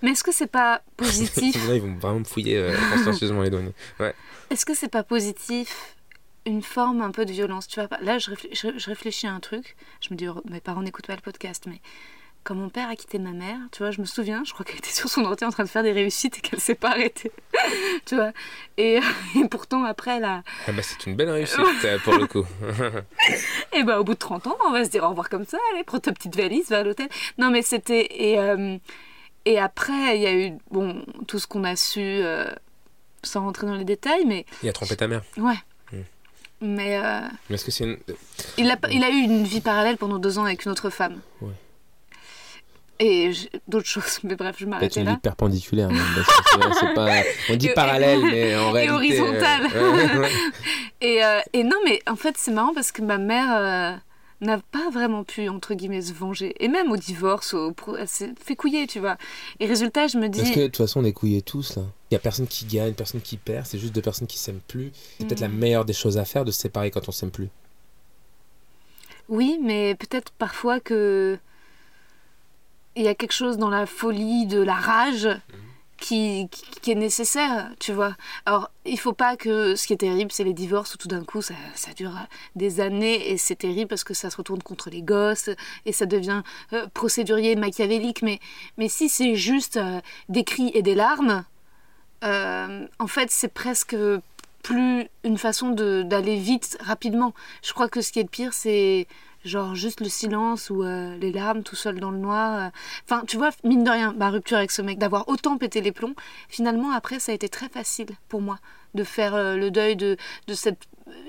Mais 0.02 0.12
est-ce 0.12 0.24
que 0.24 0.32
c'est 0.32 0.48
pas 0.48 0.82
positif 0.98 1.56
Là, 1.68 1.76
ils 1.76 1.82
vont 1.82 1.96
vraiment 1.96 2.20
me 2.20 2.24
fouiller 2.26 2.58
euh, 2.58 2.74
consciencieusement 2.94 3.42
les 3.42 3.50
douaniers. 3.50 3.74
Est-ce 4.50 4.66
que 4.66 4.74
c'est 4.76 4.88
pas 4.90 5.04
positif 5.04 5.96
une 6.46 6.62
forme 6.62 7.02
un 7.02 7.12
peu 7.12 7.26
de 7.26 7.32
violence 7.32 7.68
Tu 7.68 7.80
vois, 7.82 7.90
là, 8.02 8.18
je, 8.20 8.32
je- 8.52 8.78
je 8.78 8.86
réfléchis 8.90 9.28
à 9.28 9.32
un 9.34 9.40
truc. 9.40 9.76
Je 10.02 10.10
me 10.12 10.16
dis, 10.18 10.28
oh, 10.28 10.42
mes 10.50 10.60
parents 10.60 10.82
n'écoutent 10.82 11.08
pas 11.08 11.16
le 11.16 11.22
podcast, 11.22 11.66
mais 11.68 11.80
quand 12.44 12.56
mon 12.56 12.68
père 12.68 12.90
a 12.90 12.96
quitté 12.98 13.20
ma 13.20 13.32
mère, 13.32 13.58
tu 13.72 13.78
vois, 13.80 13.92
je 13.92 14.02
me 14.02 14.06
souviens, 14.06 14.44
je 14.46 14.52
crois 14.52 14.66
qu'elle 14.66 14.76
était 14.80 14.90
sur 14.92 15.08
son 15.08 15.24
ordi 15.24 15.46
en 15.46 15.50
train 15.52 15.64
de 15.64 15.70
faire 15.70 15.82
des 15.84 15.94
réussites 15.94 16.40
et 16.40 16.42
qu'elle 16.42 16.60
s'est 16.60 16.76
pas 16.76 16.90
arrêtée. 16.90 17.32
tu 18.06 18.16
vois 18.16 18.34
et, 18.78 19.00
et 19.42 19.48
pourtant, 19.48 19.86
après, 19.86 20.22
a. 20.22 20.44
Ah 20.68 20.72
bah, 20.74 20.82
c'est 20.82 21.06
une 21.06 21.16
belle 21.16 21.30
réussite 21.30 21.60
euh, 21.86 21.98
pour 22.00 22.16
le 22.16 22.28
coup. 22.28 22.46
Et 23.74 23.84
bah, 23.84 24.00
au 24.00 24.04
bout 24.04 24.14
de 24.14 24.20
30 24.20 24.48
ans, 24.48 24.58
on 24.66 24.72
va 24.72 24.84
se 24.84 24.90
dire 24.90 25.04
au 25.06 25.10
revoir 25.10 25.30
comme 25.30 25.46
ça. 25.46 25.58
Allez, 25.74 25.84
prends 25.86 26.00
ta 26.00 26.12
petite 26.12 26.36
valise, 26.36 26.70
va 26.70 26.80
à 26.80 26.84
l'hôtel. 26.84 27.08
Non, 27.38 27.50
mais 27.50 27.62
c'était. 27.62 28.08
Et, 28.12 28.38
euh, 28.40 28.78
et 29.46 29.58
après, 29.60 30.18
il 30.18 30.22
y 30.22 30.28
a 30.28 30.34
eu, 30.34 30.52
bon, 30.70 31.04
tout 31.28 31.40
ce 31.40 31.48
qu'on 31.48 31.64
a 31.64 31.76
su, 31.78 32.00
euh, 32.02 32.46
sans 33.24 33.42
rentrer 33.42 33.68
dans 33.68 33.76
les 33.76 33.86
détails, 33.86 34.26
mais 34.26 34.46
Il 34.64 34.70
a 34.70 34.74
trompé 34.74 34.96
ta 34.98 35.08
mère. 35.08 35.24
ouais. 35.38 35.56
Mais. 36.66 36.98
euh, 36.98 37.20
Mais 37.50 37.56
est-ce 37.56 37.66
que 37.66 37.72
c'est 37.72 37.84
une. 37.84 37.98
Il 38.58 38.72
a, 38.72 38.78
il 38.90 39.04
a 39.04 39.10
eu 39.10 39.16
une 39.22 39.44
vie 39.44 39.60
parallèle 39.62 39.98
pendant 39.98 40.18
deux 40.18 40.40
ans 40.40 40.46
avec 40.46 40.64
une 40.66 40.72
autre 40.72 40.90
femme. 40.90 41.20
Ouais. 41.42 41.52
Et 43.00 43.32
d'autres 43.68 43.88
choses, 43.88 44.20
mais 44.24 44.36
bref, 44.36 44.56
je 44.58 44.66
Peut-être 44.66 44.70
m'arrêtais 44.70 45.02
une 45.02 45.10
vie 45.10 45.18
perpendiculaire. 45.18 45.90
même, 45.90 46.00
parce 46.16 46.80
que 46.80 46.96
pas... 46.96 47.10
On 47.50 47.56
dit 47.56 47.68
Et- 47.70 47.74
parallèle, 47.74 48.22
mais 48.24 48.56
en 48.56 48.70
et 48.76 48.88
réalité. 48.88 48.90
euh, 48.90 48.94
horizontale. 48.96 49.64
ouais, 49.68 50.18
ouais. 50.20 50.32
Et, 51.02 51.26
euh, 51.26 51.40
et 51.52 51.64
non, 51.66 51.76
mais 51.84 52.00
en 52.08 52.16
fait, 52.16 52.36
c'est 52.38 52.52
marrant 52.52 52.74
parce 52.74 52.94
que 52.94 53.02
ma 53.02 53.18
mère 53.18 53.48
euh, 53.52 53.94
n'a 54.44 54.60
pas 54.60 54.90
vraiment 54.90 55.24
pu, 55.24 55.50
entre 55.50 55.74
guillemets, 55.74 56.02
se 56.02 56.14
venger. 56.14 56.54
Et 56.64 56.68
même 56.68 56.92
au 56.92 56.98
divorce, 56.98 57.54
au 57.54 57.72
pro- 57.72 57.96
elle 57.98 58.08
s'est 58.08 58.34
fait 58.44 58.56
couiller, 58.56 58.86
tu 58.88 59.00
vois. 59.00 59.18
Et 59.60 59.66
résultat, 59.66 60.08
je 60.08 60.18
me 60.18 60.28
dis. 60.30 60.40
Parce 60.40 60.52
que 60.52 60.60
de 60.62 60.66
toute 60.68 60.78
façon, 60.78 61.02
on 61.02 61.04
est 61.06 61.14
couillés 61.14 61.42
tous 61.42 61.76
là. 61.76 61.84
Il 62.12 62.14
y 62.14 62.18
a 62.18 62.20
personne 62.20 62.48
qui 62.48 62.66
gagne, 62.66 62.94
personne 62.94 63.22
qui 63.22 63.38
perd. 63.38 63.66
C'est 63.66 63.80
juste 63.80 63.94
deux 63.96 64.02
personnes 64.02 64.28
qui 64.28 64.38
s'aiment 64.38 64.62
plus. 64.68 64.92
C'est 65.18 65.26
peut-être 65.28 65.40
la 65.42 65.48
Mm. 65.50 65.58
meilleure 65.58 65.86
des 65.86 65.94
choses 65.94 66.18
à 66.18 66.26
faire 66.26 66.46
de 66.46 66.52
se 66.52 66.60
séparer 66.62 66.92
quand 66.92 67.08
on 67.10 67.12
s'aime 67.12 67.32
plus. 67.32 67.50
Oui, 69.30 69.58
mais 69.62 69.96
peut-être 69.96 70.32
parfois 70.34 70.80
que. 70.80 71.38
Il 72.96 73.04
y 73.04 73.08
a 73.08 73.16
quelque 73.16 73.32
chose 73.34 73.58
dans 73.58 73.70
la 73.72 73.88
folie 73.88 74.46
de 74.46 74.62
la 74.62 74.76
rage 74.76 75.28
qui, 76.04 76.50
est 76.88 76.96
nécessaire, 76.96 77.72
tu 77.80 77.94
vois. 77.94 78.16
Alors, 78.46 78.70
il 78.86 79.00
faut 79.00 79.14
pas 79.14 79.38
que. 79.38 79.76
Ce 79.76 79.88
qui 79.88 79.94
est 79.94 79.98
terrible, 79.98 80.32
c'est 80.32 80.44
les 80.44 80.54
divorces 80.54 80.96
où 80.96 80.98
tout 80.98 81.08
d'un 81.08 81.24
coup, 81.24 81.42
ça, 81.42 81.54
dure 81.96 82.12
des 82.56 82.82
années 82.82 83.32
et 83.32 83.38
c'est 83.38 83.56
terrible 83.56 83.88
parce 83.88 84.04
que 84.04 84.14
ça 84.14 84.30
se 84.30 84.38
retourne 84.38 84.62
contre 84.62 84.90
les 84.90 85.02
gosses 85.02 85.50
et 85.86 85.94
ça 85.94 86.06
devient 86.06 86.44
euh, 86.74 86.88
procédurier, 86.94 87.56
machiavélique. 87.56 88.22
Mais, 88.22 88.40
mais 88.78 88.90
si 88.90 89.08
c'est 89.08 89.36
juste 89.36 89.78
euh, 89.78 90.02
des 90.28 90.44
cris 90.44 90.72
et 90.74 90.82
des 90.82 90.96
larmes, 90.96 91.46
euh, 92.26 92.86
en 93.00 93.08
fait, 93.08 93.32
c'est 93.32 93.54
presque 93.54 93.96
plus 94.62 95.08
une 95.24 95.38
façon 95.38 95.70
d'aller 95.70 96.36
vite, 96.38 96.78
rapidement. 96.82 97.34
Je 97.64 97.74
crois 97.74 97.88
que 97.88 98.02
ce 98.02 98.12
qui 98.12 98.20
est 98.20 98.24
le 98.24 98.30
pire, 98.30 98.54
c'est 98.54 99.08
genre 99.46 99.76
juste 99.76 100.00
le 100.02 100.10
silence 100.10 100.70
ou 100.70 100.84
euh, 100.84 101.16
les 101.18 101.32
larmes 101.32 101.64
tout 101.64 101.76
seul 101.76 102.00
dans 102.00 102.12
le 102.12 102.18
noir. 102.18 102.60
euh. 102.68 102.70
Enfin, 103.06 103.24
tu 103.28 103.38
vois, 103.38 103.52
mine 103.64 103.84
de 103.84 103.90
rien, 103.90 104.14
ma 104.14 104.30
rupture 104.30 104.58
avec 104.58 104.72
ce 104.72 104.82
mec, 104.82 104.98
d'avoir 105.00 105.28
autant 105.28 105.58
pété 105.58 105.82
les 105.82 105.92
plombs, 105.92 106.16
finalement, 106.50 106.92
après, 106.92 107.20
ça 107.20 107.32
a 107.32 107.36
été 107.36 107.50
très 107.50 107.70
facile 107.70 108.08
pour 108.30 108.42
moi 108.42 108.60
de 108.94 109.04
faire 109.04 109.36
euh, 109.36 109.56
le 109.56 109.72
deuil 109.72 109.96
de, 109.96 110.18
de 110.48 110.54
cette 110.54 110.80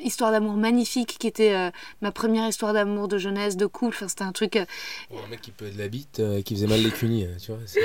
histoire 0.03 0.31
d'amour 0.33 0.55
magnifique 0.55 1.17
qui 1.19 1.27
était 1.27 1.55
euh, 1.55 1.71
ma 2.03 2.13
première 2.13 2.47
histoire 2.49 2.73
d'amour 2.73 3.09
de 3.09 3.19
jeunesse, 3.19 3.57
de 3.57 3.67
couple. 3.67 3.97
Enfin, 3.97 4.09
c'était 4.09 4.23
un 4.25 4.33
truc... 4.33 4.57
un 4.57 4.67
mec 5.29 5.41
qui 5.41 5.51
peut 5.51 5.71
de 5.71 5.79
la 5.79 5.89
bite, 5.89 6.23
qui 6.45 6.55
faisait 6.55 6.67
mal 6.67 6.81
les 6.81 6.91
cunis, 6.91 7.27
tu 7.43 7.53
vois. 7.53 7.61
C'est 7.67 7.81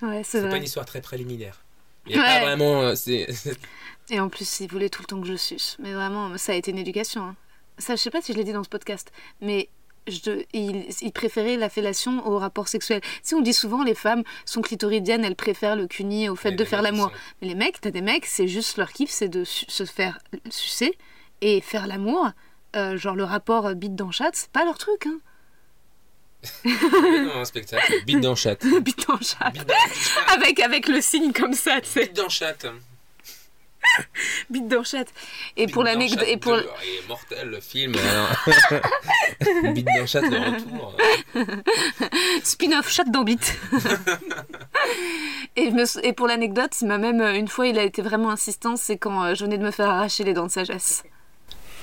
Ouais, 0.00 0.22
c'est 0.24 0.40
c'est 0.42 0.48
pas 0.48 0.58
une 0.58 0.62
histoire 0.62 0.86
très 0.86 1.00
préliminaire. 1.00 1.60
Il 2.06 2.12
y 2.12 2.18
a 2.18 2.20
Ouais. 2.20 2.24
pas 2.26 2.40
vraiment. 2.40 2.92
Et 4.10 4.20
en 4.20 4.28
plus, 4.28 4.60
il 4.60 4.68
voulait 4.70 4.88
tout 4.88 5.02
le 5.02 5.06
temps 5.06 5.20
que 5.20 5.26
je 5.26 5.34
suce. 5.36 5.76
Mais 5.80 5.92
vraiment, 5.92 6.36
ça 6.38 6.52
a 6.52 6.54
été 6.54 6.70
une 6.70 6.78
éducation. 6.78 7.22
hein. 7.22 7.36
Ça, 7.78 7.96
je 7.96 8.02
sais 8.02 8.10
pas 8.10 8.20
si 8.20 8.32
je 8.32 8.38
l'ai 8.38 8.44
dit 8.44 8.52
dans 8.52 8.64
ce 8.64 8.68
podcast, 8.68 9.12
mais 9.40 9.68
je, 10.06 10.42
il, 10.52 10.86
il 11.02 11.12
préférait 11.12 11.56
la 11.56 11.68
fellation 11.68 12.26
au 12.26 12.38
rapport 12.38 12.68
sexuel. 12.68 13.00
Si 13.22 13.34
on 13.34 13.40
dit 13.40 13.52
souvent 13.52 13.82
les 13.82 13.94
femmes 13.94 14.22
sont 14.44 14.62
clitoridiennes, 14.62 15.24
elles 15.24 15.36
préfèrent 15.36 15.76
le 15.76 15.86
cuni 15.86 16.28
au 16.28 16.36
fait 16.36 16.52
de 16.52 16.64
faire 16.64 16.82
l'amour. 16.82 17.12
Mais 17.40 17.48
les 17.48 17.54
mecs, 17.54 17.80
t'as 17.80 17.90
des 17.90 18.02
mecs, 18.02 18.26
c'est 18.26 18.48
juste 18.48 18.76
leur 18.76 18.92
kiff, 18.92 19.10
c'est 19.10 19.28
de 19.28 19.44
se 19.44 19.84
faire 19.84 20.18
sucer 20.50 20.96
et 21.40 21.60
faire 21.60 21.86
l'amour. 21.86 22.30
Euh, 22.76 22.96
genre 22.98 23.14
le 23.14 23.24
rapport 23.24 23.66
euh, 23.66 23.74
bite 23.74 23.94
dans 23.94 24.10
chatte, 24.10 24.36
c'est 24.36 24.50
pas 24.50 24.64
leur 24.64 24.76
truc, 24.76 25.06
hein. 25.06 25.18
dans 26.64 27.40
un 27.40 27.44
spectacle. 27.44 27.92
Bite 28.06 28.20
dans 28.20 28.34
chat. 28.34 28.56
bite 28.80 29.08
dans 29.08 29.16
dans, 29.16 29.74
Avec, 30.34 30.60
avec 30.60 30.86
le 30.86 31.00
signe 31.00 31.32
comme 31.32 31.54
ça, 31.54 31.80
tu 31.80 31.88
sais. 31.88 32.06
bite 32.06 32.16
dans 32.16 32.28
chat. 32.28 32.66
Bite 34.50 34.68
dans 34.68 34.84
chatte. 34.84 35.12
Et 35.56 35.66
pour 35.66 35.84
l'anecdote. 35.84 36.24
Et 36.26 36.36
pour... 36.36 36.56
Il 36.56 36.60
est 36.60 37.08
mortel 37.08 37.48
le 37.48 37.60
film. 37.60 37.92
Bite 39.74 39.88
chat, 40.06 40.20
le 40.20 40.38
retour. 40.38 40.96
Spin-off 42.42 42.90
chatte 42.90 43.10
dans 43.10 43.24
bite. 43.24 43.56
et, 45.56 45.70
me 45.70 46.12
pour 46.12 46.26
l'anecdote, 46.26 46.80
même 46.82 47.20
euh, 47.20 47.34
une 47.34 47.48
fois, 47.48 47.66
il 47.66 47.78
a 47.78 47.82
été 47.82 48.02
vraiment 48.02 48.30
insistant, 48.30 48.76
c'est 48.76 48.96
quand 48.96 49.22
euh, 49.24 49.34
je 49.34 49.44
venais 49.44 49.58
de 49.58 49.64
me 49.64 49.70
faire 49.70 49.88
arracher 49.88 50.24
les 50.24 50.32
dents 50.32 50.46
de 50.46 50.50
sagesse. 50.50 51.04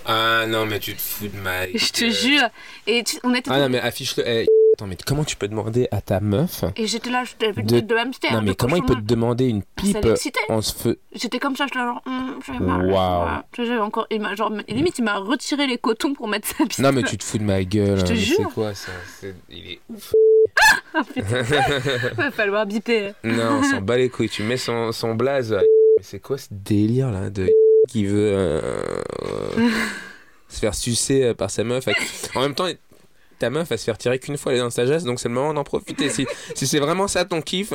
Ah 0.05 0.45
non, 0.47 0.65
mais 0.65 0.79
tu 0.79 0.95
te 0.95 1.01
fous 1.01 1.27
de 1.27 1.37
ma 1.37 1.67
Je 1.67 1.91
te 1.91 2.09
jure. 2.09 2.47
Et 2.85 3.03
tu- 3.03 3.17
on 3.23 3.33
était. 3.33 3.49
Ah 3.51 3.59
non, 3.59 3.69
mais 3.69 3.79
affiche-le. 3.79 4.23
Eh, 4.27 4.45
attends, 4.75 4.87
mais 4.87 4.97
comment 5.05 5.23
tu 5.23 5.35
peux 5.35 5.47
demander 5.47 5.87
à 5.91 6.01
ta 6.01 6.19
meuf 6.19 6.63
Et 6.75 6.85
j'étais 6.87 7.09
là, 7.09 7.23
j'étais 7.23 7.53
De- 7.53 7.61
de, 7.61 7.79
de 7.79 7.95
hamster. 7.95 8.31
Non, 8.33 8.41
mais 8.41 8.55
comment 8.55 8.75
il 8.75 8.83
peut 8.83 8.95
te 8.95 9.01
demander 9.01 9.47
une 9.47 9.63
Ah, 9.77 9.81
pipe 9.81 10.07
en 10.49 10.61
se 10.61 10.73
feu 10.75 10.99
J'étais 11.13 11.39
comme 11.39 11.55
ça, 11.55 11.65
j'étais 11.65 11.79
là, 11.79 11.85
genre, 11.85 12.01
hum. 12.05 12.91
Waouh. 12.91 13.41
J'avais 13.57 13.77
encore. 13.77 14.07
Il 14.11 14.21
m'a, 14.21 14.35
genre, 14.35 14.51
limite, 14.67 14.99
il 14.99 15.03
m'a 15.03 15.17
retiré 15.17 15.65
les 15.67 15.77
cotons 15.77 16.13
pour 16.13 16.27
mettre 16.27 16.47
sa 16.47 16.65
pipe. 16.65 16.79
Non, 16.79 16.91
mais 16.91 17.03
tu 17.03 17.17
te 17.17 17.23
fous 17.23 17.37
de 17.37 17.43
ma 17.43 17.63
gueule. 17.63 17.99
Je 17.99 18.05
te 18.05 18.11
hein, 18.11 18.15
jure. 18.15 18.37
C'est 18.37 18.53
quoi 18.53 18.73
ça 18.73 18.91
Il 19.49 19.71
est 19.71 19.79
ouf. 19.89 20.13
Va 22.15 22.31
falloir 22.31 22.65
biper. 22.65 23.13
Non, 23.23 23.59
on 23.59 23.63
s'en 23.63 23.81
bat 23.81 23.97
les 23.97 24.09
couilles. 24.09 24.29
Tu 24.29 24.43
mets 24.43 24.57
son, 24.57 24.91
son 24.91 25.15
blaze. 25.15 25.51
Mais 25.53 26.03
c'est 26.03 26.19
quoi 26.19 26.37
ce 26.37 26.47
délire 26.51 27.11
là 27.11 27.29
de 27.29 27.49
qui 27.87 28.05
veut 28.05 28.31
euh, 28.33 28.61
euh, 29.23 29.69
se 30.49 30.59
faire 30.59 30.75
sucer 30.75 31.23
euh, 31.23 31.33
par 31.33 31.51
sa 31.51 31.63
meuf 31.63 31.85
En 32.35 32.41
même 32.41 32.55
temps, 32.55 32.67
ta 33.39 33.49
meuf 33.49 33.69
va 33.69 33.77
se 33.77 33.83
faire 33.83 33.97
tirer 33.97 34.19
qu'une 34.19 34.37
fois 34.37 34.51
les 34.53 34.59
dents 34.59 34.67
de 34.67 34.73
sagesse, 34.73 35.03
donc 35.03 35.19
c'est 35.19 35.27
le 35.27 35.33
moment 35.33 35.53
d'en 35.53 35.63
profiter. 35.63 36.09
Si, 36.09 36.25
si 36.55 36.67
c'est 36.67 36.79
vraiment 36.79 37.07
ça 37.07 37.25
ton 37.25 37.41
kiff, 37.41 37.73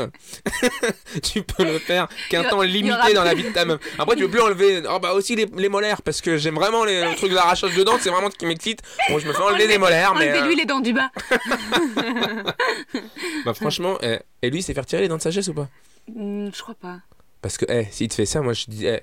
tu 1.22 1.42
peux 1.42 1.64
le 1.64 1.78
faire 1.78 2.08
qu'un 2.30 2.42
Il 2.42 2.48
temps 2.48 2.62
il 2.62 2.70
limité 2.72 3.12
dans 3.14 3.24
la 3.24 3.34
vie 3.34 3.44
de 3.44 3.50
ta 3.50 3.64
meuf. 3.64 3.80
Après, 3.98 4.16
tu 4.16 4.22
peux 4.24 4.30
plus 4.30 4.40
enlever. 4.40 4.82
Oh 4.90 4.98
bah 5.00 5.12
aussi 5.12 5.36
les, 5.36 5.46
les 5.56 5.68
molaires 5.68 6.02
parce 6.02 6.20
que 6.20 6.36
j'aime 6.36 6.54
vraiment 6.54 6.84
les, 6.84 7.02
le 7.02 7.14
truc 7.16 7.32
d'arrachage 7.32 7.74
de 7.74 7.82
dents, 7.82 7.96
c'est 8.00 8.11
vraiment 8.11 8.30
ce 8.30 8.36
qui 8.36 8.46
m'excite. 8.46 8.80
Bon, 9.08 9.18
je 9.18 9.26
me 9.28 9.32
fais 9.32 9.42
enlever 9.42 9.66
des 9.68 9.78
molaires, 9.78 10.14
mais. 10.14 10.30
Enlevez-lui 10.30 10.54
euh, 10.54 10.56
les 10.58 10.64
dents 10.66 10.80
du 10.80 10.92
bas. 10.92 11.11
bah, 13.44 13.54
franchement, 13.54 13.98
eh, 14.02 14.18
et 14.42 14.50
lui, 14.50 14.62
c'est 14.62 14.74
faire 14.74 14.86
tirer 14.86 15.02
les 15.02 15.08
dents 15.08 15.16
de 15.16 15.22
sagesse 15.22 15.48
ou 15.48 15.54
pas? 15.54 15.68
Hum, 16.14 16.50
je 16.54 16.62
crois 16.62 16.74
pas. 16.74 16.98
Parce 17.42 17.56
que, 17.56 17.64
eh, 17.68 17.86
s'il 17.90 18.08
te 18.08 18.14
fait 18.14 18.26
ça, 18.26 18.40
moi 18.40 18.52
je 18.52 18.64
dis, 18.68 18.86
eh, 18.86 19.00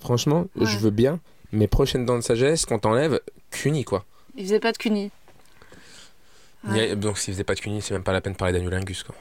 franchement, 0.00 0.46
Ouais. 0.56 0.66
je 0.66 0.78
veux 0.78 0.90
bien, 0.90 1.20
mes 1.52 1.68
prochaines 1.68 2.04
dents 2.06 2.16
de 2.16 2.22
sagesse, 2.22 2.64
qu'on 2.66 2.78
t'enlève, 2.78 3.20
cuni 3.50 3.84
quoi. 3.84 4.04
Il 4.36 4.44
faisait 4.44 4.60
pas 4.60 4.72
de 4.72 4.78
cuni. 4.78 5.10
Y 6.64 6.70
a- 6.70 6.72
Ouais. 6.72 6.96
donc 6.96 7.18
s'il 7.18 7.34
faisait 7.34 7.44
pas 7.44 7.54
de 7.54 7.60
cuni, 7.60 7.82
c'est 7.82 7.94
même 7.94 8.04
pas 8.04 8.12
la 8.12 8.20
peine 8.20 8.32
de 8.34 8.38
parler 8.38 8.52
d'anulingus 8.52 9.02
quoi. 9.02 9.14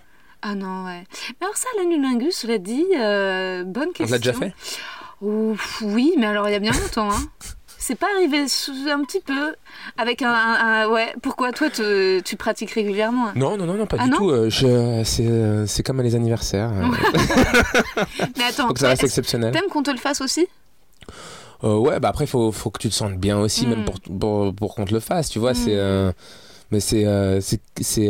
Ah 0.44 0.56
non, 0.56 0.86
ouais. 0.86 1.04
Mais 1.40 1.46
alors 1.46 1.56
ça, 1.58 1.68
l'anulingus, 1.78 2.36
cela 2.36 2.58
dit, 2.58 2.86
euh, 2.98 3.64
bonne 3.64 3.90
On 3.90 3.92
question. 3.94 4.14
l'a 4.14 4.18
déjà 4.18 4.34
fait 4.34 4.54
Ouf, 5.22 5.82
Oui, 5.86 6.14
mais 6.18 6.26
alors 6.26 6.50
il 6.50 6.52
y 6.52 6.56
a 6.56 6.60
bien 6.60 6.72
longtemps, 6.72 7.12
hein. 7.12 7.24
C'est 7.84 7.96
pas 7.96 8.08
arrivé 8.16 8.48
sous- 8.48 8.74
un 8.92 9.04
petit 9.04 9.22
peu 9.22 9.56
avec 9.98 10.22
un, 10.22 10.30
un- 10.32 10.84
un- 10.84 10.88
ouais. 10.90 11.16
Pourquoi 11.24 11.52
toi 11.52 11.68
te- 11.72 12.20
tu 12.20 12.36
pratiques 12.36 12.70
régulièrement 12.72 13.30
hein? 13.30 13.34
Non, 13.36 13.58
non, 13.58 13.66
non, 13.66 13.74
non, 13.74 13.88
pas 13.88 13.98
Ah 14.00 14.04
du 14.04 14.12
non? 14.12 14.18
tout. 14.18 14.30
euh, 14.30 14.50
je- 14.52 15.02
c'est, 15.04 15.26
euh, 15.28 15.66
c'est 15.66 15.82
comme 15.82 16.00
les 16.02 16.14
anniversaires. 16.16 16.72
Mais 18.38 18.44
attends, 18.46 18.68
donc 18.68 18.78
ça 18.80 18.90
reste 18.90 19.04
exceptionnel. 19.04 19.52
t'aimes 19.52 19.70
qu'on 19.70 19.84
te 19.84 19.90
le 19.92 19.98
fasse 19.98 20.22
aussi? 20.22 20.48
Euh, 21.64 21.76
ouais, 21.78 22.00
bah 22.00 22.10
après, 22.10 22.26
il 22.26 22.28
faut, 22.30 22.52
faut 22.52 22.70
que 22.72 22.80
tu 22.80 22.90
te 22.90 22.94
sentes 22.94 23.18
bien 23.18 23.38
aussi, 23.40 23.66
Mm. 23.66 23.70
même 23.70 23.86
pour, 23.86 24.00
pour, 24.00 24.56
pour 24.56 24.76
qu'on 24.76 24.86
te 24.86 24.94
le 24.94 25.00
fasse, 25.00 25.30
tu 25.30 25.40
vois. 25.40 25.52
Mm. 25.52 25.56
C'est, 25.56 25.76
euh, 25.76 26.12
mais 26.72 26.80
c'est, 26.80 27.06
euh, 27.06 27.40
c'est, 27.42 27.60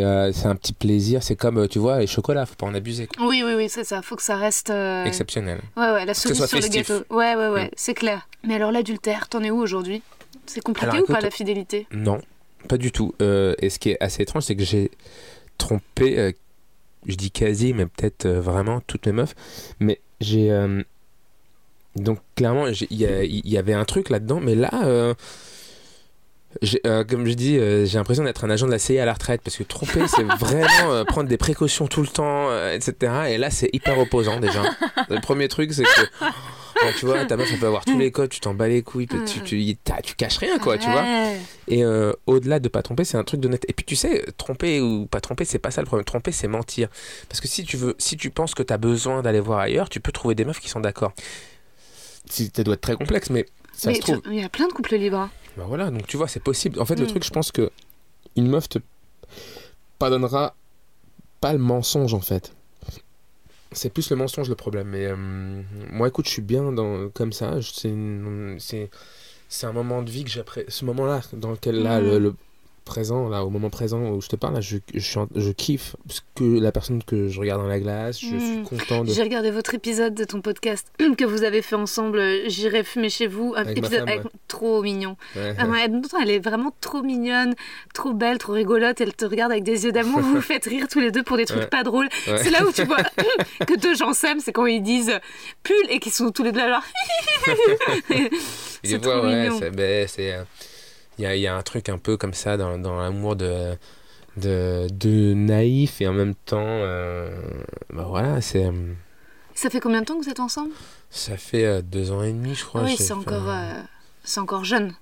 euh, 0.03 0.31
un 0.45 0.55
petit 0.55 0.73
plaisir. 0.73 1.23
C'est 1.23 1.35
comme, 1.35 1.57
euh, 1.57 1.67
tu 1.67 1.79
vois, 1.79 1.99
les 1.99 2.07
chocolats, 2.07 2.45
faut 2.45 2.55
pas 2.55 2.67
en 2.67 2.73
abuser. 2.75 3.07
quoi. 3.07 3.25
Oui, 3.27 3.41
oui, 3.45 3.53
oui, 3.55 3.67
c'est 3.69 3.83
ça. 3.83 4.01
Faut 4.01 4.15
que 4.15 4.21
ça 4.23 4.35
reste. 4.37 4.69
euh, 4.69 5.03
Exceptionnel. 5.05 5.59
Ouais, 5.75 5.91
ouais, 5.91 6.05
la 6.05 6.13
cerise 6.13 6.45
sur 6.45 6.59
le 6.59 6.67
gâteau. 6.67 7.03
Ouais, 7.09 7.35
ouais, 7.35 7.49
ouais, 7.49 7.65
Mm. 7.65 7.69
c'est 7.75 7.93
clair. 7.93 8.27
Mais 8.43 8.55
alors 8.55 8.71
l'adultère, 8.71 9.27
t'en 9.29 9.43
es 9.43 9.49
où 9.51 9.57
aujourd'hui? 9.59 10.01
C'est 10.45 10.61
compliqué 10.61 10.91
Alors, 10.91 11.03
ou 11.09 11.11
pas 11.11 11.21
la 11.21 11.31
fidélité? 11.31 11.87
Non, 11.91 12.21
pas 12.67 12.77
du 12.77 12.91
tout. 12.91 13.13
Euh, 13.21 13.55
et 13.59 13.69
ce 13.69 13.79
qui 13.79 13.89
est 13.91 13.97
assez 14.01 14.21
étrange, 14.23 14.43
c'est 14.43 14.55
que 14.55 14.63
j'ai 14.63 14.91
trompé, 15.57 16.35
je 17.05 17.15
dis 17.15 17.31
quasi, 17.31 17.73
mais 17.73 17.85
peut-être 17.85 18.27
vraiment 18.27 18.81
toutes 18.81 19.05
mes 19.07 19.11
meufs. 19.13 19.35
Mais 19.79 19.99
j'ai. 20.19 20.49
donc, 21.95 22.19
clairement, 22.35 22.67
y, 22.67 22.73
il 22.89 23.49
y 23.49 23.57
avait 23.57 23.73
un 23.73 23.85
truc 23.85 24.09
là-dedans, 24.09 24.39
mais 24.39 24.55
là. 24.55 25.13
Euh, 26.85 27.03
comme 27.03 27.25
je 27.27 27.33
dis, 27.33 27.57
euh, 27.57 27.85
j'ai 27.85 27.97
l'impression 27.97 28.23
d'être 28.23 28.43
un 28.43 28.49
agent 28.49 28.65
de 28.67 28.71
la 28.71 28.79
CIA 28.79 29.03
à 29.03 29.05
la 29.05 29.13
retraite 29.13 29.41
parce 29.43 29.57
que 29.57 29.63
tromper, 29.63 30.01
c'est 30.07 30.23
vraiment 30.39 30.91
euh, 30.91 31.03
prendre 31.03 31.29
des 31.29 31.37
précautions 31.37 31.87
tout 31.87 32.01
le 32.01 32.07
temps, 32.07 32.49
etc. 32.71 33.13
Et 33.29 33.37
là, 33.37 33.49
c'est 33.49 33.69
hyper 33.73 33.97
opposant 33.99 34.39
déjà. 34.39 34.63
Le 35.09 35.19
premier 35.21 35.47
truc, 35.47 35.73
c'est 35.73 35.83
que 35.83 36.01
quand 36.19 36.87
tu 36.99 37.05
vois, 37.05 37.25
ta 37.25 37.37
meuf, 37.37 37.49
elle 37.51 37.59
peut 37.59 37.67
avoir 37.67 37.85
tous 37.85 37.97
les 37.97 38.11
codes, 38.11 38.29
tu 38.29 38.39
t'en 38.39 38.53
bats 38.53 38.67
les 38.67 38.81
couilles, 38.81 39.07
tu, 39.07 39.41
tu, 39.43 39.75
t'as- 39.77 40.01
tu 40.01 40.15
caches 40.15 40.37
rien, 40.37 40.57
quoi, 40.59 40.77
tu 40.77 40.89
vois. 40.89 41.05
Et 41.67 41.83
au-delà 42.27 42.59
de 42.59 42.67
pas 42.69 42.81
tromper, 42.81 43.05
c'est 43.05 43.17
un 43.17 43.23
truc 43.23 43.43
net. 43.45 43.63
Et 43.67 43.73
puis 43.73 43.85
tu 43.85 43.95
sais, 43.95 44.25
tromper 44.37 44.81
ou 44.81 45.05
pas 45.05 45.21
tromper, 45.21 45.45
c'est 45.45 45.59
pas 45.59 45.71
ça 45.71 45.81
le 45.81 45.85
problème. 45.87 46.05
Tromper, 46.05 46.31
c'est 46.31 46.47
mentir. 46.47 46.89
Parce 47.29 47.39
que 47.39 47.47
si 47.47 47.63
tu 47.63 47.77
veux, 47.77 47.95
si 47.97 48.17
tu 48.17 48.29
penses 48.29 48.53
que 48.55 48.63
tu 48.63 48.73
as 48.73 48.77
besoin 48.77 49.21
d'aller 49.21 49.39
voir 49.39 49.59
ailleurs, 49.59 49.89
tu 49.89 49.99
peux 49.99 50.11
trouver 50.11 50.35
des 50.35 50.43
meufs 50.45 50.59
qui 50.59 50.69
sont 50.69 50.79
d'accord. 50.81 51.13
Si, 52.29 52.51
ça 52.55 52.63
doit 52.63 52.75
être 52.75 52.81
très 52.81 52.95
complexe, 52.95 53.29
mais 53.29 53.45
ça 53.73 53.89
Mais 53.89 53.95
se 53.95 54.01
trouve. 54.01 54.21
tu- 54.21 54.29
il 54.31 54.39
y 54.39 54.43
a 54.43 54.49
plein 54.49 54.67
de 54.67 54.73
couples 54.73 54.95
libres. 54.95 55.29
Bah 55.57 55.65
voilà, 55.67 55.91
donc 55.91 56.07
tu 56.07 56.17
vois, 56.17 56.27
c'est 56.27 56.39
possible. 56.43 56.79
En 56.79 56.85
fait, 56.85 56.95
le 56.95 57.03
Mm. 57.05 57.09
truc, 57.09 57.23
je 57.25 57.29
pense 57.29 57.51
que 57.51 57.69
une 58.35 58.47
meuf 58.47 58.69
te 58.69 58.79
pardonnera 59.99 60.55
pas 61.41 61.53
le 61.53 61.59
mensonge, 61.59 62.13
en 62.13 62.21
fait. 62.21 62.53
C'est 63.73 63.89
plus 63.89 64.09
le 64.09 64.15
mensonge 64.17 64.49
le 64.49 64.55
problème. 64.55 64.87
Mais 64.89 65.05
euh, 65.05 65.15
moi, 65.91 66.07
écoute, 66.09 66.25
je 66.25 66.31
suis 66.31 66.41
bien 66.41 66.71
dans, 66.71 67.09
comme 67.09 67.31
ça. 67.33 67.59
C'est 67.63 67.89
un 69.67 69.71
moment 69.73 70.01
de 70.01 70.09
vie 70.09 70.23
que 70.23 70.29
j'apprécie. 70.29 70.67
Ce 70.69 70.85
moment-là, 70.85 71.21
dans 71.33 71.51
lequel, 71.51 71.81
là, 71.81 71.99
Mm. 71.99 72.03
le, 72.05 72.19
le 72.19 72.35
présent, 72.85 73.29
là, 73.29 73.43
au 73.45 73.49
moment 73.49 73.69
présent 73.69 73.99
où 74.11 74.21
je 74.21 74.27
te 74.27 74.35
parle, 74.35 74.55
là, 74.55 74.61
je, 74.61 74.77
je, 74.93 75.19
je 75.35 75.51
kiffe 75.51 75.95
ce 76.09 76.21
que 76.35 76.59
la 76.59 76.71
personne 76.71 77.03
que 77.03 77.27
je 77.27 77.39
regarde 77.39 77.61
dans 77.61 77.67
la 77.67 77.79
glace. 77.79 78.19
Je 78.19 78.25
suis 78.27 78.57
Mm. 78.57 78.63
content 78.63 79.03
de. 79.03 79.11
J'ai 79.13 79.23
regardé 79.23 79.51
votre 79.51 79.73
épisode 79.75 80.13
de 80.13 80.23
ton 80.23 80.41
podcast 80.41 80.87
que 81.17 81.23
vous 81.25 81.43
avez 81.43 81.61
fait 81.61 81.75
ensemble. 81.75 82.21
J'irai 82.47 82.83
fumer 82.83 83.09
chez 83.09 83.27
vous. 83.27 83.53
Un 83.55 83.61
Avec 83.61 83.77
épisode 83.77 83.99
femme, 83.99 84.07
avec- 84.09 84.21
trop 84.47 84.81
mignon. 84.81 85.15
Ouais. 85.35 85.55
Ah 85.57 85.67
ouais, 85.67 85.87
elle 86.21 86.29
est 86.29 86.39
vraiment 86.39 86.73
trop 86.81 87.01
mignonne, 87.03 87.53
trop 87.93 88.13
belle, 88.13 88.37
trop 88.37 88.53
rigolote. 88.53 88.99
Elle 89.01 89.13
te 89.13 89.25
regarde 89.25 89.51
avec 89.51 89.63
des 89.63 89.85
yeux 89.85 89.91
d'amour. 89.91 90.19
Vous 90.21 90.35
vous 90.35 90.41
faites 90.41 90.65
rire 90.65 90.87
tous 90.89 90.99
les 90.99 91.11
deux 91.11 91.23
pour 91.23 91.37
des 91.37 91.45
trucs 91.45 91.69
pas 91.69 91.83
drôles. 91.83 92.09
C'est 92.25 92.49
là 92.49 92.65
où 92.65 92.71
tu 92.71 92.83
vois 92.83 92.97
que 93.67 93.79
deux 93.79 93.95
gens 93.95 94.13
s'aiment, 94.13 94.39
c'est 94.39 94.51
quand 94.51 94.65
ils 94.65 94.81
disent 94.83 95.11
pull 95.63 95.75
et 95.89 95.99
qu'ils 95.99 96.11
sont 96.11 96.31
tous 96.31 96.43
les 96.43 96.51
deux 96.51 96.59
là. 96.59 96.81
Les 98.09 98.29
c'est 98.83 98.99
trop 98.99 99.21
ouais, 99.21 99.43
mignon. 99.43 99.59
c'est- 99.59 99.69
ben, 99.71 100.07
euh, 100.19 100.43
il 101.21 101.25
y 101.25 101.27
a, 101.27 101.35
il 101.35 101.41
y 101.41 101.47
a 101.47 101.55
un 101.55 101.61
truc 101.61 101.87
un 101.89 101.99
peu 101.99 102.17
comme 102.17 102.33
ça 102.33 102.57
dans, 102.57 102.79
dans 102.79 102.99
l'amour 102.99 103.35
de, 103.35 103.75
de, 104.37 104.87
de 104.91 105.33
naïf 105.35 106.01
et 106.01 106.07
en 106.07 106.13
même 106.13 106.33
temps, 106.33 106.57
euh, 106.65 107.29
bah 107.93 108.05
voilà, 108.09 108.41
c'est, 108.41 108.65
euh, 108.65 108.71
Ça 109.53 109.69
fait 109.69 109.79
combien 109.79 110.01
de 110.01 110.05
temps 110.05 110.17
que 110.19 110.23
vous 110.23 110.29
êtes 110.31 110.39
ensemble? 110.39 110.71
ça 111.11 111.37
fait 111.37 111.65
euh, 111.65 111.81
deux 111.81 112.11
ans 112.11 112.23
et 112.23 112.31
demi, 112.31 112.55
je 112.55 112.65
crois. 112.65 112.81
Oui, 112.83 112.95
c'est 112.97 113.13
encore, 113.13 113.43
c'est 114.23 114.39
encore 114.39 114.63
jeune. 114.65 114.93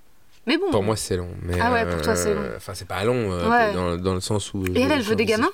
Mais 0.46 0.56
bon. 0.58 0.70
Pour 0.70 0.82
moi, 0.82 0.96
c'est 0.96 1.16
long. 1.16 1.28
Mais, 1.42 1.54
Ah 1.60 1.72
ouais, 1.72 1.86
pour 1.88 2.02
toi, 2.02 2.16
c'est 2.16 2.34
long. 2.34 2.42
Enfin, 2.56 2.74
c'est 2.74 2.88
pas 2.88 3.04
long, 3.04 3.30
Ouais. 3.48 3.72
dans, 3.72 3.96
dans 3.96 4.14
le 4.14 4.20
sens 4.20 4.52
où. 4.52 4.64
Et 4.74 4.80
elle, 4.80 4.90
elle 4.92 5.02
veut 5.02 5.14
des 5.16 5.26
gamins? 5.26 5.50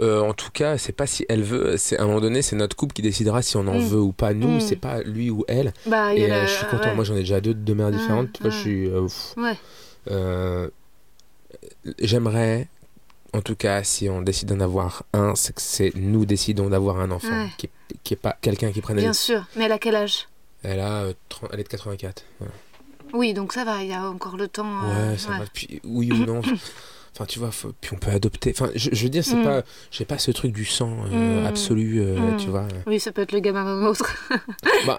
Euh, 0.00 0.20
en 0.22 0.32
tout 0.34 0.50
cas, 0.52 0.76
c'est 0.78 0.92
pas 0.92 1.06
si 1.06 1.24
elle 1.28 1.42
veut. 1.42 1.76
C'est 1.76 1.98
à 1.98 2.02
un 2.02 2.06
moment 2.06 2.20
donné, 2.20 2.42
c'est 2.42 2.56
notre 2.56 2.74
couple 2.76 2.92
qui 2.94 3.02
décidera 3.02 3.42
si 3.42 3.56
on 3.56 3.66
en 3.68 3.78
Mm. 3.78 3.84
veut 3.86 4.00
ou 4.00 4.12
pas. 4.12 4.34
Nous, 4.34 4.56
Mm. 4.56 4.60
c'est 4.60 4.76
pas 4.76 5.02
lui 5.02 5.30
ou 5.30 5.44
elle. 5.48 5.72
Bah, 5.86 6.14
Et 6.14 6.24
euh, 6.24 6.28
la- 6.28 6.46
je 6.46 6.52
suis 6.52 6.66
content. 6.66 6.88
ouais. 6.88 6.94
Moi, 6.94 7.04
j'en 7.04 7.14
ai 7.14 7.20
déjà 7.20 7.40
deux, 7.40 7.54
deux 7.54 7.74
mères 7.74 7.86
Ouais, 7.86 7.92
différentes. 7.92 8.32
Tu 8.32 8.42
vois, 8.42 8.50
je 8.50 8.58
suis. 8.58 8.86
euh, 8.88 9.06
euh, 10.10 10.68
J'aimerais, 12.00 12.68
en 13.32 13.40
tout 13.40 13.56
cas, 13.56 13.82
si 13.84 14.08
on 14.08 14.22
décide 14.22 14.48
d'en 14.48 14.60
avoir 14.60 15.04
un, 15.12 15.34
c'est 15.34 15.54
que 15.54 15.62
c'est 15.62 15.92
nous 15.94 16.24
décidons 16.24 16.68
d'avoir 16.70 16.98
un 17.00 17.10
enfant, 17.10 17.28
Ouais. 17.28 17.48
qui, 17.58 17.68
qui 18.02 18.14
est 18.14 18.18
pas 18.18 18.36
quelqu'un 18.40 18.72
qui 18.72 18.80
prenne. 18.80 18.96
Bien 18.96 19.12
sûr. 19.12 19.44
Mais 19.56 19.64
elle 19.64 19.72
a 19.72 19.78
quel 19.78 19.94
âge? 19.96 20.28
Elle 20.62 20.80
a, 20.80 21.02
euh, 21.04 21.12
30 21.28 21.50
elle 21.52 21.60
est 21.60 21.64
de 21.64 21.68
84. 21.68 22.22
voilà. 22.38 22.54
Oui, 23.12 23.32
donc 23.34 23.52
ça 23.52 23.64
va, 23.64 23.82
il 23.82 23.90
y 23.90 23.92
a 23.92 24.08
encore 24.08 24.36
le 24.36 24.48
temps. 24.48 24.66
euh, 24.84 25.12
Ouais, 25.12 25.18
ça 25.18 25.30
ouais. 25.30 25.38
va. 25.38 25.44
Puis, 25.52 25.80
oui 25.84 26.10
ou 26.10 26.24
non. 26.26 26.40
Enfin, 27.16 27.26
tu 27.26 27.38
vois, 27.38 27.52
faut- 27.52 27.72
puis 27.80 27.92
on 27.94 27.96
peut 27.98 28.10
adopter. 28.10 28.50
Enfin, 28.50 28.70
je, 28.74 28.90
je 28.92 29.02
veux 29.04 29.08
dire, 29.08 29.24
c'est 29.24 29.36
Mm. 29.36 29.44
pas, 29.44 29.62
j'ai 29.92 30.04
pas 30.04 30.18
ce 30.18 30.32
truc 30.32 30.52
du 30.52 30.64
sang 30.64 30.96
euh, 31.12 31.42
Mm. 31.42 31.46
absolu, 31.46 32.00
euh, 32.00 32.16
Mm. 32.18 32.36
tu 32.38 32.48
vois. 32.48 32.66
Oui, 32.88 32.98
ça 32.98 33.12
peut 33.12 33.22
être 33.22 33.30
le 33.30 33.38
gamin 33.38 33.64
d'un 33.64 33.86
autre. 33.86 34.16
Bah, 34.86 34.98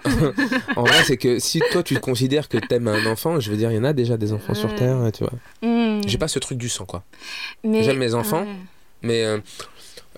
en 0.76 0.82
vrai, 0.84 1.04
c'est 1.04 1.18
que 1.18 1.38
si 1.38 1.60
toi 1.72 1.82
tu 1.82 1.98
considères 2.00 2.48
que 2.48 2.56
t'aimes 2.58 2.88
un 2.88 3.04
enfant, 3.06 3.38
je 3.38 3.50
veux 3.50 3.56
dire, 3.58 3.70
il 3.70 3.76
y 3.76 3.78
en 3.78 3.84
a 3.84 3.92
déjà 3.92 4.16
des 4.16 4.32
enfants 4.32 4.54
sur 4.54 4.70
Ouais. 4.70 4.76
terre, 4.76 4.98
tu 5.12 5.24
vois. 5.24 6.00
J'ai 6.06 6.18
pas 6.18 6.28
ce 6.28 6.38
truc 6.38 6.56
du 6.58 6.68
sang, 6.70 6.86
quoi. 6.86 7.04
Mais- 7.64 7.82
j'aime 7.82 7.98
mes 7.98 8.14
enfants. 8.14 8.46
Mais 9.02 9.22
euh, 9.24 9.38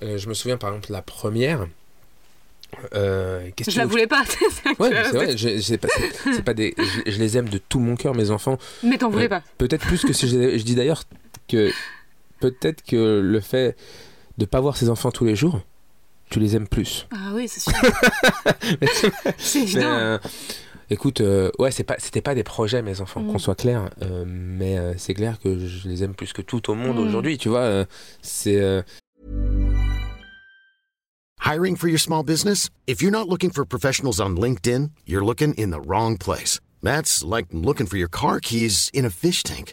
je 0.02 0.28
me 0.28 0.34
souviens 0.34 0.56
par 0.56 0.70
exemple 0.70 0.92
la 0.92 1.02
première. 1.02 1.66
Euh, 2.94 3.48
Je 3.66 3.76
la 3.78 3.86
voulais 3.86 4.06
pas. 4.06 4.22
Ouais, 4.78 4.90
c'est 5.04 5.16
vrai, 5.16 5.78
pas- 5.78 5.88
c'est 6.34 6.44
pas 6.44 6.54
des, 6.54 6.74
je, 6.78 7.10
je 7.10 7.18
les 7.18 7.36
aime 7.38 7.48
de 7.48 7.58
tout 7.58 7.80
mon 7.80 7.96
cœur, 7.96 8.14
mes 8.14 8.30
enfants. 8.30 8.58
Mais 8.82 8.98
t'en 8.98 9.08
voulais 9.10 9.28
pas. 9.28 9.42
Peut-être 9.56 9.84
plus 9.86 10.02
que 10.04 10.12
si 10.12 10.28
je, 10.28 10.56
je 10.58 10.62
dis 10.62 10.74
d'ailleurs 10.74 11.02
que 11.48 11.72
peut-être 12.40 12.82
que 12.84 13.20
le 13.20 13.40
fait 13.40 13.76
de 14.38 14.44
pas 14.44 14.60
voir 14.60 14.76
ses 14.76 14.88
enfants 14.90 15.10
tous 15.10 15.24
les 15.24 15.34
jours, 15.36 15.60
tu 16.30 16.38
les 16.40 16.54
aimes 16.56 16.68
plus. 16.68 17.06
Ah 17.10 17.32
oui, 17.34 17.48
c'est 17.48 17.60
sûr. 17.60 17.72
c'est 19.38 19.58
Mais, 19.58 19.62
évident. 19.64 19.80
euh, 19.86 20.18
écoute, 20.90 21.20
euh, 21.22 21.50
ouais, 21.58 21.70
c'est 21.70 21.84
pas, 21.84 21.96
c'était 21.98 22.20
pas 22.20 22.34
des 22.34 22.44
projets, 22.44 22.82
mes 22.82 23.00
enfants, 23.00 23.20
Mm. 23.22 23.32
qu'on 23.32 23.38
soit 23.38 23.54
clair. 23.54 23.90
euh, 24.02 24.24
mais 24.26 24.78
euh, 24.78 24.94
c'est 24.98 25.14
clair 25.14 25.38
que 25.40 25.58
je 25.66 25.88
les 25.88 26.04
aime 26.04 26.14
plus 26.14 26.32
que 26.32 26.42
tout 26.42 26.70
au 26.70 26.74
monde 26.74 26.96
Mm. 26.98 27.08
aujourd'hui, 27.08 27.38
tu 27.38 27.48
vois. 27.48 27.60
euh, 27.60 27.84
c'est 28.22 28.60
euh, 28.60 28.82
Hiring 31.44 31.76
for 31.76 31.88
your 31.88 31.98
small 32.00 32.22
business? 32.22 32.68
If 32.86 33.00
you're 33.00 33.10
not 33.12 33.28
looking 33.28 33.50
for 33.50 33.64
professionals 33.64 34.20
on 34.20 34.36
LinkedIn, 34.36 34.90
you're 35.06 35.24
looking 35.24 35.54
in 35.54 35.70
the 35.70 35.80
wrong 35.80 36.18
place. 36.18 36.60
That's 36.82 37.24
like 37.24 37.46
looking 37.52 37.86
for 37.86 37.96
your 37.96 38.08
car 38.10 38.38
keys 38.40 38.90
in 38.92 39.04
a 39.06 39.10
fish 39.10 39.42
tank. 39.42 39.72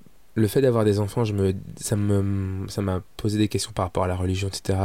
le 0.35 0.47
fait 0.47 0.61
d'avoir 0.61 0.85
des 0.85 0.99
enfants, 0.99 1.25
je 1.25 1.33
me, 1.33 1.53
ça 1.79 1.95
me, 1.95 2.65
ça 2.69 2.81
m'a 2.81 3.01
posé 3.17 3.37
des 3.37 3.47
questions 3.49 3.71
par 3.73 3.85
rapport 3.85 4.03
à 4.05 4.07
la 4.07 4.15
religion, 4.15 4.47
etc. 4.47 4.79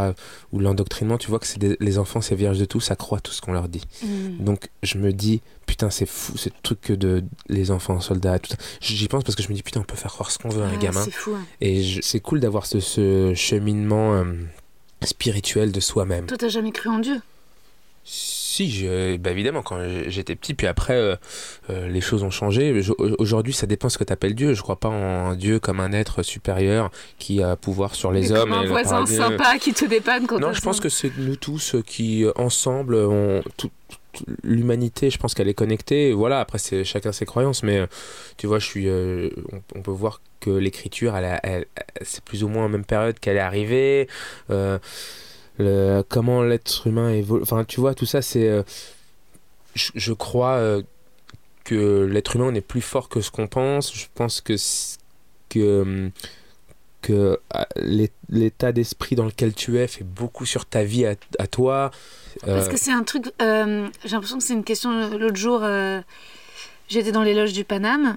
Ou 0.53 0.59
l'endoctrinement. 0.59 1.19
Tu 1.19 1.29
vois 1.29 1.39
que 1.39 1.47
c'est 1.47 1.59
des- 1.61 1.77
les 1.81 1.99
enfants, 1.99 2.21
c'est 2.21 2.35
vierge 2.35 2.59
de 2.59 2.65
tout, 2.65 2.81
ça 2.81 2.97
croit 2.97 3.21
tout 3.21 3.31
ce 3.33 3.41
qu'on 3.41 3.53
leur 3.53 3.69
dit. 3.69 3.83
Hmm. 4.03 4.45
Donc 4.45 4.69
je 4.83 4.99
me 4.99 5.13
dis, 5.13 5.43
putain, 5.67 5.89
c'est 5.91 6.07
fou, 6.07 6.37
ce 6.37 6.49
truc 6.63 6.81
que 6.81 6.93
de 6.93 7.23
les 7.49 7.71
enfants 7.71 8.01
soldats, 8.01 8.39
tout 8.41 8.51
ça. 8.51 8.57
J'y 8.81 9.07
pense 9.09 9.23
parce 9.23 9.37
que 9.37 9.43
je 9.43 9.49
me 9.49 9.55
dis, 9.55 9.63
putain, 9.63 9.81
on 9.81 9.85
peut 9.85 9.97
faire 9.97 10.13
croire 10.13 10.31
ce 10.33 10.39
qu'on 10.39 10.49
veut 10.49 10.63
à 10.63 10.67
un 10.67 10.73
Ah, 10.75 10.79
gamin. 10.79 11.03
C'est 11.05 11.13
fou. 11.13 11.33
hein. 11.35 11.45
Et 11.61 12.01
c'est 12.03 12.21
cool 12.21 12.41
d'avoir 12.41 12.67
ce, 12.67 12.81
ce 12.81 13.33
cheminement 13.35 14.15
euh, 14.15 14.25
spirituel 15.05 15.73
de 15.73 15.81
soi-même. 15.81 16.27
Toi, 16.27 16.37
t'as 16.39 16.49
jamais 16.49 16.73
cru 16.73 16.89
en 16.89 16.99
Dieu? 16.99 17.21
Si, 18.09 18.71
je- 18.71 19.17
bah 19.17 19.33
évidemment, 19.33 19.63
quand 19.63 19.81
j'étais 20.07 20.37
petit, 20.37 20.55
puis 20.55 20.69
après, 20.69 20.95
euh, 20.95 21.17
euh, 21.71 21.89
les 21.89 22.01
choses 22.01 22.23
ont 22.23 22.31
changé. 22.31 22.81
Je- 22.81 22.93
Aujourd'hui, 23.19 23.53
ça 23.53 23.67
dépend 23.67 23.89
ce 23.89 23.99
que 23.99 24.05
tu 24.05 24.13
appelles 24.13 24.37
Dieu. 24.37 24.55
Je 24.55 24.63
crois 24.63 24.77
pas 24.79 24.89
en 24.89 25.35
Dieu 25.35 25.59
comme 25.59 25.81
un 25.81 25.91
être 25.93 26.23
supérieur 26.23 26.91
qui 27.19 27.43
a 27.43 27.57
pouvoir 27.57 27.97
sur 27.97 28.13
les 28.13 28.21
Mais 28.21 28.31
hommes. 28.33 28.39
comme 28.51 28.53
un 28.53 28.65
voisin 28.67 28.91
paradis. 28.91 29.17
sympa 29.17 29.59
qui 29.59 29.73
te 29.75 29.85
dépanne 29.85 30.27
quand 30.29 30.39
Non, 30.39 30.53
je 30.53 30.61
pense 30.61 30.79
que 30.79 30.89
c'est 30.89 31.11
nous 31.19 31.35
tous 31.37 31.75
euh, 31.75 31.83
qui, 31.83 32.25
euh, 32.25 32.31
ensemble, 32.37 32.95
on, 32.95 33.43
tout- 33.57 33.71
l'humanité, 34.45 35.11
je 35.11 35.19
pense 35.19 35.35
qu'elle 35.35 35.49
est 35.49 35.53
connectée. 35.55 36.13
Voilà, 36.13 36.39
après, 36.41 36.59
c'est 36.59 36.85
chacun 36.85 37.11
ses 37.13 37.27
croyances, 37.27 37.63
mais 37.65 37.81
euh, 37.81 37.87
tu 38.39 38.47
vois, 38.47 38.61
je 38.61 38.67
suis, 38.67 38.89
euh, 38.89 39.29
on, 39.75 39.83
peut 39.83 39.91
voir 39.91 40.23
que 40.41 40.49
l'écriture, 40.51 41.15
elle, 41.17 41.67
c'est 42.03 42.23
plus 42.25 42.43
ou 42.45 42.49
moins 42.49 42.65
en 42.67 42.69
même 42.71 42.85
période 42.87 43.19
qu'elle 43.19 43.37
est 43.37 43.41
arrivée. 43.41 44.09
Comment 46.09 46.43
l'être 46.43 46.87
humain 46.87 47.11
évolue. 47.11 47.43
Enfin, 47.43 47.65
tu 47.65 47.81
vois, 47.81 47.95
tout 47.95 48.07
ça, 48.07 48.23
c'est. 48.23 48.65
Je, 49.75 49.91
je, 49.95 50.13
crois 50.13 50.81
que 51.65 52.05
l'être 52.05 52.37
humain 52.37 52.55
est 52.55 52.61
plus 52.61 52.81
fort 52.81 53.09
que 53.09 53.21
ce 53.21 53.31
qu'on 53.31 53.47
pense. 53.47 53.95
Je 53.95 54.07
pense 54.15 54.41
que. 54.41 54.57
que 55.49 56.11
que 57.07 57.39
l'état 58.29 58.73
d'esprit 58.73 59.15
dans 59.15 59.27
lequel 59.27 59.55
tu 59.55 59.79
es 59.79 59.87
fait 59.87 60.03
beaucoup 60.03 60.45
sur 60.45 60.67
ta 60.67 60.83
vie 60.83 61.07
à, 61.07 61.47
toi. 61.47 61.93
Parce 62.45 62.69
que 62.69 62.77
c'est 62.77 62.91
un 62.91 63.05
truc, 63.05 63.33
euh, 63.41 63.89
j'ai 64.05 64.11
l'impression 64.11 64.39
que 64.39 64.45
c'est 64.45 64.55
une 64.55 64.65
question. 64.65 65.17
L'autre 65.17 65.37
jour, 65.37 65.61
euh, 65.63 66.01
j'étais 66.89 67.13
dans 67.13 67.23
les 67.23 67.35
loges 67.35 67.53
du 67.53 67.65
Paname 67.65 68.17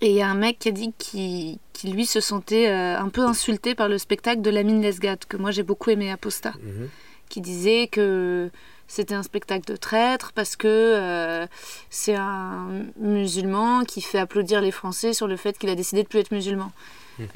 et 0.00 0.10
il 0.10 0.16
y 0.16 0.22
a 0.22 0.28
un 0.28 0.34
mec 0.34 0.58
qui 0.58 0.68
a 0.68 0.72
dit 0.72 0.92
qu'il 0.98 1.58
qui 1.78 1.92
lui 1.92 2.06
se 2.06 2.20
sentait 2.20 2.68
euh, 2.68 2.98
un 2.98 3.08
peu 3.08 3.22
insulté 3.22 3.76
par 3.76 3.88
le 3.88 3.98
spectacle 3.98 4.42
de 4.42 4.50
Lamine 4.50 4.82
Lesgat, 4.82 5.18
que 5.28 5.36
moi 5.36 5.52
j'ai 5.52 5.62
beaucoup 5.62 5.90
aimé 5.90 6.10
Aposta, 6.10 6.52
mhm. 6.60 6.88
qui 7.28 7.40
disait 7.40 7.86
que 7.86 8.50
c'était 8.88 9.14
un 9.14 9.22
spectacle 9.22 9.70
de 9.70 9.76
traître 9.76 10.32
parce 10.32 10.56
que 10.56 11.46
c'est 11.88 12.16
un 12.16 12.66
musulman 12.98 13.84
qui 13.84 14.00
fait 14.00 14.18
applaudir 14.18 14.60
les 14.60 14.72
Français 14.72 15.12
sur 15.12 15.28
le 15.28 15.36
fait 15.36 15.56
qu'il 15.56 15.68
a 15.70 15.76
décidé 15.76 16.02
de 16.02 16.08
plus 16.08 16.18
être 16.18 16.32
musulman. 16.32 16.72
Mhm. 17.18 17.28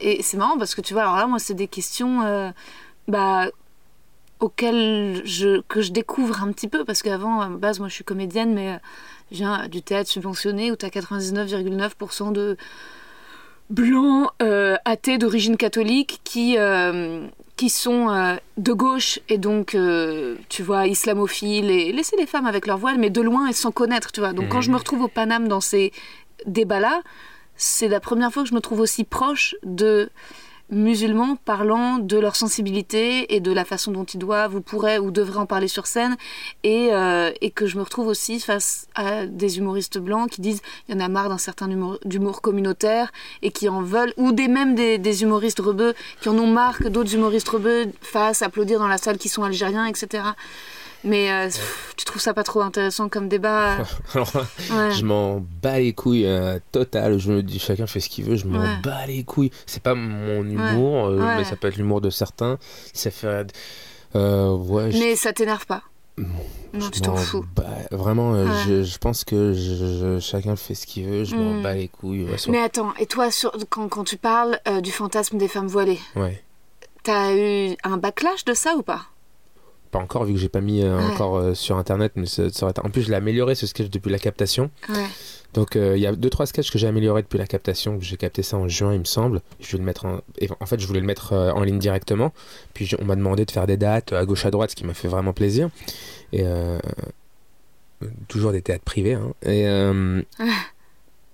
et 0.00 0.22
c'est 0.22 0.36
marrant 0.36 0.58
parce 0.58 0.74
que 0.74 0.80
tu 0.82 0.92
vois, 0.92 1.02
alors 1.02 1.16
là, 1.16 1.26
moi, 1.26 1.38
c'est 1.38 1.54
des 1.54 1.68
questions. 1.68 2.52
bah, 3.08 3.48
auquel 4.42 5.22
je, 5.24 5.60
que 5.62 5.80
je 5.80 5.92
découvre 5.92 6.42
un 6.42 6.52
petit 6.52 6.68
peu, 6.68 6.84
parce 6.84 7.02
qu'avant, 7.02 7.40
à 7.40 7.48
base, 7.48 7.78
moi 7.78 7.88
je 7.88 7.94
suis 7.94 8.04
comédienne, 8.04 8.52
mais 8.52 8.72
euh, 8.72 8.78
je 9.30 9.36
viens 9.38 9.68
du 9.68 9.82
théâtre 9.82 10.10
subventionné 10.10 10.72
où 10.72 10.76
tu 10.76 10.84
as 10.84 10.88
99,9% 10.88 12.32
de 12.32 12.56
blancs 13.72 14.30
euh, 14.42 14.76
athées 14.84 15.18
d'origine 15.18 15.56
catholique 15.56 16.20
qui, 16.24 16.56
euh, 16.58 17.26
qui 17.56 17.70
sont 17.70 18.38
de 18.56 18.72
gauche 18.72 19.18
et 19.28 19.38
donc, 19.38 19.76
tu 20.48 20.62
vois, 20.62 20.86
islamophiles 20.86 21.70
et 21.70 21.92
laisser 21.92 22.16
les 22.16 22.26
femmes 22.26 22.46
avec 22.46 22.66
leur 22.66 22.78
voile, 22.78 22.98
mais 22.98 23.10
de 23.10 23.20
loin 23.20 23.48
et 23.48 23.52
sans 23.52 23.72
connaître, 23.72 24.12
tu 24.12 24.20
vois. 24.20 24.32
Donc 24.32 24.48
quand 24.48 24.60
je 24.60 24.70
me 24.70 24.74
mmh. 24.74 24.78
retrouve 24.78 25.02
au 25.02 25.08
Paname 25.08 25.48
dans 25.48 25.60
ces 25.60 25.92
débats-là, 26.46 27.02
c'est 27.56 27.88
la 27.88 28.00
première 28.00 28.32
fois 28.32 28.42
que 28.42 28.48
je 28.48 28.54
me 28.54 28.60
trouve 28.60 28.80
aussi 28.80 29.04
proche 29.04 29.54
de 29.62 30.10
musulmans 30.70 31.36
parlant 31.36 31.98
de 31.98 32.18
leur 32.18 32.36
sensibilité 32.36 33.34
et 33.34 33.40
de 33.40 33.52
la 33.52 33.64
façon 33.64 33.92
dont 33.92 34.04
ils 34.04 34.18
doivent 34.18 34.54
ou 34.54 34.60
pourraient 34.60 34.98
ou 34.98 35.10
devraient 35.10 35.40
en 35.40 35.46
parler 35.46 35.68
sur 35.68 35.86
scène. 35.86 36.16
Et, 36.62 36.88
euh, 36.92 37.30
et 37.40 37.50
que 37.50 37.66
je 37.66 37.76
me 37.76 37.82
retrouve 37.82 38.06
aussi 38.06 38.40
face 38.40 38.86
à 38.94 39.26
des 39.26 39.58
humoristes 39.58 39.98
blancs 39.98 40.30
qui 40.30 40.40
disent 40.40 40.62
il 40.88 40.94
y 40.94 40.98
en 40.98 41.00
a 41.00 41.08
marre 41.08 41.28
d'un 41.28 41.38
certain 41.38 41.70
humour, 41.70 42.40
communautaire 42.42 43.12
et 43.42 43.50
qui 43.50 43.68
en 43.68 43.82
veulent 43.82 44.12
ou 44.16 44.32
des 44.32 44.48
même 44.48 44.74
des, 44.74 44.98
des 44.98 45.22
humoristes 45.22 45.60
rebeux 45.60 45.94
qui 46.20 46.28
en 46.28 46.38
ont 46.38 46.46
marre 46.46 46.78
que 46.78 46.88
d'autres 46.88 47.14
humoristes 47.14 47.48
rebeux 47.48 47.92
fassent 48.00 48.42
applaudir 48.42 48.78
dans 48.78 48.88
la 48.88 48.98
salle 48.98 49.18
qui 49.18 49.28
sont 49.28 49.42
algériens 49.42 49.86
etc 49.86 50.24
mais 51.04 51.32
euh, 51.32 51.48
tu 51.96 52.04
trouves 52.04 52.22
ça 52.22 52.32
pas 52.34 52.44
trop 52.44 52.60
intéressant 52.60 53.08
comme 53.08 53.28
débat 53.28 53.78
Je 54.14 55.04
m'en 55.04 55.44
bats 55.62 55.78
les 55.78 55.92
couilles 55.92 56.26
euh, 56.26 56.58
total. 56.70 57.18
Je 57.18 57.32
me 57.32 57.42
dis 57.42 57.58
chacun 57.58 57.86
fait 57.86 58.00
ce 58.00 58.08
qu'il 58.08 58.24
veut. 58.24 58.36
Je 58.36 58.46
m'en 58.46 58.80
bats 58.82 59.06
les 59.06 59.24
couilles. 59.24 59.50
C'est 59.66 59.82
pas 59.82 59.94
mon 59.94 60.44
humour, 60.44 61.06
euh, 61.06 61.36
mais 61.36 61.44
ça 61.44 61.56
peut 61.56 61.68
être 61.68 61.76
l'humour 61.76 62.00
de 62.00 62.10
certains. 62.10 62.58
Ça 62.92 63.10
fait. 63.10 63.52
Mais 64.14 65.16
ça 65.16 65.32
t'énerve 65.32 65.66
pas. 65.66 65.82
Non, 66.18 66.90
tu 66.90 67.00
t'en 67.00 67.16
fous. 67.16 67.44
vraiment, 67.90 68.34
je, 68.64 68.82
je, 68.82 68.98
pense 68.98 69.24
que 69.24 69.54
je, 69.54 70.18
chacun 70.20 70.56
fait 70.56 70.74
ce 70.74 70.86
qu'il 70.86 71.06
veut. 71.06 71.24
Je 71.24 71.34
m'en 71.34 71.54
hmm. 71.54 71.62
bats 71.62 71.74
les 71.74 71.88
couilles. 71.88 72.26
Mais 72.48 72.62
attends, 72.62 72.94
et 72.98 73.06
toi, 73.06 73.30
sur, 73.30 73.52
quand, 73.70 73.88
quand 73.88 74.04
tu 74.04 74.18
parles 74.18 74.60
du 74.82 74.92
fantasme 74.92 75.38
des 75.38 75.48
femmes 75.48 75.66
voilées, 75.66 76.00
ouais. 76.14 76.42
t'as 77.02 77.34
eu 77.34 77.76
un 77.82 77.96
backlash 77.96 78.44
de 78.44 78.54
ça 78.54 78.76
ou 78.76 78.82
pas? 78.82 79.06
Pas 79.92 79.98
encore 79.98 80.24
vu 80.24 80.32
que 80.32 80.40
j'ai 80.40 80.48
pas 80.48 80.62
mis 80.62 80.82
euh, 80.82 80.98
encore 80.98 81.36
euh, 81.36 81.54
sur 81.54 81.76
internet 81.76 82.12
mais 82.16 82.26
ça, 82.26 82.50
ça 82.50 82.72
en 82.82 82.90
plus 82.90 83.02
je 83.02 83.10
l'ai 83.10 83.14
amélioré 83.14 83.54
ce 83.54 83.66
sketch 83.66 83.90
depuis 83.90 84.10
la 84.10 84.18
captation. 84.18 84.70
Donc 85.52 85.76
euh, 85.76 85.96
il 85.96 86.02
y 86.02 86.06
a 86.06 86.12
deux 86.12 86.30
trois 86.30 86.46
sketchs 86.46 86.70
que 86.70 86.78
j'ai 86.78 86.86
amélioré 86.86 87.20
depuis 87.22 87.36
la 87.36 87.46
captation 87.46 87.98
j'ai 88.00 88.16
capté 88.16 88.42
ça 88.42 88.56
en 88.56 88.66
juin 88.68 88.94
il 88.94 89.00
me 89.00 89.04
semble. 89.04 89.42
Je 89.60 89.70
vais 89.72 89.78
le 89.78 89.84
mettre 89.84 90.06
en, 90.06 90.20
en 90.58 90.66
fait 90.66 90.80
je 90.80 90.86
voulais 90.86 91.00
le 91.00 91.06
mettre 91.06 91.34
en 91.34 91.62
ligne 91.62 91.78
directement. 91.78 92.32
Puis 92.74 92.90
on 92.98 93.04
m'a 93.04 93.16
demandé 93.16 93.44
de 93.44 93.50
faire 93.50 93.66
des 93.66 93.76
dates 93.76 94.12
à 94.12 94.24
gauche 94.24 94.46
à 94.46 94.50
droite 94.50 94.70
ce 94.70 94.76
qui 94.76 94.86
m'a 94.86 94.94
fait 94.94 95.08
vraiment 95.08 95.34
plaisir. 95.34 95.68
Et 96.32 96.44
toujours 98.28 98.52
des 98.52 98.62
théâtres 98.62 98.84
privés 98.84 99.14
hein. 99.14 99.32
et 99.46 99.66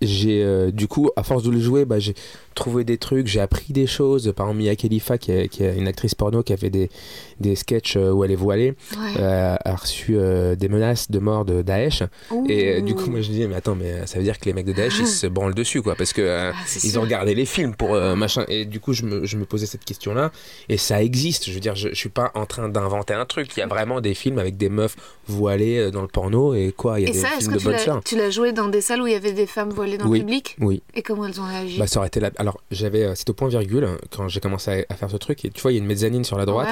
j'ai 0.00 0.72
du 0.72 0.88
coup 0.88 1.10
à 1.16 1.22
force 1.22 1.44
de 1.44 1.50
le 1.50 1.60
jouer 1.60 1.84
bah, 1.84 2.00
j'ai 2.00 2.14
trouvé 2.58 2.82
des 2.82 2.98
trucs, 2.98 3.28
j'ai 3.28 3.40
appris 3.40 3.72
des 3.72 3.86
choses. 3.86 4.32
Par 4.36 4.46
exemple, 4.46 4.64
Mia 4.64 4.74
Khalifa, 4.74 5.16
qui 5.16 5.30
est, 5.30 5.48
qui 5.48 5.62
est, 5.62 5.76
une 5.76 5.86
actrice 5.86 6.14
porno 6.14 6.42
qui 6.42 6.52
a 6.52 6.56
fait 6.56 6.70
des, 6.70 6.90
des 7.38 7.54
sketchs 7.54 7.96
euh, 7.96 8.10
où 8.10 8.24
elle 8.24 8.32
est 8.32 8.36
voilée, 8.36 8.74
euh, 9.16 9.56
a 9.64 9.76
reçu 9.76 10.16
euh, 10.16 10.56
des 10.56 10.68
menaces 10.68 11.08
de 11.10 11.20
mort 11.20 11.44
de 11.44 11.62
Daesh. 11.62 12.02
Et 12.48 12.82
du 12.82 12.94
coup, 12.94 13.10
moi 13.10 13.20
je 13.20 13.30
dis, 13.30 13.46
mais 13.46 13.54
attends, 13.54 13.76
mais 13.76 14.06
ça 14.06 14.18
veut 14.18 14.24
dire 14.24 14.38
que 14.38 14.46
les 14.46 14.52
mecs 14.52 14.66
de 14.66 14.72
Daesh, 14.72 14.98
ils 14.98 15.06
se 15.06 15.26
branlent 15.28 15.54
dessus, 15.54 15.82
quoi, 15.82 15.94
parce 15.94 16.12
que 16.12 16.50
ah, 16.50 16.52
ils 16.82 16.98
ont 16.98 17.02
regardé 17.02 17.34
les 17.34 17.46
films 17.46 17.74
pour 17.74 17.94
machin. 18.16 18.44
Et 18.48 18.64
du 18.64 18.80
coup, 18.80 18.92
je 18.92 19.04
me, 19.04 19.24
je 19.24 19.36
me 19.36 19.44
posais 19.44 19.66
cette 19.66 19.84
question-là, 19.84 20.32
et 20.68 20.76
ça 20.76 21.00
existe. 21.02 21.46
Je 21.46 21.52
veux 21.52 21.60
dire, 21.60 21.76
je, 21.76 21.90
je 21.90 21.94
suis 21.94 22.08
pas 22.08 22.32
en 22.34 22.44
train 22.44 22.68
d'inventer 22.68 23.14
un 23.14 23.24
truc. 23.24 23.56
Il 23.56 23.60
y 23.60 23.62
a 23.62 23.66
vraiment 23.68 24.00
des 24.00 24.14
films 24.14 24.38
avec 24.38 24.56
des 24.56 24.68
meufs 24.68 24.96
voilées 25.28 25.90
dans 25.92 26.02
le 26.02 26.08
porno, 26.08 26.54
et 26.54 26.74
quoi, 26.76 26.98
il 26.98 27.06
y 27.06 27.10
a 27.10 27.12
des 27.12 27.18
films 27.18 27.56
de 27.56 27.62
bonne 27.62 28.00
Tu 28.04 28.16
l'as 28.16 28.30
joué 28.30 28.52
dans 28.52 28.68
des 28.68 28.80
salles 28.80 29.02
où 29.02 29.06
il 29.06 29.12
y 29.12 29.16
avait 29.16 29.32
des 29.32 29.46
femmes 29.46 29.70
voilées 29.70 29.98
dans 29.98 30.08
le 30.08 30.18
public? 30.18 30.56
Oui. 30.60 30.82
Et 30.94 31.02
comment 31.02 31.26
elles 31.26 31.40
ont 31.40 31.46
réagi? 31.46 31.78
Bah, 31.78 31.86
ça 31.86 32.00
aurait 32.00 32.08
été 32.08 32.18
la... 32.18 32.30
Alors, 32.38 32.47
j'avais, 32.70 33.04
euh, 33.04 33.14
c'était 33.14 33.30
au 33.30 33.34
point 33.34 33.48
virgule 33.48 33.84
hein, 33.84 33.98
quand 34.10 34.28
j'ai 34.28 34.40
commencé 34.40 34.86
à, 34.88 34.94
faire 34.94 35.10
ce 35.10 35.16
truc. 35.16 35.44
Et 35.44 35.50
tu 35.50 35.60
vois, 35.60 35.72
il 35.72 35.76
y 35.76 35.78
a 35.78 35.80
une 35.80 35.86
mezzanine 35.86 36.24
sur 36.24 36.38
la 36.38 36.46
droite. 36.46 36.68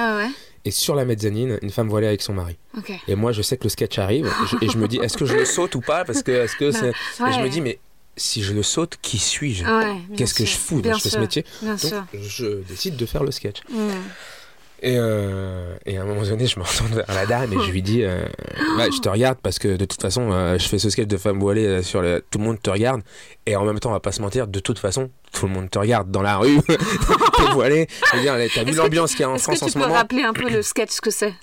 Et 0.65 0.71
sur 0.71 0.95
la 0.95 1.05
mezzanine, 1.05 1.57
une 1.61 1.69
femme 1.69 1.87
voilée 1.87 2.07
avec 2.07 2.21
son 2.21 2.33
mari. 2.33 2.57
Et 3.07 3.15
moi, 3.15 3.31
je 3.31 3.41
sais 3.41 3.57
que 3.57 3.63
le 3.63 3.69
sketch 3.69 3.97
arrive. 3.99 4.31
et 4.61 4.69
je 4.69 4.77
me 4.77 4.87
dis, 4.87 4.97
est-ce 4.97 5.17
que 5.17 5.25
je 5.25 5.35
le 5.35 5.45
saute 5.45 5.75
ou 5.75 5.81
pas 5.81 6.05
Parce 6.05 6.23
que, 6.23 6.31
est-ce 6.31 6.55
que 6.55 6.71
bah, 6.71 7.29
Et 7.29 7.33
je 7.33 7.39
me 7.41 7.49
dis, 7.49 7.61
mais 7.61 7.79
si 8.15 8.41
je 8.41 8.53
le 8.53 8.63
saute, 8.63 8.97
qui 9.01 9.17
suis-je? 9.17 9.63
Qu'est-ce 10.15 10.33
que 10.33 10.45
je 10.45 10.57
fous 10.57 10.81
dans 10.81 10.97
ce 10.97 11.17
métier? 11.17 11.45
Donc, 11.61 11.79
je 12.13 12.63
décide 12.67 12.95
de 12.95 13.05
faire 13.05 13.23
le 13.23 13.31
sketch. 13.31 13.61
Et, 14.83 14.95
euh, 14.95 15.75
et, 15.87 15.97
à 15.97 16.03
un 16.03 16.05
moment 16.05 16.21
donné, 16.21 16.45
je 16.45 16.59
me 16.59 16.63
retourne 16.63 16.93
vers 16.93 17.07
la 17.07 17.25
dame 17.25 17.51
et 17.51 17.59
je 17.65 17.71
lui 17.71 17.81
dis 17.81 18.03
euh, 18.03 18.27
Je 18.77 19.01
te 19.01 19.09
regarde 19.09 19.39
parce 19.41 19.57
que 19.57 19.75
de 19.75 19.85
toute 19.85 19.99
façon, 19.99 20.29
je 20.57 20.67
fais 20.67 20.77
ce 20.77 20.89
sketch 20.89 21.07
de 21.07 21.17
femme 21.17 21.39
voilée 21.39 21.81
sur 21.81 22.01
le. 22.01 22.23
Tout 22.29 22.37
le 22.37 22.43
monde 22.43 22.61
te 22.61 22.69
regarde. 22.69 23.01
Et 23.47 23.55
en 23.55 23.65
même 23.65 23.79
temps, 23.79 23.89
on 23.89 23.93
va 23.93 23.99
pas 23.99 24.11
se 24.11 24.21
mentir, 24.21 24.47
de 24.47 24.59
toute 24.59 24.77
façon, 24.77 25.09
tout 25.31 25.47
le 25.47 25.53
monde 25.53 25.69
te 25.69 25.79
regarde 25.79 26.09
dans 26.09 26.21
la 26.21 26.37
rue, 26.37 26.59
t'es 26.67 27.51
voilé. 27.53 27.87
t'as 28.11 28.63
vu 28.63 28.73
l'ambiance 28.73 29.11
qu'il 29.11 29.21
y 29.21 29.23
a 29.23 29.29
en 29.29 29.37
France 29.37 29.61
en 29.61 29.67
ce 29.67 29.77
moment 29.77 29.93
Est-ce 29.95 30.03
que 30.03 30.07
tu 30.07 30.15
peux 30.15 30.19
rappeler 30.23 30.23
un 30.23 30.33
peu 30.33 30.49
le 30.49 30.61
sketch 30.61 30.91
ce 30.91 31.01
que 31.01 31.11
c'est? 31.11 31.33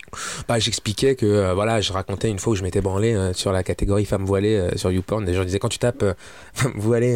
Bah, 0.48 0.58
j'expliquais 0.58 1.14
que 1.14 1.26
euh, 1.26 1.54
voilà, 1.54 1.80
je 1.80 1.92
racontais 1.92 2.28
une 2.28 2.38
fois 2.38 2.52
où 2.52 2.56
je 2.56 2.62
m'étais 2.62 2.80
branlé 2.80 3.14
euh, 3.14 3.32
sur 3.32 3.52
la 3.52 3.62
catégorie 3.62 4.04
femme 4.04 4.24
voilée 4.24 4.56
euh, 4.56 4.70
sur 4.76 4.90
YouPorn. 4.90 5.24
Les 5.24 5.34
gens 5.34 5.44
disaient 5.44 5.58
quand 5.58 5.68
tu 5.68 5.78
tapes 5.78 6.04
femme 6.54 6.72
voilée 6.76 7.14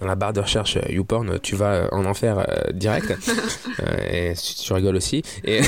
dans 0.00 0.06
la 0.06 0.14
barre 0.14 0.32
de 0.32 0.40
recherche 0.40 0.78
YouPorn, 0.88 1.38
tu 1.40 1.56
vas 1.56 1.88
en 1.92 2.04
enfer 2.04 2.46
direct. 2.72 3.14
et 4.10 4.34
tu, 4.34 4.72
rigoles 4.72 4.96
aussi. 4.96 5.22
Et, 5.44 5.60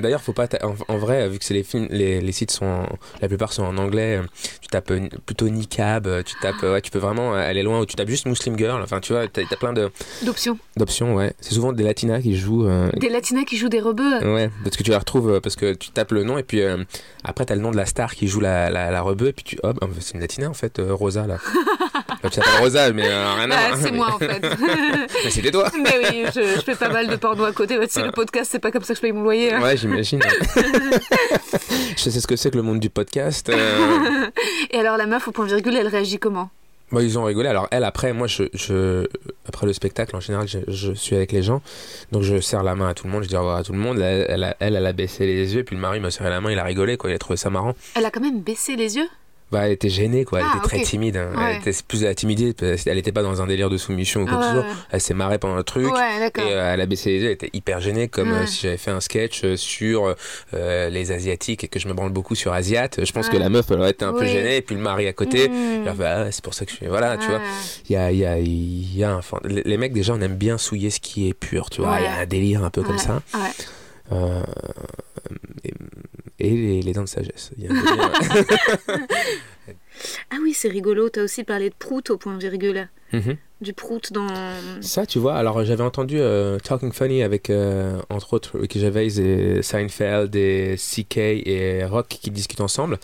d'ailleurs, 0.00 0.20
faut 0.20 0.32
pas 0.32 0.48
en, 0.88 0.98
vrai, 0.98 1.28
vu 1.28 1.38
que 1.38 1.44
c'est 1.44 1.54
les 1.54 1.62
films, 1.62 1.86
les, 1.90 2.32
sites 2.32 2.50
sont 2.50 2.86
la 3.20 3.28
plupart 3.28 3.52
sont 3.52 3.64
en 3.64 3.76
anglais. 3.78 4.20
Tu 4.60 4.68
tapes 4.68 4.92
plutôt 5.26 5.48
niqab, 5.48 6.24
tu 6.24 6.34
tapes, 6.40 6.62
ouais, 6.62 6.80
tu 6.80 6.90
peux 6.90 6.98
vraiment 6.98 7.34
aller 7.34 7.62
loin. 7.62 7.80
Ou 7.80 7.86
tu 7.86 7.96
tapes 7.96 8.08
juste 8.08 8.26
muslim 8.26 8.56
girl. 8.60 8.82
Enfin, 8.82 9.00
tu 9.00 9.12
vois, 9.12 9.26
t'as 9.28 9.42
as 9.42 9.56
plein 9.56 9.72
de 9.72 9.90
d'options. 10.22 10.58
D'options, 10.76 11.14
ouais. 11.14 11.32
C'est 11.40 11.54
souvent 11.54 11.72
des 11.72 11.82
latinas 11.82 12.20
qui 12.20 12.36
jouent. 12.36 12.66
Euh, 12.66 12.90
des 12.96 13.08
latinas 13.08 13.44
qui 13.44 13.56
jouent 13.56 13.68
des 13.68 13.80
rebeux. 13.80 14.18
Ouais, 14.22 14.50
parce 14.64 14.76
que 14.76 14.82
tu 14.82 14.90
la 14.90 14.98
retrouves 14.98 15.30
euh, 15.30 15.40
parce 15.40 15.56
que 15.56 15.72
tu 15.74 15.90
tapes 15.90 16.12
le 16.12 16.24
nom 16.24 16.38
et 16.38 16.42
puis 16.42 16.60
euh, 16.60 16.84
après 17.24 17.44
t'as 17.46 17.54
le 17.54 17.60
nom 17.60 17.70
de 17.70 17.76
la 17.76 17.86
star 17.86 18.14
qui 18.14 18.28
joue 18.28 18.40
la, 18.40 18.70
la, 18.70 18.90
la 18.90 19.02
rebeu 19.02 19.28
et 19.28 19.32
puis 19.32 19.44
tu 19.44 19.58
hop, 19.62 19.78
oh, 19.82 19.86
c'est 20.00 20.14
une 20.14 20.20
latina 20.20 20.48
en 20.48 20.54
fait, 20.54 20.80
Rosa 20.80 21.26
là. 21.26 21.38
tu 22.22 22.30
t'appelles 22.30 22.60
Rosa, 22.60 22.92
mais 22.92 23.08
rien 23.08 23.50
à 23.50 23.68
voir. 23.68 23.76
c'est 23.80 23.92
moi 23.92 24.14
en 24.14 24.18
fait. 24.18 24.40
mais 25.24 25.30
c'était 25.30 25.50
toi. 25.50 25.70
Mais 25.82 26.10
oui, 26.10 26.24
je, 26.34 26.60
fais 26.60 26.74
pas 26.74 26.90
mal 26.90 27.08
de 27.08 27.16
porno 27.16 27.44
à 27.44 27.52
côté. 27.52 27.78
C'est 27.88 28.04
le 28.04 28.12
podcast, 28.12 28.50
c'est 28.52 28.58
pas 28.58 28.70
comme 28.70 28.82
ça 28.82 28.92
que 28.92 28.98
je 28.98 29.02
paye 29.02 29.12
mon 29.12 29.22
loyer. 29.22 29.54
Hein. 29.54 29.62
Ouais, 29.62 29.76
j'imagine. 29.76 30.20
je 31.96 32.10
sais 32.10 32.20
ce 32.20 32.26
que 32.26 32.36
c'est 32.36 32.50
que 32.50 32.56
le 32.56 32.62
monde 32.62 32.80
du 32.80 32.90
podcast. 32.90 33.50
Et 34.70 34.78
alors 34.78 34.96
la 34.96 35.06
meuf 35.06 35.26
au 35.28 35.32
point 35.32 35.46
virgule, 35.46 35.76
elle 35.76 35.88
réagit 35.88 36.18
comment? 36.18 36.50
Moi, 36.90 37.02
ils 37.02 37.18
ont 37.18 37.24
rigolé. 37.24 37.48
Alors, 37.48 37.68
elle, 37.70 37.84
après, 37.84 38.12
moi, 38.12 38.26
je, 38.26 38.44
je 38.52 39.06
après 39.46 39.66
le 39.66 39.72
spectacle, 39.72 40.14
en 40.16 40.20
général, 40.20 40.48
je, 40.48 40.58
je, 40.68 40.92
suis 40.92 41.16
avec 41.16 41.32
les 41.32 41.42
gens. 41.42 41.62
Donc, 42.12 42.22
je 42.22 42.40
serre 42.40 42.62
la 42.62 42.74
main 42.74 42.88
à 42.88 42.94
tout 42.94 43.06
le 43.06 43.12
monde. 43.12 43.22
Je 43.22 43.28
dis 43.28 43.36
au 43.36 43.40
revoir 43.40 43.56
à 43.56 43.64
tout 43.64 43.72
le 43.72 43.78
monde. 43.78 43.98
Elle, 44.00 44.54
elle, 44.58 44.86
a, 44.86 44.92
baissé 44.92 45.26
les 45.26 45.54
yeux. 45.54 45.64
Puis 45.64 45.76
le 45.76 45.82
mari 45.82 46.00
m'a 46.00 46.10
serré 46.10 46.30
la 46.30 46.40
main. 46.40 46.50
Il 46.50 46.58
a 46.58 46.64
rigolé, 46.64 46.96
quoi. 46.96 47.10
Il 47.10 47.14
a 47.14 47.18
trouvé 47.18 47.36
ça 47.36 47.50
marrant. 47.50 47.74
Elle 47.94 48.04
a 48.04 48.10
quand 48.10 48.20
même 48.20 48.40
baissé 48.40 48.76
les 48.76 48.96
yeux? 48.96 49.08
Bah, 49.50 49.66
elle 49.66 49.72
était 49.72 49.88
gênée, 49.88 50.24
quoi. 50.24 50.38
Elle 50.40 50.46
Ah, 50.48 50.56
était 50.58 50.68
très 50.68 50.80
timide. 50.82 51.16
hein. 51.16 51.30
Ouais. 51.36 51.54
Elle 51.64 51.68
était 51.68 51.82
plus 51.86 52.02
de 52.02 52.06
la 52.06 52.14
timidité. 52.14 52.68
parce 52.70 52.84
qu'elle 52.84 52.98
était 52.98 53.10
pas 53.10 53.22
dans 53.22 53.42
un 53.42 53.46
délire 53.46 53.68
de 53.68 53.76
soumission 53.76 54.22
ou 54.22 54.26
quoi 54.26 54.38
Ah, 54.40 54.40
que 54.40 54.44
ce 54.52 54.56
ouais, 54.58 54.62
soit. 54.72 54.84
Elle 54.92 55.00
s'est 55.00 55.14
marrée 55.14 55.38
pendant 55.38 55.56
le 55.56 55.64
truc. 55.64 55.92
Ouais. 55.92 56.26
Et 56.38 56.40
euh, 56.52 56.72
elle 56.74 56.80
a 56.80 56.86
baissé 56.86 57.10
les 57.10 57.18
yeux, 57.18 57.26
elle 57.26 57.32
était 57.32 57.50
hyper 57.52 57.80
gênée, 57.80 58.06
comme 58.08 58.30
Ouais. 58.30 58.38
euh, 58.38 58.46
si 58.46 58.62
j'avais 58.62 58.76
fait 58.76 58.92
un 58.92 59.00
sketch 59.00 59.42
euh, 59.44 59.56
sur 59.56 60.14
euh, 60.54 60.88
les 60.88 61.10
Asiatiques 61.12 61.64
et 61.64 61.68
que 61.68 61.80
je 61.80 61.88
me 61.88 61.94
branle 61.94 62.10
beaucoup 62.12 62.34
sur 62.36 62.52
Asiat. 62.52 62.88
Je 62.96 63.10
pense 63.12 63.28
que 63.28 63.36
la 63.36 63.48
meuf, 63.48 63.66
elle 63.70 63.80
aurait 63.80 63.90
été 63.90 64.04
un 64.04 64.12
peu 64.12 64.24
gênée, 64.24 64.56
et 64.58 64.62
puis 64.62 64.74
le 64.76 64.80
mari 64.82 65.08
à 65.08 65.12
côté. 65.12 65.48
Mm. 65.48 65.82
elle 65.82 65.88
a 65.88 65.94
fait, 65.94 66.04
Ah, 66.04 66.30
c'est 66.30 66.44
pour 66.44 66.54
ça 66.54 66.64
que 66.64 66.70
je 66.70 66.76
suis. 66.76 66.86
Voilà, 66.86 67.16
tu 67.16 67.26
vois. 67.26 67.40
Il 67.88 67.92
y 67.92 67.96
a, 67.96 68.12
il 68.12 68.18
y, 68.18 68.24
a, 68.26 68.38
il 68.38 68.96
y 68.96 69.02
a 69.04 69.14
un. 69.14 69.20
Les 69.44 69.76
mecs, 69.76 69.92
déjà, 69.92 70.14
on 70.14 70.20
aime 70.20 70.36
bien 70.36 70.58
souiller 70.58 70.90
ce 70.90 71.00
qui 71.00 71.28
est 71.28 71.34
pur, 71.34 71.70
tu 71.70 71.80
vois. 71.80 71.96
Il 72.00 72.04
y 72.04 72.06
a 72.06 72.18
un 72.20 72.26
délire 72.26 72.62
un 72.64 72.70
peu 72.70 72.82
comme 72.82 72.98
ça. 72.98 73.20
ouais. 73.34 73.40
Euh, 74.12 74.42
et 75.64 75.72
et 76.40 76.50
les, 76.50 76.82
les 76.82 76.92
dents 76.92 77.02
de 77.02 77.08
sagesse. 77.08 77.50
Il 77.56 77.64
y 77.64 77.68
a 77.68 77.70
un 77.70 77.74
délire. 78.94 79.06
Ah 80.30 80.36
oui, 80.42 80.54
c'est 80.54 80.68
rigolo. 80.68 81.08
T'as 81.08 81.22
aussi 81.22 81.44
parlé 81.44 81.68
de 81.70 81.74
prout 81.74 82.08
au 82.10 82.16
point 82.16 82.36
virgule. 82.38 82.88
Mhm. 83.12 83.36
Du 83.60 83.74
prout 83.74 84.12
dans. 84.12 84.28
Ça, 84.80 85.04
tu 85.04 85.18
vois, 85.18 85.34
alors 85.34 85.64
j'avais 85.64 85.82
entendu 85.82 86.16
euh, 86.18 86.58
Talking 86.58 86.92
Funny 86.92 87.22
avec, 87.22 87.50
euh, 87.50 88.00
entre 88.08 88.32
autres, 88.34 88.58
Ricky 88.58 88.80
Gervais 88.80 89.18
et 89.18 89.62
Seinfeld 89.62 90.34
et 90.34 90.76
CK 90.76 91.16
et 91.18 91.84
Rock 91.84 92.08
qui 92.08 92.30
discutent 92.30 92.62
ensemble. 92.62 92.98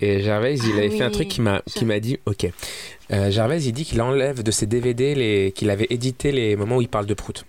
Et 0.00 0.22
Gervais, 0.22 0.56
il 0.56 0.72
Ah 0.74 0.78
avait 0.78 0.90
fait 0.90 1.02
un 1.04 1.10
truc 1.10 1.28
qui 1.28 1.40
m'a 1.40 1.62
qui 1.66 1.84
m'a 1.84 2.00
dit, 2.00 2.18
ok. 2.26 2.46
Euh, 3.12 3.30
Gervais, 3.30 3.62
il 3.62 3.72
dit 3.72 3.84
qu'il 3.84 4.00
enlève 4.00 4.42
de 4.42 4.50
ses 4.50 4.66
DVD 4.66 5.14
les 5.14 5.52
qu'il 5.52 5.68
avait 5.70 5.86
édité 5.90 6.32
les 6.32 6.56
moments 6.56 6.78
où 6.78 6.82
il 6.82 6.88
parle 6.88 7.06
de 7.06 7.14
prout. 7.14 7.44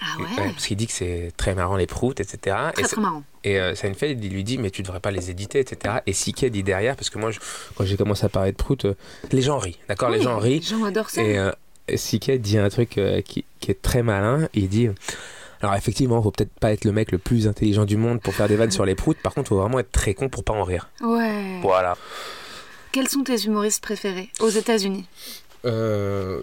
Ah 0.00 0.20
Ouais, 0.20 0.24
ouais. 0.42 0.50
parce 0.52 0.66
qu'il 0.66 0.76
dit 0.76 0.86
que 0.86 0.92
c'est 0.92 1.32
très 1.36 1.54
marrant 1.54 1.76
les 1.76 1.86
proutes, 1.86 2.20
etc. 2.20 2.56
et 2.70 2.72
Très 2.74 2.82
c'est- 2.84 2.88
très 2.92 3.00
marrant. 3.00 3.22
et 3.44 3.58
euh, 3.58 3.74
Seinfeld, 3.74 4.22
il 4.24 4.32
lui 4.32 4.44
dit, 4.44 4.58
mais 4.58 4.70
tu 4.70 4.82
devrais 4.82 5.00
pas 5.00 5.10
les 5.10 5.30
éditer, 5.30 5.58
etc. 5.60 5.96
Et 6.06 6.12
CK 6.12 6.46
dit 6.46 6.62
derrière, 6.62 6.94
parce 6.96 7.10
que 7.10 7.18
moi, 7.18 7.30
je- 7.30 7.40
quand 7.76 7.84
j'ai 7.84 7.96
commencé 7.96 8.24
à 8.24 8.28
parler 8.28 8.52
de 8.52 8.56
prout, 8.56 8.84
euh, 8.84 8.94
les 9.32 9.42
gens 9.42 9.58
rient, 9.58 9.78
d'accord 9.88 10.10
Les 10.10 10.20
gens 10.22 10.38
rient. 10.38 10.60
Les 10.60 10.62
gens 10.66 10.84
adorent 10.84 11.10
ça. 11.10 11.22
Et 11.22 11.38
euh, 11.38 11.50
dit 12.38 12.58
un 12.58 12.68
truc 12.68 12.98
euh, 12.98 13.22
qui, 13.22 13.44
qui 13.60 13.70
est 13.70 13.80
très 13.82 14.02
malin. 14.02 14.48
Il 14.54 14.68
dit 14.68 14.88
Alors, 15.60 15.74
effectivement, 15.74 16.22
faut 16.22 16.30
peut-être 16.30 16.52
pas 16.60 16.70
être 16.72 16.84
le 16.84 16.92
mec 16.92 17.10
le 17.10 17.18
plus 17.18 17.48
intelligent 17.48 17.84
du 17.84 17.96
monde 17.96 18.20
pour 18.20 18.32
faire 18.32 18.46
des 18.46 18.54
vannes 18.54 18.70
sur 18.70 18.84
les 18.84 18.94
proutes. 18.94 19.18
Par 19.18 19.34
contre, 19.34 19.48
faut 19.48 19.58
vraiment 19.58 19.80
être 19.80 19.90
très 19.90 20.14
con 20.14 20.28
pour 20.28 20.44
pas 20.44 20.52
en 20.52 20.62
rire. 20.62 20.88
Ouais. 21.00 21.58
Voilà. 21.62 21.96
Quels 22.92 23.08
sont 23.08 23.24
tes 23.24 23.36
humoristes 23.44 23.82
préférés 23.82 24.30
aux 24.40 24.48
États-Unis? 24.48 25.06
Euh, 25.68 26.40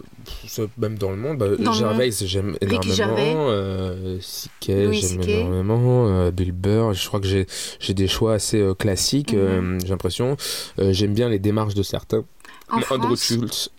même 0.78 0.98
dans 0.98 1.12
le 1.12 1.18
monde, 1.18 1.38
bah, 1.38 1.48
Dans 1.58 1.74
Gervais, 1.74 2.12
j'aime 2.12 2.56
énormément. 2.62 3.48
Euh, 3.50 4.18
j'aime 4.62 5.22
énormément. 5.22 6.08
euh, 6.08 6.32
Bill 6.32 6.52
Burr, 6.52 6.94
je 6.94 7.08
crois 7.08 7.20
que 7.20 7.28
j'ai 7.28 7.94
des 7.94 8.08
choix 8.08 8.34
assez 8.34 8.60
euh, 8.60 8.74
classiques, 8.74 9.34
Mhm. 9.34 9.40
euh, 9.40 9.80
j'ai 9.82 9.90
l'impression. 9.90 10.38
J'aime 10.78 11.14
bien 11.14 11.30
les 11.30 11.40
démarches 11.40 11.74
de 11.76 11.84
certains. 11.84 12.24
En 12.70 12.78
Andrew 12.78 12.84
France 13.16 13.20
Schultz. 13.24 13.70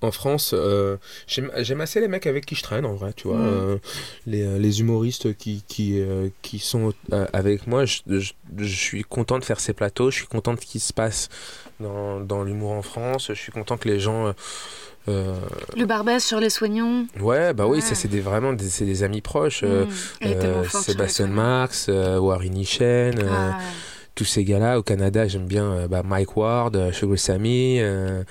En 0.00 0.12
France, 0.12 0.52
euh, 0.54 0.96
j'aime 1.26 1.80
assez 1.80 2.00
les 2.00 2.06
mecs 2.06 2.26
avec 2.28 2.46
qui 2.46 2.54
je 2.54 2.62
traîne 2.62 2.86
en 2.86 2.94
vrai, 2.94 3.12
tu 3.14 3.26
vois. 3.26 3.38
Mm. 3.38 3.46
euh, 3.46 3.76
les, 4.26 4.42
euh, 4.46 4.56
les 4.58 4.78
humoristes 4.80 5.36
qui, 5.36 5.64
qui, 5.66 6.00
euh, 6.00 6.28
qui 6.42 6.60
sont 6.60 6.92
avec 7.32 7.66
moi, 7.66 7.84
je, 7.84 8.00
je- 8.06 8.32
je 8.58 8.74
suis 8.76 9.02
content 9.02 9.40
de 9.40 9.44
faire 9.44 9.58
ces 9.58 9.72
plateaux, 9.72 10.10
je 10.12 10.18
suis 10.18 10.26
content 10.28 10.54
de 10.54 10.60
ce 10.60 10.66
qui 10.66 10.78
se 10.78 10.92
passe 10.92 11.28
dans, 11.80 12.20
dans 12.20 12.44
l'humour 12.44 12.70
en 12.72 12.82
France, 12.82 13.26
je 13.28 13.32
suis 13.34 13.50
content 13.50 13.76
que 13.76 13.88
les 13.88 13.98
gens. 13.98 14.32
Le 15.08 15.84
Barbès 15.86 16.22
sur 16.24 16.38
les 16.38 16.50
soignons. 16.50 17.06
ouais, 17.20 17.54
bah 17.54 17.66
oui, 17.66 17.78
Ouais. 17.78 17.80
ça 17.80 17.94
c'est 17.94 18.08
des, 18.08 18.20
vraiment 18.20 18.52
des, 18.52 18.68
des 18.80 19.02
amis 19.02 19.22
proches. 19.22 19.62
euh, 19.64 19.86
Mm. 19.86 20.26
Euh, 20.26 20.62
les 20.62 20.68
Sébastien. 20.68 21.26
Marx, 21.28 21.88
Warren 21.88 22.54
euh, 22.82 23.12
Ah, 23.30 23.58
tous 24.14 24.24
ces 24.26 24.44
gars-là. 24.44 24.78
Au 24.78 24.82
Canada, 24.82 25.26
j'aime 25.26 25.46
bien 25.46 25.86
bah, 25.88 26.02
Mike 26.04 26.36
Ward, 26.36 26.92
Sugar 26.92 27.18
Sammy. 27.18 27.80
euh, 27.80 28.22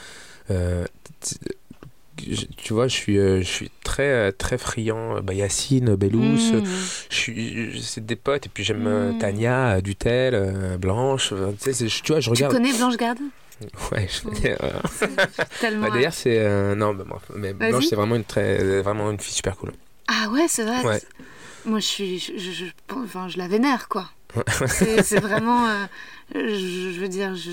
tu 2.57 2.74
vois, 2.74 2.88
je 2.88 2.95
suis, 2.95 3.18
euh, 3.18 3.39
je 3.39 3.45
suis 3.47 3.72
très, 3.84 4.03
euh, 4.03 4.32
très 4.38 4.57
friand. 4.57 5.22
Bah, 5.22 5.34
Yacine, 5.34 5.95
Bellous, 5.95 6.22
Mm. 6.22 6.63
je 7.09 7.15
suis, 7.15 7.72
je- 7.74 7.80
c'est 7.80 8.05
des 8.05 8.15
potes. 8.15 8.45
Et 8.45 8.49
puis 8.49 8.63
j'aime 8.63 8.86
euh, 8.88 9.11
Mm. 9.13 9.18
Tania, 9.20 9.68
euh, 9.78 9.82
Dutel, 9.82 10.36
euh, 10.36 10.78
Blanche. 10.78 11.30
euh, 11.34 11.51
tu 11.61 11.74
sais, 11.74 11.86
tu 11.88 12.11
vois, 12.11 12.20
je 12.20 12.26
Tu 12.26 12.30
regarde. 12.32 12.53
connais 12.53 12.74
Blanche 12.74 12.97
Garde? 12.97 13.20
Ouais, 13.91 14.07
je 14.07 14.47
euh, 14.49 14.55
Tellement. 15.61 15.88
bah, 15.88 15.93
D'ailleurs, 15.93 16.13
c'est. 16.13 16.38
euh, 16.39 16.76
non, 16.76 16.93
bah, 16.93 17.05
mais. 17.36 17.53
Blanche, 17.53 17.86
c'est 17.89 17.95
vraiment 17.95 18.15
une, 18.15 18.24
très, 18.24 18.82
vraiment 18.82 19.09
une 19.09 19.20
fille 19.20 19.34
super 19.34 19.55
cool. 19.57 19.72
Ah 20.07 20.30
ouais, 20.30 20.45
c'est 20.47 20.63
vrai. 20.63 20.84
Ouais. 20.86 21.01
Moi, 21.65 21.80
je 21.80 21.86
suis, 21.86 22.20
je, 22.20 22.34
je, 22.38 22.51
je- 22.51 22.65
enfin, 22.95 23.28
je 23.28 23.38
la 23.39 23.47
vénère, 23.47 23.88
quoi. 23.89 24.09
c'est 24.68 25.01
c'est 25.03 25.20
vraiment, 25.20 25.68
euh, 25.68 25.86
je, 26.36 26.91
je 26.93 26.99
veux 26.99 27.07
dire, 27.09 27.34
je, 27.36 27.49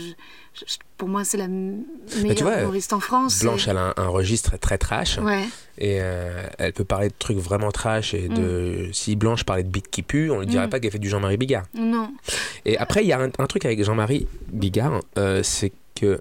je- 0.55 0.77
pour 0.97 1.09
moi, 1.09 1.25
c'est 1.25 1.37
la 1.37 1.49
meilleure 1.49 2.37
vois, 2.43 2.61
humoriste 2.63 2.93
en 2.93 3.01
France. 3.01 3.41
Blanche, 3.41 3.67
et- 3.67 3.71
elle 3.71 3.77
a 3.79 3.89
un, 3.97 4.05
un 4.05 4.09
registre 4.09 4.57
très 4.59 4.79
trash. 4.79 5.19
Ouais. 5.19 5.45
Et 5.79 5.99
euh, 6.01 6.47
elle 6.59 6.73
peut 6.73 6.85
parler 6.85 7.09
de 7.09 7.15
trucs 7.19 7.39
vraiment 7.39 7.71
trash. 7.73 8.15
Et 8.15 8.29
de 8.29 8.89
si 8.93 9.17
Blanche 9.17 9.45
parlait 9.45 9.65
de 9.65 9.69
bite 9.69 9.91
qui 9.91 10.03
pue, 10.03 10.31
on 10.31 10.41
ne 10.41 10.45
dirait 10.45 10.67
Mm. 10.67 10.71
pas 10.71 10.81
qu'elle 10.81 10.93
fait 10.93 10.99
du 10.99 11.09
Jean-Marie 11.09 11.37
Bigard. 11.37 11.65
Non. 11.75 12.11
Et 12.65 12.79
après, 12.79 13.03
il 13.03 13.09
y 13.09 13.13
a 13.13 13.21
un, 13.21 13.31
un 13.39 13.47
truc 13.47 13.65
avec 13.65 13.83
Jean-Marie 13.83 14.27
Bigard, 14.49 15.01
euh, 15.19 15.43
c'est 15.43 15.73
que 15.95 16.21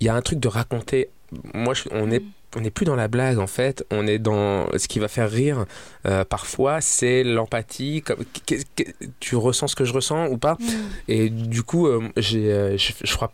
il 0.00 0.06
y 0.06 0.10
a 0.10 0.14
un 0.14 0.22
truc 0.22 0.40
de 0.40 0.48
raconter. 0.48 1.08
Moi, 1.54 1.74
je- 1.74 1.84
on 1.92 2.10
est 2.10 2.22
on 2.56 2.60
n'est 2.60 2.70
plus 2.70 2.86
dans 2.86 2.96
la 2.96 3.08
blague 3.08 3.38
en 3.38 3.46
fait, 3.46 3.84
on 3.90 4.06
est 4.06 4.18
dans 4.18 4.66
ce 4.76 4.88
qui 4.88 4.98
va 4.98 5.08
faire 5.08 5.30
rire 5.30 5.66
euh, 6.06 6.24
parfois, 6.24 6.80
c'est 6.80 7.24
l'empathie. 7.24 8.02
Comme, 8.02 8.24
tu 9.20 9.36
ressens 9.36 9.68
ce 9.68 9.76
que 9.76 9.84
je 9.84 9.92
ressens 9.92 10.28
ou 10.28 10.38
pas? 10.38 10.54
Mm. 10.54 10.64
Et 11.08 11.30
du 11.30 11.62
coup, 11.62 11.86
euh, 11.86 12.08
j'ai, 12.16 12.52
euh, 12.52 12.76
je, 12.76 12.92
je 13.02 13.14
crois 13.14 13.32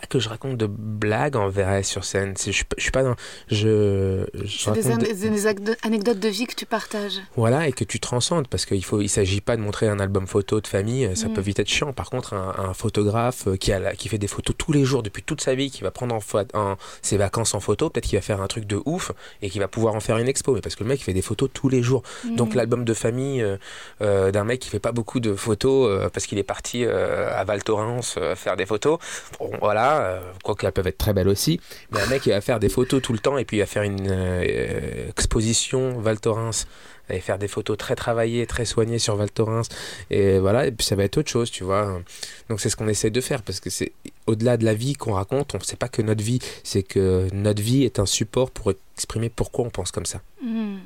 pas 0.00 0.06
que 0.06 0.18
je 0.18 0.28
raconte 0.28 0.56
de 0.56 0.66
blagues 0.68 1.36
en 1.36 1.48
vrai 1.48 1.82
sur 1.82 2.04
scène. 2.04 2.34
Je, 2.36 2.50
suis 2.50 2.64
pas- 2.64 2.76
je 2.78 2.82
suis 2.82 2.90
pas 2.90 3.02
dans. 3.02 3.14
Je, 3.48 4.26
je 4.34 4.46
C'est 4.58 4.72
des, 4.72 4.90
an- 4.92 4.96
des- 4.96 5.76
anecdotes 5.82 6.18
de 6.20 6.28
vie 6.28 6.46
que 6.46 6.54
tu 6.54 6.66
partages. 6.66 7.20
voilà, 7.36 7.68
et 7.68 7.72
que 7.72 7.84
tu 7.84 8.00
transcendes, 8.00 8.48
parce 8.48 8.66
qu'il 8.66 8.84
faut, 8.84 9.00
il 9.00 9.08
s'agit 9.08 9.40
pas 9.40 9.56
de 9.56 9.62
montrer 9.62 9.88
un 9.88 9.98
album 10.00 10.26
photo 10.26 10.60
de 10.60 10.66
famille, 10.66 11.10
ça 11.16 11.28
Mm. 11.28 11.32
peut 11.34 11.40
vite 11.40 11.58
être 11.58 11.68
chiant. 11.68 11.92
Par 11.92 12.10
contre, 12.10 12.34
un, 12.34 12.54
un 12.70 12.74
photographe 12.74 13.46
euh, 13.48 13.56
qui, 13.56 13.72
a 13.72 13.78
la- 13.78 13.94
qui 13.94 14.08
fait 14.08 14.18
des 14.18 14.26
photos 14.28 14.54
tous 14.58 14.72
les 14.72 14.84
jours 14.84 15.02
depuis 15.02 15.22
toute 15.22 15.40
sa 15.40 15.54
vie, 15.54 15.70
qui 15.70 15.82
va 15.82 15.90
prendre 15.90 16.14
en, 16.14 16.18
pho- 16.20 16.46
en- 16.54 16.76
ses 17.02 17.16
vacances 17.16 17.54
en 17.54 17.60
photo, 17.60 17.90
peut-être 17.90 18.06
qu'il 18.06 18.18
va 18.18 18.22
faire 18.22 18.40
un 18.42 18.46
truc 18.48 18.64
de 18.66 18.80
ouf 18.84 19.12
et 19.42 19.50
qu'il 19.50 19.60
va 19.60 19.68
pouvoir 19.68 19.94
en 19.94 20.00
faire 20.00 20.18
une 20.18 20.28
expo. 20.28 20.54
Mais 20.54 20.60
parce 20.60 20.74
que 20.76 20.84
le 20.84 20.88
mec 20.88 21.00
il 21.00 21.04
fait 21.04 21.12
des 21.14 21.22
photos 21.22 21.48
tous 21.52 21.68
les 21.68 21.82
jours. 21.82 22.02
Donc 22.36 22.52
Mm. 22.52 22.56
l'album 22.56 22.84
de 22.84 22.94
famille 22.94 23.42
euh, 23.42 23.56
euh, 24.02 24.30
d'un 24.30 24.44
mec 24.44 24.60
qui 24.60 24.68
fait 24.68 24.78
pas 24.80 24.92
beaucoup 24.92 25.20
de 25.20 25.34
photos 25.34 25.88
euh, 25.88 26.08
parce 26.10 26.26
qu'il 26.26 26.38
est 26.38 26.42
parti 26.42 26.84
euh, 26.84 27.30
à 27.36 27.44
Val 27.44 27.62
Thorens 27.62 28.14
euh, 28.18 28.34
faire 28.36 28.56
des 28.56 28.66
photos. 28.66 28.98
Bon, 29.38 29.50
voilà, 29.60 29.85
euh, 29.94 30.20
quoique 30.42 30.66
elles 30.66 30.72
peuvent 30.72 30.86
être 30.86 30.98
très 30.98 31.12
belles 31.12 31.28
aussi. 31.28 31.60
Mais 31.90 32.00
un 32.00 32.06
mec 32.06 32.26
il 32.26 32.30
va 32.30 32.40
faire 32.40 32.60
des 32.60 32.68
photos 32.68 33.00
tout 33.02 33.12
le 33.12 33.18
temps 33.18 33.38
et 33.38 33.44
puis 33.44 33.58
il 33.58 33.60
va 33.60 33.66
faire 33.66 33.82
une 33.82 34.08
euh, 34.08 35.08
exposition 35.10 35.98
Val 36.00 36.20
Thorens 36.20 36.66
et 37.08 37.20
faire 37.20 37.38
des 37.38 37.46
photos 37.46 37.76
très 37.78 37.94
travaillées, 37.94 38.46
très 38.46 38.64
soignées 38.64 38.98
sur 38.98 39.14
Val 39.16 39.30
Thorens. 39.30 39.68
Et 40.10 40.38
voilà, 40.38 40.66
et 40.66 40.72
puis 40.72 40.84
ça 40.84 40.96
va 40.96 41.04
être 41.04 41.18
autre 41.18 41.30
chose, 41.30 41.50
tu 41.50 41.62
vois. 41.62 42.00
Donc 42.48 42.60
c'est 42.60 42.68
ce 42.68 42.76
qu'on 42.76 42.88
essaie 42.88 43.10
de 43.10 43.20
faire 43.20 43.42
parce 43.42 43.60
que 43.60 43.70
c'est 43.70 43.92
au-delà 44.26 44.56
de 44.56 44.64
la 44.64 44.74
vie 44.74 44.94
qu'on 44.94 45.12
raconte, 45.12 45.54
on 45.54 45.58
ne 45.58 45.62
sait 45.62 45.76
pas 45.76 45.88
que 45.88 46.02
notre 46.02 46.24
vie, 46.24 46.40
c'est 46.64 46.82
que 46.82 47.28
notre 47.32 47.62
vie 47.62 47.84
est 47.84 48.00
un 48.00 48.06
support 48.06 48.50
pour 48.50 48.72
exprimer 48.96 49.28
pourquoi 49.28 49.64
on 49.66 49.70
pense 49.70 49.92
comme 49.92 50.06
ça 50.06 50.20
Mm. 50.42 50.78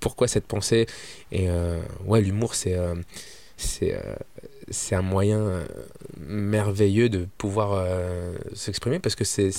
pourquoi 0.00 0.28
cette 0.28 0.46
pensée 0.46 0.86
et 1.30 1.50
euh, 1.50 1.80
ouais 2.06 2.22
l'humour 2.22 2.54
c'est 2.54 2.74
euh, 2.74 2.94
c'est 3.58 3.94
c'est 4.70 4.94
un 4.94 5.02
moyen 5.02 5.38
euh, 5.38 5.64
merveilleux 6.18 7.08
de 7.08 7.26
pouvoir 7.38 7.72
euh, 7.74 8.32
s'exprimer 8.54 8.98
parce 8.98 9.16
que 9.16 9.24
c'est 9.24 9.50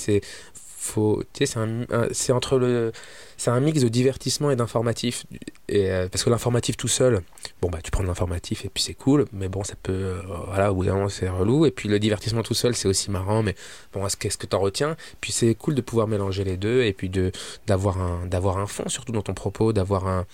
faut 0.82 1.22
c'est 1.32 1.56
un, 1.58 1.86
c'est 2.10 2.32
entre 2.32 2.58
le 2.58 2.90
c'est 3.36 3.50
un 3.50 3.60
mix 3.60 3.80
de 3.80 3.88
divertissement 3.88 4.50
et 4.50 4.56
d'informatif. 4.56 5.24
Et 5.68 5.90
euh, 5.90 6.08
parce 6.08 6.24
que 6.24 6.30
l'informatif 6.30 6.76
tout 6.76 6.88
seul 6.88 7.22
bon 7.60 7.70
bah 7.70 7.78
tu 7.84 7.92
prends 7.92 8.02
l'informatif 8.02 8.64
et 8.64 8.68
puis 8.68 8.82
c'est 8.82 8.94
cool 8.94 9.26
mais 9.32 9.48
bon 9.48 9.62
ça 9.62 9.74
peut 9.80 10.16
voilà 10.48 10.72
au 10.72 10.74
bout 10.74 10.84
d'un 10.86 10.94
moment 10.94 11.08
c'est 11.08 11.28
relou. 11.28 11.66
Et 11.66 11.70
puis 11.70 11.88
le 11.88 12.00
divertissement 12.00 12.42
tout 12.42 12.54
seul 12.54 12.74
c'est 12.74 12.88
aussi 12.88 13.10
marrant 13.10 13.42
mais 13.44 13.54
bon 13.92 14.04
est-ce 14.06 14.16
qu'est-ce 14.16 14.38
que 14.38 14.46
t'en 14.46 14.58
retiens? 14.58 14.96
Puis 15.20 15.30
c'est 15.30 15.54
cool 15.54 15.76
de 15.76 15.82
pouvoir 15.82 16.08
mélanger 16.08 16.42
les 16.42 16.56
deux 16.56 16.82
et 16.82 16.92
puis 16.92 17.08
de 17.08 17.30
d'avoir 17.66 17.98
un 18.00 18.26
d'avoir 18.26 18.58
un 18.58 18.66
fond 18.66 18.88
surtout 18.88 19.12
dans 19.12 19.22
ton 19.22 19.34
propos 19.34 19.72
d'avoir 19.72 20.08
un 20.08 20.26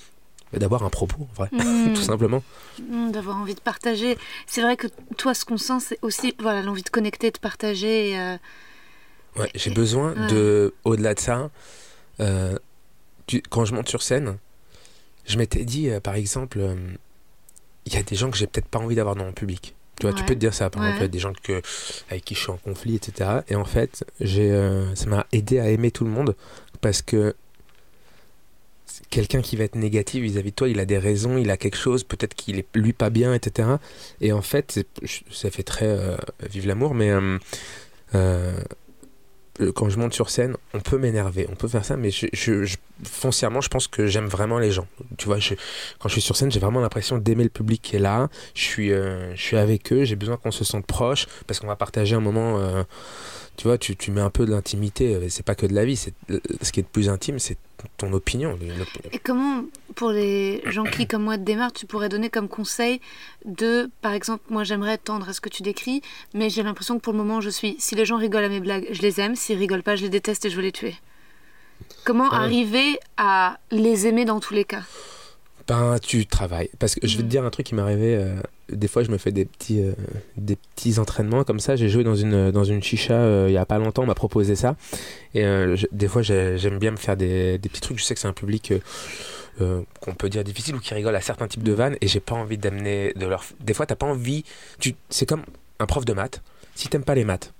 d'avoir 0.52 0.82
un 0.84 0.90
propos 0.90 1.22
en 1.30 1.34
vrai 1.34 1.48
Mm. 1.52 1.92
tout 1.94 2.02
simplement 2.02 2.42
Mm, 2.80 3.10
D'avoir 3.10 3.36
envie 3.38 3.54
de 3.56 3.60
partager. 3.60 4.16
C'est 4.46 4.62
vrai 4.62 4.76
que 4.76 4.86
toi, 5.16 5.34
ce 5.34 5.44
qu'on 5.44 5.58
sent, 5.58 5.80
c'est 5.80 5.98
aussi 6.02 6.34
voilà 6.38 6.62
l'envie 6.62 6.82
de 6.84 6.88
connecter, 6.90 7.30
de 7.32 7.38
partager. 7.38 8.10
et, 8.10 8.18
euh, 8.20 8.36
ouais, 9.36 9.50
j'ai 9.54 9.70
besoin 9.70 10.14
Ouais. 10.14 10.26
de 10.28 10.74
au-delà 10.84 11.14
de 11.14 11.20
ça 11.20 11.50
euh, 12.20 12.56
tu- 13.26 13.42
quand 13.50 13.64
je 13.64 13.74
monte 13.74 13.88
sur 13.88 14.02
scène 14.02 14.38
je 15.26 15.36
m'étais 15.38 15.64
dit 15.64 15.90
euh, 15.90 16.00
par 16.00 16.14
exemple 16.14 16.58
il 17.86 17.92
y 17.92 17.96
a 17.96 18.02
des 18.02 18.16
gens 18.16 18.30
que 18.30 18.36
j'ai 18.36 18.46
peut-être 18.46 18.68
pas 18.68 18.78
envie 18.78 18.94
d'avoir 18.94 19.14
dans 19.16 19.24
mon 19.24 19.32
public 19.32 19.74
tu 20.00 20.06
vois 20.06 20.14
tu 20.14 20.24
peux 20.24 20.34
te 20.34 20.38
dire 20.40 20.54
ça 20.54 20.70
par 20.70 20.84
exemple 20.86 21.08
des 21.08 21.18
gens 21.18 21.32
que 21.42 21.60
avec 22.10 22.24
qui 22.24 22.34
je 22.34 22.40
suis 22.40 22.50
en 22.50 22.56
conflit 22.56 22.94
etc 22.96 23.40
et 23.48 23.54
en 23.56 23.64
fait 23.64 24.04
j'ai 24.20 24.50
ça 24.94 25.06
m'a 25.06 25.26
aidé 25.32 25.58
à 25.58 25.68
aimer 25.68 25.90
tout 25.90 26.04
le 26.04 26.10
monde 26.10 26.34
parce 26.80 27.02
que 27.02 27.34
quelqu'un 29.10 29.40
qui 29.40 29.56
va 29.56 29.64
être 29.64 29.76
négatif 29.76 30.22
vis-à-vis 30.22 30.50
de 30.50 30.56
toi, 30.56 30.68
il 30.68 30.80
a 30.80 30.84
des 30.84 30.98
raisons, 30.98 31.36
il 31.38 31.50
a 31.50 31.56
quelque 31.56 31.76
chose, 31.76 32.04
peut-être 32.04 32.34
qu'il 32.34 32.58
est 32.58 32.66
lui 32.74 32.92
pas 32.92 33.10
bien, 33.10 33.34
etc. 33.34 33.68
Et 34.20 34.32
en 34.32 34.42
fait, 34.42 34.86
ça 35.30 35.50
fait 35.50 35.62
très 35.62 35.86
euh, 35.86 36.16
vive 36.48 36.66
l'amour, 36.66 36.94
mais 36.94 37.10
euh, 37.10 37.38
euh, 38.14 38.52
quand 39.74 39.88
je 39.88 39.98
monte 39.98 40.14
sur 40.14 40.30
scène, 40.30 40.56
on 40.74 40.80
peut 40.80 40.98
m'énerver, 40.98 41.46
on 41.50 41.56
peut 41.56 41.68
faire 41.68 41.84
ça, 41.84 41.96
mais 41.96 42.10
foncièrement, 43.04 43.60
je 43.60 43.68
pense 43.68 43.88
que 43.88 44.06
j'aime 44.06 44.26
vraiment 44.26 44.58
les 44.58 44.70
gens. 44.70 44.86
Tu 45.16 45.26
vois, 45.26 45.38
quand 45.98 46.08
je 46.08 46.12
suis 46.12 46.22
sur 46.22 46.36
scène, 46.36 46.50
j'ai 46.52 46.60
vraiment 46.60 46.80
l'impression 46.80 47.18
d'aimer 47.18 47.44
le 47.44 47.50
public 47.50 47.82
qui 47.82 47.96
est 47.96 48.00
là. 48.00 48.28
Je 48.54 48.62
suis, 48.62 48.88
je 48.90 49.34
suis 49.34 49.56
avec 49.56 49.92
eux, 49.92 50.04
j'ai 50.04 50.16
besoin 50.16 50.36
qu'on 50.36 50.52
se 50.52 50.64
sente 50.64 50.86
proche, 50.86 51.26
parce 51.46 51.58
qu'on 51.58 51.66
va 51.66 51.76
partager 51.76 52.14
un 52.14 52.20
moment. 52.20 52.84
Euh, 53.58 53.60
tu 53.60 53.66
vois, 53.68 53.78
tu, 53.78 53.96
tu 53.96 54.10
mets 54.10 54.20
un 54.20 54.30
peu 54.30 54.46
de 54.46 54.50
l'intimité. 54.50 55.14
euh, 55.14 55.26
C'est 55.28 55.44
pas 55.44 55.54
que 55.54 55.66
de 55.66 55.74
la 55.74 55.84
vie. 55.84 55.96
C'est 55.96 56.14
ce 56.62 56.72
qui 56.72 56.80
est 56.80 56.84
le 56.84 56.88
plus 56.88 57.08
intime, 57.08 57.38
c'est 57.38 57.58
ton 57.96 58.12
opinion. 58.12 58.58
Et 59.12 59.18
comment, 59.18 59.64
pour 59.94 60.10
les 60.10 60.62
gens 60.66 60.84
qui, 60.84 61.06
comme 61.06 61.22
moi, 61.24 61.36
démarrent, 61.36 61.72
tu 61.72 61.86
pourrais 61.86 62.08
donner 62.08 62.28
comme 62.30 62.48
conseil 62.48 63.00
de, 63.44 63.88
par 64.02 64.12
exemple, 64.12 64.42
moi 64.50 64.64
j'aimerais 64.64 64.98
tendre 64.98 65.28
à 65.28 65.32
ce 65.32 65.40
que 65.40 65.48
tu 65.48 65.62
décris, 65.62 66.02
mais 66.34 66.50
j'ai 66.50 66.62
l'impression 66.64 66.96
que 66.98 67.02
pour 67.02 67.12
le 67.12 67.18
moment 67.18 67.40
je 67.40 67.50
suis, 67.50 67.76
si 67.78 67.94
les 67.94 68.04
gens 68.04 68.16
rigolent 68.16 68.44
à 68.44 68.48
mes 68.48 68.60
blagues, 68.60 68.86
je 68.90 69.00
les 69.02 69.20
aime, 69.20 69.36
s'ils 69.36 69.58
rigolent 69.58 69.84
pas, 69.84 69.94
je 69.96 70.02
les 70.02 70.08
déteste 70.08 70.44
et 70.44 70.50
je 70.50 70.56
veux 70.56 70.62
les 70.62 70.72
tuer. 70.72 70.96
Comment 72.04 72.30
Ouais. 72.30 72.34
arriver 72.36 72.98
à 73.16 73.58
les 73.70 74.06
aimer 74.08 74.24
dans 74.24 74.40
tous 74.40 74.54
les 74.54 74.64
cas? 74.64 74.82
Ben, 75.68 75.98
tu 76.02 76.24
travailles. 76.26 76.70
Parce 76.78 76.94
que 76.94 77.06
je 77.06 77.12
vais 77.16 77.18
te 77.18 77.24
Mhm. 77.24 77.28
dire 77.28 77.44
un 77.44 77.50
truc 77.50 77.66
qui 77.66 77.74
m'est 77.74 77.82
arrivé. 77.82 78.16
euh, 78.16 78.34
des 78.70 78.88
fois, 78.88 79.02
je 79.02 79.10
me 79.10 79.18
fais 79.18 79.32
des 79.32 79.44
petits, 79.44 79.80
euh, 79.82 79.92
des 80.36 80.56
petits 80.56 80.98
entraînements 80.98 81.44
comme 81.44 81.60
ça. 81.60 81.76
J'ai 81.76 81.88
joué 81.88 82.04
dans 82.04 82.14
une, 82.16 82.50
dans 82.50 82.64
une 82.64 82.82
chicha 82.82 83.14
euh, 83.14 83.46
il 83.48 83.52
y 83.52 83.58
a 83.58 83.64
pas 83.66 83.78
longtemps. 83.78 84.02
On 84.02 84.06
m'a 84.06 84.14
proposé 84.14 84.56
ça. 84.56 84.76
Et 85.34 85.44
euh, 85.44 85.76
je- 85.76 85.86
des 85.92 86.08
fois, 86.08 86.22
j'ai- 86.22 86.56
j'aime 86.58 86.78
bien 86.78 86.90
me 86.90 86.96
faire 86.96 87.16
des, 87.16 87.58
des 87.58 87.68
petits 87.68 87.80
trucs. 87.82 87.98
Je 87.98 88.04
sais 88.04 88.14
que 88.14 88.20
c'est 88.20 88.28
un 88.28 88.32
public 88.32 88.72
euh, 88.72 88.78
euh, 89.60 89.82
qu'on 90.00 90.14
peut 90.14 90.28
dire 90.30 90.42
difficile 90.44 90.74
ou 90.74 90.80
qui 90.80 90.94
rigole 90.94 91.14
à 91.16 91.20
certains 91.20 91.48
types 91.48 91.62
de 91.62 91.72
vannes. 91.72 91.96
Et 92.00 92.08
j'ai 92.08 92.20
pas 92.20 92.34
envie 92.34 92.58
d'amener 92.58 93.12
de 93.16 93.26
leur. 93.26 93.44
Des 93.60 93.74
fois, 93.74 93.84
t'as 93.86 93.94
pas 93.96 94.06
envie. 94.06 94.44
Tu... 94.80 94.94
C'est 95.10 95.26
comme 95.26 95.42
un 95.80 95.86
prof 95.86 96.04
de 96.04 96.12
maths. 96.14 96.42
Si 96.74 96.88
t'aimes 96.88 97.04
pas 97.04 97.14
les 97.14 97.24
maths 97.24 97.52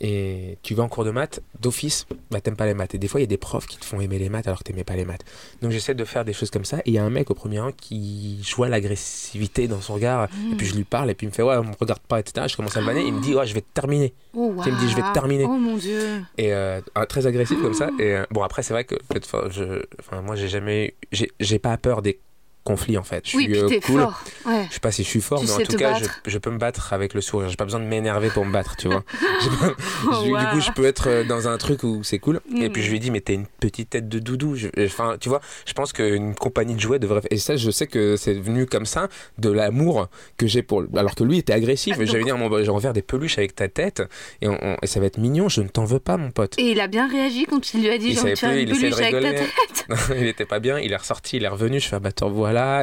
et 0.00 0.58
tu 0.62 0.74
vas 0.74 0.82
en 0.82 0.88
cours 0.88 1.04
de 1.04 1.10
maths, 1.10 1.40
d'office, 1.60 2.06
bah 2.30 2.40
t'aimes 2.40 2.56
pas 2.56 2.66
les 2.66 2.74
maths. 2.74 2.94
Et 2.94 2.98
des 2.98 3.08
fois, 3.08 3.20
il 3.20 3.22
y 3.22 3.24
a 3.24 3.28
des 3.28 3.36
profs 3.38 3.66
qui 3.66 3.78
te 3.78 3.84
font 3.84 4.00
aimer 4.00 4.18
les 4.18 4.28
maths 4.28 4.46
alors 4.46 4.58
que 4.58 4.64
t'aimais 4.64 4.84
pas 4.84 4.94
les 4.96 5.04
maths. 5.04 5.24
Donc 5.62 5.70
j'essaie 5.70 5.94
de 5.94 6.04
faire 6.04 6.24
des 6.24 6.32
choses 6.34 6.50
comme 6.50 6.64
ça. 6.66 6.78
Et 6.80 6.82
il 6.90 6.92
y 6.94 6.98
a 6.98 7.04
un 7.04 7.10
mec 7.10 7.30
au 7.30 7.34
premier 7.34 7.60
rang 7.60 7.72
qui 7.72 8.38
je 8.42 8.54
vois 8.54 8.68
l'agressivité 8.68 9.68
dans 9.68 9.80
son 9.80 9.94
regard. 9.94 10.28
Et 10.52 10.54
puis 10.56 10.66
je 10.66 10.74
lui 10.74 10.84
parle 10.84 11.10
et 11.10 11.14
puis 11.14 11.26
il 11.26 11.30
me 11.30 11.34
fait 11.34 11.42
ouais, 11.42 11.56
on 11.56 11.64
me 11.64 11.74
regarde 11.80 12.00
pas, 12.00 12.20
etc. 12.20 12.46
Je 12.48 12.56
commence 12.56 12.76
à 12.76 12.80
le 12.80 12.86
vanner. 12.86 13.06
Il 13.06 13.14
me 13.14 13.20
dit 13.22 13.34
ouais, 13.34 13.46
je 13.46 13.54
vais 13.54 13.60
te 13.62 13.72
terminer. 13.72 14.12
Oh, 14.34 14.54
Tu 14.62 14.70
me 14.70 14.78
dis, 14.78 14.88
je 14.90 14.96
vais 14.96 15.02
te 15.02 15.12
terminer. 15.14 15.44
Oh 15.44 15.56
mon 15.56 15.76
dieu. 15.76 16.20
Et 16.36 16.52
euh, 16.52 16.80
très 17.08 17.26
agressif 17.26 17.60
comme 17.62 17.74
ça. 17.74 17.90
Et 17.98 18.14
euh, 18.16 18.24
bon 18.30 18.42
après 18.42 18.62
c'est 18.62 18.74
vrai 18.74 18.84
que 18.84 18.96
enfin, 19.24 19.48
je, 19.50 19.82
enfin 20.00 20.20
moi 20.20 20.36
j'ai 20.36 20.48
jamais, 20.48 20.94
eu- 21.12 21.26
j'ai 21.40 21.58
pas 21.58 21.76
peur 21.78 22.02
des 22.02 22.18
conflits 22.66 22.98
en 22.98 23.02
fait. 23.02 23.22
Je 23.26 23.36
Oui, 23.36 23.44
suis 23.44 23.52
puis 23.52 23.60
euh, 23.76 23.80
cool. 23.86 24.00
fort. 24.02 24.20
Ouais. 24.44 24.66
Je 24.68 24.74
sais 24.74 24.80
pas 24.80 24.90
si 24.92 25.02
je 25.04 25.08
suis 25.08 25.20
fort, 25.20 25.40
Tu 25.40 25.46
mais 25.46 25.52
en 25.52 25.58
tout 25.58 25.76
cas, 25.76 25.94
je, 26.26 26.38
peux 26.38 26.50
me 26.50 26.58
battre 26.58 26.92
avec 26.92 27.14
le 27.14 27.20
sourire. 27.20 27.48
J'ai 27.48 27.56
pas 27.56 27.64
besoin 27.64 27.80
de 27.80 27.84
m'énerver 27.86 28.28
pour 28.30 28.44
me 28.44 28.52
battre, 28.52 28.76
tu 28.76 28.88
vois. 28.88 29.02
J'ai 29.42 29.50
pas- 29.50 29.74
Oh, 30.08 30.22
du, 30.38 30.46
coup, 30.52 30.60
je 30.60 30.70
peux 30.72 30.84
être 30.84 31.08
euh, 31.08 31.24
dans 31.24 31.48
un 31.48 31.56
truc 31.58 31.82
où 31.84 32.02
c'est 32.02 32.18
cool. 32.18 32.40
Et 32.54 32.68
Mm. 32.68 32.72
puis 32.72 32.82
je 32.82 32.90
lui 32.90 33.00
dis, 33.00 33.10
mais 33.10 33.20
t'es 33.20 33.34
une 33.34 33.46
petite 33.46 33.90
tête 33.90 34.08
de 34.08 34.18
doudou. 34.18 34.56
Enfin, 34.78 35.16
tu 35.20 35.28
vois, 35.28 35.40
je 35.66 35.72
pense 35.72 35.92
qu'une 35.92 36.34
compagnie 36.34 36.74
de 36.74 36.80
jouets 36.80 36.98
devrait. 36.98 37.20
Et 37.30 37.38
ça, 37.38 37.56
je 37.56 37.70
sais 37.70 37.86
que 37.86 38.16
c'est 38.16 38.34
venu 38.34 38.66
comme 38.66 38.86
ça 38.86 39.08
de 39.38 39.50
l'amour 39.50 40.08
que 40.36 40.46
j'ai 40.46 40.62
pour. 40.62 40.84
Alors 40.96 41.14
que 41.14 41.24
lui 41.24 41.38
était 41.38 41.52
agressif. 41.52 41.94
Ah, 41.96 41.98
donc- 42.00 42.08
J'avais 42.08 42.24
dit, 42.24 42.30
bon, 42.32 42.48
bah, 42.48 42.58
je 42.58 42.64
vais 42.64 42.68
en 42.70 42.80
faire 42.80 42.92
des 42.92 43.02
peluches 43.02 43.38
avec 43.38 43.54
ta 43.54 43.68
tête 43.68 44.02
et, 44.42 44.48
on- 44.48 44.58
on- 44.62 44.76
et 44.82 44.86
ça 44.86 45.00
va 45.00 45.06
être 45.06 45.18
mignon. 45.18 45.48
Je 45.48 45.60
ne 45.62 45.68
t'en 45.68 45.84
veux 45.84 45.98
pas, 46.00 46.16
mon 46.16 46.30
pote. 46.30 46.54
Et 46.58 46.70
il 46.72 46.80
a 46.80 46.86
bien 46.88 47.08
réagi 47.08 47.46
quand 47.48 47.60
tu 47.60 47.78
lui 47.78 47.88
as 47.90 47.98
dit 47.98 48.08
Il 48.10 48.16
savait 48.16 48.34
tu 48.34 48.44
as 48.44 48.48
plus, 48.50 48.62
une 48.62 48.68
il 48.68 48.74
de 48.74 48.80
peluche 48.80 48.94
avec 48.98 49.12
ta 49.12 49.20
tête. 49.20 49.86
il 50.20 50.26
était 50.26 50.44
pas 50.46 50.58
bien, 50.58 50.78
il 50.78 50.92
est 50.92 50.96
ressorti, 50.96 51.36
il 51.36 51.44
est 51.44 51.48
revenu, 51.48 51.80
je 51.80 51.88
fais 51.88 51.96
ah 51.96 52.00
bah 52.00 52.12
te 52.12 52.24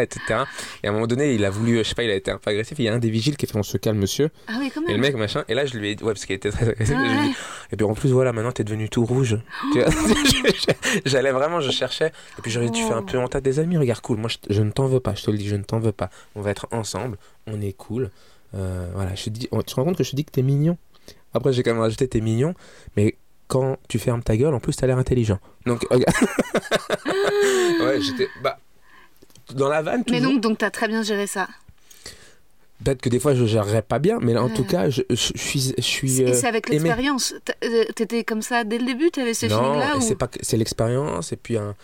etc. 0.02 0.42
Et 0.84 0.88
à 0.88 0.90
un 0.90 0.94
moment 0.94 1.08
donné, 1.08 1.34
il 1.36 1.44
a 1.46 1.50
voulu, 1.50 1.78
je 1.80 1.84
sais 1.84 1.96
pas, 1.96 2.04
il 2.04 2.10
a 2.12 2.16
été 2.16 2.32
un 2.32 2.38
peu 2.38 2.50
agressif. 2.52 2.78
Il 2.80 2.86
y 2.86 2.88
a 2.90 2.94
un 2.94 3.00
des 3.00 3.10
vigiles 3.10 3.38
qui 3.38 3.46
fait 3.48 3.56
on 3.58 3.64
se 3.64 3.78
calme, 3.78 3.98
monsieur. 3.98 4.30
Ah 4.48 4.54
oui, 4.60 4.72
quand 4.74 4.82
Et 4.88 4.94
le 4.94 5.00
mec, 5.00 5.16
machin, 5.16 5.44
et 5.48 5.54
là 5.54 5.66
je 5.66 5.78
lui 5.78 5.90
ai 5.90 5.96
dit, 5.96 6.04
ouais, 6.04 6.14
parce 6.14 6.26
qu'il 6.26 6.36
était 6.36 6.52
très 6.52 6.70
agressif. 6.70 6.96
Ah 6.98 7.04
et 7.06 7.28
ouais. 7.28 7.34
puis 7.78 7.86
en 7.86 7.94
plus, 7.94 8.12
voilà, 8.12 8.32
maintenant 8.34 8.52
t'es 8.52 8.64
devenu 8.64 8.90
tout 8.90 9.06
rouge. 9.06 9.38
Vois 9.74 9.86
J'allais 11.06 11.32
vraiment, 11.32 11.60
je 11.62 11.72
cherchais. 11.72 12.12
Et 12.38 12.42
puis 12.42 12.52
j'aurais 12.52 12.70
dit, 12.70 12.80
tu 12.80 12.86
fais 12.88 12.94
un 12.94 13.00
Oh. 13.00 13.06
peu 13.06 13.18
en 13.18 13.28
tas 13.28 13.42
des 13.42 13.60
amis, 13.60 13.78
regarde, 13.78 14.02
cool. 14.02 14.18
Moi, 14.18 14.30
je, 14.30 14.38
je 14.54 14.62
ne 14.62 14.72
t'en 14.72 14.86
veux 14.88 15.00
pas, 15.00 15.14
je 15.16 15.24
te 15.24 15.32
le 15.32 15.38
dis, 15.38 15.48
je 15.48 15.56
ne 15.56 15.64
t'en 15.64 15.80
veux 15.80 15.92
pas. 15.92 16.10
On 16.36 16.42
va 16.42 16.52
être 16.52 16.68
ensemble, 16.72 17.18
on 17.48 17.60
est 17.62 17.74
cool. 17.74 18.10
Euh, 18.56 18.88
voilà, 18.94 19.16
je 19.16 19.24
te 19.26 19.30
dis, 19.32 19.50
tu 19.52 19.64
te 19.64 19.76
rends 19.76 19.84
compte 19.84 19.98
que 19.98 20.04
je 20.04 20.12
te 20.12 20.16
dis 20.16 20.24
que 20.26 20.32
t'es 20.32 20.42
mignon? 20.44 20.78
Après, 21.34 21.52
j'ai 21.52 21.64
quand 21.64 21.72
même 21.72 21.82
rajouté, 21.82 22.08
t'es 22.08 22.22
mignon, 22.22 22.54
mais 22.96 23.16
quand 23.48 23.78
tu 23.90 23.98
fermes 24.00 24.22
ta 24.24 24.38
gueule, 24.38 24.54
en 24.54 24.60
plus, 24.60 24.76
t'as 24.76 24.88
l'air 24.88 24.98
intelligent. 25.00 25.40
Donc, 25.66 25.82
regarde. 25.90 26.14
ouais, 27.82 28.02
j'étais. 28.02 28.28
Bah. 28.42 28.58
Dans 29.54 29.70
la 29.70 29.82
vanne, 29.82 30.04
Mais 30.10 30.18
toujours. 30.20 30.34
donc, 30.34 30.42
donc 30.42 30.58
t'as 30.60 30.70
très 30.70 30.88
bien 30.88 31.04
géré 31.04 31.28
ça. 31.28 31.48
Peut-être 32.84 33.02
que 33.02 33.10
des 33.10 33.20
fois, 33.20 33.34
je 33.34 33.46
gérerais 33.46 33.82
pas 33.82 34.00
bien, 34.00 34.20
mais 34.22 34.34
là, 34.34 34.44
en 34.44 34.50
tout 34.50 34.66
cas, 34.66 34.90
je, 34.90 35.02
je 35.10 35.16
suis. 35.16 35.74
Je 35.78 35.82
suis 35.82 36.22
Et 36.22 36.28
euh, 36.30 36.34
c'est 36.34 36.48
avec 36.48 36.68
l'expérience. 36.70 37.34
Euh, 37.64 37.86
T'étais 37.96 38.24
comme 38.24 38.42
ça 38.42 38.64
dès 38.66 38.78
le 38.78 38.86
début 38.86 39.10
T'avais 39.10 39.34
ce 39.34 39.46
Non, 39.46 39.58
feeling-là 39.58 39.96
et 40.02 40.12
ou... 40.12 40.16
pas 40.16 40.28
c'est 40.42 40.58
l'expérience 40.58 41.32
et 41.32 41.38
puis 41.38 41.58
un 41.58 41.76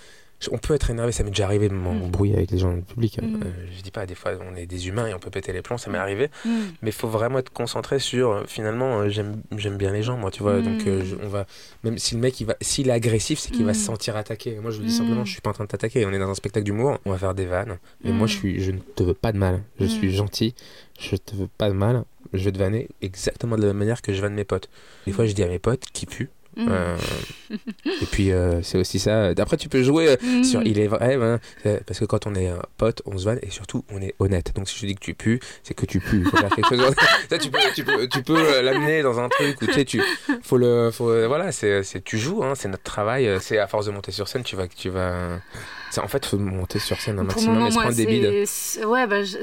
on 0.51 0.57
peut 0.57 0.73
être 0.73 0.89
énervé, 0.89 1.11
ça 1.11 1.23
m'est 1.23 1.29
déjà 1.31 1.45
arrivé 1.45 1.67
de 1.69 1.73
m'embrouiller 1.73 2.35
avec 2.35 2.51
les 2.51 2.57
gens 2.57 2.73
du 2.73 2.81
public. 2.81 3.19
Mm. 3.21 3.41
Euh, 3.43 3.49
je 3.75 3.81
dis 3.81 3.91
pas, 3.91 4.05
des 4.05 4.15
fois 4.15 4.31
on 4.49 4.55
est 4.55 4.65
des 4.65 4.87
humains 4.87 5.07
et 5.07 5.13
on 5.13 5.19
peut 5.19 5.29
péter 5.29 5.51
les 5.51 5.61
plombs, 5.61 5.77
ça 5.77 5.89
m'est 5.91 5.97
arrivé. 5.97 6.29
Mm. 6.45 6.49
Mais 6.81 6.89
il 6.89 6.93
faut 6.93 7.07
vraiment 7.09 7.39
être 7.39 7.51
concentré 7.51 7.99
sur 7.99 8.31
euh, 8.31 8.43
finalement 8.47 9.01
euh, 9.01 9.09
j'aime 9.09 9.77
bien 9.77 9.91
les 9.91 10.03
gens, 10.03 10.17
moi, 10.17 10.31
tu 10.31 10.41
vois. 10.43 10.59
Mm. 10.59 10.63
Donc 10.63 10.87
euh, 10.87 11.03
je- 11.03 11.15
on 11.21 11.27
va 11.27 11.45
même 11.83 11.97
si 11.97 12.15
le 12.15 12.21
mec 12.21 12.39
il 12.39 12.45
va 12.45 12.55
s'il 12.61 12.87
est 12.89 12.91
agressif, 12.93 13.39
c'est 13.39 13.51
qu'il 13.51 13.65
va 13.65 13.71
Mm. 13.71 13.75
se 13.75 13.85
sentir 13.85 14.15
attaqué. 14.15 14.53
Et 14.55 14.59
moi 14.59 14.71
je 14.71 14.77
vous 14.77 14.83
dis 14.85 14.93
Mm. 14.93 14.97
simplement, 14.97 15.25
je 15.25 15.31
suis 15.31 15.41
pas 15.41 15.49
en 15.49 15.53
train 15.53 15.65
de 15.65 15.69
t'attaquer. 15.69 16.05
On 16.05 16.11
est 16.13 16.19
dans 16.19 16.29
un 16.29 16.35
spectacle 16.35 16.65
d'humour, 16.65 16.97
on 17.05 17.11
va 17.11 17.17
faire 17.17 17.33
des 17.33 17.45
vannes. 17.45 17.77
Et 18.05 18.11
moi 18.11 18.25
Mm. 18.25 18.29
je 18.29 18.33
suis 18.37 18.59
je 18.61 18.71
ne 18.71 18.79
te 18.79 19.03
veux 19.03 19.13
pas 19.13 19.31
de 19.31 19.37
mal. 19.37 19.61
Je 19.79 19.85
Mm. 19.85 19.89
suis 19.89 20.13
gentil, 20.15 20.55
je 20.99 21.15
te 21.17 21.35
veux 21.35 21.47
pas 21.57 21.69
de 21.69 21.73
mal. 21.75 22.03
Je 22.33 22.43
vais 22.45 22.51
te 22.51 22.59
vanner 22.59 22.87
exactement 23.01 23.55
de 23.55 23.61
la 23.61 23.67
même 23.69 23.77
manière 23.77 24.01
que 24.01 24.13
je 24.13 24.21
vanne 24.21 24.35
mes 24.35 24.43
potes. 24.45 24.69
Des 25.07 25.11
fois 25.11 25.25
je 25.25 25.33
dis 25.33 25.41
à 25.43 25.47
mes 25.47 25.57
potes 25.59 25.83
qui 25.93 26.05
puent. 26.05 26.29
Mm. 26.57 26.67
Euh, 26.69 26.97
et 27.85 28.05
puis 28.11 28.31
euh, 28.31 28.61
c'est 28.63 28.77
aussi 28.77 28.99
ça. 28.99 29.27
Après 29.37 29.55
tu 29.57 29.69
peux 29.69 29.83
jouer 29.83 30.09
euh, 30.09 30.15
Mm. 30.21 30.43
sur 30.43 30.61
il 30.63 30.79
est 30.79 30.87
vrai 30.87 31.15
hein, 31.15 31.39
parce 31.85 31.99
que 31.99 32.05
quand 32.05 32.27
on 32.27 32.35
est 32.35 32.47
un 32.49 32.61
pote 32.77 33.01
on 33.05 33.17
se 33.17 33.25
vanne 33.25 33.39
et 33.43 33.49
surtout 33.49 33.85
on 33.91 34.01
est 34.01 34.13
honnête. 34.19 34.51
Donc 34.55 34.67
si 34.67 34.75
je 34.75 34.81
te 34.81 34.85
dis 34.87 34.95
que 34.95 34.99
tu 34.99 35.13
pues, 35.15 35.39
c'est 35.63 35.73
que 35.73 35.85
tu 35.85 35.99
pues. 35.99 36.23
Faut 36.25 36.37
faire 36.37 36.49
quelque 36.49 36.75
chose. 36.75 36.95
Ça, 37.29 37.37
tu 37.37 37.49
peux 37.51 37.59
tu 37.75 37.83
peux 37.83 38.07
tu 38.07 38.23
peux 38.23 38.61
l'amener 38.61 39.01
dans 39.03 39.19
un 39.19 39.29
truc 39.29 39.61
où 39.61 39.65
tu 39.67 39.73
sais 39.73 39.85
tu 39.85 40.01
faut 40.41 40.57
le 40.57 40.91
faut 40.91 41.05
voilà 41.27 41.51
c'est 41.51 41.83
tu 42.03 42.17
joues 42.17 42.43
hein, 42.43 42.53
c'est 42.55 42.67
notre 42.67 42.83
travail. 42.83 43.29
C'est 43.39 43.57
à 43.59 43.67
force 43.67 43.85
de 43.85 43.91
monter 43.91 44.11
sur 44.11 44.27
scène 44.27 44.43
tu 44.43 44.55
vas 44.55 44.67
tu 44.67 44.89
vas. 44.89 45.39
En 45.97 46.07
fait 46.07 46.25
faut 46.25 46.37
monter 46.37 46.79
sur 46.79 46.99
scène 46.99 47.19
un 47.19 47.23
maximum 47.23 47.55
moment, 47.55 47.67
et 47.67 47.69
se 47.71 47.73
moi, 47.75 47.83
prendre 47.83 47.97
des 47.97 48.05
bides. 48.05 48.85
Ouais, 48.87 49.07
bah, 49.07 49.23
je- 49.23 49.37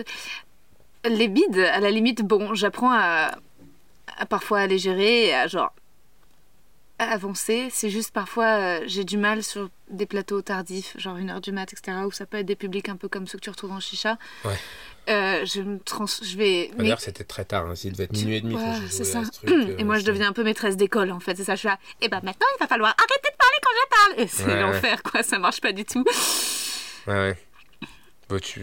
les 1.08 1.28
bides, 1.28 1.58
à 1.58 1.78
la 1.80 1.90
limite, 1.90 2.22
bon, 2.22 2.54
j'apprends 2.54 2.90
à... 2.92 3.30
à 4.18 4.26
parfois 4.26 4.60
à 4.60 4.66
les 4.66 4.78
gérer 4.78 5.26
et 5.28 5.34
à 5.34 5.46
genre 5.46 5.72
à 6.98 7.10
avancer. 7.12 7.68
C'est 7.70 7.90
juste 7.90 8.10
parfois, 8.12 8.46
euh, 8.80 8.80
j'ai 8.86 9.04
du 9.04 9.16
mal 9.18 9.42
sur 9.42 9.68
des 9.90 10.06
plateaux 10.06 10.42
tardifs, 10.42 10.94
genre 10.98 11.16
une 11.16 11.30
heure 11.30 11.40
du 11.40 11.52
mat, 11.52 11.72
etc., 11.72 11.98
où 12.06 12.10
ça 12.12 12.26
peut 12.26 12.38
être 12.38 12.46
des 12.46 12.56
publics 12.56 12.88
un 12.88 12.96
peu 12.96 13.08
comme 13.08 13.26
ceux 13.26 13.38
que 13.38 13.44
tu 13.44 13.50
retrouves 13.50 13.72
en 13.72 13.80
chicha. 13.80 14.18
Ouais. 14.44 14.54
Euh, 15.08 15.44
je 15.46 15.60
me 15.60 15.78
trans... 15.78 16.06
je 16.06 16.36
vais... 16.36 16.70
mais- 16.72 16.84
D'ailleurs 16.84 17.00
c'était 17.00 17.22
très 17.22 17.44
tard. 17.44 17.66
Hein, 17.66 17.74
S'il 17.76 17.92
devait 17.92 18.04
être 18.04 18.12
Tu- 18.12 18.20
minuit 18.24 18.36
et 18.36 18.40
demi. 18.40 18.54
Ouais, 18.56 18.62
c'est 18.90 19.04
ça. 19.04 19.20
à 19.20 19.24
ce 19.24 19.30
truc, 19.30 19.48
euh, 19.50 19.76
et 19.78 19.84
moi, 19.84 19.98
je 19.98 20.04
deviens 20.04 20.28
un 20.28 20.32
peu 20.32 20.42
maîtresse 20.42 20.76
d'école, 20.76 21.12
en 21.12 21.20
fait. 21.20 21.36
C'est 21.36 21.44
ça, 21.44 21.54
je 21.54 21.60
suis 21.60 21.68
là. 21.68 21.78
Et 22.00 22.08
ben 22.08 22.20
maintenant, 22.24 22.46
il 22.56 22.60
va 22.60 22.66
falloir 22.66 22.90
arrêter 22.98 23.30
de 23.30 23.36
parler 23.36 23.56
quand 23.62 23.70
je 23.74 23.88
parle. 24.16 24.20
Et 24.24 24.26
c'est 24.28 24.46
ouais. 24.46 24.60
l'enfer, 24.62 25.02
quoi. 25.04 25.22
Ça 25.22 25.38
marche 25.38 25.60
pas 25.60 25.72
du 25.72 25.84
tout. 25.84 26.04
Ouais, 27.06 27.14
ouais. 27.14 27.38
Bah, 28.28 28.40
tu... 28.40 28.60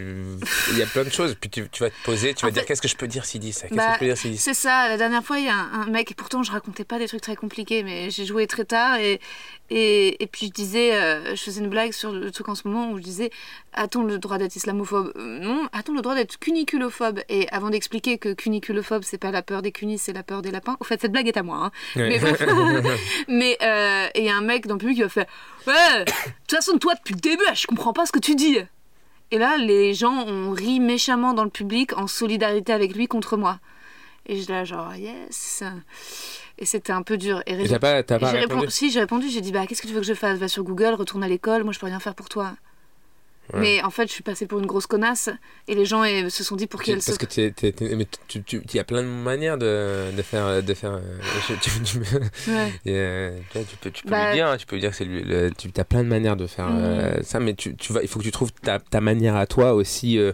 Il 0.72 0.78
y 0.78 0.82
a 0.82 0.86
plein 0.86 1.04
de 1.04 1.08
choses. 1.10 1.36
Puis 1.40 1.48
tu, 1.48 1.66
tu 1.70 1.82
vas 1.82 1.88
te 1.88 1.94
poser, 2.04 2.34
tu 2.34 2.44
En 2.44 2.48
vas 2.48 2.52
dire 2.52 2.62
fait- 2.62 2.66
qu'est-ce 2.68 2.82
que 2.82 2.88
je 2.88 2.96
peux 2.96 3.06
dire 3.08 3.24
s'il 3.24 3.40
dit 3.40 3.52
ça? 3.54 3.62
Qu'est-ce 3.66 3.76
Bah, 3.78 3.86
que 3.88 3.94
je 3.94 3.98
peux 4.00 4.04
dire 4.04 4.18
s'il 4.18 4.30
dit 4.32 4.36
ça 4.38 4.52
C'est 4.52 4.60
ça, 4.60 4.88
la 4.88 4.98
dernière 4.98 5.24
fois, 5.24 5.38
il 5.38 5.46
y 5.46 5.48
a 5.48 5.54
un, 5.54 5.82
un 5.82 5.86
mec, 5.86 6.10
et 6.10 6.14
pourtant 6.14 6.42
je 6.42 6.52
racontais 6.52 6.84
pas 6.84 6.98
des 6.98 7.08
trucs 7.08 7.22
très 7.22 7.34
compliqués, 7.34 7.82
mais 7.82 8.10
j'ai 8.10 8.26
joué 8.26 8.46
très 8.46 8.66
tard, 8.66 8.96
et, 8.98 9.20
et, 9.70 10.22
et 10.22 10.26
puis 10.26 10.48
je 10.48 10.52
disais, 10.52 10.94
euh, 10.94 11.34
je 11.34 11.42
faisais 11.42 11.60
une 11.62 11.70
blague 11.70 11.92
sur 11.92 12.12
le 12.12 12.30
truc 12.30 12.50
en 12.50 12.54
ce 12.54 12.68
moment 12.68 12.90
où 12.92 12.98
je 12.98 13.02
disais, 13.02 13.30
a-t-on 13.72 14.02
le 14.04 14.18
droit 14.18 14.36
d'être 14.36 14.54
islamophobe? 14.54 15.12
Euh, 15.16 15.38
Non, 15.40 15.66
a-t-on 15.72 15.94
le 15.94 16.02
droit 16.02 16.14
d'être 16.14 16.38
cuniculophobe 16.38 17.20
Et 17.30 17.48
avant 17.50 17.70
d'expliquer 17.70 18.18
que 18.18 18.34
cuniculophobe, 18.34 19.02
c'est 19.02 19.16
pas 19.16 19.30
la 19.30 19.40
peur 19.40 19.62
des 19.62 19.72
cunis, 19.72 19.98
c'est 19.98 20.12
la 20.12 20.22
peur 20.22 20.42
des 20.42 20.50
lapins, 20.50 20.76
au 20.80 20.84
fait, 20.84 21.00
cette 21.00 21.12
blague 21.12 21.26
est 21.28 21.38
à 21.38 21.42
moi, 21.42 21.56
hein. 21.56 21.70
Ouais. 21.96 22.20
Mais 23.28 23.56
euh, 23.62 24.08
et 24.14 24.20
il 24.20 24.24
y 24.26 24.28
a 24.30 24.36
un 24.36 24.42
mec 24.42 24.66
dans 24.66 24.74
le 24.74 24.78
public 24.80 24.96
qui 24.96 25.02
va 25.02 25.08
faire 25.08 25.26
Ouais, 25.66 26.04
de 26.04 26.12
toute 26.46 26.50
façon, 26.58 26.76
toi, 26.76 26.94
depuis 26.94 27.14
le 27.14 27.20
début, 27.20 27.42
je 27.54 27.66
comprends 27.66 27.94
pas 27.94 28.04
ce 28.04 28.12
que 28.12 28.18
tu 28.18 28.34
dis. 28.34 28.58
Et 29.34 29.38
là, 29.38 29.56
les 29.56 29.94
gens 29.94 30.14
ont 30.28 30.52
ri 30.52 30.78
méchamment 30.78 31.34
dans 31.34 31.42
le 31.42 31.50
public 31.50 31.98
en 31.98 32.06
solidarité 32.06 32.72
avec 32.72 32.94
lui 32.94 33.08
contre 33.08 33.36
moi. 33.36 33.58
Et 34.26 34.40
je 34.40 34.48
là, 34.48 34.62
genre, 34.62 34.94
yes. 34.94 35.64
Et 36.56 36.64
c'était 36.66 36.92
un 36.92 37.02
peu 37.02 37.16
dur. 37.16 37.42
Et 37.48 37.60
Et 37.60 37.68
t'as 37.68 37.80
pas, 37.80 38.04
pas 38.04 38.30
répondu, 38.30 38.66
si 38.68 38.92
j'ai 38.92 39.00
répondu, 39.00 39.28
j'ai 39.28 39.40
dit 39.40 39.50
bah 39.50 39.66
qu'est-ce 39.66 39.82
que 39.82 39.88
tu 39.88 39.92
veux 39.92 39.98
que 40.02 40.06
je 40.06 40.14
fasse? 40.14 40.38
Va 40.38 40.46
sur 40.46 40.62
Google, 40.62 40.94
retourne 40.94 41.24
à 41.24 41.28
l'école, 41.28 41.64
moi 41.64 41.72
je 41.72 41.80
peux 41.80 41.86
rien 41.86 41.98
faire 41.98 42.14
pour 42.14 42.28
toi. 42.28 42.54
Ouais. 43.52 43.60
Mais 43.60 43.82
en 43.82 43.90
fait, 43.90 44.06
je 44.06 44.12
suis 44.12 44.22
passée 44.22 44.46
pour 44.46 44.58
une 44.58 44.64
grosse 44.66 44.86
connasse 44.86 45.28
et 45.68 45.74
les 45.74 45.84
gens 45.84 46.02
eh, 46.02 46.30
se 46.30 46.42
sont 46.42 46.56
dit 46.56 46.66
pour 46.66 46.82
qui 46.82 46.92
elle 46.92 46.96
Parce 46.98 47.12
se 47.12 47.18
que 47.18 47.26
t'es- 47.26 47.94
mais 47.94 48.06
tu, 48.26 48.42
tu, 48.42 48.62
il 48.66 48.74
y 48.76 48.78
a 48.78 48.84
plein 48.84 49.02
de 49.02 49.06
manières 49.08 49.58
de, 49.58 50.10
de 50.16 50.22
faire, 50.22 50.62
de 50.62 50.74
faire. 50.74 50.98
tu, 51.60 51.70
Ouais. 52.50 52.72
euh, 52.86 53.38
peux, 53.52 53.90
tu 53.90 54.02
peux 54.04 54.10
Bah- 54.10 54.28
lui 54.28 54.34
dire, 54.36 54.46
hein, 54.46 54.56
tu 54.56 54.64
peux 54.66 54.76
lui 54.76 54.80
dire 54.80 54.90
que 54.90 54.96
c'est 54.96 55.04
lui. 55.04 55.22
le- 55.22 55.50
tu 55.50 55.68
as 55.76 55.84
plein 55.84 56.02
de 56.02 56.08
manières 56.08 56.36
de 56.36 56.46
faire 56.46 56.68
euh, 56.70 57.16
ça, 57.22 57.38
mais 57.38 57.52
tu, 57.54 57.76
tu 57.76 57.92
vas, 57.92 58.00
il 58.02 58.08
faut 58.08 58.18
que 58.18 58.24
tu 58.24 58.30
trouves 58.30 58.52
ta, 58.52 58.78
ta 58.78 59.00
manière 59.02 59.36
à 59.36 59.46
toi 59.46 59.74
aussi 59.74 60.18
euh, 60.18 60.32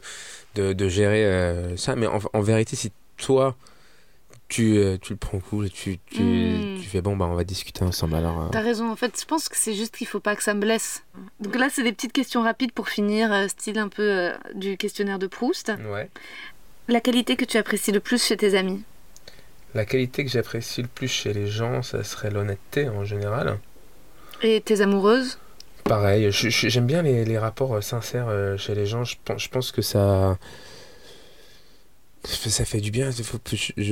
de, 0.54 0.72
de 0.72 0.88
gérer 0.88 1.24
euh, 1.24 1.76
ça. 1.76 1.96
Mais 1.96 2.06
en, 2.06 2.20
en 2.32 2.40
vérité, 2.40 2.76
si 2.76 2.92
toi 3.16 3.56
tu, 4.50 4.76
euh, 4.76 4.98
tu 5.00 5.14
le 5.14 5.16
prends 5.16 5.38
cool 5.38 5.66
et 5.66 5.70
tu, 5.70 5.98
tu, 6.10 6.22
Mm. 6.22 6.78
tu 6.82 6.86
fais 6.88 7.00
bon, 7.00 7.16
bah 7.16 7.26
on 7.30 7.34
va 7.34 7.44
discuter 7.44 7.82
ensemble 7.84 8.16
alors. 8.16 8.42
euh. 8.42 8.48
T'as 8.52 8.60
raison, 8.60 8.90
en 8.90 8.96
fait, 8.96 9.18
je 9.18 9.24
pense 9.24 9.48
que 9.48 9.56
c'est 9.56 9.74
juste 9.74 9.96
qu'il 9.96 10.06
faut 10.06 10.20
pas 10.20 10.36
que 10.36 10.42
ça 10.42 10.52
me 10.52 10.60
blesse. 10.60 11.02
Donc 11.40 11.56
là, 11.56 11.68
c'est 11.72 11.82
des 11.82 11.92
petites 11.92 12.12
questions 12.12 12.42
rapides 12.42 12.72
pour 12.72 12.88
finir, 12.90 13.32
euh, 13.32 13.48
style 13.48 13.78
un 13.78 13.88
peu 13.88 14.02
euh, 14.02 14.32
du 14.54 14.76
questionnaire 14.76 15.18
de 15.18 15.26
Proust. 15.26 15.72
Ouais. 15.90 16.10
La 16.88 17.00
qualité 17.00 17.36
que 17.36 17.44
tu 17.46 17.56
apprécies 17.56 17.92
le 17.92 18.00
plus 18.00 18.22
chez 18.22 18.36
tes 18.36 18.54
amis? 18.58 18.82
La 19.74 19.84
qualité 19.86 20.24
que 20.24 20.30
j'apprécie 20.30 20.82
le 20.82 20.88
plus 20.88 21.06
chez 21.08 21.32
les 21.32 21.46
gens, 21.46 21.82
ça 21.82 22.02
serait 22.02 22.30
l'honnêteté 22.30 22.88
en 22.88 23.04
général. 23.04 23.58
et 24.42 24.60
tes 24.60 24.80
amoureuses? 24.80 25.38
Pareil, 25.84 26.28
j'aime 26.30 26.86
bien 26.86 27.02
les, 27.02 27.24
les 27.24 27.38
rapports 27.38 27.82
sincères 27.82 28.28
chez 28.58 28.74
les 28.74 28.86
gens. 28.86 29.04
Je 29.04 29.16
pense, 29.24 29.42
je 29.42 29.48
pense 29.48 29.72
que 29.72 29.82
ça, 29.82 30.36
ça 32.24 32.64
fait 32.64 32.80
du 32.80 32.90
bien. 32.90 33.10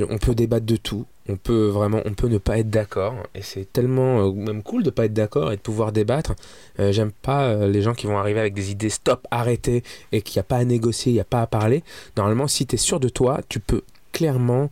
On 0.09 0.17
peut 0.17 0.35
débattre 0.35 0.65
de 0.65 0.75
tout. 0.75 1.05
On 1.27 1.35
peut 1.37 1.67
vraiment, 1.67 2.01
on 2.05 2.13
peut 2.13 2.27
ne 2.27 2.37
pas 2.37 2.57
être 2.59 2.69
d'accord. 2.69 3.15
Et 3.35 3.41
c'est 3.41 3.71
tellement 3.71 4.19
euh, 4.27 4.31
même 4.31 4.63
cool 4.63 4.83
de 4.83 4.89
pas 4.89 5.05
être 5.05 5.13
d'accord 5.13 5.51
et 5.51 5.55
de 5.57 5.61
pouvoir 5.61 5.91
débattre. 5.91 6.33
Euh, 6.79 6.91
J'aime 6.91 7.11
pas 7.11 7.45
euh, 7.45 7.67
les 7.67 7.81
gens 7.81 7.93
qui 7.93 8.07
vont 8.07 8.17
arriver 8.17 8.39
avec 8.39 8.53
des 8.53 8.71
idées 8.71 8.89
stop, 8.89 9.27
arrêtez 9.31 9.83
et 10.11 10.21
qu'il 10.21 10.37
n'y 10.37 10.41
a 10.41 10.43
pas 10.43 10.57
à 10.57 10.63
négocier, 10.65 11.11
il 11.11 11.15
n'y 11.15 11.21
a 11.21 11.25
pas 11.25 11.41
à 11.41 11.47
parler. 11.47 11.83
Normalement, 12.17 12.47
si 12.47 12.65
tu 12.65 12.75
es 12.75 12.77
sûr 12.77 12.99
de 12.99 13.09
toi, 13.09 13.41
tu 13.49 13.59
peux 13.59 13.83
clairement 14.11 14.69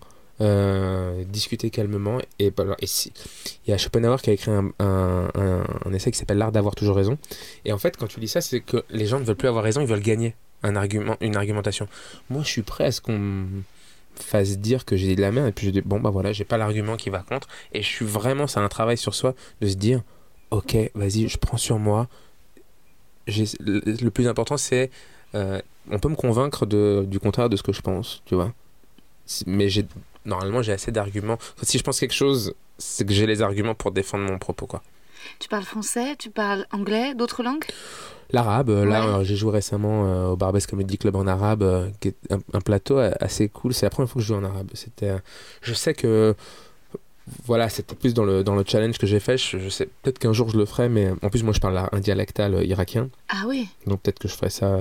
discuter 1.32 1.72
calmement. 1.72 2.20
Et, 2.38 2.52
si, 2.84 3.12
il 3.66 3.72
y 3.72 3.74
a 3.74 3.78
Schopenhauer 3.80 4.22
qui 4.22 4.30
a 4.30 4.34
écrit 4.34 4.52
un- 4.52 4.72
un 4.80 5.94
essai 5.94 6.12
qui 6.12 6.18
s'appelle 6.20 6.38
L'art 6.38 6.52
d'avoir 6.52 6.76
toujours 6.76 6.96
raison. 6.96 7.18
Et 7.66 7.74
en 7.74 7.80
fait, 7.80 7.98
quand 7.98 8.06
tu 8.06 8.20
lis 8.20 8.28
ça, 8.28 8.40
c'est 8.42 8.60
que 8.60 8.84
les 8.92 9.08
gens 9.08 9.20
ne 9.20 9.26
veulent 9.26 9.36
plus 9.36 9.48
avoir 9.48 9.64
raison, 9.64 9.82
ils 9.82 9.88
veulent 9.88 10.00
gagner 10.00 10.36
un 10.64 10.76
argument, 10.76 11.18
une 11.22 11.36
argumentation. 11.36 11.88
Moi, 12.30 12.44
je 12.44 12.48
suis 12.48 12.64
prêt 12.64 12.86
à 12.86 12.92
ce 12.92 13.02
qu'on 13.02 13.18
me 13.18 13.64
fasse 14.24 14.58
dire 14.58 14.86
que 14.86 14.96
j'ai 14.96 15.16
de 15.16 15.22
la 15.22 15.32
merde 15.32 15.48
et 15.48 15.52
puis 15.52 15.68
je 15.68 15.72
dis 15.72 15.82
bon 15.82 16.00
bah 16.00 16.10
voilà, 16.10 16.34
j'ai 16.34 16.44
pas 16.44 16.58
l'argument 16.58 16.98
qui 16.98 17.10
va 17.10 17.20
contre 17.20 17.48
et 17.74 17.82
je 17.82 17.88
suis 17.88 18.06
vraiment 18.06 18.48
c'est 18.48 18.60
un 18.60 18.68
travail 18.68 18.98
sur 18.98 19.14
soi 19.14 19.36
de 19.62 19.68
se 19.68 19.76
dire 19.76 20.02
OK, 20.50 20.76
vas-y, 20.96 21.28
je 21.28 21.38
prends 21.38 21.58
sur 21.58 21.78
moi. 21.78 22.08
Le 23.28 24.10
plus 24.10 24.28
important 24.28 24.58
c'est 24.58 24.90
euh, 25.36 25.62
on 25.92 26.00
peut 26.00 26.10
me 26.10 26.16
convaincre 26.16 26.66
de, 26.66 27.06
du 27.08 27.20
contraire 27.20 27.50
de 27.50 27.58
ce 27.58 27.64
que 27.64 27.74
je 27.74 27.82
pense, 27.82 28.22
tu 28.26 28.36
vois. 28.36 28.54
Mais 29.46 29.68
normalement 30.26 30.62
j'ai 30.62 30.72
assez 30.72 30.92
d'arguments. 30.92 31.38
Si 31.62 31.78
je 31.78 31.84
pense 31.84 32.00
quelque 32.00 32.14
chose, 32.14 32.54
c'est 32.78 33.06
que 33.06 33.14
j'ai 33.14 33.28
les 33.28 33.42
arguments 33.42 33.76
pour 33.76 33.92
défendre 33.92 34.24
mon 34.24 34.38
propos 34.38 34.68
quoi. 34.68 34.82
Tu 35.40 35.48
parles 35.50 35.64
français, 35.64 36.16
tu 36.18 36.30
parles 36.30 36.66
anglais, 36.72 37.14
d'autres 37.16 37.44
langues? 37.44 37.66
L'arabe, 38.32 38.70
euh, 38.70 38.84
là 38.86 39.06
euh, 39.06 39.24
j'ai 39.24 39.38
joué 39.38 39.52
récemment 39.54 40.06
euh, 40.06 40.28
au 40.28 40.36
Barbès 40.36 40.68
Comedy 40.68 40.98
Club 40.98 41.16
en 41.16 41.28
arabe, 41.28 41.92
qui 42.02 42.10
est 42.10 42.16
un, 42.30 42.40
un 42.54 42.60
plateau 42.62 42.98
assez 42.98 43.48
cool. 43.48 43.74
C'est 43.74 43.86
la 43.86 43.90
première 43.90 44.10
fois 44.10 44.20
que 44.20 44.24
je 44.24 44.28
joue 44.28 44.36
en 44.40 44.44
arabe. 44.44 44.70
C'était, 44.74 45.16
je 45.62 45.74
sais 45.74 45.94
que 45.94 46.36
voilà, 47.46 47.68
c'était 47.70 47.96
plus 47.96 48.14
dans 48.14 48.24
le, 48.26 48.44
dans 48.44 48.56
le 48.56 48.64
challenge 48.68 48.98
que 48.98 49.08
j'ai 49.08 49.20
fait. 49.20 49.38
Je, 49.38 49.60
je 49.60 49.70
sais 49.70 49.88
peut-être 50.02 50.20
qu'un 50.20 50.34
jour 50.34 50.50
je 50.50 50.58
le 50.58 50.66
ferai, 50.66 50.90
mais 50.90 51.12
en 51.22 51.30
plus 51.30 51.44
moi 51.44 51.54
je 51.54 51.60
parle 51.60 51.78
un 51.92 52.00
dialectal 52.00 52.66
irakien, 52.66 53.10
Ah 53.30 53.44
oui, 53.48 53.68
donc 53.86 54.02
peut-être 54.02 54.20
que 54.20 54.28
je 54.28 54.34
ferai 54.34 54.50
ça 54.50 54.80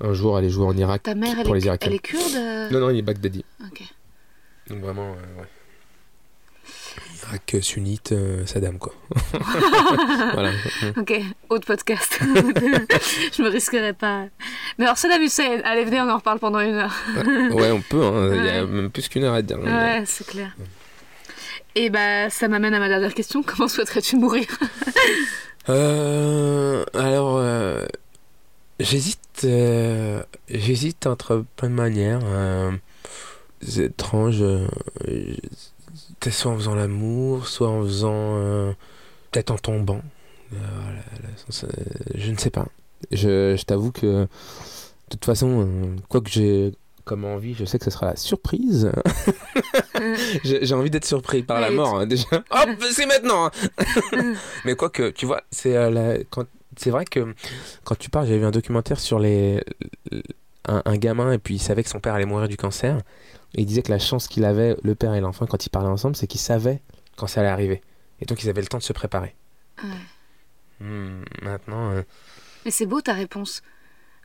un 0.00 0.12
jour, 0.12 0.36
aller 0.36 0.50
jouer 0.50 0.66
en 0.66 0.76
Irak 0.76 1.02
ta 1.04 1.14
mère, 1.14 1.36
elle, 1.38 1.44
pour 1.44 1.54
est, 1.56 1.60
les 1.60 1.66
Irakiens. 1.66 1.88
elle 1.90 1.96
est 1.96 1.98
kurde 2.00 2.72
Non 2.72 2.80
non, 2.80 2.90
il 2.90 2.98
est 2.98 3.02
Baghdadi. 3.02 3.44
Ok. 3.64 3.82
Donc 4.70 4.80
vraiment, 4.80 5.12
euh, 5.12 5.40
ouais. 5.40 5.48
Irak 7.28 7.56
sunnite, 7.62 8.12
euh, 8.12 8.44
Saddam 8.46 8.78
quoi. 8.78 8.92
voilà. 10.34 10.50
Ok, 10.96 11.20
autre 11.48 11.66
podcast. 11.66 12.18
je 12.22 13.42
me 13.42 13.48
risquerais 13.48 13.92
pas. 13.92 14.24
Mais 14.78 14.84
alors, 14.84 14.98
Saddam 14.98 15.22
Hussein, 15.22 15.60
allez, 15.64 15.84
venez, 15.84 16.00
on 16.00 16.08
en 16.10 16.16
reparle 16.18 16.38
pendant 16.38 16.60
une 16.60 16.74
heure. 16.74 16.94
Ouais, 17.52 17.70
on 17.70 17.80
peut. 17.80 18.02
hein. 18.02 18.30
Il 18.34 18.44
y 18.44 18.48
a 18.48 18.64
même 18.66 18.90
plus 18.90 19.08
qu'une 19.08 19.24
heure 19.24 19.34
à 19.34 19.42
dire. 19.42 19.58
Ouais, 19.58 20.02
c'est 20.06 20.26
clair. 20.26 20.54
Et 21.74 21.90
bah, 21.90 22.30
ça 22.30 22.46
m'amène 22.48 22.74
à 22.74 22.78
ma 22.78 22.88
dernière 22.88 23.14
question. 23.14 23.42
Comment 23.46 23.68
souhaiterais-tu 23.68 24.16
mourir? 24.16 24.46
Euh, 25.68 26.84
alors, 26.94 27.38
euh, 27.38 27.86
j'hésite, 28.80 29.46
j'hésite 30.48 31.06
entre 31.06 31.44
plein 31.56 31.70
de 31.70 31.74
manières. 31.74 32.20
c'est 33.62 33.84
étrange. 33.86 34.44
Soit 36.30 36.52
en 36.52 36.56
faisant 36.56 36.74
l'amour, 36.74 37.46
soit 37.46 37.68
en 37.68 37.82
faisant, 37.82 38.36
euh, 38.36 38.72
peut-être 39.30 39.50
en 39.50 39.58
tombant. 39.58 40.02
Euh, 40.52 40.56
je 42.14 42.30
ne 42.30 42.36
sais 42.36 42.50
pas. 42.50 42.66
Je, 43.10 43.56
je 43.56 43.64
t'avoue 43.64 43.92
que, 43.92 44.22
de 44.22 44.28
toute 45.10 45.24
façon, 45.24 45.66
euh, 45.66 45.96
quoi 46.08 46.20
que 46.20 46.30
j'ai 46.30 46.72
comme 47.04 47.24
envie, 47.24 47.54
je 47.54 47.64
sais 47.64 47.78
que 47.78 47.84
ce 47.84 47.90
sera 47.90 48.06
la 48.06 48.16
surprise. 48.16 48.90
J'ai 50.44 50.74
envie 50.74 50.90
d'être 50.90 51.04
surpris 51.04 51.42
par 51.42 51.60
la 51.60 51.70
mort, 51.70 51.98
hein, 51.98 52.06
déjà. 52.06 52.26
Hop, 52.50 52.70
c'est 52.90 53.06
maintenant 53.06 53.46
hein. 53.46 54.34
Mais 54.64 54.74
quoi 54.74 54.88
que, 54.88 55.10
tu 55.10 55.26
vois, 55.26 55.42
c'est 55.50 55.76
euh, 55.76 56.22
c'est 56.76 56.90
vrai 56.90 57.04
que 57.04 57.34
quand 57.84 57.98
tu 57.98 58.08
parles, 58.10 58.26
j'avais 58.26 58.38
vu 58.38 58.46
un 58.46 58.50
documentaire 58.50 58.98
sur 58.98 59.18
les 59.18 59.62
un, 60.66 60.82
un 60.84 60.96
gamin 60.96 61.32
et 61.32 61.38
puis 61.38 61.56
il 61.56 61.58
savait 61.58 61.82
que 61.82 61.90
son 61.90 62.00
père 62.00 62.14
allait 62.14 62.24
mourir 62.24 62.48
du 62.48 62.56
cancer. 62.56 62.98
Et 63.56 63.62
il 63.62 63.66
disait 63.66 63.82
que 63.82 63.90
la 63.92 63.98
chance 63.98 64.26
qu'il 64.28 64.44
avait, 64.44 64.76
le 64.82 64.94
père 64.94 65.14
et 65.14 65.20
l'enfant, 65.20 65.46
quand 65.46 65.64
ils 65.64 65.70
parlaient 65.70 65.88
ensemble, 65.88 66.16
c'est 66.16 66.26
qu'ils 66.26 66.40
savaient 66.40 66.82
quand 67.16 67.26
ça 67.26 67.40
allait 67.40 67.48
arriver. 67.50 67.82
Et 68.20 68.26
donc 68.26 68.42
ils 68.42 68.48
avaient 68.48 68.60
le 68.60 68.66
temps 68.66 68.78
de 68.78 68.82
se 68.82 68.92
préparer. 68.92 69.34
Ouais. 69.82 69.90
Hmm, 70.80 71.22
maintenant, 71.42 71.92
euh, 71.92 72.02
Mais 72.64 72.70
c'est 72.70 72.86
beau 72.86 73.00
ta 73.00 73.12
réponse. 73.12 73.62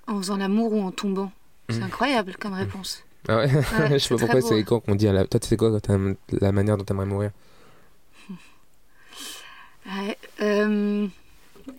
En 0.07 0.17
faisant 0.17 0.37
l'amour 0.37 0.73
ou 0.73 0.81
en 0.81 0.91
tombant. 0.91 1.31
C'est 1.69 1.79
Mm. 1.79 1.83
incroyable 1.83 2.35
comme 2.39 2.53
réponse. 2.53 3.03
ah 3.27 3.37
ouais, 3.37 3.53
Ouais, 3.53 3.63
je 3.91 3.97
sais 3.99 4.09
pas 4.15 4.19
pourquoi 4.19 4.41
c'est 4.41 4.59
hein. 4.59 4.63
quoi 4.63 4.81
qu'on 4.81 4.95
dit 4.95 5.07
à 5.07 5.13
la. 5.13 5.25
Toi, 5.25 5.39
tu 5.39 5.47
sais 5.47 5.57
quoi 5.57 5.79
quand 5.79 6.15
la 6.31 6.51
manière 6.51 6.77
dont 6.77 6.83
t'aimerais 6.83 7.05
mourir? 7.05 7.29
Ouais, 9.85 10.17
euh, 10.41 11.07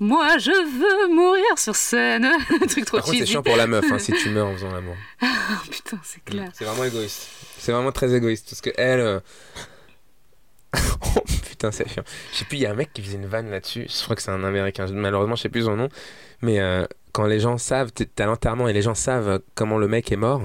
Moi, 0.00 0.38
je 0.38 0.50
veux 0.50 1.14
mourir 1.14 1.58
sur 1.58 1.76
scène. 1.76 2.24
Un 2.62 2.66
truc 2.66 2.84
trop 2.84 2.98
Par 2.98 3.06
contre, 3.06 3.18
c'est 3.18 3.26
chiant 3.26 3.42
pour 3.42 3.56
la 3.56 3.66
meuf 3.66 3.84
hein, 3.90 3.98
si 3.98 4.12
tu 4.12 4.30
meurs 4.30 4.46
en 4.48 4.54
faisant 4.54 4.72
l'amour. 4.72 4.96
Oh, 5.22 5.26
putain, 5.70 5.98
c'est 6.04 6.24
clair. 6.24 6.50
C'est 6.54 6.64
vraiment 6.64 6.84
égoïste. 6.84 7.28
C'est 7.60 7.72
vraiment 7.72 7.92
très 7.92 8.14
égoïste 8.14 8.48
parce 8.50 8.60
que 8.60 8.70
elle. 8.76 9.00
euh, 9.00 9.20
oh 11.16 11.20
putain, 11.48 11.70
c'est 11.70 11.88
chiant. 11.88 12.04
Je 12.32 12.38
sais 12.38 12.44
plus, 12.44 12.58
il 12.58 12.60
y 12.62 12.66
a 12.66 12.70
un 12.70 12.74
mec 12.74 12.92
qui 12.92 13.02
faisait 13.02 13.16
une 13.16 13.26
vanne 13.26 13.50
là-dessus. 13.50 13.86
Je 13.88 14.02
crois 14.04 14.16
que 14.16 14.22
c'est 14.22 14.30
un 14.30 14.44
américain. 14.44 14.86
Malheureusement, 14.92 15.34
je 15.36 15.42
sais 15.42 15.48
plus 15.48 15.64
son 15.64 15.76
nom. 15.76 15.88
Mais 16.42 16.60
euh, 16.60 16.84
quand 17.12 17.26
les 17.26 17.40
gens 17.40 17.58
savent, 17.58 17.90
à 18.18 18.24
l'enterrement 18.26 18.68
et 18.68 18.72
les 18.72 18.82
gens 18.82 18.94
savent 18.94 19.40
comment 19.54 19.78
le 19.78 19.88
mec 19.88 20.10
est 20.12 20.16
mort, 20.16 20.42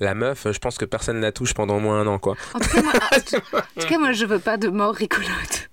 la 0.00 0.14
meuf, 0.14 0.46
je 0.50 0.58
pense 0.58 0.76
que 0.76 0.84
personne 0.84 1.20
la 1.20 1.32
touche 1.32 1.54
pendant 1.54 1.76
au 1.76 1.80
moins 1.80 2.00
un 2.00 2.06
an, 2.06 2.18
quoi. 2.18 2.36
En 2.54 2.58
tout 2.58 2.68
cas, 2.68 2.82
moi, 2.82 2.92
en 3.12 3.80
tout 3.80 3.86
cas, 3.88 3.98
moi, 3.98 4.12
je 4.12 4.26
veux 4.26 4.38
pas 4.38 4.56
de 4.58 4.68
mort 4.68 4.94
rigolote. 4.94 5.70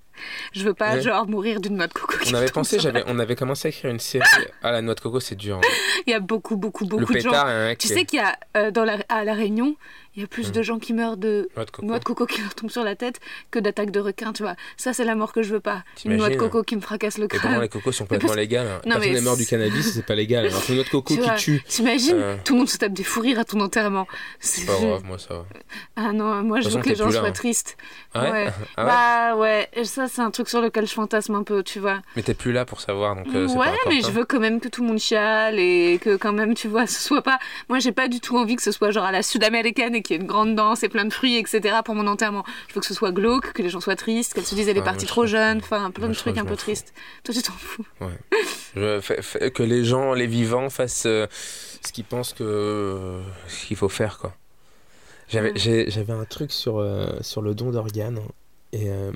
Je 0.54 0.62
veux 0.64 0.74
pas, 0.74 0.94
Ouais. 0.94 1.02
genre, 1.02 1.26
mourir 1.26 1.60
d'une 1.60 1.76
noix 1.76 1.88
de 1.88 1.92
coco. 1.92 2.14
On 2.30 2.34
avait 2.34 2.50
pensé, 2.50 2.78
j'avais, 2.78 3.02
on 3.08 3.18
avait 3.18 3.34
commencé 3.34 3.68
à 3.68 3.70
écrire 3.70 3.90
une 3.90 3.98
série. 3.98 4.24
Ah, 4.62 4.70
la 4.70 4.80
noix 4.80 4.94
de 4.94 5.00
coco, 5.00 5.18
c'est 5.20 5.34
dur. 5.34 5.60
Il 6.06 6.10
y 6.10 6.14
a 6.14 6.20
beaucoup, 6.20 6.56
beaucoup, 6.56 6.84
le 6.84 6.90
beaucoup 6.90 7.12
de 7.14 7.18
gens. 7.18 7.30
pétard, 7.30 7.46
mec. 7.46 7.78
Tu 7.78 7.88
sais 7.88 8.04
qu'il 8.04 8.20
y 8.20 8.22
a 8.22 8.38
euh, 8.56 8.70
dans 8.70 8.84
la, 8.84 8.98
à 9.08 9.24
la 9.24 9.34
Réunion, 9.34 9.76
il 10.14 10.22
y 10.22 10.24
a 10.24 10.28
plus 10.28 10.48
Hmm. 10.48 10.52
de 10.52 10.62
gens 10.62 10.78
qui 10.78 10.92
meurent 10.92 11.16
de 11.16 11.48
Noix 11.56 11.64
de 11.64 11.70
coco. 11.70 11.86
noix 11.86 11.98
de 11.98 12.04
coco 12.04 12.26
qui 12.26 12.40
leur 12.42 12.54
tombe 12.54 12.70
sur 12.70 12.84
la 12.84 12.94
tête 12.96 13.18
que 13.50 13.58
d'attaques 13.58 13.90
de 13.90 14.00
requins, 14.00 14.32
tu 14.32 14.42
vois. 14.42 14.56
Ça, 14.76 14.92
c'est 14.92 15.04
la 15.04 15.14
mort 15.14 15.32
que 15.32 15.42
je 15.42 15.52
veux 15.52 15.60
pas. 15.60 15.84
Une 16.04 16.16
noix 16.16 16.28
de 16.30 16.36
coco 16.36 16.62
qui 16.62 16.76
me 16.76 16.80
fracasse 16.80 17.18
le 17.18 17.24
Et 17.24 17.28
crâne. 17.28 17.60
les 17.60 17.68
cocos 17.68 17.92
sont 17.92 18.04
complètement 18.04 18.28
parce- 18.28 18.36
légales. 18.38 18.66
Non, 18.86 18.96
Personne 18.96 19.12
n'est 19.12 19.20
mort 19.20 19.36
du 19.36 19.46
cannabis, 19.46 19.92
c'est 19.94 20.04
pas 20.06 20.14
légal. 20.14 20.46
Alors 20.46 20.64
qu'une 20.64 20.74
noix 20.76 20.84
de 20.84 20.88
coco 20.90 21.14
Tu 21.14 21.20
qui 21.20 21.26
vois, 21.26 21.36
tue, 21.36 21.62
T'imagines 21.66 22.16
Euh. 22.18 22.36
Tout 22.44 22.52
le 22.54 22.58
monde 22.60 22.68
se 22.68 22.76
tape 22.78 22.92
des 22.92 23.04
fous 23.04 23.20
rires 23.20 23.38
à 23.38 23.44
ton 23.44 23.60
enterrement. 23.60 24.06
c'est 24.40 24.66
pas 24.66 24.74
grave, 24.78 25.02
moi 25.04 25.18
ça 25.18 25.34
va. 25.34 25.44
Ah 25.96 26.12
non, 26.12 26.42
moi 26.42 26.60
je 26.60 26.68
veux 26.68 26.80
que 26.82 26.88
les 26.88 26.94
gens 26.94 27.10
soient 27.10 27.26
hein. 27.26 27.32
tristes. 27.32 27.76
Ah 28.14 28.24
ouais, 28.24 28.30
Ouais. 28.32 28.46
Ah 28.76 28.84
ouais 28.84 28.88
Bah 28.88 29.36
ouais, 29.36 29.68
et 29.74 29.84
ça 29.84 30.08
c'est 30.08 30.20
un 30.22 30.30
truc 30.30 30.48
sur 30.48 30.60
lequel 30.60 30.86
je 30.86 30.92
fantasme 30.94 31.34
un 31.34 31.42
peu, 31.42 31.62
tu 31.62 31.78
vois. 31.78 32.00
Mais 32.16 32.22
t'es 32.22 32.34
plus 32.34 32.52
là 32.52 32.64
pour 32.64 32.80
savoir, 32.80 33.16
donc 33.16 33.26
euh, 33.34 33.46
ouais, 33.48 33.66
mais 33.88 34.00
je 34.02 34.10
veux 34.10 34.24
quand 34.24 34.40
même 34.40 34.60
que 34.60 34.68
tout 34.68 34.82
le 34.82 34.88
monde 34.88 34.98
chiale 34.98 35.58
et 35.58 35.98
que 36.02 36.16
quand 36.16 36.32
même, 36.32 36.54
tu 36.54 36.68
vois, 36.68 36.86
ce 36.86 37.00
soit 37.00 37.22
pas. 37.22 37.38
Moi 37.68 37.78
j'ai 37.78 37.92
pas 37.92 38.08
du 38.08 38.20
tout 38.20 38.36
envie 38.36 38.56
que 38.56 38.62
ce 38.62 38.72
soit 38.72 38.90
genre 38.90 39.04
à 39.04 39.12
la 39.12 39.22
sud-américaine 39.22 39.94
et 40.02 40.04
qu'il 40.04 40.16
y 40.16 40.18
ait 40.18 40.22
une 40.22 40.26
grande 40.28 40.56
danse 40.56 40.82
et 40.82 40.88
plein 40.88 41.04
de 41.04 41.12
fruits, 41.12 41.36
etc. 41.36 41.76
pour 41.84 41.94
mon 41.94 42.06
enterrement. 42.08 42.44
Je 42.68 42.74
veux 42.74 42.80
que 42.80 42.86
ce 42.86 42.94
soit 42.94 43.12
glauque, 43.12 43.52
que 43.52 43.62
les 43.62 43.68
gens 43.68 43.80
soient 43.80 43.94
tristes, 43.96 44.34
qu'elles 44.34 44.44
se 44.44 44.54
disent 44.56 44.68
elle 44.68 44.76
est 44.76 44.80
Ouais, 44.80 44.84
partie 44.84 45.06
trop 45.06 45.26
jeune, 45.26 45.58
enfin 45.58 45.90
plein 45.92 46.08
de 46.08 46.14
trucs 46.14 46.36
un 46.38 46.44
peu 46.44 46.56
tristes. 46.56 46.92
Toi 47.22 47.32
tu 47.34 47.42
t'en 47.42 47.52
fous. 47.52 47.86
Je 48.74 49.48
que 49.48 49.62
les 49.62 49.84
gens, 49.84 50.12
les 50.14 50.26
vivants, 50.26 50.70
fassent 50.70 51.04
euh, 51.06 51.26
ce 51.86 51.92
qu'ils 51.92 52.04
pensent 52.04 52.32
que 52.32 52.42
euh, 52.42 53.20
ce 53.48 53.66
qu'il 53.66 53.76
faut 53.76 53.88
faire, 53.88 54.18
quoi. 54.18 54.34
J'avais, 55.28 55.52
Ouais. 55.52 55.86
j'avais 55.88 56.12
un 56.12 56.24
truc 56.24 56.52
sur, 56.52 56.78
euh, 56.78 57.06
sur 57.20 57.40
le 57.42 57.54
don 57.54 57.70
d'organes. 57.70 58.20
Et 58.74 58.88
euh, 58.90 59.12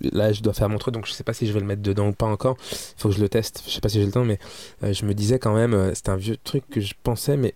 là, 0.00 0.32
je 0.32 0.42
dois 0.42 0.52
faire 0.52 0.68
mon 0.68 0.78
truc, 0.78 0.94
donc 0.94 1.06
je 1.06 1.12
sais 1.12 1.24
pas 1.24 1.32
si 1.32 1.46
je 1.46 1.52
vais 1.52 1.60
le 1.60 1.66
mettre 1.66 1.82
dedans 1.82 2.08
ou 2.08 2.12
pas 2.12 2.26
encore. 2.26 2.56
Il 2.70 3.00
faut 3.00 3.08
que 3.08 3.14
je 3.14 3.20
le 3.20 3.28
teste. 3.28 3.62
Je 3.66 3.70
sais 3.72 3.80
pas 3.80 3.88
si 3.88 3.98
j'ai 3.98 4.06
le 4.06 4.12
temps, 4.12 4.24
mais 4.24 4.38
euh, 4.84 4.92
je 4.92 5.04
me 5.06 5.14
disais 5.14 5.38
quand 5.38 5.54
même, 5.54 5.74
euh, 5.74 5.92
c'est 5.94 6.08
un 6.10 6.16
vieux 6.16 6.36
truc 6.42 6.64
que 6.70 6.80
je 6.80 6.92
pensais, 7.02 7.36
mais 7.36 7.54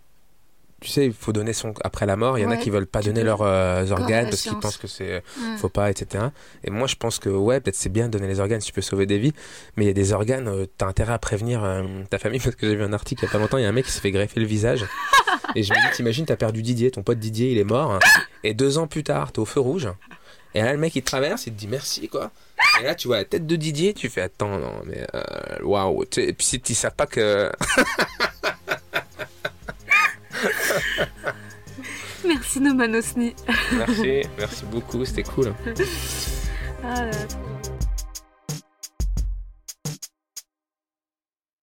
tu 0.86 0.92
sais, 0.92 1.06
il 1.06 1.12
faut 1.12 1.32
donner 1.32 1.52
son 1.52 1.74
après 1.82 2.06
la 2.06 2.14
mort. 2.16 2.38
Il 2.38 2.42
y 2.42 2.46
en 2.46 2.50
a 2.50 2.56
qui 2.56 2.70
veulent 2.70 2.86
pas 2.86 3.02
donner 3.02 3.24
leurs 3.24 3.42
euh, 3.42 3.84
organes 3.90 4.30
parce 4.30 4.42
qu'ils 4.42 4.58
pensent 4.58 4.76
que 4.76 4.86
c'est 4.86 5.06
Ouais. 5.06 5.56
faut 5.58 5.68
pas, 5.68 5.90
etc. 5.90 6.26
Et 6.64 6.70
moi, 6.70 6.86
je 6.86 6.94
pense 6.94 7.18
que 7.18 7.28
ouais, 7.28 7.60
peut-être 7.60 7.74
c'est 7.74 7.88
bien 7.88 8.06
de 8.06 8.12
donner 8.12 8.28
les 8.28 8.38
organes 8.40 8.60
si 8.60 8.68
tu 8.68 8.72
peux 8.72 8.80
sauver 8.80 9.06
des 9.06 9.18
vies, 9.18 9.32
mais 9.76 9.84
il 9.84 9.86
y 9.88 9.90
a 9.90 9.94
des 9.94 10.12
organes, 10.12 10.46
euh, 10.48 10.66
t'as 10.78 10.86
intérêt 10.86 11.12
à 11.12 11.18
prévenir 11.18 11.64
euh, 11.64 11.82
ta 12.08 12.18
famille 12.18 12.40
parce 12.44 12.54
que 12.54 12.68
j'ai 12.68 12.76
vu 12.76 12.82
un 12.84 12.92
article 12.92 13.24
il 13.24 13.26
y 13.26 13.28
a 13.28 13.32
pas 13.32 13.38
longtemps, 13.38 13.58
il 13.58 13.62
y 13.62 13.66
a 13.66 13.68
un 13.68 13.72
mec 13.72 13.84
qui 13.86 13.90
s'est 13.90 14.00
fait 14.00 14.12
greffer 14.12 14.38
le 14.40 14.46
visage. 14.46 14.84
et 15.56 15.62
je 15.64 15.72
me 15.72 15.78
dis, 15.78 15.96
t'imagines, 15.96 16.24
t'as 16.24 16.36
perdu 16.36 16.62
Didier, 16.62 16.90
ton 16.92 17.02
pote 17.02 17.18
Didier, 17.18 17.50
il 17.50 17.58
est 17.58 17.64
mort, 17.64 17.98
et 18.44 18.54
deux 18.54 18.78
ans 18.78 18.86
plus 18.86 19.02
tard, 19.02 19.32
t'es 19.32 19.40
au 19.40 19.44
feu 19.44 19.60
rouge. 19.60 19.88
Et 20.54 20.62
là, 20.62 20.72
le 20.72 20.78
mec, 20.78 20.96
il 20.96 21.02
traverse, 21.02 21.46
il 21.46 21.52
te 21.52 21.58
dit 21.58 21.68
merci, 21.68 22.08
quoi. 22.08 22.30
Et 22.80 22.84
là, 22.84 22.94
tu 22.94 23.08
vois 23.08 23.18
la 23.18 23.24
tête 23.26 23.46
de 23.46 23.56
Didier, 23.56 23.92
tu 23.92 24.08
fais 24.08 24.22
attends, 24.22 24.58
non, 24.58 24.72
mais 24.86 25.06
euh, 25.14 25.20
waouh. 25.62 26.04
Et 26.16 26.32
puis 26.32 26.46
si 26.46 26.60
tu 26.60 26.74
savent 26.74 26.94
pas 26.94 27.06
que. 27.06 27.50
Merci 32.26 32.60
Noman 32.60 32.94
Osni. 32.94 33.34
merci, 33.72 34.22
merci 34.38 34.64
beaucoup, 34.66 35.04
c'était 35.04 35.22
cool. 35.22 35.54
Ah, 36.82 37.04